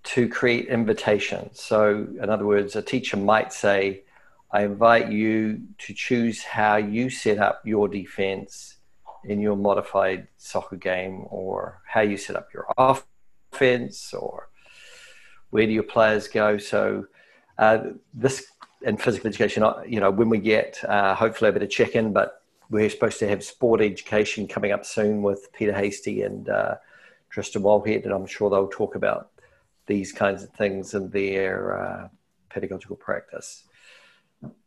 to 0.05 0.28
create 0.28 0.69
invitations. 0.69 1.60
So, 1.60 2.06
in 2.23 2.31
other 2.31 2.47
words, 2.47 2.77
a 2.77 2.82
teacher 2.82 3.16
might 3.16 3.52
say, 3.52 4.05
I 4.51 4.62
invite 4.65 5.10
you 5.12 5.60
to 5.78 5.93
choose 5.93 6.43
how 6.43 6.77
you 6.77 7.10
set 7.10 7.39
up 7.39 7.60
your 7.65 7.89
defense 7.89 8.77
in 9.24 9.40
your 9.40 9.56
modified 9.56 10.28
soccer 10.39 10.77
game, 10.77 11.27
or 11.28 11.82
how 11.86 12.01
you 12.01 12.16
set 12.16 12.36
up 12.36 12.48
your 12.55 12.66
offense, 12.78 14.15
or 14.15 14.48
where 15.51 15.66
do 15.66 15.73
your 15.73 15.82
players 15.82 16.27
go. 16.28 16.56
So, 16.56 17.06
uh, 17.59 17.78
this 18.14 18.47
in 18.82 18.97
physical 18.97 19.28
education, 19.28 19.62
uh, 19.62 19.82
you 19.86 20.01
know, 20.01 20.10
when 20.10 20.28
we 20.28 20.39
get 20.39 20.78
uh, 20.89 21.14
hopefully 21.14 21.51
a 21.51 21.52
bit 21.52 21.62
of 21.62 21.70
check 21.70 21.94
in, 21.94 22.12
but 22.12 22.43
we're 22.70 22.89
supposed 22.89 23.18
to 23.18 23.28
have 23.28 23.43
sport 23.43 23.80
education 23.80 24.47
coming 24.47 24.72
up 24.72 24.85
soon 24.85 25.22
with 25.22 25.52
Peter 25.52 25.72
Hastie 25.72 26.22
and 26.22 26.48
uh, 26.48 26.76
Tristan 27.30 27.62
Wallhead, 27.62 28.05
and 28.05 28.12
I'm 28.12 28.26
sure 28.26 28.51
they'll 28.51 28.68
talk 28.68 28.94
about 28.94 29.30
these 29.86 30.12
kinds 30.12 30.43
of 30.43 30.51
things 30.51 30.94
in 30.94 31.10
their 31.10 31.80
uh, 31.80 32.09
pedagogical 32.51 32.97
practice. 32.97 33.64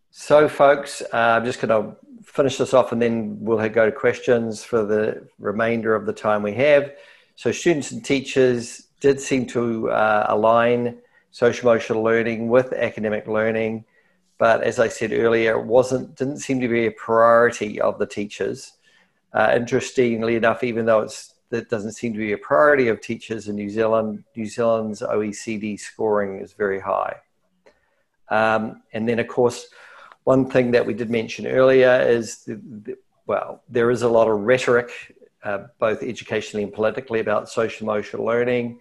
So, 0.10 0.50
folks, 0.50 1.02
uh, 1.14 1.18
I'm 1.18 1.46
just 1.46 1.62
going 1.62 1.70
to 1.70 1.96
finish 2.24 2.58
this 2.58 2.74
off 2.74 2.92
and 2.92 3.02
then 3.02 3.38
we'll 3.40 3.70
go 3.70 3.86
to 3.86 3.92
questions 3.92 4.64
for 4.64 4.84
the 4.84 5.26
remainder 5.40 5.96
of 5.96 6.06
the 6.06 6.14
time 6.14 6.44
we 6.44 6.54
have. 6.56 6.92
So, 7.36 7.52
students 7.52 7.92
and 7.92 8.04
teachers 8.04 8.88
did 9.00 9.22
seem 9.22 9.46
to 9.48 9.90
align 10.28 10.98
social 11.32 11.70
emotional 11.70 12.04
learning 12.04 12.50
with 12.50 12.74
academic 12.74 13.28
learning. 13.28 13.86
But 14.38 14.64
as 14.64 14.80
I 14.80 14.88
said 14.88 15.14
earlier, 15.14 15.60
it 15.60 15.66
wasn't 15.66 16.16
didn't 16.16 16.40
seem 16.40 16.60
to 16.62 16.68
be 16.68 16.88
a 16.88 16.92
priority 16.92 17.80
of 17.80 18.00
the 18.00 18.06
teachers. 18.06 18.74
Uh, 19.34 19.54
interestingly 19.56 20.36
enough, 20.36 20.64
even 20.64 20.86
though 20.86 21.02
it's 21.02 21.36
that 21.52 21.70
doesn't 21.70 21.92
seem 21.92 22.14
to 22.14 22.20
be 22.20 22.32
a 22.32 22.38
priority 22.38 22.88
of 22.88 23.02
teachers 23.02 23.48
in 23.48 23.56
New 23.56 23.70
Zealand, 23.70 24.24
New 24.36 24.46
Zealand's 24.46 25.02
OECD 25.02 25.80
scoring 25.80 26.40
is 26.40 26.54
very 26.54 26.80
high. 26.80 27.18
Um, 28.30 28.82
and 28.94 29.08
then, 29.08 29.20
of 29.20 29.28
course, 29.28 29.68
one 30.24 30.50
thing 30.50 30.72
that 30.72 30.86
we 30.86 30.94
did 30.94 31.10
mention 31.10 31.46
earlier 31.46 32.02
is, 32.02 32.46
the, 32.46 32.56
the, 32.56 32.98
well, 33.28 33.62
there 33.70 33.92
is 33.92 34.02
a 34.02 34.08
lot 34.08 34.30
of 34.30 34.40
rhetoric, 34.40 34.92
uh, 35.44 35.66
both 35.78 36.02
educationally 36.02 36.64
and 36.64 36.74
politically, 36.74 37.20
about 37.20 37.50
social 37.50 37.86
emotional 37.86 38.26
learning. 38.26 38.80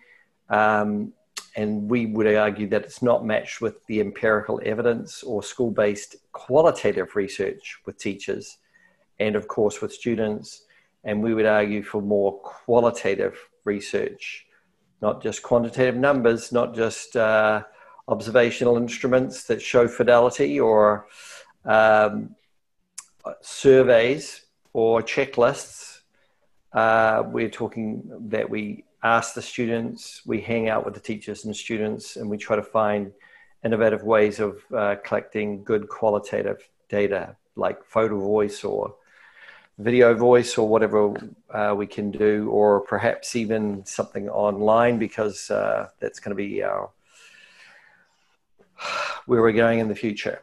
Um, 0.49 1.13
and 1.57 1.91
we 1.91 2.07
would 2.07 2.33
argue 2.35 2.69
that 2.69 2.83
it's 2.83 3.03
not 3.03 3.25
matched 3.25 3.61
with 3.61 3.85
the 3.87 4.01
empirical 4.01 4.61
evidence 4.65 5.23
or 5.23 5.43
school 5.43 5.71
based 5.71 6.17
qualitative 6.33 7.17
research 7.17 7.79
with 7.87 7.99
teachers 7.99 8.59
and, 9.19 9.37
of 9.37 9.49
course, 9.49 9.81
with 9.81 9.93
students. 9.93 10.65
And 11.05 11.23
we 11.23 11.35
would 11.35 11.47
argue 11.47 11.83
for 11.83 12.01
more 12.01 12.39
qualitative 12.41 13.39
research, 13.65 14.47
not 15.03 15.23
just 15.23 15.43
quantitative 15.43 15.97
numbers, 15.97 16.53
not 16.53 16.75
just 16.75 17.17
uh, 17.17 17.63
observational 18.09 18.77
instruments 18.77 19.45
that 19.45 19.61
show 19.61 19.89
fidelity 19.89 20.61
or 20.61 21.07
um, 21.65 22.35
surveys 23.41 24.43
or 24.73 25.03
checklists. 25.03 26.01
Uh, 26.73 27.25
we're 27.27 27.51
talking 27.51 28.03
that 28.29 28.49
we 28.49 28.85
ask 29.03 29.35
the 29.35 29.43
students, 29.43 30.23
we 30.27 30.41
hang 30.41 30.69
out 30.69 30.85
with 30.85 30.95
the 30.95 31.01
teachers 31.01 31.45
and 31.45 31.57
students, 31.57 32.17
and 32.17 32.29
we 32.29 32.37
try 32.37 32.57
to 32.57 32.63
find 32.63 33.13
innovative 33.65 34.03
ways 34.03 34.41
of 34.41 34.63
uh, 34.77 34.97
collecting 35.05 35.63
good 35.65 35.89
qualitative 35.89 36.69
data 36.89 37.37
like 37.57 37.85
photo 37.85 38.19
voice 38.19 38.65
or 38.65 38.95
video 39.79 40.15
voice 40.15 40.59
or 40.59 40.69
whatever 40.69 41.15
uh, 41.51 41.75
we 41.77 41.87
can 41.87 42.11
do, 42.11 42.49
or 42.51 42.81
perhaps 42.81 43.35
even 43.35 43.85
something 43.85 44.29
online 44.29 44.99
because 44.99 45.51
uh, 45.51 45.89
that's 46.01 46.21
going 46.21 46.31
to 46.31 46.37
be 46.37 46.63
our 46.63 46.91
where 49.27 49.43
we're 49.43 49.53
going 49.53 49.79
in 49.79 49.89
the 49.89 49.95
future. 49.95 50.43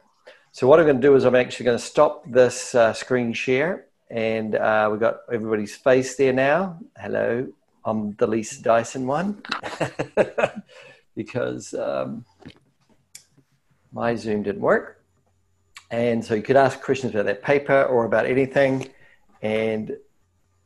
So 0.51 0.67
what 0.67 0.79
I'm 0.79 0.85
going 0.85 0.97
to 0.97 1.01
do 1.01 1.15
is 1.15 1.23
I'm 1.23 1.35
actually 1.35 1.65
going 1.65 1.77
to 1.77 1.83
stop 1.83 2.23
this 2.29 2.73
uh, 2.73 2.93
screen 2.93 3.33
share 3.33 3.85
and 4.09 4.55
uh, 4.55 4.87
we've 4.91 4.99
got 4.99 5.17
everybody's 5.31 5.75
face 5.75 6.15
there 6.15 6.33
now. 6.33 6.79
Hello. 6.97 7.47
I'm 7.87 8.13
the 8.15 8.27
least 8.27 8.63
Dyson 8.63 9.07
one 9.07 9.41
because 11.15 11.73
um, 11.73 12.25
my 13.93 14.13
Zoom 14.13 14.43
didn't 14.43 14.61
work. 14.61 15.05
And 15.89 16.23
so 16.23 16.35
you 16.35 16.41
could 16.41 16.57
ask 16.57 16.81
questions 16.81 17.13
about 17.13 17.27
that 17.27 17.41
paper 17.41 17.83
or 17.83 18.03
about 18.03 18.25
anything. 18.25 18.89
And 19.41 19.95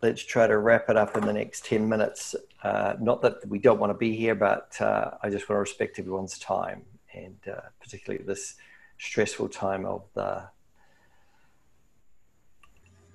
let's 0.01 0.25
try 0.25 0.47
to 0.47 0.57
wrap 0.57 0.89
it 0.89 0.97
up 0.97 1.15
in 1.15 1.23
the 1.23 1.33
next 1.33 1.63
10 1.65 1.87
minutes. 1.87 2.35
Uh, 2.63 2.95
not 2.99 3.21
that 3.21 3.47
we 3.47 3.59
don't 3.59 3.79
want 3.79 3.91
to 3.91 3.97
be 3.97 4.15
here, 4.15 4.33
but 4.33 4.75
uh, 4.81 5.11
I 5.21 5.29
just 5.29 5.47
want 5.47 5.57
to 5.57 5.61
respect 5.61 5.99
everyone's 5.99 6.39
time 6.39 6.81
and 7.13 7.37
uh, 7.47 7.61
particularly 7.79 8.23
this 8.25 8.55
stressful 8.97 9.49
time 9.49 9.85
of 9.85 10.05
the 10.15 10.43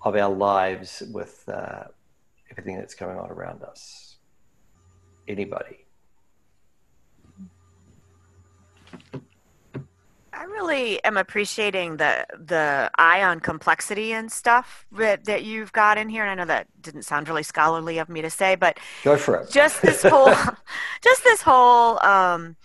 of 0.03 0.15
our 0.15 0.33
lives 0.33 1.03
with 1.13 1.43
uh, 1.49 1.85
everything 2.57 2.79
that's 2.79 2.95
going 2.95 3.19
on 3.19 3.31
around 3.31 3.63
us. 3.63 4.17
Anybody? 5.29 5.87
I 10.33 10.45
really 10.45 11.03
am 11.03 11.17
appreciating 11.17 11.97
the 11.97 12.27
the 12.39 12.91
eye 12.99 13.23
on 13.23 13.41
complexity 13.41 14.13
and 14.13 14.31
stuff 14.31 14.87
that, 14.93 15.25
that 15.25 15.45
you've 15.45 15.73
got 15.73 15.97
in 15.99 16.09
here. 16.09 16.23
And 16.23 16.31
I 16.31 16.35
know 16.35 16.47
that 16.47 16.69
didn't 16.83 17.03
sound 17.03 17.29
really 17.29 17.43
scholarly 17.43 17.99
of 17.99 18.09
me 18.09 18.23
to 18.23 18.31
say, 18.31 18.55
but 18.55 18.79
go 19.03 19.17
for 19.17 19.37
it. 19.37 19.51
Just 19.51 19.83
this 19.83 20.03
whole, 20.03 20.33
just 21.03 21.25
this 21.25 21.41
whole, 21.41 22.05
um, 22.05 22.57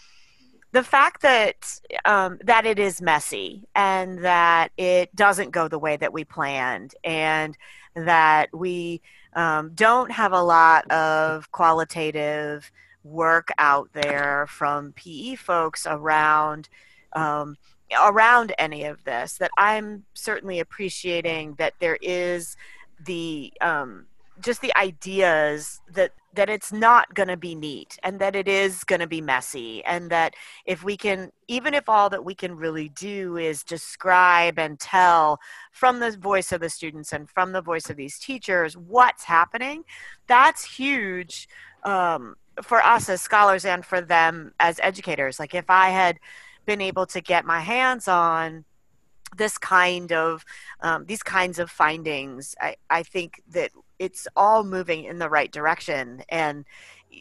the 0.73 0.83
fact 0.83 1.21
that 1.21 1.79
um, 2.05 2.39
that 2.43 2.65
it 2.65 2.77
is 2.77 3.01
messy 3.01 3.63
and 3.73 4.19
that 4.19 4.71
it 4.77 5.15
doesn't 5.15 5.51
go 5.51 5.67
the 5.67 5.79
way 5.79 5.97
that 5.97 6.13
we 6.13 6.23
planned, 6.23 6.93
and 7.03 7.57
that 7.95 8.49
we 8.53 9.01
um, 9.33 9.71
don't 9.73 10.11
have 10.11 10.33
a 10.33 10.41
lot 10.41 10.89
of 10.91 11.51
qualitative 11.51 12.71
work 13.03 13.49
out 13.57 13.89
there 13.93 14.45
from 14.47 14.93
PE 14.93 15.35
folks 15.35 15.87
around 15.89 16.69
um, 17.13 17.57
around 18.05 18.53
any 18.57 18.85
of 18.85 19.03
this. 19.03 19.37
That 19.37 19.51
I'm 19.57 20.05
certainly 20.13 20.59
appreciating 20.59 21.55
that 21.55 21.73
there 21.79 21.97
is 22.01 22.55
the 23.05 23.53
um, 23.61 24.05
just 24.39 24.61
the 24.61 24.75
ideas 24.77 25.81
that 25.93 26.11
that 26.33 26.49
it's 26.49 26.71
not 26.71 27.13
going 27.13 27.27
to 27.27 27.37
be 27.37 27.55
neat 27.55 27.97
and 28.03 28.19
that 28.19 28.35
it 28.35 28.47
is 28.47 28.83
going 28.83 29.01
to 29.01 29.07
be 29.07 29.21
messy 29.21 29.83
and 29.85 30.09
that 30.09 30.33
if 30.65 30.83
we 30.83 30.95
can 30.95 31.31
even 31.47 31.73
if 31.73 31.89
all 31.89 32.09
that 32.09 32.23
we 32.23 32.33
can 32.33 32.55
really 32.55 32.89
do 32.89 33.37
is 33.37 33.63
describe 33.63 34.57
and 34.57 34.79
tell 34.79 35.39
from 35.71 35.99
the 35.99 36.11
voice 36.17 36.51
of 36.51 36.61
the 36.61 36.69
students 36.69 37.11
and 37.11 37.29
from 37.29 37.51
the 37.51 37.61
voice 37.61 37.89
of 37.89 37.97
these 37.97 38.17
teachers 38.17 38.77
what's 38.77 39.25
happening 39.25 39.83
that's 40.27 40.63
huge 40.63 41.47
um, 41.83 42.35
for 42.61 42.81
us 42.81 43.09
as 43.09 43.21
scholars 43.21 43.65
and 43.65 43.85
for 43.85 44.01
them 44.01 44.53
as 44.59 44.79
educators. 44.83 45.39
Like 45.39 45.55
if 45.55 45.69
i 45.69 45.89
had 45.89 46.19
been 46.65 46.81
able 46.81 47.05
to 47.07 47.21
get 47.21 47.45
my 47.45 47.59
hands 47.59 48.07
on 48.07 48.65
this 49.35 49.57
kind 49.57 50.11
of 50.11 50.43
um, 50.81 51.05
these 51.05 51.23
kinds 51.23 51.57
of 51.57 51.71
findings 51.71 52.53
I, 52.59 52.75
I 52.89 53.03
think 53.03 53.41
that 53.49 53.71
it's 54.01 54.27
all 54.35 54.63
moving 54.63 55.03
in 55.03 55.19
the 55.19 55.29
right 55.29 55.51
direction 55.51 56.23
and 56.29 56.65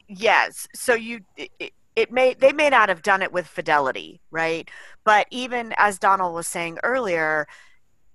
yes. 0.08 0.66
So 0.74 0.94
you 0.94 1.20
it, 1.36 1.72
it 1.94 2.10
may 2.10 2.34
they 2.34 2.52
may 2.52 2.70
not 2.70 2.88
have 2.88 3.02
done 3.02 3.20
it 3.20 3.32
with 3.32 3.46
fidelity, 3.46 4.20
right? 4.30 4.68
But 5.04 5.26
even 5.30 5.74
as 5.76 5.98
Donald 5.98 6.34
was 6.34 6.46
saying 6.46 6.78
earlier, 6.82 7.46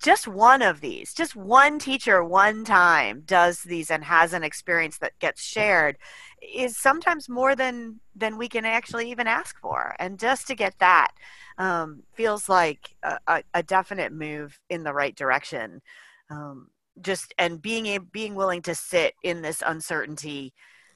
just 0.01 0.27
one 0.27 0.63
of 0.63 0.81
these, 0.81 1.13
just 1.13 1.35
one 1.35 1.77
teacher 1.77 2.23
one 2.23 2.65
time 2.65 3.21
does 3.25 3.61
these 3.61 3.91
and 3.91 4.03
has 4.03 4.33
an 4.33 4.43
experience 4.43 4.97
that 4.97 5.17
gets 5.19 5.43
shared 5.43 5.97
is 6.41 6.75
sometimes 6.77 7.29
more 7.29 7.55
than 7.55 7.99
than 8.15 8.37
we 8.37 8.47
can 8.47 8.65
actually 8.65 9.11
even 9.11 9.27
ask 9.27 9.59
for. 9.59 9.95
And 9.99 10.19
just 10.19 10.47
to 10.47 10.55
get 10.55 10.73
that 10.79 11.11
um, 11.59 12.01
feels 12.13 12.49
like 12.49 12.95
a, 13.03 13.43
a, 13.53 13.63
definite 13.63 14.11
move 14.11 14.59
in 14.69 14.83
the 14.83 14.93
right 14.93 15.15
direction. 15.15 15.81
Um, 16.29 16.67
just 17.01 17.33
and 17.37 17.61
being 17.61 18.07
being 18.11 18.35
willing 18.35 18.61
to 18.63 18.75
sit 18.75 19.13
in 19.23 19.41
this 19.41 19.61
uncertainty, 19.65 20.53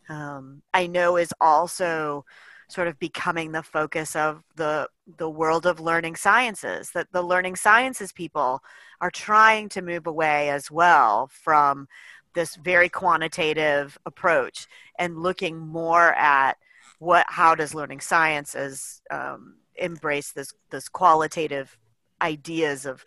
um, 0.09 0.61
I 0.73 0.88
know 0.88 1.17
is 1.17 1.34
also 1.39 2.26
sort 2.69 2.88
of 2.88 2.99
becoming 2.99 3.51
the 3.51 3.63
focus 3.63 4.15
of 4.15 4.43
the 4.55 4.88
the 5.17 5.30
world 5.30 5.65
of 5.65 5.80
learning 5.80 6.15
sciences 6.15 6.91
that 6.91 7.07
the 7.11 7.21
learning 7.21 7.55
sciences 7.55 8.11
people 8.11 8.61
are 9.01 9.11
trying 9.11 9.67
to 9.69 9.81
move 9.81 10.05
away 10.05 10.49
as 10.49 10.69
well 10.69 11.30
from 11.34 11.88
this 12.35 12.55
very 12.55 12.89
quantitative 12.89 13.97
approach 14.05 14.67
and 14.99 15.17
looking 15.17 15.57
more 15.57 16.13
at 16.13 16.57
what 16.99 17.26
how 17.27 17.55
does 17.55 17.73
learning 17.73 17.99
sciences 17.99 19.01
um, 19.09 19.55
embrace 19.76 20.31
this 20.31 20.53
this 20.69 20.88
qualitative 20.88 21.76
ideas 22.21 22.85
of 22.85 23.03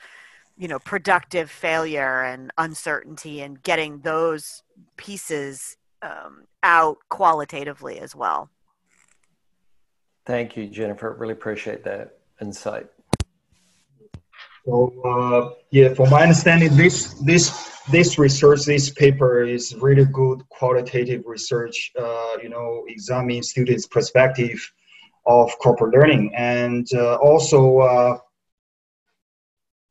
you 0.56 0.68
know 0.68 0.78
productive 0.78 1.50
failure 1.50 2.22
and 2.22 2.50
uncertainty 2.58 3.40
and 3.40 3.62
getting 3.62 4.00
those 4.00 4.62
pieces 4.96 5.76
um, 6.02 6.44
out 6.62 6.98
qualitatively 7.08 7.98
as 7.98 8.14
well 8.14 8.50
Thank 10.24 10.56
you, 10.56 10.68
Jennifer. 10.68 11.16
Really 11.18 11.32
appreciate 11.32 11.82
that 11.84 12.18
insight. 12.40 12.86
So 14.64 14.92
uh, 15.04 15.54
yeah, 15.70 15.94
from 15.94 16.10
my 16.10 16.22
understanding, 16.22 16.76
this 16.76 17.14
this 17.14 17.80
this 17.90 18.18
research, 18.18 18.64
this 18.64 18.90
paper 18.90 19.42
is 19.42 19.74
really 19.74 20.04
good 20.04 20.48
qualitative 20.48 21.24
research. 21.26 21.90
Uh, 21.98 22.36
you 22.40 22.48
know, 22.48 22.84
examining 22.86 23.42
students' 23.42 23.86
perspective 23.86 24.60
of 25.26 25.50
cooperative 25.58 25.98
learning, 25.98 26.32
and 26.36 26.86
uh, 26.94 27.16
also 27.16 27.78
uh, 27.78 28.18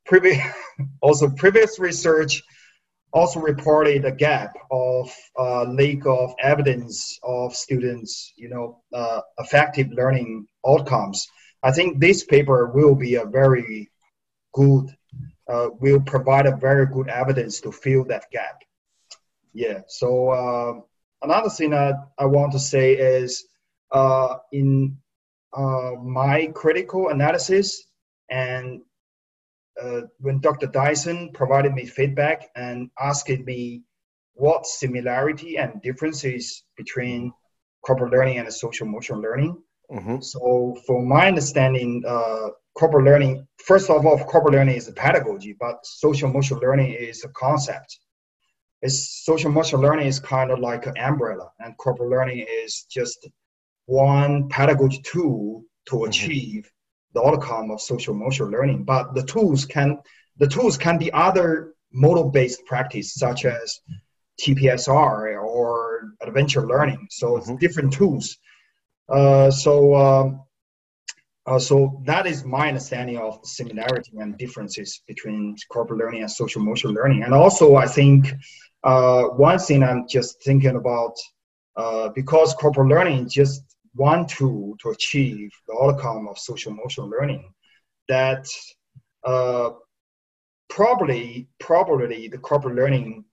previous 0.04 0.38
also 1.02 1.30
previous 1.30 1.78
research 1.78 2.42
also 3.12 3.40
reported 3.40 4.04
a 4.04 4.12
gap 4.12 4.54
of 4.70 5.12
uh, 5.38 5.64
lack 5.64 6.06
of 6.06 6.34
evidence 6.40 7.18
of 7.22 7.54
students, 7.54 8.32
you 8.36 8.48
know, 8.48 8.82
uh, 8.94 9.20
effective 9.38 9.88
learning 9.92 10.46
outcomes. 10.66 11.26
I 11.62 11.72
think 11.72 12.00
this 12.00 12.24
paper 12.24 12.70
will 12.74 12.94
be 12.94 13.16
a 13.16 13.26
very 13.26 13.90
good, 14.54 14.86
uh, 15.48 15.68
will 15.80 16.00
provide 16.00 16.46
a 16.46 16.56
very 16.56 16.86
good 16.86 17.08
evidence 17.08 17.60
to 17.60 17.72
fill 17.72 18.04
that 18.04 18.30
gap. 18.32 18.62
Yeah. 19.52 19.80
So 19.88 20.30
uh, 20.30 20.80
another 21.22 21.50
thing 21.50 21.74
I, 21.74 21.92
I 22.18 22.24
want 22.24 22.52
to 22.52 22.58
say 22.58 22.94
is 22.94 23.44
uh, 23.92 24.36
in 24.52 24.96
uh, 25.52 25.92
my 26.02 26.50
critical 26.54 27.10
analysis 27.10 27.84
and 28.30 28.80
uh, 29.80 30.02
when 30.18 30.40
Dr. 30.40 30.66
Dyson 30.66 31.30
provided 31.32 31.72
me 31.72 31.86
feedback 31.86 32.50
and 32.56 32.90
asked 33.00 33.28
me 33.28 33.82
what 34.34 34.66
similarity 34.66 35.56
and 35.56 35.80
differences 35.82 36.64
between 36.76 37.32
cooperative 37.84 38.12
learning 38.12 38.38
and 38.38 38.52
social 38.52 38.86
emotional 38.86 39.20
learning. 39.20 39.56
Mm-hmm. 39.90 40.20
So, 40.20 40.76
from 40.86 41.08
my 41.08 41.28
understanding, 41.28 42.02
uh, 42.06 42.48
cooperative 42.74 43.06
learning, 43.06 43.46
first 43.64 43.90
of 43.90 44.06
all, 44.06 44.18
cooperative 44.18 44.58
learning 44.58 44.76
is 44.76 44.88
a 44.88 44.92
pedagogy, 44.92 45.56
but 45.58 45.84
social 45.84 46.30
emotional 46.30 46.60
learning 46.60 46.92
is 46.92 47.24
a 47.24 47.28
concept. 47.30 47.98
It's, 48.80 49.24
social 49.24 49.50
emotional 49.50 49.82
learning 49.82 50.06
is 50.06 50.18
kind 50.18 50.50
of 50.50 50.58
like 50.60 50.86
an 50.86 50.96
umbrella, 50.98 51.50
and 51.60 51.76
cooperative 51.76 52.10
learning 52.10 52.46
is 52.48 52.86
just 52.90 53.28
one 53.86 54.48
pedagogy 54.48 55.02
tool 55.02 55.64
to 55.86 55.96
mm-hmm. 55.96 56.08
achieve 56.08 56.72
the 57.14 57.22
outcome 57.22 57.70
of 57.70 57.80
social 57.80 58.14
emotional 58.14 58.48
learning. 58.50 58.84
But 58.84 59.14
the 59.14 59.22
tools 59.22 59.64
can 59.64 59.98
the 60.38 60.46
tools 60.46 60.78
can 60.78 60.98
be 60.98 61.12
other 61.12 61.74
model 61.92 62.30
based 62.30 62.64
practice 62.66 63.14
such 63.14 63.44
as 63.44 63.80
TPSR 64.40 65.42
or 65.42 66.14
adventure 66.20 66.66
learning. 66.66 67.06
So 67.10 67.36
it's 67.36 67.46
mm-hmm. 67.46 67.56
different 67.56 67.92
tools. 67.92 68.38
Uh, 69.08 69.50
so 69.50 69.94
um, 69.94 70.42
uh, 71.44 71.58
so 71.58 72.00
that 72.04 72.26
is 72.26 72.44
my 72.44 72.68
understanding 72.68 73.18
of 73.18 73.40
similarity 73.44 74.12
and 74.18 74.38
differences 74.38 75.02
between 75.08 75.56
cooperative 75.70 76.04
learning 76.04 76.22
and 76.22 76.30
social 76.30 76.62
emotional 76.62 76.92
learning. 76.94 77.24
And 77.24 77.34
also, 77.34 77.74
I 77.74 77.86
think 77.86 78.32
uh, 78.84 79.24
one 79.24 79.58
thing 79.58 79.82
I'm 79.82 80.06
just 80.08 80.42
thinking 80.44 80.76
about 80.76 81.14
uh, 81.76 82.10
because 82.10 82.54
cooperative 82.54 82.96
learning 82.96 83.28
just 83.28 83.71
one 83.94 84.26
tool 84.26 84.76
to 84.80 84.90
achieve 84.90 85.50
the 85.68 85.74
outcome 85.82 86.26
of 86.28 86.38
social 86.38 86.72
emotional 86.72 87.08
learning 87.08 87.52
that 88.08 88.46
uh, 89.24 89.70
probably 90.68 91.48
probably 91.60 92.28
the 92.28 92.38
cooperative 92.38 92.78
learning 92.78 93.24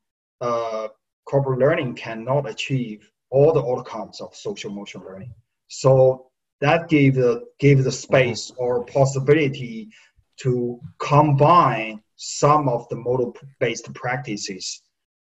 uh, 0.42 0.88
cooperative 1.26 1.60
learning 1.60 1.96
cannot 1.96 2.50
achieve 2.50 3.10
all 3.30 3.54
the 3.54 3.64
outcomes 3.64 4.20
of 4.22 4.36
social 4.36 4.72
emotional 4.72 5.06
learning 5.06 5.34
so 5.68 6.30
that 6.62 6.90
gave 6.90 7.16
the 7.16 7.46
gave 7.60 7.84
the 7.84 7.92
space 7.92 8.52
mm-hmm. 8.52 8.64
or 8.64 8.86
possibility 8.86 9.90
to 10.38 10.80
combine 11.00 12.02
some 12.16 12.68
of 12.68 12.88
the 12.90 12.96
model 12.96 13.36
based 13.60 13.94
practices 13.94 14.82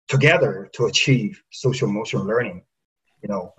together 0.07 0.69
to 0.73 0.85
achieve 0.85 1.41
social 1.51 1.89
emotional 1.89 2.25
learning 2.25 2.63
you 3.21 3.27
know 3.27 3.53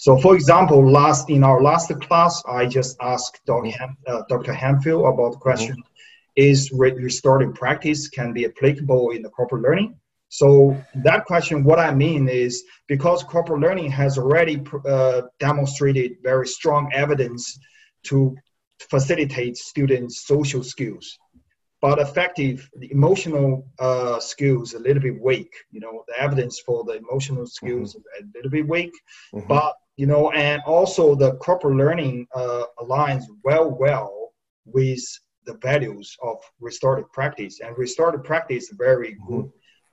so, 0.00 0.16
for 0.16 0.34
example, 0.34 0.90
last 0.90 1.28
in 1.28 1.44
our 1.44 1.60
last 1.60 1.92
class, 2.00 2.42
I 2.48 2.64
just 2.64 2.96
asked 3.02 3.38
Dr. 3.44 3.70
Ham, 3.70 3.98
uh, 4.06 4.22
Dr. 4.30 4.54
Hamfield 4.54 5.06
about 5.12 5.32
the 5.32 5.38
question: 5.38 5.74
mm-hmm. 5.74 6.42
Is 6.48 6.72
re- 6.72 6.92
restorative 6.92 7.54
practice 7.54 8.08
can 8.08 8.32
be 8.32 8.46
applicable 8.46 9.10
in 9.10 9.20
the 9.20 9.28
cooperative 9.28 9.64
learning? 9.68 10.00
So 10.30 10.74
that 11.04 11.26
question, 11.26 11.64
what 11.64 11.78
I 11.78 11.92
mean 11.92 12.30
is 12.30 12.64
because 12.86 13.22
cooperative 13.24 13.60
learning 13.60 13.90
has 13.90 14.16
already 14.16 14.64
uh, 14.88 15.22
demonstrated 15.38 16.12
very 16.22 16.46
strong 16.46 16.90
evidence 16.94 17.58
to 18.04 18.34
facilitate 18.78 19.58
students' 19.58 20.26
social 20.26 20.64
skills, 20.64 21.18
but 21.82 21.98
effective 21.98 22.70
the 22.74 22.90
emotional 22.90 23.66
uh, 23.78 24.18
skills 24.18 24.72
a 24.72 24.78
little 24.78 25.02
bit 25.02 25.20
weak. 25.20 25.52
You 25.72 25.80
know, 25.80 26.04
the 26.08 26.18
evidence 26.18 26.58
for 26.64 26.84
the 26.84 26.94
emotional 26.94 27.46
skills 27.46 27.94
mm-hmm. 27.94 28.24
a 28.24 28.30
little 28.34 28.50
bit 28.50 28.66
weak, 28.66 28.92
mm-hmm. 29.34 29.46
but 29.46 29.74
you 30.00 30.06
know, 30.06 30.30
and 30.30 30.62
also 30.62 31.14
the 31.14 31.34
cooperative 31.42 31.76
learning 31.76 32.26
uh, 32.34 32.64
aligns 32.78 33.24
well, 33.44 33.70
well 33.70 34.32
with 34.64 35.04
the 35.44 35.52
values 35.58 36.16
of 36.22 36.38
restorative 36.58 37.12
practice. 37.12 37.60
And 37.60 37.76
restorative 37.76 38.24
practice 38.24 38.64
is 38.70 38.74
very 38.78 39.10
mm-hmm. 39.10 39.28
good 39.30 39.50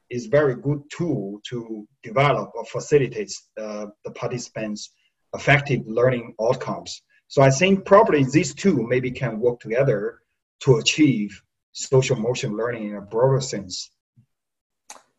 is 0.10 0.28
very 0.28 0.56
good 0.56 0.82
tool 0.98 1.42
to 1.50 1.86
develop 2.04 2.52
or 2.56 2.64
facilitate 2.64 3.34
uh, 3.60 3.88
the 4.06 4.12
participants' 4.12 4.92
effective 5.34 5.82
learning 5.86 6.34
outcomes. 6.42 7.02
So 7.28 7.42
I 7.42 7.50
think 7.50 7.84
probably 7.84 8.24
these 8.24 8.54
two 8.56 8.88
maybe 8.88 9.12
can 9.12 9.42
work 9.42 9.60
together 9.60 10.20
to 10.62 10.78
achieve 10.78 11.30
social 11.74 12.16
emotion 12.16 12.56
learning 12.56 12.92
in 12.92 12.96
a 12.96 13.02
broader 13.02 13.42
sense. 13.42 13.92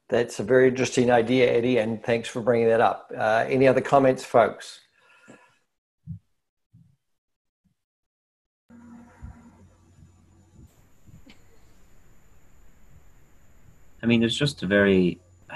That's 0.09 0.40
a 0.40 0.43
very 0.43 0.68
interesting 0.68 1.10
idea, 1.10 1.52
Eddie, 1.52 1.78
and 1.78 2.02
thanks 2.02 2.28
for 2.28 2.40
bringing 2.40 2.68
that 2.68 2.80
up. 2.80 3.12
Uh, 3.14 3.44
any 3.47 3.68
other 3.68 3.82
comments, 3.82 4.24
folks? 4.24 4.80
I 14.02 14.06
mean, 14.06 14.22
it's 14.22 14.35
just 14.35 14.62
a 14.62 14.66
very. 14.66 15.18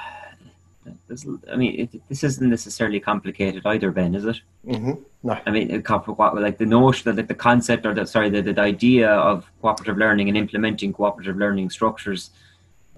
I 1.50 1.56
mean, 1.56 1.80
it, 1.80 2.08
this 2.08 2.22
isn't 2.22 2.48
necessarily 2.48 3.00
complicated 3.00 3.62
either, 3.64 3.90
Ben, 3.90 4.14
is 4.14 4.26
it? 4.26 4.40
Mm-hmm. 4.66 4.92
No. 5.22 5.38
I 5.46 5.50
mean, 5.50 5.68
like 5.68 6.58
the 6.58 6.66
notion 6.66 7.14
that 7.14 7.28
the 7.28 7.34
concept 7.34 7.86
or 7.86 7.94
the 7.94 8.06
sorry, 8.06 8.28
the, 8.28 8.42
the 8.42 8.60
idea 8.60 9.10
of 9.10 9.50
cooperative 9.62 9.96
learning 9.96 10.28
and 10.28 10.36
implementing 10.36 10.92
cooperative 10.92 11.36
learning 11.36 11.70
structures, 11.70 12.30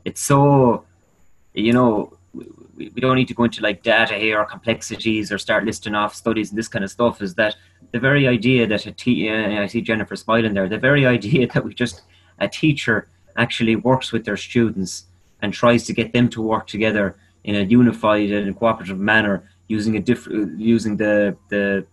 it's 0.05 0.21
so 0.21 0.85
you 1.55 1.73
know, 1.73 2.13
we, 2.77 2.91
we 2.95 3.01
don't 3.01 3.17
need 3.17 3.29
to 3.29 3.35
go 3.35 3.45
into 3.45 3.63
like 3.63 3.83
data 3.83 4.15
here 4.15 4.39
or 4.39 4.45
complexities 4.45 5.33
or 5.33 5.39
start 5.39 5.65
listing 5.65 5.95
off 5.95 6.15
studies 6.15 6.51
and 6.51 6.59
this 6.59 6.69
kind 6.69 6.85
of 6.85 6.91
stuff. 6.91 7.23
Is 7.23 7.35
that 7.37 7.57
the 7.93 8.01
very 8.01 8.27
idea 8.27 8.67
that 8.67 8.87
a 8.87 8.93
te- 8.93 9.31
uh, 9.31 9.63
I 9.63 9.67
see 9.67 9.81
Jennifer 9.81 10.17
smiling 10.17 10.55
there. 10.55 10.69
The 10.69 10.79
very 10.79 11.07
idea 11.17 11.47
that 11.49 11.65
we 11.65 11.75
just 11.75 12.03
a 12.39 12.49
teacher 12.49 13.09
actually 13.37 13.77
works 13.77 14.13
with 14.13 14.25
their 14.25 14.37
students 14.37 15.07
and 15.43 15.53
tries 15.53 15.85
to 15.87 15.93
get 15.93 16.13
them 16.13 16.29
to 16.31 16.43
work 16.43 16.67
together 16.67 17.17
in 17.45 17.55
a 17.55 17.61
unified 17.61 18.31
and 18.31 18.57
cooperative 18.57 18.99
manner 18.99 19.49
using 19.69 19.97
a 19.97 20.01
different 20.01 20.59
using 20.59 20.97
the 20.97 21.37
the 21.51 21.87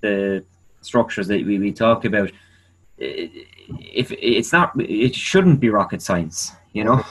the 0.00 0.44
structures 0.80 1.26
that 1.28 1.44
we, 1.46 1.58
we 1.58 1.72
talk 1.72 2.04
about 2.04 2.30
if 2.98 4.12
it's 4.12 4.52
not 4.52 4.72
it 4.78 5.14
shouldn't 5.14 5.60
be 5.60 5.68
rocket 5.70 6.02
science 6.02 6.52
you 6.72 6.84
know 6.84 7.02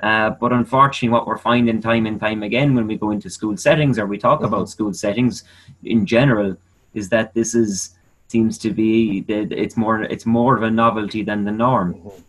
uh, 0.00 0.30
but 0.30 0.52
unfortunately 0.52 1.08
what 1.08 1.26
we're 1.26 1.38
finding 1.38 1.80
time 1.80 2.06
and 2.06 2.20
time 2.20 2.42
again 2.42 2.74
when 2.74 2.86
we 2.86 2.96
go 2.96 3.10
into 3.10 3.30
school 3.30 3.56
settings 3.56 3.98
or 3.98 4.06
we 4.06 4.18
talk 4.18 4.38
mm-hmm. 4.38 4.52
about 4.52 4.68
school 4.68 4.92
settings 4.92 5.44
in 5.84 6.04
general 6.04 6.56
is 6.94 7.08
that 7.08 7.34
this 7.34 7.54
is 7.54 7.94
seems 8.28 8.58
to 8.58 8.70
be 8.70 9.20
that 9.22 9.52
it's 9.52 9.76
more 9.76 10.02
it's 10.02 10.26
more 10.26 10.56
of 10.56 10.62
a 10.62 10.70
novelty 10.70 11.22
than 11.22 11.44
the 11.44 11.52
norm 11.52 11.94
mm-hmm. 11.94 12.22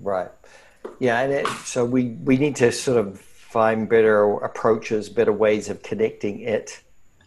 right 0.00 0.30
yeah 0.98 1.20
and 1.20 1.32
it, 1.32 1.46
so 1.64 1.84
we 1.84 2.10
we 2.24 2.36
need 2.36 2.56
to 2.56 2.70
sort 2.72 2.98
of 2.98 3.18
find 3.20 3.88
better 3.88 4.32
approaches 4.38 5.08
better 5.08 5.32
ways 5.32 5.68
of 5.68 5.82
connecting 5.82 6.40
it 6.40 6.82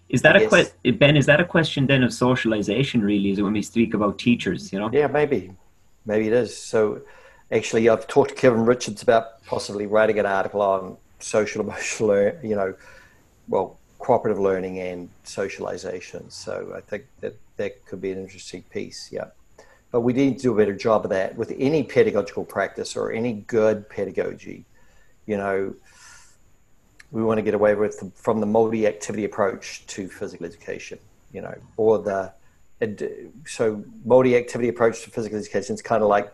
is 0.09 0.21
that 0.21 0.37
a 0.37 0.47
question, 0.47 0.97
Ben? 0.97 1.17
Is 1.17 1.25
that 1.25 1.41
a 1.41 1.45
question 1.45 1.85
then 1.85 2.03
of 2.03 2.13
socialization? 2.13 3.01
Really, 3.01 3.31
is 3.31 3.39
it 3.39 3.41
when 3.41 3.53
we 3.53 3.61
speak 3.61 3.93
about 3.93 4.17
teachers? 4.17 4.71
You 4.71 4.79
know? 4.79 4.89
Yeah, 4.91 5.07
maybe, 5.07 5.51
maybe 6.05 6.27
it 6.27 6.33
is. 6.33 6.55
So, 6.55 7.01
actually, 7.51 7.89
I've 7.89 8.07
talked 8.07 8.29
to 8.29 8.35
Kevin 8.35 8.65
Richards 8.65 9.01
about 9.03 9.43
possibly 9.45 9.85
writing 9.85 10.19
an 10.19 10.25
article 10.25 10.61
on 10.61 10.97
social 11.19 11.61
emotional, 11.65 12.33
you 12.43 12.55
know, 12.55 12.73
well, 13.47 13.77
cooperative 13.99 14.39
learning 14.39 14.79
and 14.79 15.09
socialization. 15.23 16.29
So, 16.29 16.73
I 16.75 16.81
think 16.81 17.05
that 17.21 17.35
that 17.57 17.85
could 17.85 18.01
be 18.01 18.11
an 18.11 18.19
interesting 18.19 18.63
piece. 18.63 19.09
Yeah, 19.11 19.25
but 19.91 20.01
we 20.01 20.13
need 20.13 20.37
to 20.37 20.43
do 20.43 20.53
a 20.53 20.57
better 20.57 20.75
job 20.75 21.05
of 21.05 21.11
that 21.11 21.35
with 21.35 21.53
any 21.57 21.83
pedagogical 21.83 22.45
practice 22.45 22.95
or 22.95 23.11
any 23.11 23.33
good 23.33 23.89
pedagogy. 23.89 24.65
You 25.25 25.37
know, 25.37 25.75
we 27.11 27.23
want 27.23 27.37
to 27.37 27.41
get 27.41 27.53
away 27.53 27.75
with 27.75 28.11
from 28.15 28.39
the 28.39 28.45
multi-activity 28.45 29.25
approach 29.25 29.85
to 29.87 30.07
physical 30.07 30.45
education, 30.45 30.99
you 31.33 31.41
know, 31.41 31.55
or 31.77 31.99
the 31.99 32.33
so 33.45 33.83
multi-activity 34.05 34.69
approach 34.69 35.01
to 35.03 35.09
physical 35.09 35.37
education 35.37 35.73
is 35.73 35.81
kind 35.81 36.03
of 36.03 36.09
like 36.09 36.31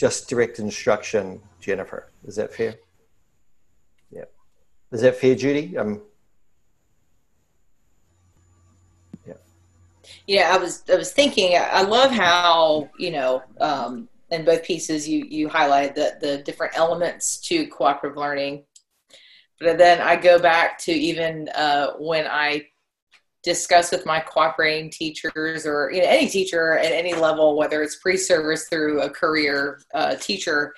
just 0.00 0.28
direct 0.30 0.58
instruction. 0.58 1.40
Jennifer, 1.60 2.10
is 2.24 2.36
that 2.36 2.54
fair? 2.54 2.76
Yeah, 4.10 4.24
is 4.90 5.02
that 5.02 5.16
fair, 5.16 5.34
Judy? 5.34 5.76
Um, 5.76 6.00
yeah. 9.26 9.34
Yeah, 10.26 10.54
I 10.54 10.56
was 10.56 10.82
I 10.90 10.96
was 10.96 11.12
thinking. 11.12 11.56
I 11.56 11.82
love 11.82 12.10
how 12.10 12.88
you 12.98 13.10
know 13.10 13.42
um, 13.60 14.08
in 14.30 14.46
both 14.46 14.64
pieces 14.64 15.06
you 15.06 15.26
you 15.28 15.50
highlight 15.50 15.94
the 15.94 16.16
the 16.20 16.38
different 16.38 16.76
elements 16.76 17.38
to 17.48 17.66
cooperative 17.66 18.16
learning 18.16 18.64
but 19.60 19.76
then 19.76 20.00
I 20.00 20.16
go 20.16 20.38
back 20.38 20.78
to 20.80 20.92
even 20.92 21.48
uh, 21.50 21.92
when 21.98 22.26
I 22.26 22.66
discuss 23.42 23.90
with 23.90 24.04
my 24.04 24.20
cooperating 24.20 24.90
teachers 24.90 25.66
or 25.66 25.90
you 25.92 26.02
know, 26.02 26.08
any 26.08 26.28
teacher 26.28 26.78
at 26.78 26.92
any 26.92 27.14
level, 27.14 27.56
whether 27.56 27.82
it's 27.82 27.96
pre-service 27.96 28.68
through 28.68 29.00
a 29.00 29.10
career 29.10 29.80
uh, 29.94 30.14
teacher, 30.16 30.74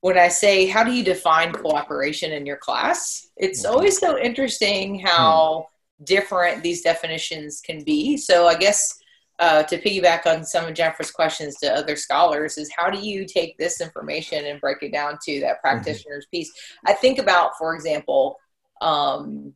when 0.00 0.18
I 0.18 0.28
say, 0.28 0.66
how 0.66 0.84
do 0.84 0.92
you 0.92 1.04
define 1.04 1.52
cooperation 1.52 2.32
in 2.32 2.44
your 2.44 2.56
class? 2.56 3.30
It's 3.36 3.64
mm-hmm. 3.64 3.74
always 3.74 3.98
so 3.98 4.18
interesting 4.18 4.98
how 4.98 5.68
hmm. 5.98 6.04
different 6.04 6.62
these 6.62 6.82
definitions 6.82 7.60
can 7.60 7.82
be. 7.84 8.16
So 8.16 8.46
I 8.46 8.56
guess 8.56 8.98
uh, 9.38 9.62
to 9.64 9.80
piggyback 9.80 10.26
on 10.26 10.44
some 10.44 10.66
of 10.66 10.74
Jennifer's 10.74 11.10
questions 11.10 11.56
to 11.60 11.72
other 11.72 11.96
scholars 11.96 12.58
is 12.58 12.70
how 12.76 12.90
do 12.90 12.98
you 12.98 13.24
take 13.24 13.56
this 13.58 13.80
information 13.80 14.44
and 14.44 14.60
break 14.60 14.82
it 14.82 14.92
down 14.92 15.18
to 15.24 15.40
that 15.40 15.54
mm-hmm. 15.54 15.60
practitioner's 15.62 16.24
mm-hmm. 16.26 16.38
piece? 16.38 16.52
I 16.84 16.92
think 16.92 17.18
about, 17.18 17.56
for 17.56 17.74
example, 17.74 18.38
um, 18.80 19.54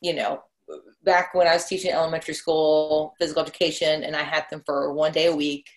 you 0.00 0.14
know, 0.14 0.42
back 1.04 1.34
when 1.34 1.46
I 1.46 1.54
was 1.54 1.66
teaching 1.66 1.92
elementary 1.92 2.34
school 2.34 3.14
physical 3.18 3.42
education 3.42 4.04
and 4.04 4.16
I 4.16 4.22
had 4.22 4.44
them 4.50 4.62
for 4.64 4.92
one 4.92 5.12
day 5.12 5.26
a 5.26 5.36
week, 5.36 5.68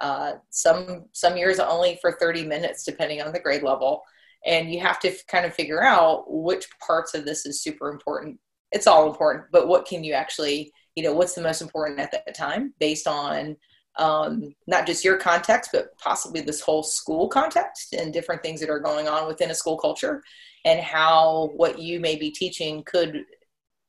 uh, 0.00 0.34
some 0.50 1.06
some 1.12 1.36
years 1.36 1.58
only 1.58 1.98
for 2.00 2.12
30 2.12 2.46
minutes 2.46 2.84
depending 2.84 3.20
on 3.20 3.32
the 3.32 3.40
grade 3.40 3.62
level. 3.62 4.02
And 4.46 4.72
you 4.72 4.80
have 4.80 5.00
to 5.00 5.12
kind 5.26 5.44
of 5.44 5.54
figure 5.54 5.82
out 5.82 6.24
which 6.28 6.68
parts 6.78 7.14
of 7.14 7.24
this 7.24 7.44
is 7.44 7.62
super 7.62 7.90
important. 7.90 8.38
It's 8.70 8.86
all 8.86 9.10
important 9.10 9.46
but 9.50 9.68
what 9.68 9.86
can 9.86 10.04
you 10.04 10.12
actually 10.12 10.72
you 10.98 11.04
know 11.04 11.12
what's 11.12 11.34
the 11.34 11.40
most 11.40 11.62
important 11.62 12.00
at 12.00 12.10
that 12.10 12.34
time 12.34 12.74
based 12.80 13.06
on 13.06 13.56
um, 14.00 14.54
not 14.66 14.84
just 14.84 15.04
your 15.04 15.16
context 15.16 15.70
but 15.72 15.96
possibly 15.98 16.40
this 16.40 16.60
whole 16.60 16.82
school 16.82 17.28
context 17.28 17.92
and 17.92 18.12
different 18.12 18.42
things 18.42 18.58
that 18.60 18.68
are 18.68 18.80
going 18.80 19.06
on 19.06 19.28
within 19.28 19.52
a 19.52 19.54
school 19.54 19.78
culture 19.78 20.22
and 20.64 20.80
how 20.80 21.50
what 21.54 21.78
you 21.78 22.00
may 22.00 22.16
be 22.16 22.32
teaching 22.32 22.82
could 22.82 23.24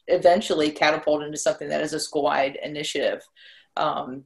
eventually 0.09 0.71
catapult 0.71 1.23
into 1.23 1.37
something 1.37 1.69
that 1.69 1.81
is 1.81 1.93
a 1.93 1.99
school-wide 1.99 2.57
initiative 2.63 3.21
um, 3.77 4.25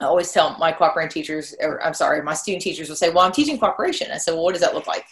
I 0.00 0.04
always 0.04 0.30
tell 0.30 0.56
my 0.58 0.70
cooperating 0.70 1.10
teachers, 1.10 1.54
or 1.60 1.84
I'm 1.84 1.94
sorry, 1.94 2.22
my 2.22 2.34
student 2.34 2.62
teachers 2.62 2.88
will 2.88 2.96
say, 2.96 3.10
"Well, 3.10 3.24
I'm 3.24 3.32
teaching 3.32 3.58
cooperation." 3.58 4.10
I 4.12 4.18
said, 4.18 4.34
"Well, 4.34 4.44
what 4.44 4.52
does 4.52 4.62
that 4.62 4.74
look 4.74 4.86
like, 4.86 5.04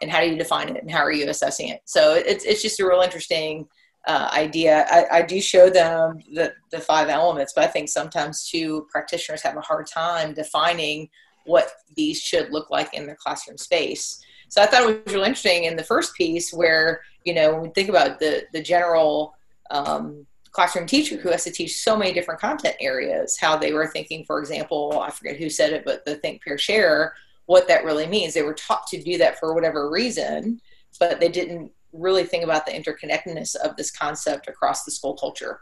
and 0.00 0.10
how 0.10 0.20
do 0.20 0.30
you 0.30 0.36
define 0.36 0.70
it, 0.70 0.82
and 0.82 0.90
how 0.90 1.00
are 1.00 1.12
you 1.12 1.28
assessing 1.28 1.68
it?" 1.68 1.82
So 1.84 2.14
it's 2.14 2.44
it's 2.44 2.62
just 2.62 2.80
a 2.80 2.86
real 2.86 3.02
interesting 3.02 3.68
uh, 4.06 4.30
idea. 4.32 4.86
I, 4.88 5.18
I, 5.18 5.22
do 5.22 5.42
show 5.42 5.68
them 5.68 6.20
the, 6.32 6.54
the 6.70 6.80
five 6.80 7.10
elements, 7.10 7.52
but 7.54 7.64
I 7.64 7.66
think 7.66 7.90
sometimes 7.90 8.48
too 8.48 8.86
practitioners 8.90 9.42
have 9.42 9.58
a 9.58 9.60
hard 9.60 9.86
time 9.86 10.32
defining 10.32 11.10
what 11.44 11.70
these 11.96 12.18
should 12.18 12.50
look 12.50 12.70
like 12.70 12.94
in 12.94 13.04
their 13.04 13.16
classroom 13.16 13.58
space. 13.58 14.24
So 14.48 14.62
I 14.62 14.66
thought 14.66 14.88
it 14.88 15.04
was 15.04 15.14
really 15.14 15.28
interesting 15.28 15.64
in 15.64 15.76
the 15.76 15.84
first 15.84 16.14
piece 16.14 16.50
where, 16.50 17.02
you 17.24 17.34
know, 17.34 17.52
when 17.52 17.60
we 17.60 17.68
think 17.68 17.90
about 17.90 18.18
the, 18.18 18.46
the 18.54 18.62
general 18.62 19.34
um, 19.70 20.26
classroom 20.50 20.86
teacher 20.86 21.16
who 21.16 21.30
has 21.30 21.44
to 21.44 21.50
teach 21.50 21.78
so 21.78 21.96
many 21.96 22.12
different 22.12 22.40
content 22.40 22.76
areas, 22.80 23.38
how 23.38 23.56
they 23.56 23.72
were 23.72 23.86
thinking, 23.86 24.24
for 24.24 24.40
example, 24.40 25.00
I 25.00 25.10
forget 25.10 25.36
who 25.36 25.48
said 25.48 25.72
it, 25.72 25.84
but 25.84 26.04
the 26.04 26.16
think, 26.16 26.42
pair, 26.42 26.58
share, 26.58 27.14
what 27.46 27.68
that 27.68 27.84
really 27.84 28.06
means. 28.06 28.34
They 28.34 28.42
were 28.42 28.54
taught 28.54 28.86
to 28.88 29.02
do 29.02 29.18
that 29.18 29.38
for 29.38 29.54
whatever 29.54 29.90
reason, 29.90 30.60
but 30.98 31.20
they 31.20 31.28
didn't 31.28 31.72
really 31.92 32.24
think 32.24 32.44
about 32.44 32.66
the 32.66 32.72
interconnectedness 32.72 33.56
of 33.56 33.76
this 33.76 33.90
concept 33.90 34.48
across 34.48 34.84
the 34.84 34.90
school 34.90 35.14
culture. 35.14 35.60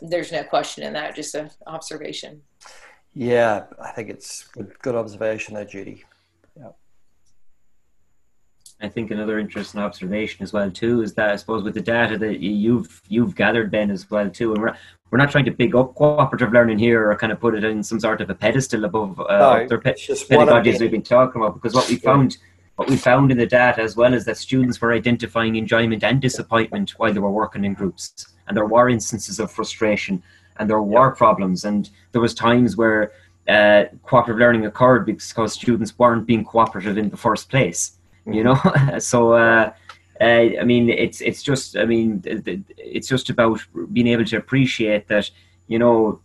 There's 0.00 0.32
no 0.32 0.42
question 0.42 0.84
in 0.84 0.92
that, 0.94 1.14
just 1.14 1.34
an 1.34 1.50
observation. 1.66 2.42
Yeah, 3.14 3.64
I 3.80 3.90
think 3.90 4.08
it's 4.10 4.44
good, 4.48 4.72
good 4.82 4.94
observation 4.94 5.54
there, 5.54 5.64
Judy. 5.64 6.04
I 8.82 8.88
think 8.88 9.10
another 9.10 9.38
interesting 9.38 9.80
observation 9.80 10.42
as 10.42 10.52
well 10.52 10.70
too 10.70 11.02
is 11.02 11.14
that 11.14 11.30
I 11.30 11.36
suppose 11.36 11.62
with 11.62 11.74
the 11.74 11.80
data 11.80 12.18
that 12.18 12.40
you've 12.40 13.00
you've 13.08 13.36
gathered 13.36 13.70
Ben 13.70 13.90
as 13.90 14.10
well 14.10 14.28
too, 14.28 14.52
and 14.52 14.62
we're 14.62 14.76
we're 15.10 15.18
not 15.18 15.30
trying 15.30 15.44
to 15.44 15.50
big 15.50 15.74
up 15.74 15.94
cooperative 15.94 16.52
learning 16.52 16.78
here 16.78 17.10
or 17.10 17.16
kind 17.16 17.32
of 17.32 17.38
put 17.38 17.54
it 17.54 17.64
in 17.64 17.82
some 17.82 18.00
sort 18.00 18.20
of 18.20 18.30
a 18.30 18.34
pedestal 18.34 18.84
above 18.84 19.20
uh, 19.20 19.38
no, 19.38 19.64
other 19.64 19.78
pe- 19.78 19.94
pedagogies 19.94 20.80
we've 20.80 20.90
been 20.90 21.02
talking 21.02 21.40
about 21.40 21.54
because 21.54 21.74
what 21.74 21.88
we 21.88 21.96
found 21.96 22.38
what 22.76 22.88
we 22.88 22.96
found 22.96 23.30
in 23.30 23.38
the 23.38 23.46
data 23.46 23.82
as 23.82 23.96
well 23.96 24.14
is 24.14 24.24
that 24.24 24.36
students 24.36 24.80
were 24.80 24.92
identifying 24.92 25.56
enjoyment 25.56 26.02
and 26.02 26.20
disappointment 26.20 26.90
while 26.92 27.12
they 27.12 27.20
were 27.20 27.30
working 27.30 27.64
in 27.64 27.74
groups. 27.74 28.26
And 28.48 28.56
there 28.56 28.66
were 28.66 28.88
instances 28.88 29.38
of 29.38 29.52
frustration 29.52 30.22
and 30.56 30.68
there 30.68 30.80
were 30.80 31.10
problems. 31.14 31.64
And 31.64 31.90
there 32.12 32.20
was 32.20 32.34
times 32.34 32.76
where 32.76 33.12
uh, 33.46 33.84
cooperative 34.02 34.40
learning 34.40 34.66
occurred 34.66 35.04
because 35.04 35.52
students 35.52 35.98
weren't 35.98 36.26
being 36.26 36.44
cooperative 36.44 36.96
in 36.96 37.10
the 37.10 37.16
first 37.16 37.50
place. 37.50 37.98
Mm-hmm. 38.26 38.32
You 38.32 38.44
know, 38.44 38.98
so 38.98 39.32
uh, 39.32 39.72
uh, 40.20 40.24
I 40.24 40.64
mean, 40.64 40.88
it's 40.90 41.20
it's 41.20 41.42
just 41.42 41.76
I 41.76 41.84
mean, 41.84 42.22
it's 42.24 43.08
just 43.08 43.30
about 43.30 43.60
being 43.92 44.06
able 44.06 44.24
to 44.26 44.36
appreciate 44.36 45.08
that 45.08 45.30
you 45.68 45.78
know 45.78 46.20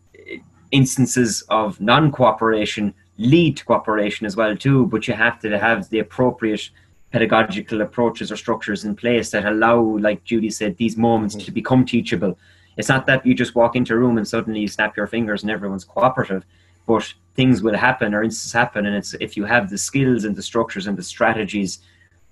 instances 0.72 1.44
of 1.50 1.80
non-cooperation 1.80 2.94
lead 3.18 3.58
to 3.58 3.66
cooperation 3.66 4.26
as 4.26 4.36
well 4.36 4.56
too 4.56 4.86
but 4.88 5.08
you 5.08 5.14
have 5.14 5.40
to 5.40 5.58
have 5.58 5.90
the 5.90 6.00
appropriate 6.00 6.70
pedagogical 7.12 7.82
approaches 7.82 8.32
or 8.32 8.36
structures 8.36 8.84
in 8.84 8.96
place 8.96 9.32
that 9.32 9.46
allow 9.46 9.80
like 9.80 10.24
judy 10.24 10.50
said 10.50 10.76
these 10.78 10.98
moments 10.98 11.36
mm-hmm. 11.36 11.46
to 11.46 11.52
become 11.52 11.86
teachable 11.86 12.38
it's 12.76 12.90
not 12.90 13.06
that 13.08 13.26
you 13.26 13.34
just 13.34 13.56
walk 13.56 13.76
into 13.76 13.94
a 13.94 13.98
room 13.98 14.18
and 14.18 14.28
suddenly 14.28 14.60
you 14.60 14.68
snap 14.68 14.96
your 14.96 15.08
fingers 15.08 15.42
and 15.42 15.52
everyone's 15.52 15.86
cooperative 15.86 16.46
but 16.88 17.14
things 17.36 17.62
will 17.62 17.78
happen 17.78 18.16
or 18.16 18.24
instances 18.24 18.52
happen 18.52 18.88
and 18.88 18.96
it's 18.96 19.14
if 19.16 19.38
you 19.38 19.46
have 19.46 19.70
the 19.70 19.78
skills 19.78 20.24
and 20.24 20.36
the 20.36 20.42
structures 20.42 20.88
and 20.88 20.98
the 20.98 21.04
strategies 21.04 21.80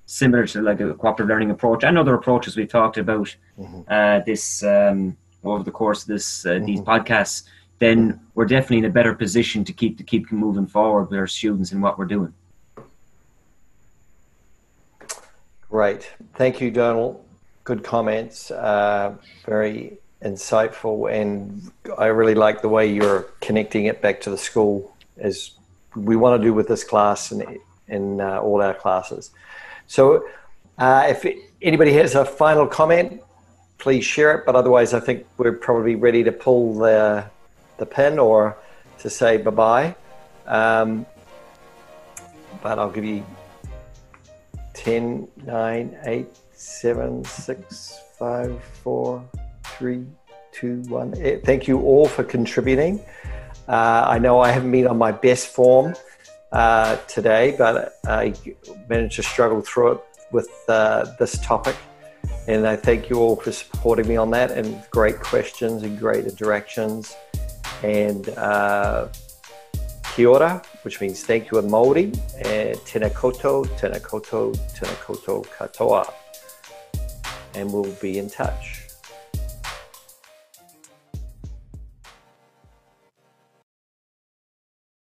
similar 0.07 0.47
to 0.47 0.61
like 0.61 0.79
a 0.79 0.93
cooperative 0.95 1.29
learning 1.29 1.51
approach 1.51 1.83
and 1.83 1.97
other 1.97 2.15
approaches 2.15 2.57
we've 2.57 2.69
talked 2.69 2.97
about 2.97 3.35
mm-hmm. 3.59 3.81
uh, 3.87 4.19
this 4.25 4.63
um, 4.63 5.15
over 5.43 5.63
the 5.63 5.71
course 5.71 6.01
of 6.01 6.07
this 6.07 6.45
uh, 6.45 6.49
mm-hmm. 6.49 6.65
these 6.65 6.81
podcasts 6.81 7.43
then 7.79 8.19
we're 8.35 8.45
definitely 8.45 8.79
in 8.79 8.85
a 8.85 8.89
better 8.89 9.13
position 9.13 9.63
to 9.65 9.73
keep 9.73 9.97
to 9.97 10.03
keep 10.03 10.31
moving 10.31 10.67
forward 10.67 11.09
with 11.09 11.19
our 11.19 11.27
students 11.27 11.71
and 11.71 11.81
what 11.81 11.97
we're 11.97 12.05
doing. 12.05 12.33
Great, 15.69 16.09
thank 16.35 16.61
you, 16.61 16.71
Donald. 16.71 17.23
Good 17.63 17.83
comments, 17.83 18.51
uh, 18.51 19.15
very 19.45 19.97
insightful, 20.23 21.11
and 21.11 21.71
I 21.97 22.07
really 22.07 22.35
like 22.35 22.61
the 22.61 22.69
way 22.69 22.91
you're 22.91 23.23
connecting 23.41 23.85
it 23.85 24.01
back 24.01 24.21
to 24.21 24.29
the 24.29 24.37
school, 24.37 24.95
as 25.17 25.51
we 25.95 26.15
want 26.15 26.41
to 26.41 26.47
do 26.47 26.53
with 26.53 26.67
this 26.67 26.83
class 26.83 27.31
and 27.31 27.59
in 27.87 28.19
uh, 28.19 28.39
all 28.39 28.61
our 28.61 28.73
classes. 28.73 29.31
So, 29.87 30.25
uh, 30.77 31.05
if 31.07 31.25
anybody 31.61 31.93
has 31.93 32.15
a 32.15 32.25
final 32.25 32.67
comment, 32.67 33.21
please 33.77 34.03
share 34.03 34.35
it. 34.35 34.45
But 34.45 34.55
otherwise, 34.55 34.93
I 34.93 34.99
think 34.99 35.25
we're 35.37 35.53
probably 35.53 35.95
ready 35.95 36.23
to 36.23 36.31
pull 36.31 36.75
the 36.75 37.25
the 37.77 37.85
pin 37.85 38.19
or 38.19 38.57
to 38.99 39.09
say 39.09 39.37
bye 39.37 39.51
bye. 39.51 39.95
Um, 40.47 41.05
but 42.61 42.79
I'll 42.79 42.89
give 42.89 43.05
you 43.05 43.25
10, 44.73 45.27
9, 45.45 45.97
8, 46.03 46.27
7, 46.53 47.25
6, 47.25 47.99
5, 48.17 48.63
4, 48.83 49.25
3, 49.77 50.05
2, 50.53 50.83
1. 50.87 51.13
Eh, 51.21 51.39
thank 51.43 51.67
you 51.67 51.81
all 51.81 52.07
for 52.07 52.23
contributing. 52.23 52.99
Uh, 53.67 54.05
I 54.07 54.19
know 54.19 54.39
I 54.39 54.51
haven't 54.51 54.71
been 54.71 54.87
on 54.87 54.97
my 54.97 55.11
best 55.11 55.47
form 55.47 55.95
uh, 56.51 56.95
today, 57.07 57.55
but 57.57 57.95
I 58.07 58.33
managed 58.87 59.17
to 59.17 59.23
struggle 59.23 59.61
through 59.61 59.93
it 59.93 60.01
with 60.31 60.49
uh, 60.69 61.05
this 61.19 61.39
topic. 61.39 61.75
And 62.47 62.67
I 62.67 62.75
thank 62.75 63.09
you 63.09 63.17
all 63.17 63.35
for 63.35 63.51
supporting 63.51 64.07
me 64.07 64.17
on 64.17 64.29
that 64.31 64.51
and 64.51 64.81
great 64.91 65.19
questions 65.19 65.83
and 65.83 65.97
great 65.97 66.25
interactions. 66.25 67.15
And 67.83 68.29
uh, 68.29 69.09
kia 70.15 70.29
ora, 70.29 70.61
which 70.83 71.01
means 71.01 71.23
thank 71.23 71.51
you 71.51 71.57
in 71.57 71.65
Māori, 71.65 72.13
and 72.45 72.77
tēnā 72.87 73.11
koutou, 73.11 73.65
tēnā 73.79 73.99
koutou, 73.99 74.55
tēnā 74.77 74.95
koutou 75.03 75.45
katoa. 75.57 76.05
And 77.55 77.73
we'll 77.73 77.91
be 77.99 78.19
in 78.19 78.29
touch. 78.29 78.84